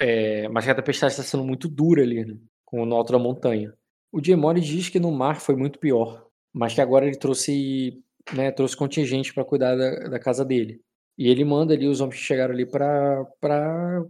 [0.00, 3.74] é, mas a tempestade está sendo muito dura ali, né, com alto da montanha.
[4.14, 8.00] O Jemori diz que no mar foi muito pior, mas que agora ele trouxe
[8.32, 10.80] né, trouxe contingente para cuidar da, da casa dele.
[11.18, 13.26] E ele manda ali os homens que chegaram ali para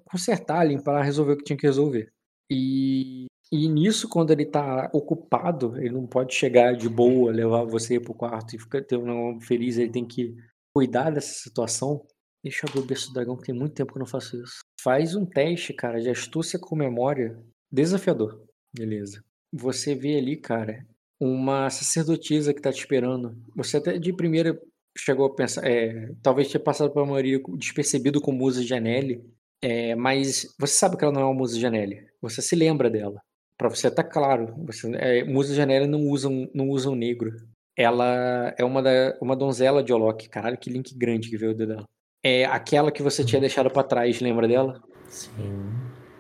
[0.05, 2.13] consertar, limpar, resolver o que tinha que resolver.
[2.51, 7.99] E, e nisso, quando ele tá ocupado, ele não pode chegar de boa, levar você
[7.99, 10.37] pro quarto e ficar ter um feliz, ele tem que
[10.77, 12.07] cuidar dessa situação.
[12.43, 14.37] Deixa eu ver o berço do dragão, que tem muito tempo que eu não faço
[14.37, 14.59] isso.
[14.83, 17.43] Faz um teste, cara, de astúcia com memória
[17.73, 18.47] desafiador.
[18.77, 19.25] Beleza.
[19.57, 20.85] Você vê ali, cara,
[21.21, 23.37] uma sacerdotisa que tá te esperando.
[23.55, 24.61] Você até de primeira
[24.97, 29.25] chegou a pensar, é, talvez tenha passado pela maioria despercebido com Musa Janelli,
[29.63, 32.05] é, mas você sabe que ela não é uma Musa Janelli.
[32.21, 33.21] Você se lembra dela.
[33.57, 34.55] Pra você tá claro.
[34.67, 37.31] Você, é, Musa Janelli não usam, não usam negro.
[37.77, 40.29] Ela é uma, da, uma donzela de Olok.
[40.29, 41.85] Caralho, que link grande que veio dela.
[42.23, 44.83] É aquela que você tinha deixado pra trás, lembra dela?
[45.09, 45.71] Sim.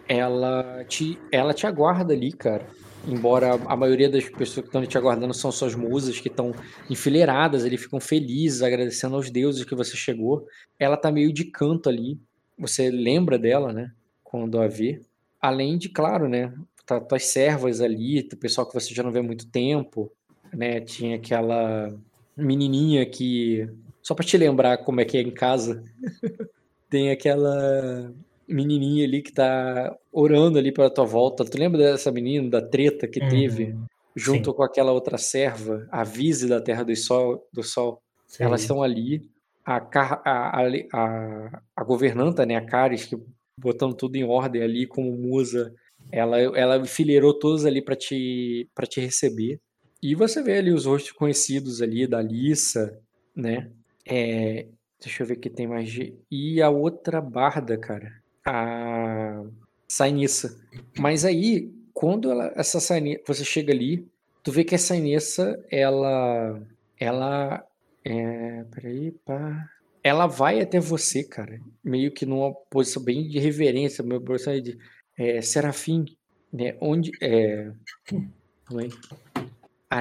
[0.08, 2.66] ela te, ela te aguarda ali, cara.
[3.06, 6.54] Embora a maioria das pessoas que estão te aguardando são suas musas, que estão
[6.88, 10.46] enfileiradas, eles ficam felizes, agradecendo aos deuses que você chegou.
[10.78, 12.18] Ela tá meio de canto ali.
[12.58, 13.92] Você lembra dela, né?
[14.22, 15.02] Quando a vê.
[15.40, 16.52] Além de, claro, né?
[16.86, 20.10] Tá, tuas servas ali, o pessoal que você já não vê há muito tempo,
[20.52, 20.80] né?
[20.80, 21.94] Tinha aquela
[22.36, 23.68] menininha que.
[24.02, 25.82] Só pra te lembrar como é que é em casa,
[26.90, 28.12] tem aquela
[28.48, 31.44] menininha ali que tá orando ali pela tua volta.
[31.44, 33.84] Tu lembra dessa menina, da treta que teve, Uhum.
[34.16, 34.56] junto Sim.
[34.56, 37.46] com aquela outra serva, a Vise da Terra do Sol?
[37.52, 38.00] Do Sol.
[38.38, 39.28] Elas estão ali.
[39.64, 40.60] A, Car- a,
[40.92, 43.16] a, a, governanta, né, a Caris, que
[43.58, 45.72] botando tudo em ordem ali como musa,
[46.12, 49.58] Ela, ela enfileirou todos ali pra te, pra te receber.
[50.02, 53.00] E você vê ali os rostos conhecidos ali da Alissa,
[53.34, 53.70] né?
[54.06, 54.66] É,
[55.00, 55.90] deixa eu ver que tem mais.
[55.90, 58.12] de- E a outra barda, cara.
[58.44, 59.42] A
[59.88, 60.56] Sainissa.
[60.98, 64.06] Mas aí, quando ela, essa Sainissa, você chega ali,
[64.42, 66.60] tu vê que a Sainissa, ela.
[66.98, 67.64] Ela.
[68.04, 69.68] É, peraí, pá.
[70.02, 71.58] Ela vai até você, cara.
[71.82, 74.76] Meio que numa posição bem de reverência, uma posição de.
[75.16, 76.04] É, Serafim,
[76.52, 76.76] né?
[76.80, 77.10] Onde.
[77.22, 77.70] É,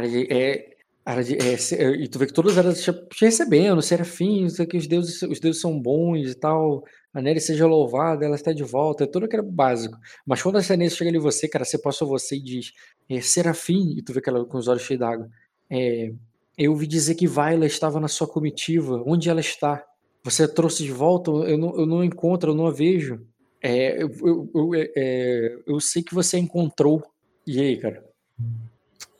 [0.09, 2.91] de- é, área de- é, é, e tu vê que todas elas te,
[3.21, 6.83] recebendo, Serafim, isso aqui, os deuses, os deuses são bons e tal.
[7.13, 9.97] A Nery seja louvada, ela está de volta, é tudo aquele básico.
[10.25, 12.73] Mas quando a Senência chega ali você, cara, você passa você e diz,
[13.09, 15.29] é, Serafim, e tu vê que ela com os olhos cheios d'água.
[15.69, 16.11] É,
[16.57, 19.03] eu ouvi dizer que Vaila estava na sua comitiva.
[19.05, 19.85] Onde ela está?
[20.23, 21.31] Você trouxe de volta?
[21.31, 23.25] Eu não, eu não encontro, eu não a vejo.
[23.61, 27.03] É, eu, eu, eu, é, é, eu sei que você a encontrou.
[27.45, 28.03] E aí, cara?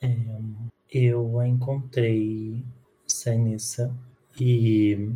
[0.01, 0.15] É,
[0.91, 2.63] eu a encontrei,
[3.07, 3.93] Sainissa,
[4.39, 5.09] e,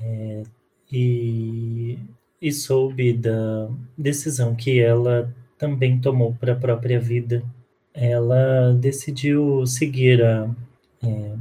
[0.00, 0.42] é,
[0.90, 1.98] e,
[2.40, 7.42] e soube da decisão que ela também tomou para a própria vida.
[7.92, 10.48] Ela decidiu seguir a
[11.02, 11.36] é,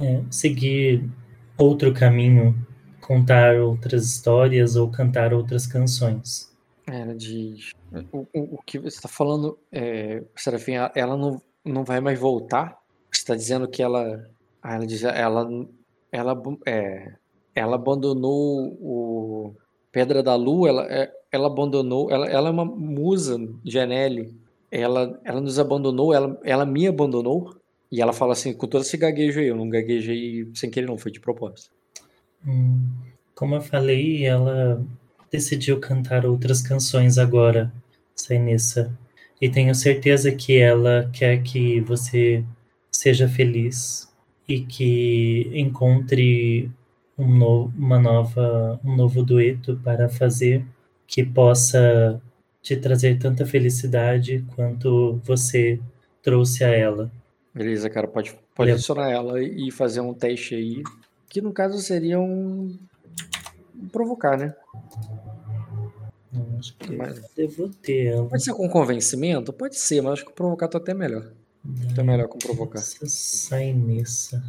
[0.00, 1.08] é, seguir
[1.56, 2.54] outro caminho,
[3.00, 6.52] contar outras histórias ou cantar outras canções.
[6.86, 7.70] Ela diz.
[8.12, 12.78] O, o, que você está falando, é, Serafim, ela- não, não vai mais voltar?
[13.10, 14.28] Você está dizendo que ela.
[14.62, 15.02] Ah, ela diz.
[15.02, 15.48] Ela,
[16.12, 17.14] ela, é,
[17.54, 19.56] ela abandonou o
[19.96, 22.10] Pedra da Lua, ela, é, ela abandonou.
[22.10, 24.34] Ela, ela é uma musa, Janelle.
[24.70, 27.56] Ela, ela nos abandonou, ela, ela me abandonou.
[27.90, 30.98] E ela fala assim, com todo esse gaguejo aí, eu não gaguejei sem querer, não,
[30.98, 31.70] foi de propósito.
[32.46, 32.90] Hum,
[33.34, 34.84] como eu falei, ela
[35.32, 37.72] decidiu cantar outras canções agora,
[38.14, 38.92] Sainissa.
[39.40, 42.44] E tenho certeza que ela quer que você
[42.92, 44.12] seja feliz
[44.46, 46.70] e que encontre
[47.18, 50.64] um no- uma nova, um novo dueto para fazer
[51.06, 52.20] que possa
[52.62, 55.80] te trazer tanta felicidade quanto você
[56.22, 57.10] trouxe a ela.
[57.54, 60.82] Beleza, cara, pode, pode adicionar ela e fazer um teste aí.
[61.28, 62.76] Que no caso seria um.
[63.74, 64.54] um provocar, né?
[66.34, 68.28] Hum, Acho que Mas- devo ter ela.
[68.28, 69.52] Pode ser com convencimento?
[69.52, 71.32] Pode ser, mas acho que provocar tá até melhor.
[71.94, 72.78] Tá melhor com provocar.
[72.78, 74.42] Essa Sainissa.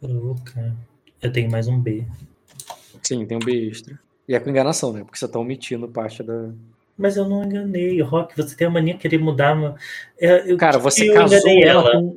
[0.00, 0.74] Provocar.
[1.22, 2.04] Eu tenho mais um B.
[3.02, 3.98] Sim, tem um B extra.
[4.28, 5.02] E é com enganação, né?
[5.04, 6.50] Porque você tá omitindo parte da.
[6.96, 8.00] Mas eu não enganei.
[8.02, 9.56] Rock, você tem a mania de querer mudar.
[9.56, 9.76] uma-
[10.20, 11.90] É, eu- Cara, você eu casou ela.
[11.92, 12.12] ela.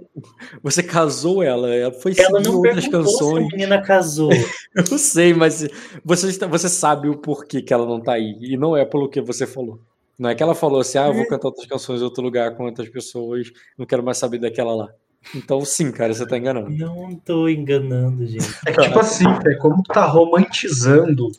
[0.64, 1.70] Você casou ela.
[1.74, 3.48] Ela foi Ela não outras perguntou se a canções.
[3.52, 4.30] menina casou.
[4.76, 5.68] Eu não sei, mas
[6.04, 8.38] você, você sabe o porquê que ela não tá aí.
[8.42, 9.80] E não é pelo que você falou.
[10.18, 12.56] Não é que ela falou assim, ah, eu vou cantar outras canções em outro lugar
[12.56, 14.90] com outras pessoas, não quero mais saber daquela lá.
[15.36, 16.70] Então, sim, cara, você tá enganando.
[16.70, 18.46] Não tô enganando, gente.
[18.66, 21.32] É que, tipo assim, é como tu tá romantizando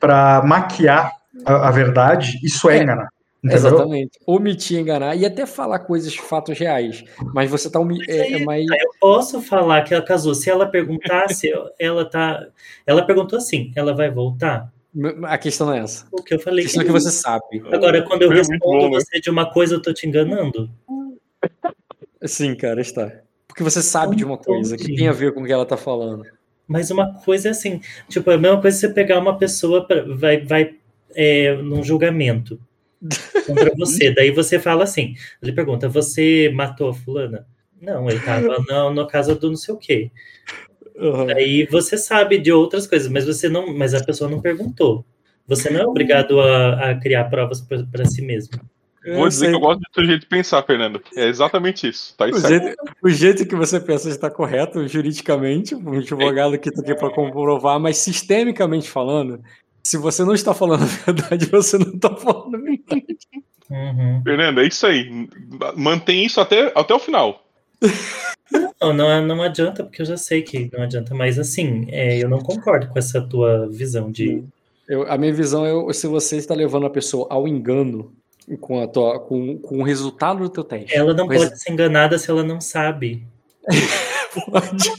[0.00, 1.12] pra maquiar
[1.44, 3.08] a, a verdade, isso é É, enganar.
[3.42, 3.58] Entendeu?
[3.58, 4.18] Exatamente.
[4.26, 7.04] Omitir, enganar e até falar coisas, fatos reais.
[7.34, 8.64] Mas você tá omi- é, é mais.
[8.66, 10.34] Eu posso falar que ela casou.
[10.34, 12.46] Se ela perguntasse, ela tá.
[12.86, 14.72] Ela perguntou assim: ela vai voltar?
[15.24, 16.06] A questão não é essa.
[16.10, 16.64] O que eu A falei.
[16.64, 17.62] questão é que você sabe.
[17.70, 18.98] Agora, quando eu É respondo bom, né?
[18.98, 20.70] você de uma coisa, eu tô te enganando?
[22.24, 23.12] Sim, cara, está.
[23.46, 25.76] Porque você sabe de uma coisa que tem a ver com o que ela tá
[25.76, 26.24] falando.
[26.66, 30.02] Mas uma coisa é assim, tipo, é a mesma coisa você pegar uma pessoa, pra,
[30.02, 30.76] vai, vai
[31.14, 32.58] é, num julgamento
[33.46, 37.46] contra você, daí você fala assim, ele pergunta, você matou a fulana?
[37.80, 40.10] Não, ele tava na, na casa do não sei o quê.
[40.96, 41.28] Uhum.
[41.36, 45.04] Aí você sabe de outras coisas, mas você não, mas a pessoa não perguntou.
[45.46, 48.58] Você não é obrigado a, a criar provas para si mesmo.
[49.06, 51.02] Vou dizer que eu gosto do seu jeito de pensar, Fernando.
[51.14, 52.14] É exatamente isso.
[52.16, 56.80] Tá O jeito, o jeito que você pensa está correto juridicamente, um advogado que está
[56.80, 59.42] aqui para comprovar, mas sistemicamente falando,
[59.82, 63.18] se você não está falando a verdade, você não está falando a verdade.
[63.70, 64.22] Uhum.
[64.22, 65.28] Fernando, é isso aí.
[65.76, 67.44] Mantém isso até, até o final.
[68.80, 72.28] Não, não, não adianta, porque eu já sei que não adianta, mas assim, é, eu
[72.28, 74.42] não concordo com essa tua visão de.
[74.88, 78.12] Eu- a minha visão é se você está levando a pessoa ao engano
[78.60, 80.94] com, a tua, com, com o resultado do teu teste.
[80.96, 83.26] Ela não pode ser enganada se ela não sabe.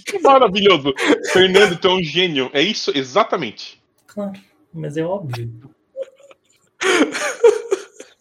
[0.06, 0.94] Que maravilhoso.
[1.32, 2.50] Fernando, tu é um gênio.
[2.54, 3.82] É isso exatamente.
[4.08, 4.34] Claro,
[4.74, 5.52] mas é óbvio.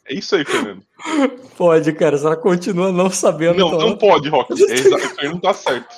[0.07, 0.83] É isso aí, Fernando.
[1.57, 3.59] Pode, cara, se ela continua não sabendo.
[3.59, 4.53] Não, então não ela- pode, Rock.
[4.53, 5.97] É exa- o Fernando tá certo.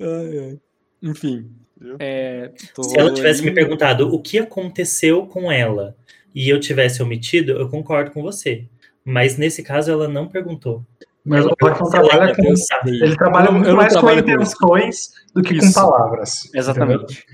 [0.00, 0.58] Ai, ai.
[1.02, 1.50] Enfim.
[1.98, 5.96] É, tô Se ela tivesse me perguntado o que aconteceu com ela,
[6.34, 8.64] e eu tivesse omitido, eu concordo com você.
[9.04, 10.84] Mas nesse caso ela não perguntou.
[11.24, 12.42] Mas o ela trabalha com.
[12.42, 12.80] pensar.
[12.86, 14.96] Ele trabalha Eu muito eu mais com trabalho com intenções
[15.34, 15.74] do que com Isso.
[15.74, 16.32] palavras.
[16.54, 17.24] Exatamente.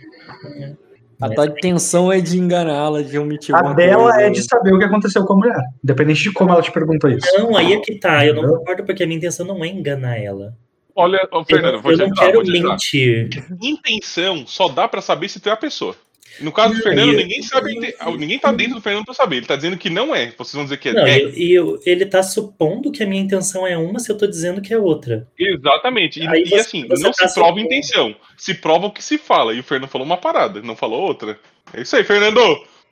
[1.20, 4.20] A tua intenção é de enganá-la, de omitir A dela coisa.
[4.22, 5.56] é de saber o que aconteceu com a mulher.
[5.82, 7.26] Independente de como ela te perguntou isso.
[7.38, 8.26] Não, aí é que tá.
[8.26, 10.54] Eu não concordo porque a minha intenção não é enganar ela.
[10.94, 12.70] Olha, ô, Eu, Fernando, não- vou eu te não ajudar, quero vou te ajudar.
[12.70, 13.46] mentir.
[13.62, 15.94] Intenção só dá pra saber se tu é a pessoa.
[16.40, 17.74] No caso do Fernando, e- ninguém sabe.
[17.74, 19.36] inte- Ninguém tá dentro do Fernando pra saber.
[19.38, 20.32] Ele tá dizendo que não é.
[20.36, 20.92] Vocês vão dizer que é.
[20.92, 21.18] Não, é.
[21.36, 24.72] eu- ele tá supondo que a minha intenção é uma se eu tô dizendo que
[24.74, 25.26] é outra.
[25.38, 26.20] Exatamente.
[26.20, 27.66] E, Aí e você- assim, você não tá se prova supondo.
[27.66, 28.14] intenção.
[28.36, 29.54] Se prova o que se fala.
[29.54, 31.38] E o Fernando falou uma parada, não falou outra.
[31.72, 32.40] É isso aí, Fernando.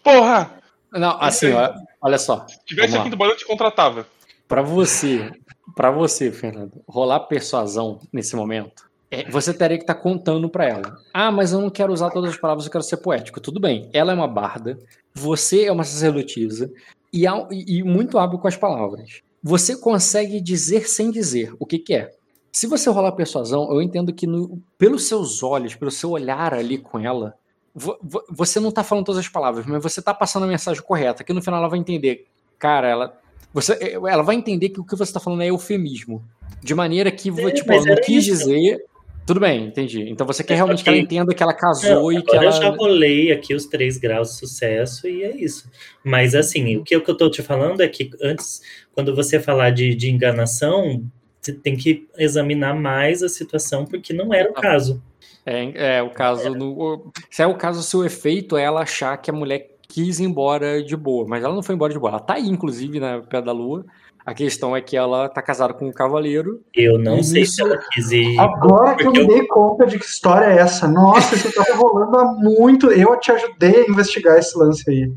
[0.02, 0.58] Porra!
[0.92, 2.46] Não, assim, ó, olha só.
[2.48, 4.06] Se tivesse aqui do Barão, eu te contratava.
[4.46, 5.30] Pra você,
[5.74, 8.84] para você, Fernando, rolar persuasão nesse momento,
[9.30, 10.96] você teria que estar contando pra ela.
[11.12, 13.40] Ah, mas eu não quero usar todas as palavras, eu quero ser poético.
[13.40, 13.88] Tudo bem.
[13.92, 14.78] Ela é uma barda,
[15.14, 16.70] você é uma sacerdotisa
[17.12, 19.20] e, há- e- muito hábil com as palavras.
[19.42, 22.10] Você consegue dizer sem dizer o que, que é.
[22.50, 26.78] Se você rolar persuasão, eu entendo que no- pelos seus olhos, pelo seu olhar ali
[26.78, 27.34] com ela,
[27.74, 30.82] vo- vo- você não tá falando todas as palavras, mas você tá passando a mensagem
[30.82, 32.26] correta, que no final ela vai entender.
[32.58, 33.18] Cara, ela,
[33.52, 33.76] você,
[34.08, 36.24] ela vai entender que o que você tá falando é eufemismo.
[36.62, 38.38] De maneira que, vo- É, tipo, ela não quis isso.
[38.38, 38.84] dizer.
[39.26, 40.02] Tudo bem, entendi.
[40.08, 42.44] Então você quer É, realmente que ela entenda que ela casou Não, e que ela.
[42.44, 45.70] eu já rolei aqui os três graus de sucesso e é isso.
[46.04, 48.60] Mas assim, o que eu, tô te falando é que antes,
[48.92, 51.02] quando você falar de, de enganação,
[51.40, 55.02] você tem que examinar mais a situação, porque não era o caso.
[55.46, 56.50] É, é o caso.
[56.50, 60.20] No, se é o caso, se o efeito é ela achar que a mulher quis
[60.20, 62.10] ir embora de boa, mas ela não foi embora de boa.
[62.10, 63.86] Ela tá aí, inclusive, na Pé da Lua.
[64.26, 66.62] A questão é que ela tá casada com um cavaleiro.
[66.74, 68.38] Eu não sei isso- se ela quis ir.
[68.40, 70.88] Agora que eu me dei conta de que história é essa.
[70.88, 72.90] Nossa, isso tava rolando há muito.
[72.90, 75.12] Eu te ajudei a investigar esse lance aí.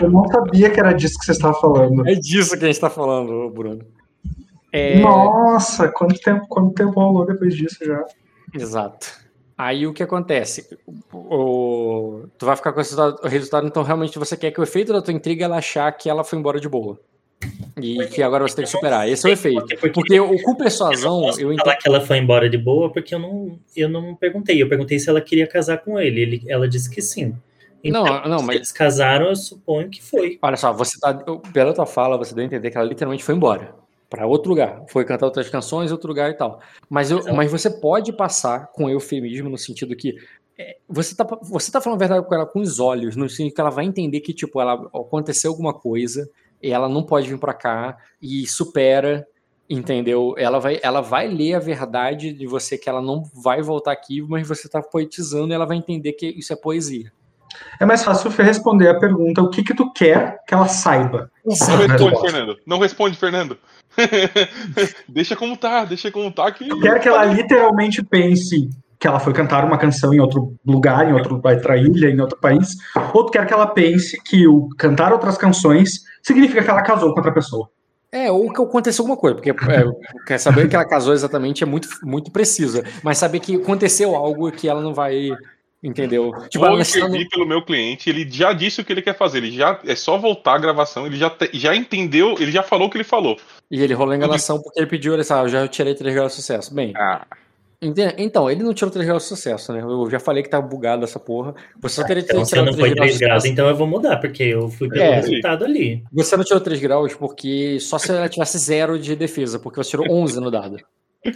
[0.00, 2.06] Eu não sabia que era disso que você estava falando.
[2.08, 3.84] É disso que a gente tá falando, Bruno.
[4.72, 8.04] É, Nossa, quanto tempo, quanto tempo rolou depois disso já?
[8.54, 9.08] Exato.
[9.58, 10.68] Aí o que acontece?
[11.12, 14.62] O, tu vai ficar com esse resultado, o resultado, então realmente você quer que o
[14.62, 16.98] efeito da tua intriga é ela achar que ela foi embora de boa.
[17.80, 19.08] E que agora você tem que superar.
[19.08, 19.60] Esse é o efeito.
[19.66, 21.64] Porque- Porque o com persuasão, posso eu entendo.
[21.64, 24.60] falar que ela foi embora de boa porque eu não, eu não perguntei.
[24.62, 26.20] Eu perguntei se ela queria casar com ele.
[26.20, 27.34] ele ela disse que sim.
[27.84, 30.38] Então, Não, não, se mas- eles casaram, eu suponho que foi.
[30.42, 31.12] Olha só, você tá.
[31.52, 33.74] Pela tua fala, você deu a entender que ela literalmente foi embora.
[34.08, 34.82] Pra outro lugar.
[34.88, 36.60] Foi cantar outras canções, outro lugar e tal.
[36.88, 40.14] Mas, eu, mas você pode passar com eufemismo no sentido que.
[40.58, 43.54] é, Você tá, você tá falando a verdade com ela com os olhos, no sentido
[43.54, 46.28] que ela vai entender que, tipo, ela aconteceu alguma coisa
[46.62, 49.26] ela não pode vir pra cá e supera,
[49.68, 50.34] entendeu?
[50.38, 54.22] Ela vai, ela vai ler a verdade de você que ela não vai voltar aqui,
[54.22, 57.12] mas você tá poetizando e ela vai entender que isso é poesia.
[57.80, 61.30] É mais fácil você responder a pergunta: o que que tu quer que ela saiba?
[61.44, 62.20] Não responde.
[62.20, 62.56] Fernando.
[62.66, 63.58] Não responde, Fernando.
[65.08, 66.68] deixa como tá, deixa como tá que.
[66.68, 68.68] Tu quer que ela literalmente pense
[68.98, 72.38] que ela foi cantar uma canção em outro lugar, em outra outra ilha, em outro
[72.38, 72.70] país?
[73.14, 77.10] Ou tu quer que ela pense que o cantar outras canções significa que ela casou
[77.12, 77.68] com outra pessoa?
[78.12, 79.84] É, ou que aconteceu alguma coisa, porque é,
[80.26, 82.82] quer saber que ela casou exatamente é muito, muito preciso.
[83.02, 85.30] Mas saber que aconteceu algo que ela não vai.
[85.82, 86.32] Entendeu?
[86.48, 89.16] Tipo, ela está no- intervir pelo meu cliente, ele já disse o que ele quer
[89.16, 92.62] fazer, ele já é só voltar a gravação, ele já, te- já entendeu, ele já
[92.62, 93.36] falou o que ele falou.
[93.70, 96.32] E ele rolou a enganação porque ele pediu, olha só, eu já tirei 3 graus
[96.32, 96.74] de sucesso.
[96.74, 97.24] Bem, Ah,
[97.80, 99.80] então, ele não tirou 3 graus de sucesso, né?
[99.80, 101.54] Eu já falei que tá bugado essa porra.
[101.80, 103.86] Você só teria Então, se tirado não foi 3 3 graus, de então eu vou
[103.86, 105.16] mudar, porque eu fui pelo É.
[105.16, 106.02] resultado ali.
[106.12, 109.90] Você não tirou 3 graus porque só se ela tivesse zero de defesa, porque você
[109.90, 110.76] tirou 11 no dado.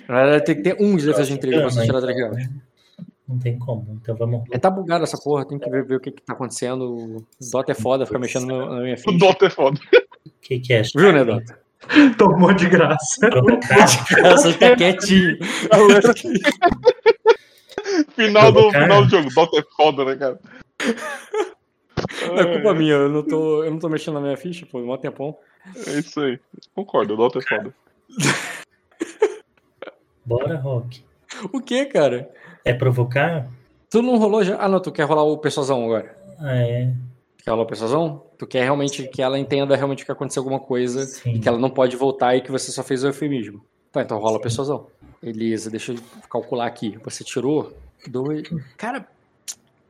[0.09, 2.36] Ela tem que ter 1 de defesa de intriga pra você tirar 3 graus.
[3.28, 3.99] Não tem como.
[4.02, 4.43] Então vamos.
[4.51, 6.83] É, tá bugado essa porra, tem que ver, ver o que, que tá acontecendo.
[6.97, 9.17] O Dota é foda, fica mexendo na minha o ficha.
[9.19, 9.78] Dota é foda.
[10.27, 10.83] O que, que é?
[10.97, 11.59] Viu, né, Dota?
[12.19, 13.28] Tomou de graça.
[13.28, 13.86] Provocar?
[13.86, 15.39] Você tá quietinho.
[18.15, 20.39] Final do, final do jogo, Dota é foda, né, cara?
[22.39, 24.97] É culpa minha, eu não tô, eu não tô mexendo na minha ficha, pô, mó
[24.97, 25.36] tempão.
[25.86, 26.39] É isso aí.
[26.75, 27.75] Concordo, o Dota é foda.
[30.25, 31.02] Bora, Rock.
[31.52, 32.31] O que, cara?
[32.65, 33.49] É provocar?
[33.89, 34.57] Tu não rolou já?
[34.60, 36.17] Ah, não, tu quer rolar o persuasão agora.
[36.39, 36.93] Ah, é.
[37.43, 38.23] Quer rolar o persuasão?
[38.39, 41.35] Tu quer realmente que ela entenda realmente que aconteceu alguma coisa Sim.
[41.35, 43.65] e que ela não pode voltar e que você só fez o eufemismo.
[43.93, 44.86] Tá, então rola a persuasão.
[45.23, 46.99] Beleza, deixa eu calcular aqui.
[47.05, 47.73] Você tirou
[48.07, 48.49] dois.
[48.77, 49.07] Cara,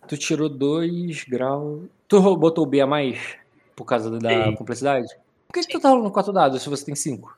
[0.09, 1.83] tu tirou dois graus.
[2.09, 3.37] Tu botou o B a mais
[3.77, 4.55] por causa da Sim.
[4.57, 5.09] complexidade?
[5.49, 7.37] Por que, que tu tá rolando quatro dados se você tem cinco?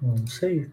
[0.00, 0.68] Não sei.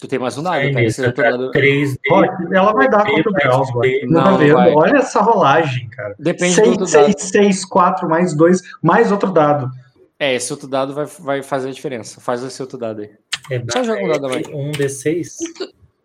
[0.00, 0.86] Tu tem mais um dado, Aí, cara.
[0.86, 1.98] É o teu dado- 3D.
[2.10, 4.06] Ó, ela vai dar B, quanto graus, B, agora.
[4.06, 4.54] Não, não tá vendo?
[4.54, 4.72] vai.
[4.74, 6.14] Olha essa rolagem, cara.
[6.18, 7.04] Depende do 6, outro dado.
[7.18, 9.70] 6, 6, 4, mais 2, mais outro dado.
[10.18, 12.20] É, esse outro dado vai, vai fazer a diferença.
[12.20, 13.10] Faz esse outro dado aí.
[13.50, 14.46] É, Só joga um dado mais.
[14.48, 15.26] um D6.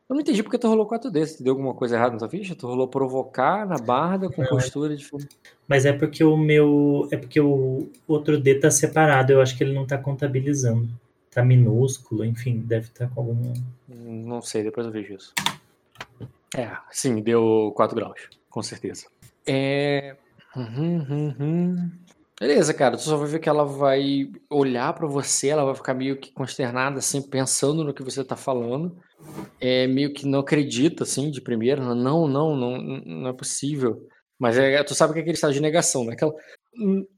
[0.07, 1.39] Eu não entendi porque tu rolou 4 desses.
[1.41, 2.53] Deu alguma coisa errada na tua ficha?
[2.55, 4.49] Tu rolou provocar na barda com Não.
[4.49, 5.23] costura de fogo.
[5.67, 7.07] Mas é porque o meu.
[7.11, 9.31] É porque o outro D tá separado.
[9.33, 10.87] Eu acho que ele não tá contabilizando.
[11.35, 13.53] Tá minúsculo, enfim, deve estar com algum.
[13.89, 15.33] Hum, Não sei, depois eu vejo isso.
[16.55, 19.07] É, sim, deu 4 graus, com certeza.
[19.45, 20.15] É.
[20.55, 21.91] Uhum, uhum, uhum.
[22.39, 25.93] Beleza, cara, tu só vai ver que ela vai olhar pra você, ela vai ficar
[25.93, 28.97] meio que consternada, assim, pensando no que você tá falando.
[29.59, 31.83] É meio que não acredita, assim, de primeira.
[31.83, 34.07] Não, não, não, não é possível.
[34.39, 36.33] Mas é, tu sabe que é aquele estado de negação, não é que ela,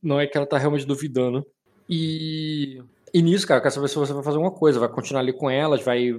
[0.01, 1.45] não é que ela tá realmente duvidando.
[1.87, 2.81] E,
[3.17, 5.33] e nisso, cara, eu quero saber se você vai fazer alguma coisa, vai continuar ali
[5.33, 6.11] com elas, vai,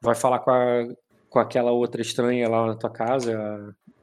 [0.00, 0.86] vai falar com, a,
[1.28, 3.36] com aquela outra estranha lá na tua casa,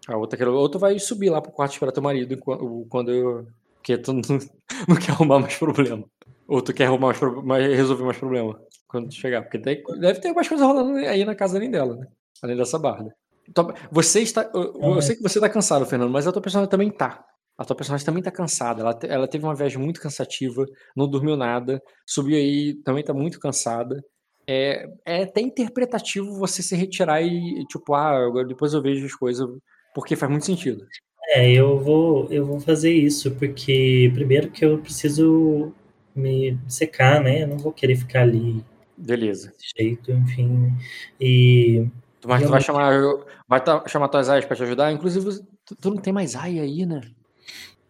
[0.08, 2.86] a, a outra, que- ou tu vai subir lá pro quarto esperar teu marido enquanto,
[2.90, 3.46] quando eu,
[3.76, 4.22] porque tu não,
[4.88, 6.04] não quer arrumar mais problema.
[6.48, 10.20] Ou tu quer arrumar mais, mais resolver mais problema quando tu chegar, porque daí deve
[10.22, 12.08] ter mais coisa rolando aí na casa além dela, né?
[12.42, 13.14] Além dessa barda.
[13.50, 14.50] Então, você está.
[14.54, 17.24] Eu, eu sei que você tá cansado, Fernando, mas a tua personagem também tá.
[17.58, 18.82] A tua personagem também tá cansada.
[18.82, 23.14] Ela, te- ela teve uma viagem muito cansativa, não dormiu nada, subiu aí, também tá
[23.14, 24.04] muito cansada.
[24.48, 29.14] É, é até interpretativo você se retirar e, tipo, ah, agora depois eu vejo as
[29.16, 29.46] coisas,
[29.94, 30.86] porque faz muito sentido.
[31.30, 35.74] É, eu vou, eu vou fazer isso, porque primeiro que eu preciso
[36.16, 37.44] me secar, né?
[37.44, 38.64] Eu não vou querer ficar ali
[38.96, 39.50] Beleza.
[39.50, 40.72] desse jeito, enfim.
[41.20, 41.86] E
[42.26, 42.94] Mas tu vai chamar,
[43.48, 44.92] vai tá- chamar tuas aias pra te ajudar?
[44.94, 47.02] Inclusive, tu, tu não tem mais aia aí, né?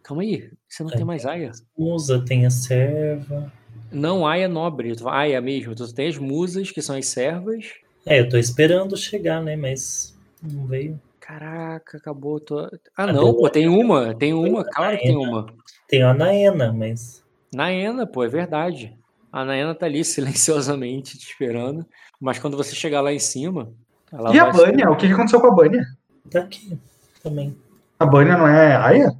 [0.08, 1.52] Calma aí, você não tem mais aia?
[1.76, 3.52] musa tem a serva.
[3.92, 5.74] Não aia nobre, aia mesmo.
[5.74, 7.66] Tu tem as musas, que são as servas.
[8.06, 9.54] É, eu tô esperando chegar, né?
[9.54, 10.98] Mas não veio.
[11.20, 12.40] Caraca, acabou.
[12.40, 15.46] tua- Ah, Cadê não, o- pô, tem uma, tem uma, claro que tem uma.
[15.86, 17.22] Tem a Naena, mas.
[17.54, 18.96] Naena, pô, é verdade.
[19.30, 21.84] A Naena tá ali silenciosamente te esperando.
[22.18, 23.70] Mas quando você chegar lá em cima,
[24.10, 24.50] ela E a.
[24.50, 24.90] Bânia?
[24.90, 25.84] O que que aconteceu com a Bânia?
[26.30, 26.78] Tá aqui
[27.22, 27.54] também.
[27.98, 29.12] A Bânia não é Aya?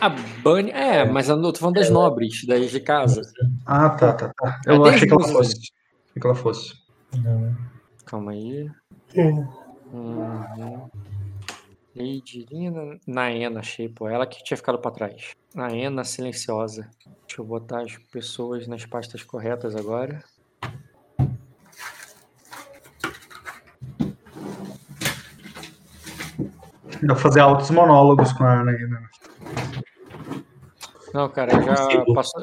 [0.00, 0.70] A Bunny.
[0.70, 3.22] É, mas eu tô falando das nobres, das de casa.
[3.66, 4.60] Ah, tá, tá, tá.
[4.66, 5.54] É, Eu achei que ela fosse.
[5.54, 6.74] Achei que ela fosse.
[7.16, 7.56] Não.
[8.04, 8.70] Calma aí.
[9.16, 9.48] Hum.
[9.92, 10.90] Uhum.
[11.96, 12.98] Lady Lina.
[13.06, 14.08] Naena, achei, pô.
[14.08, 15.30] Ela que tinha ficado pra trás.
[15.54, 16.88] Naena silenciosa.
[17.26, 20.22] Deixa eu botar as pessoas nas pastas corretas agora.
[27.06, 29.10] Dá pra fazer altos monólogos com a Anaína.
[31.12, 32.42] Não, cara, já passou.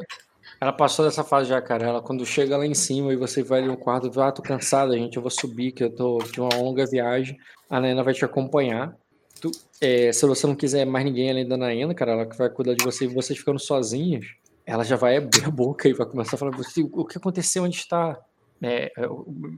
[0.59, 1.87] Ela passou dessa fase já, cara.
[1.87, 4.95] Ela quando chega lá em cima e você vai ali no quarto, ah, tô cansada,
[4.95, 7.35] gente, eu vou subir, que eu tô de uma longa viagem.
[7.67, 8.95] A Naena vai te acompanhar.
[9.41, 9.49] Tu-
[9.81, 12.75] é, se você não quiser mais ninguém além da Naena, cara, ela que vai cuidar
[12.75, 14.27] de você e vocês ficando sozinhos,
[14.63, 17.63] ela já vai abrir a boca e vai começar a falar você, o que aconteceu,
[17.63, 18.19] onde está
[18.61, 18.91] é,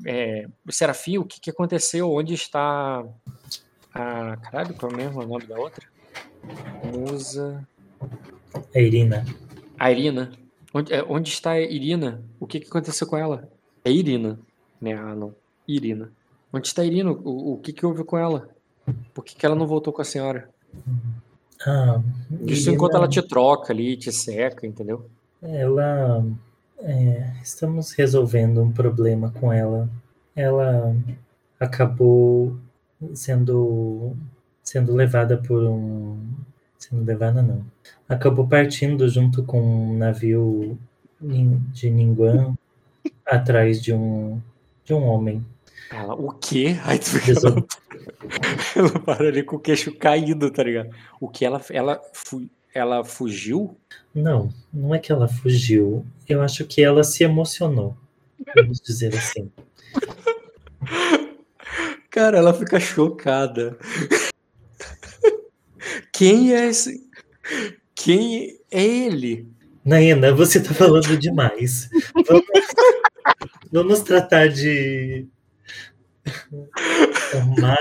[0.08, 3.04] é, Serafim, o que, que aconteceu, onde está
[3.94, 4.38] a...
[4.38, 5.86] Caralho, qual é mesmo o nome da outra?
[6.94, 7.68] Musa...
[8.76, 9.26] A Irina.
[9.80, 10.32] A Irina.
[10.74, 12.22] Onde, é, onde está a Irina?
[12.40, 13.50] O que, que aconteceu com ela?
[13.84, 14.40] É Irina.
[14.82, 14.94] Né?
[14.94, 15.34] Ah, não.
[15.68, 16.12] Irina.
[16.52, 17.12] Onde está a Irina?
[17.12, 18.50] O, o que, que houve com ela?
[19.14, 20.50] Por que, que ela não voltou com a senhora?
[21.66, 22.02] Ah,
[22.42, 25.10] Isso Irina- enquanto ela te troca ali, te seca, entendeu?
[25.42, 26.26] Ela.
[26.80, 29.90] é, estamos resolvendo um problema com ela.
[30.36, 30.96] Ela
[31.60, 32.56] acabou
[33.14, 34.16] sendo
[34.64, 36.20] sendo levada por um
[36.78, 37.66] sendo levada não
[38.08, 40.78] acabou partindo junto com um navio
[41.22, 42.54] de Ningguang
[43.26, 44.42] atrás de um
[44.86, 45.46] de um homem
[45.92, 46.78] Ela, o quê?
[46.84, 47.32] Aí tu fica.
[48.76, 50.90] Ela para ali com o queixo caído, tá ligado?
[51.22, 51.62] O que ela.
[51.70, 53.78] Ela, fu, ela fugiu?
[54.14, 57.98] não não é que ela fugiu eu acho que ela se emocionou
[58.56, 59.52] vamos dizer assim
[62.14, 63.76] Cara, ela fica chocada.
[66.14, 67.02] Quem é esse?
[67.96, 69.48] Quem é ele?
[69.84, 71.90] Naena, você tá falando demais.
[72.28, 72.46] Vamos,
[73.72, 75.28] vamos tratar de.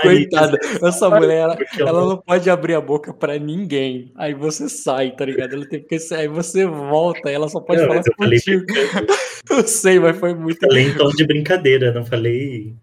[0.01, 4.11] Coitada, essa mulher, ela, ela não pode abrir a boca pra ninguém.
[4.15, 5.53] Aí você sai, tá ligado?
[5.53, 8.65] Ela tem que aí você volta, ela só pode Não, falar eu falei contigo.
[9.47, 10.59] Eu sei, mas foi muito.
[10.59, 12.75] Falei em tom de brincadeira, não falei.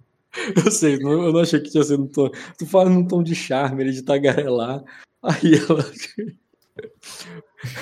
[0.64, 2.30] Eu sei, não- eu não achei que tinha sido um tom.
[2.58, 4.82] Tu fala num tom de charme, ele de tagarelar.
[5.22, 5.84] Aí ela.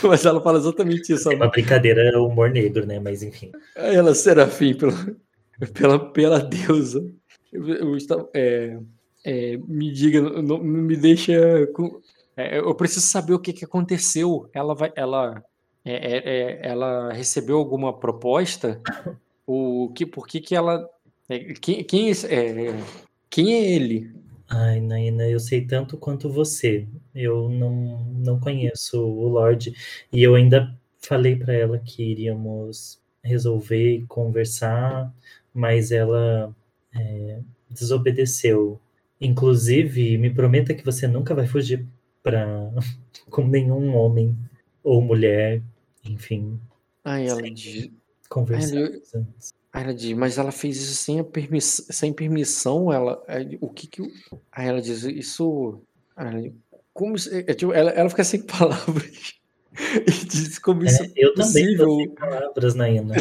[0.02, 1.30] Mas ela fala exatamente isso.
[1.30, 2.98] É uma brincadeira humor negro, né?
[2.98, 3.52] Mas enfim.
[3.76, 4.92] Aí ela, Serafim, pelo...
[5.74, 7.04] pela, pela deusa,
[7.52, 8.76] eu, eu estava- é,
[9.24, 11.66] é, me diga, não, me deixa.
[11.74, 12.00] com-
[12.36, 14.48] é, eu preciso saber o que, que aconteceu.
[14.52, 15.44] Ela vai, ela,
[15.84, 18.80] é, é, é, ela recebeu alguma proposta?
[19.46, 20.88] O que, por que que ela?
[21.28, 22.84] É, quem, quem, é, é,
[23.30, 24.10] quem é ele?
[24.48, 26.86] Ai, Naina, eu sei tanto quanto você.
[27.14, 29.74] Eu não, não conheço o Lorde.
[30.12, 35.12] E eu ainda falei para ela que iríamos resolver e conversar,
[35.52, 36.54] mas ela
[36.94, 38.80] é, desobedeceu.
[39.20, 41.86] Inclusive, me prometa que você nunca vai fugir
[42.22, 42.72] para
[43.30, 44.36] com nenhum homem
[44.82, 45.60] ou mulher,
[46.04, 46.58] enfim,
[47.08, 47.40] Aí ela
[48.28, 49.54] conversar Ai, antes.
[49.72, 52.92] Aí ela diz, mas ela fez isso sem, a permiss, sem permissão.
[52.92, 54.10] Ela, aí, o que que o-
[54.52, 55.80] aí ela diz isso?
[56.16, 56.52] ela-
[56.92, 59.34] como isso- é, tipo, ela, ela fica sem palavras
[60.06, 63.14] e diz como isso É, eu também tô sem palavras, Naina.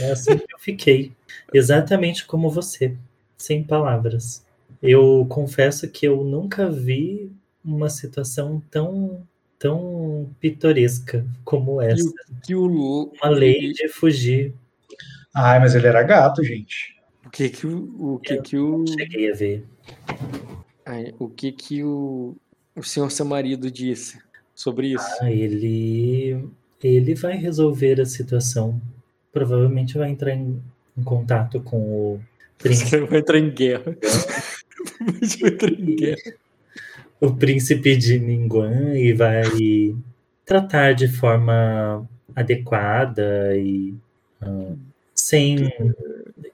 [0.00, 1.12] É assim que eu fiquei.
[1.52, 2.94] Exatamente como você,
[3.38, 4.44] sem palavras.
[4.82, 7.30] Eu confesso que eu nunca vi
[7.64, 9.22] uma situação tão,
[9.58, 12.08] tão pitoresca como essa.
[12.08, 14.52] o que o, Uma lei de fugir.
[15.34, 16.94] Ai, mas ele era gato, gente.
[17.26, 19.64] o que que o, o que que o, Cheguei a ver.
[20.84, 22.36] ai, o que que o,
[22.76, 24.18] o senhor seu marido disse
[24.54, 25.06] sobre isso?
[25.20, 26.48] Ah, ele,
[26.82, 28.80] ele vai resolver a situação.
[29.32, 30.62] Provavelmente vai entrar em,
[30.96, 31.78] em contato com
[32.16, 32.20] o
[32.58, 32.90] príncipe.
[32.90, 33.96] Você vai entrar em guerra.
[35.00, 36.34] Vai entrar em guerra.
[37.20, 39.42] o príncipe de Ningguang e vai
[40.44, 43.94] tratar de forma adequada e
[45.14, 45.70] sem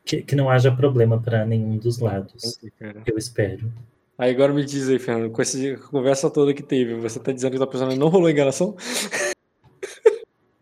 [0.04, 2.58] que, que não haja problema para nenhum dos lados.
[3.06, 3.70] Eu espero.
[4.16, 7.56] Aí agora me diz aí, Fernando, com essa conversa toda que teve, você tá dizendo
[7.56, 8.76] que a pessoa não rolou enganação?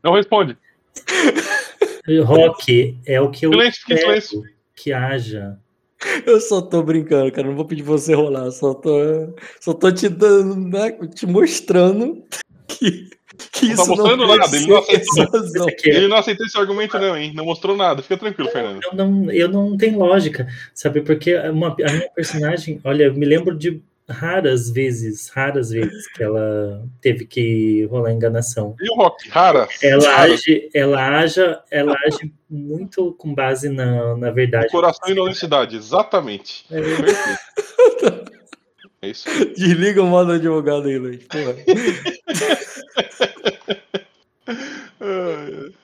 [0.02, 0.56] Não responde.
[2.24, 4.42] Rock é o que eu Silêncio, espero silêncio.
[4.76, 5.58] que haja.
[6.24, 7.48] Eu só tô brincando, cara.
[7.48, 8.52] Não vou pedir você rolar.
[8.52, 8.94] Só tô,
[9.60, 12.22] só tô te dando, né, te mostrando
[12.68, 13.10] que,
[13.52, 15.68] que Não tá mostrando não nada, ele não aceitou.
[15.84, 17.32] Ele não aceitou esse argumento, não, hein?
[17.34, 18.02] Não mostrou nada.
[18.02, 18.80] Fica tranquilo, Fernando.
[18.82, 21.00] eu não, eu não tem lógica, sabe?
[21.00, 26.22] Porque uma, a minha personagem, olha, eu me lembro de raras vezes, raras vezes que
[26.22, 28.76] ela teve que rolar enganação.
[28.80, 29.28] E o Rock?
[29.28, 29.66] Rara?
[29.82, 30.32] Ela Rara.
[30.32, 31.40] age, ela age,
[31.70, 34.68] ela age muito com base na, na verdade.
[34.68, 36.64] Coração e na honestidade, exatamente.
[36.70, 36.76] É.
[39.02, 39.24] É isso.
[39.56, 41.24] Desliga o modo advogado aí, Luiz.
[41.24, 41.54] Porra.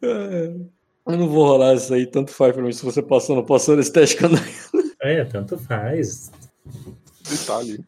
[0.00, 3.46] Eu não vou rolar isso aí, tanto faz pra mim se você passou ou não
[3.46, 4.30] passou nesse teste não-
[5.00, 6.30] é, tanto faz.
[7.28, 7.80] Detalhe.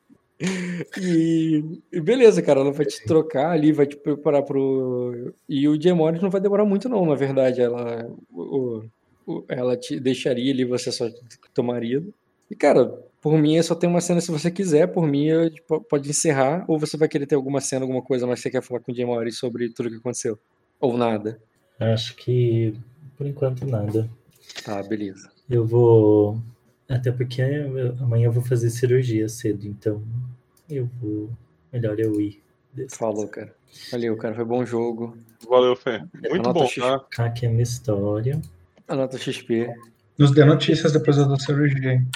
[1.00, 5.34] E, e beleza, cara, ela vai te trocar ali, vai te preparar pro.
[5.48, 7.60] E o Gemores não vai demorar muito, não, na verdade.
[7.60, 8.84] Ela, o-
[9.26, 11.08] o- ela te deixaria ali, você só
[11.64, 12.14] marido.
[12.48, 14.86] E, cara, por mim, só tem uma cena se você quiser.
[14.88, 16.64] Por mim, eu- tipo, pode encerrar.
[16.68, 18.92] Ou você vai querer ter alguma cena, alguma coisa mais que você quer falar com
[18.92, 20.38] o Gemores sobre tudo que aconteceu.
[20.80, 21.40] Ou nada.
[21.80, 22.74] Acho que
[23.16, 24.08] por enquanto nada.
[24.64, 25.30] Tá, beleza.
[25.48, 26.40] Eu vou.
[26.88, 30.02] Até porque eu- amanhã eu vou fazer cirurgia cedo, então
[30.70, 31.28] eu vou.
[31.72, 32.40] Melhor eu ir.
[32.90, 33.54] Falou, cara.
[33.90, 34.34] Valeu, cara.
[34.34, 35.16] Foi bom jogo.
[35.48, 35.98] Valeu, Fê.
[36.14, 36.82] Muito Anota bom, X.
[36.82, 36.98] tá?
[37.00, 38.40] Ficar aqui a minha história.
[38.86, 39.68] Anota XP.
[40.16, 41.92] Nos dê notícias depois da cirurgia.
[41.94, 42.06] hein?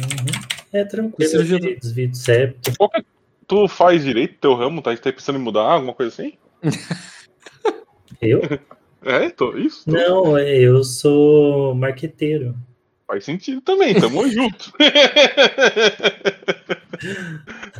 [0.00, 0.26] Uhum.
[0.72, 2.70] É tranquilo, Cirurgia eu desvio septo.
[2.94, 3.02] É-
[3.46, 4.80] Tu faz direito teu ramo?
[4.80, 6.32] Tá, tá pensando em mudar alguma coisa assim?
[8.22, 8.40] Eu?
[9.04, 9.84] É, tô, isso.
[9.84, 12.56] tô- Não, eu sou marqueteiro.
[13.06, 14.72] Faz sentido também, tamo junto.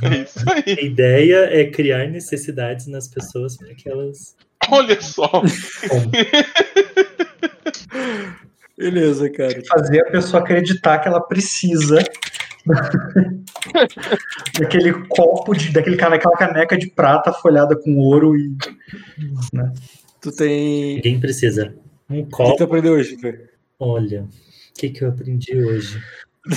[0.03, 0.85] é isso A aí.
[0.85, 4.37] ideia é criar necessidades nas pessoas para que elas
[4.71, 5.31] Olha só.
[8.77, 9.63] Beleza, cara.
[9.69, 11.99] Fazer a pessoa acreditar que ela precisa
[14.59, 18.53] daquele copo, de, daquele cane- aquela caneca de prata folhada com ouro e.
[20.21, 20.97] Tu tem.
[20.97, 21.75] Ninguém precisa.
[22.09, 22.57] Um O que copo.
[22.57, 23.41] tu aprendeu hoje, Fê?
[23.79, 24.29] Olha, o
[24.79, 26.01] que, que eu aprendi hoje?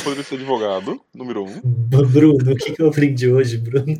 [0.04, 1.62] Poderia ser advogado, número um.
[1.62, 3.98] Bruno, o que, que eu aprendi hoje, Bruno?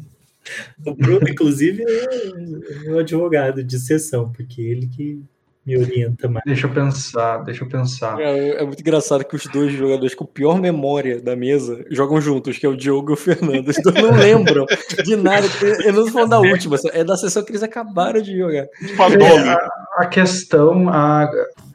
[0.86, 5.22] O Bruno, inclusive, é meu advogado de sessão, porque ele que
[5.68, 6.44] me orienta mais.
[6.46, 8.18] Deixa eu pensar, deixa eu pensar.
[8.22, 12.58] É, é muito engraçado que os dois jogadores com pior memória da mesa jogam juntos,
[12.58, 13.68] que é o Diogo e o Fernando.
[13.68, 14.66] Os dois não lembram
[15.04, 15.46] de nada.
[15.84, 18.66] Eu não falando da última, é da sessão que eles acabaram de jogar.
[18.96, 19.26] Padome.
[19.50, 19.58] A,
[19.98, 21.30] a questão, a,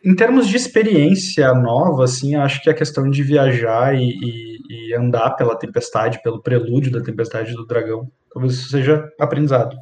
[0.05, 4.53] em termos de experiência nova, assim, acho que a questão de viajar e, e-
[4.91, 9.77] e andar pela tempestade, pelo prelúdio da tempestade do dragão, talvez isso seja aprendizado.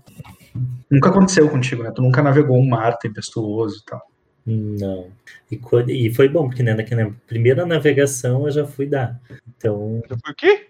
[0.91, 1.93] Nunca aconteceu contigo, né?
[1.95, 4.03] Tu nunca navegou um mar tempestuoso e tal.
[4.47, 5.11] Não.
[5.51, 5.61] E,
[6.07, 9.20] e foi bom, porque né, na primeira navegação eu já fui dar.
[9.57, 10.69] Então, Já foi o quê?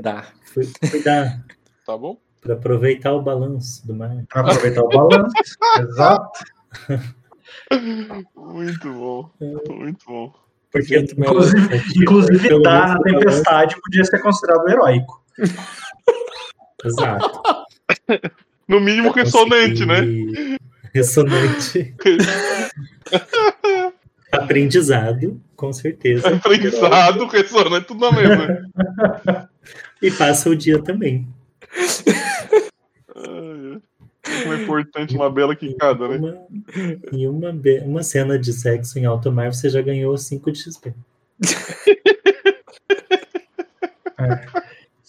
[0.00, 0.26] Dá.
[0.44, 1.44] fui, fui dar
[1.86, 2.16] Tá bom?
[2.40, 4.10] para aproveitar o balanço do mar.
[4.28, 5.34] Pra aproveitar o balanço.
[5.80, 6.44] Exato.
[8.36, 9.30] Muito bom.
[9.68, 10.34] Muito bom.
[10.72, 15.22] Porque Inclusive, inclusive Pelo dar na tempestade podia ser considerado heróico.
[16.84, 17.42] Exato.
[18.70, 19.96] No mínimo ressonante, né?
[20.94, 21.92] Ressonante.
[24.30, 26.28] Aprendizado, com certeza.
[26.28, 28.70] Aprendizado, ressonante, tudo na mesma.
[30.00, 31.26] E passa o dia também.
[34.22, 36.16] Como é importante uma bela quicada, né?
[36.16, 36.38] Uma,
[37.12, 37.50] em uma,
[37.84, 40.94] uma cena de sexo em alto mar, você já ganhou 5 de XP.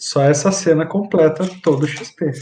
[0.04, 2.32] Só essa cena completa todo o XP.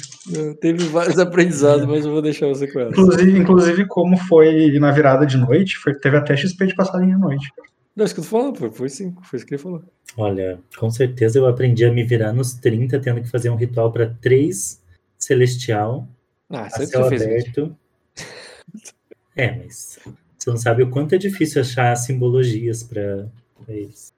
[0.63, 2.91] Teve vários aprendizados, mas eu vou deixar você com ela.
[2.91, 7.19] Inclusive, inclusive como foi na virada de noite, foi, teve até XP de passarinho à
[7.19, 7.53] noite.
[7.95, 8.71] Não, isso que eu tô falando, pô.
[8.73, 9.83] Foi sim, foi isso que ele falou.
[10.17, 13.93] Olha, com certeza eu aprendi a me virar nos 30, tendo que fazer um ritual
[13.93, 14.81] para 3
[15.19, 16.09] celestial,
[16.49, 17.31] Ah, a céu você fez isso.
[17.31, 17.77] aberto.
[19.37, 19.99] É, mas
[20.39, 23.27] você não sabe o quanto é difícil achar simbologias para
[23.69, 24.15] eles.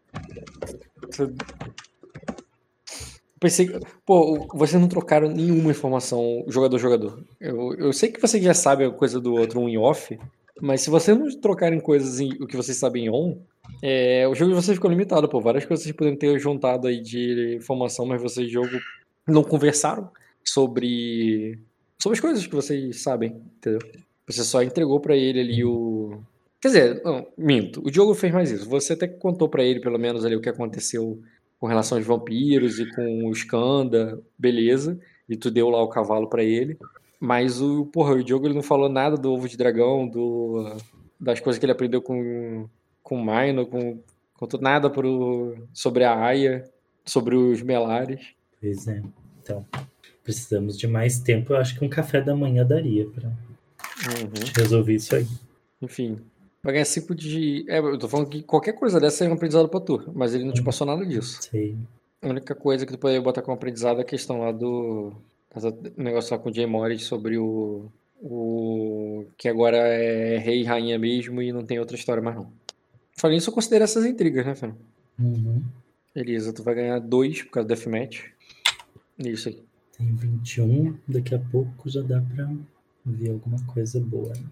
[3.49, 3.87] Você- Pensei que.
[4.07, 7.23] Pô, vocês não trocaram nenhuma informação jogador-jogador.
[7.41, 10.19] Eu, eu sei que vocês já sabem a coisa do outro um em off,
[10.61, 13.39] mas se vocês não trocarem coisas em o que vocês sabem em on,
[13.83, 15.41] é, o jogo de vocês ficou limitado, pô.
[15.41, 18.71] Várias coisas vocês poderiam ter juntado aí de informação, mas vocês, jogo,
[19.27, 20.09] não conversaram
[20.45, 21.59] sobre.
[22.01, 23.81] sobre as coisas que vocês sabem, entendeu?
[24.27, 26.21] Você só entregou pra ele ali o.
[26.61, 27.83] Quer dizer, não, minto.
[27.85, 28.69] O jogo fez mais isso.
[28.69, 31.21] Você até contou pra ele, pelo menos, ali o que aconteceu
[31.63, 34.99] com relação aos vampiros e com o Skanda, beleza.
[35.29, 36.77] E tu deu lá o cavalo pra ele.
[37.21, 40.77] Mas o, porra, o Diogo ele não falou nada do ovo de dragão, do,
[41.21, 42.69] das coisas que ele aprendeu com,
[43.01, 44.01] com o Maino, com,
[44.35, 46.65] contou nada pro, sobre a Aya,
[47.07, 48.35] sobre os Melares.
[48.61, 49.01] Pois é.
[49.41, 49.65] Então,
[50.25, 51.53] precisamos de mais tempo.
[51.53, 54.53] Eu acho que um café da manhã daria para Uhum.
[54.57, 55.29] resolver isso aí.
[55.81, 56.19] Enfim,
[56.63, 57.65] vai ganhar 5 de.
[57.69, 60.45] É, eu tô falando que qualquer coisa dessa é um aprendizado pra tu, mas ele
[60.45, 61.43] não te passou nada disso.
[61.43, 61.77] Sei.
[62.21, 65.13] A única coisa que tu poderia botar como aprendizado é a questão lá do.
[65.55, 67.87] O negócio lá com o Jay Morris sobre o.
[68.23, 69.27] O.
[69.37, 72.51] Que agora é rei e rainha mesmo e não tem outra história mais não.
[73.17, 74.79] Falei isso, eu considero essas intrigas, né, Fernando?
[75.19, 75.63] Uhum.
[76.15, 78.31] Beleza, tu vai ganhar 2 por causa do Deathmatch.
[79.19, 79.63] Isso aí.
[79.97, 82.51] Tem 21, daqui a pouco já dá pra
[83.05, 84.29] ver alguma coisa boa.
[84.31, 84.45] né?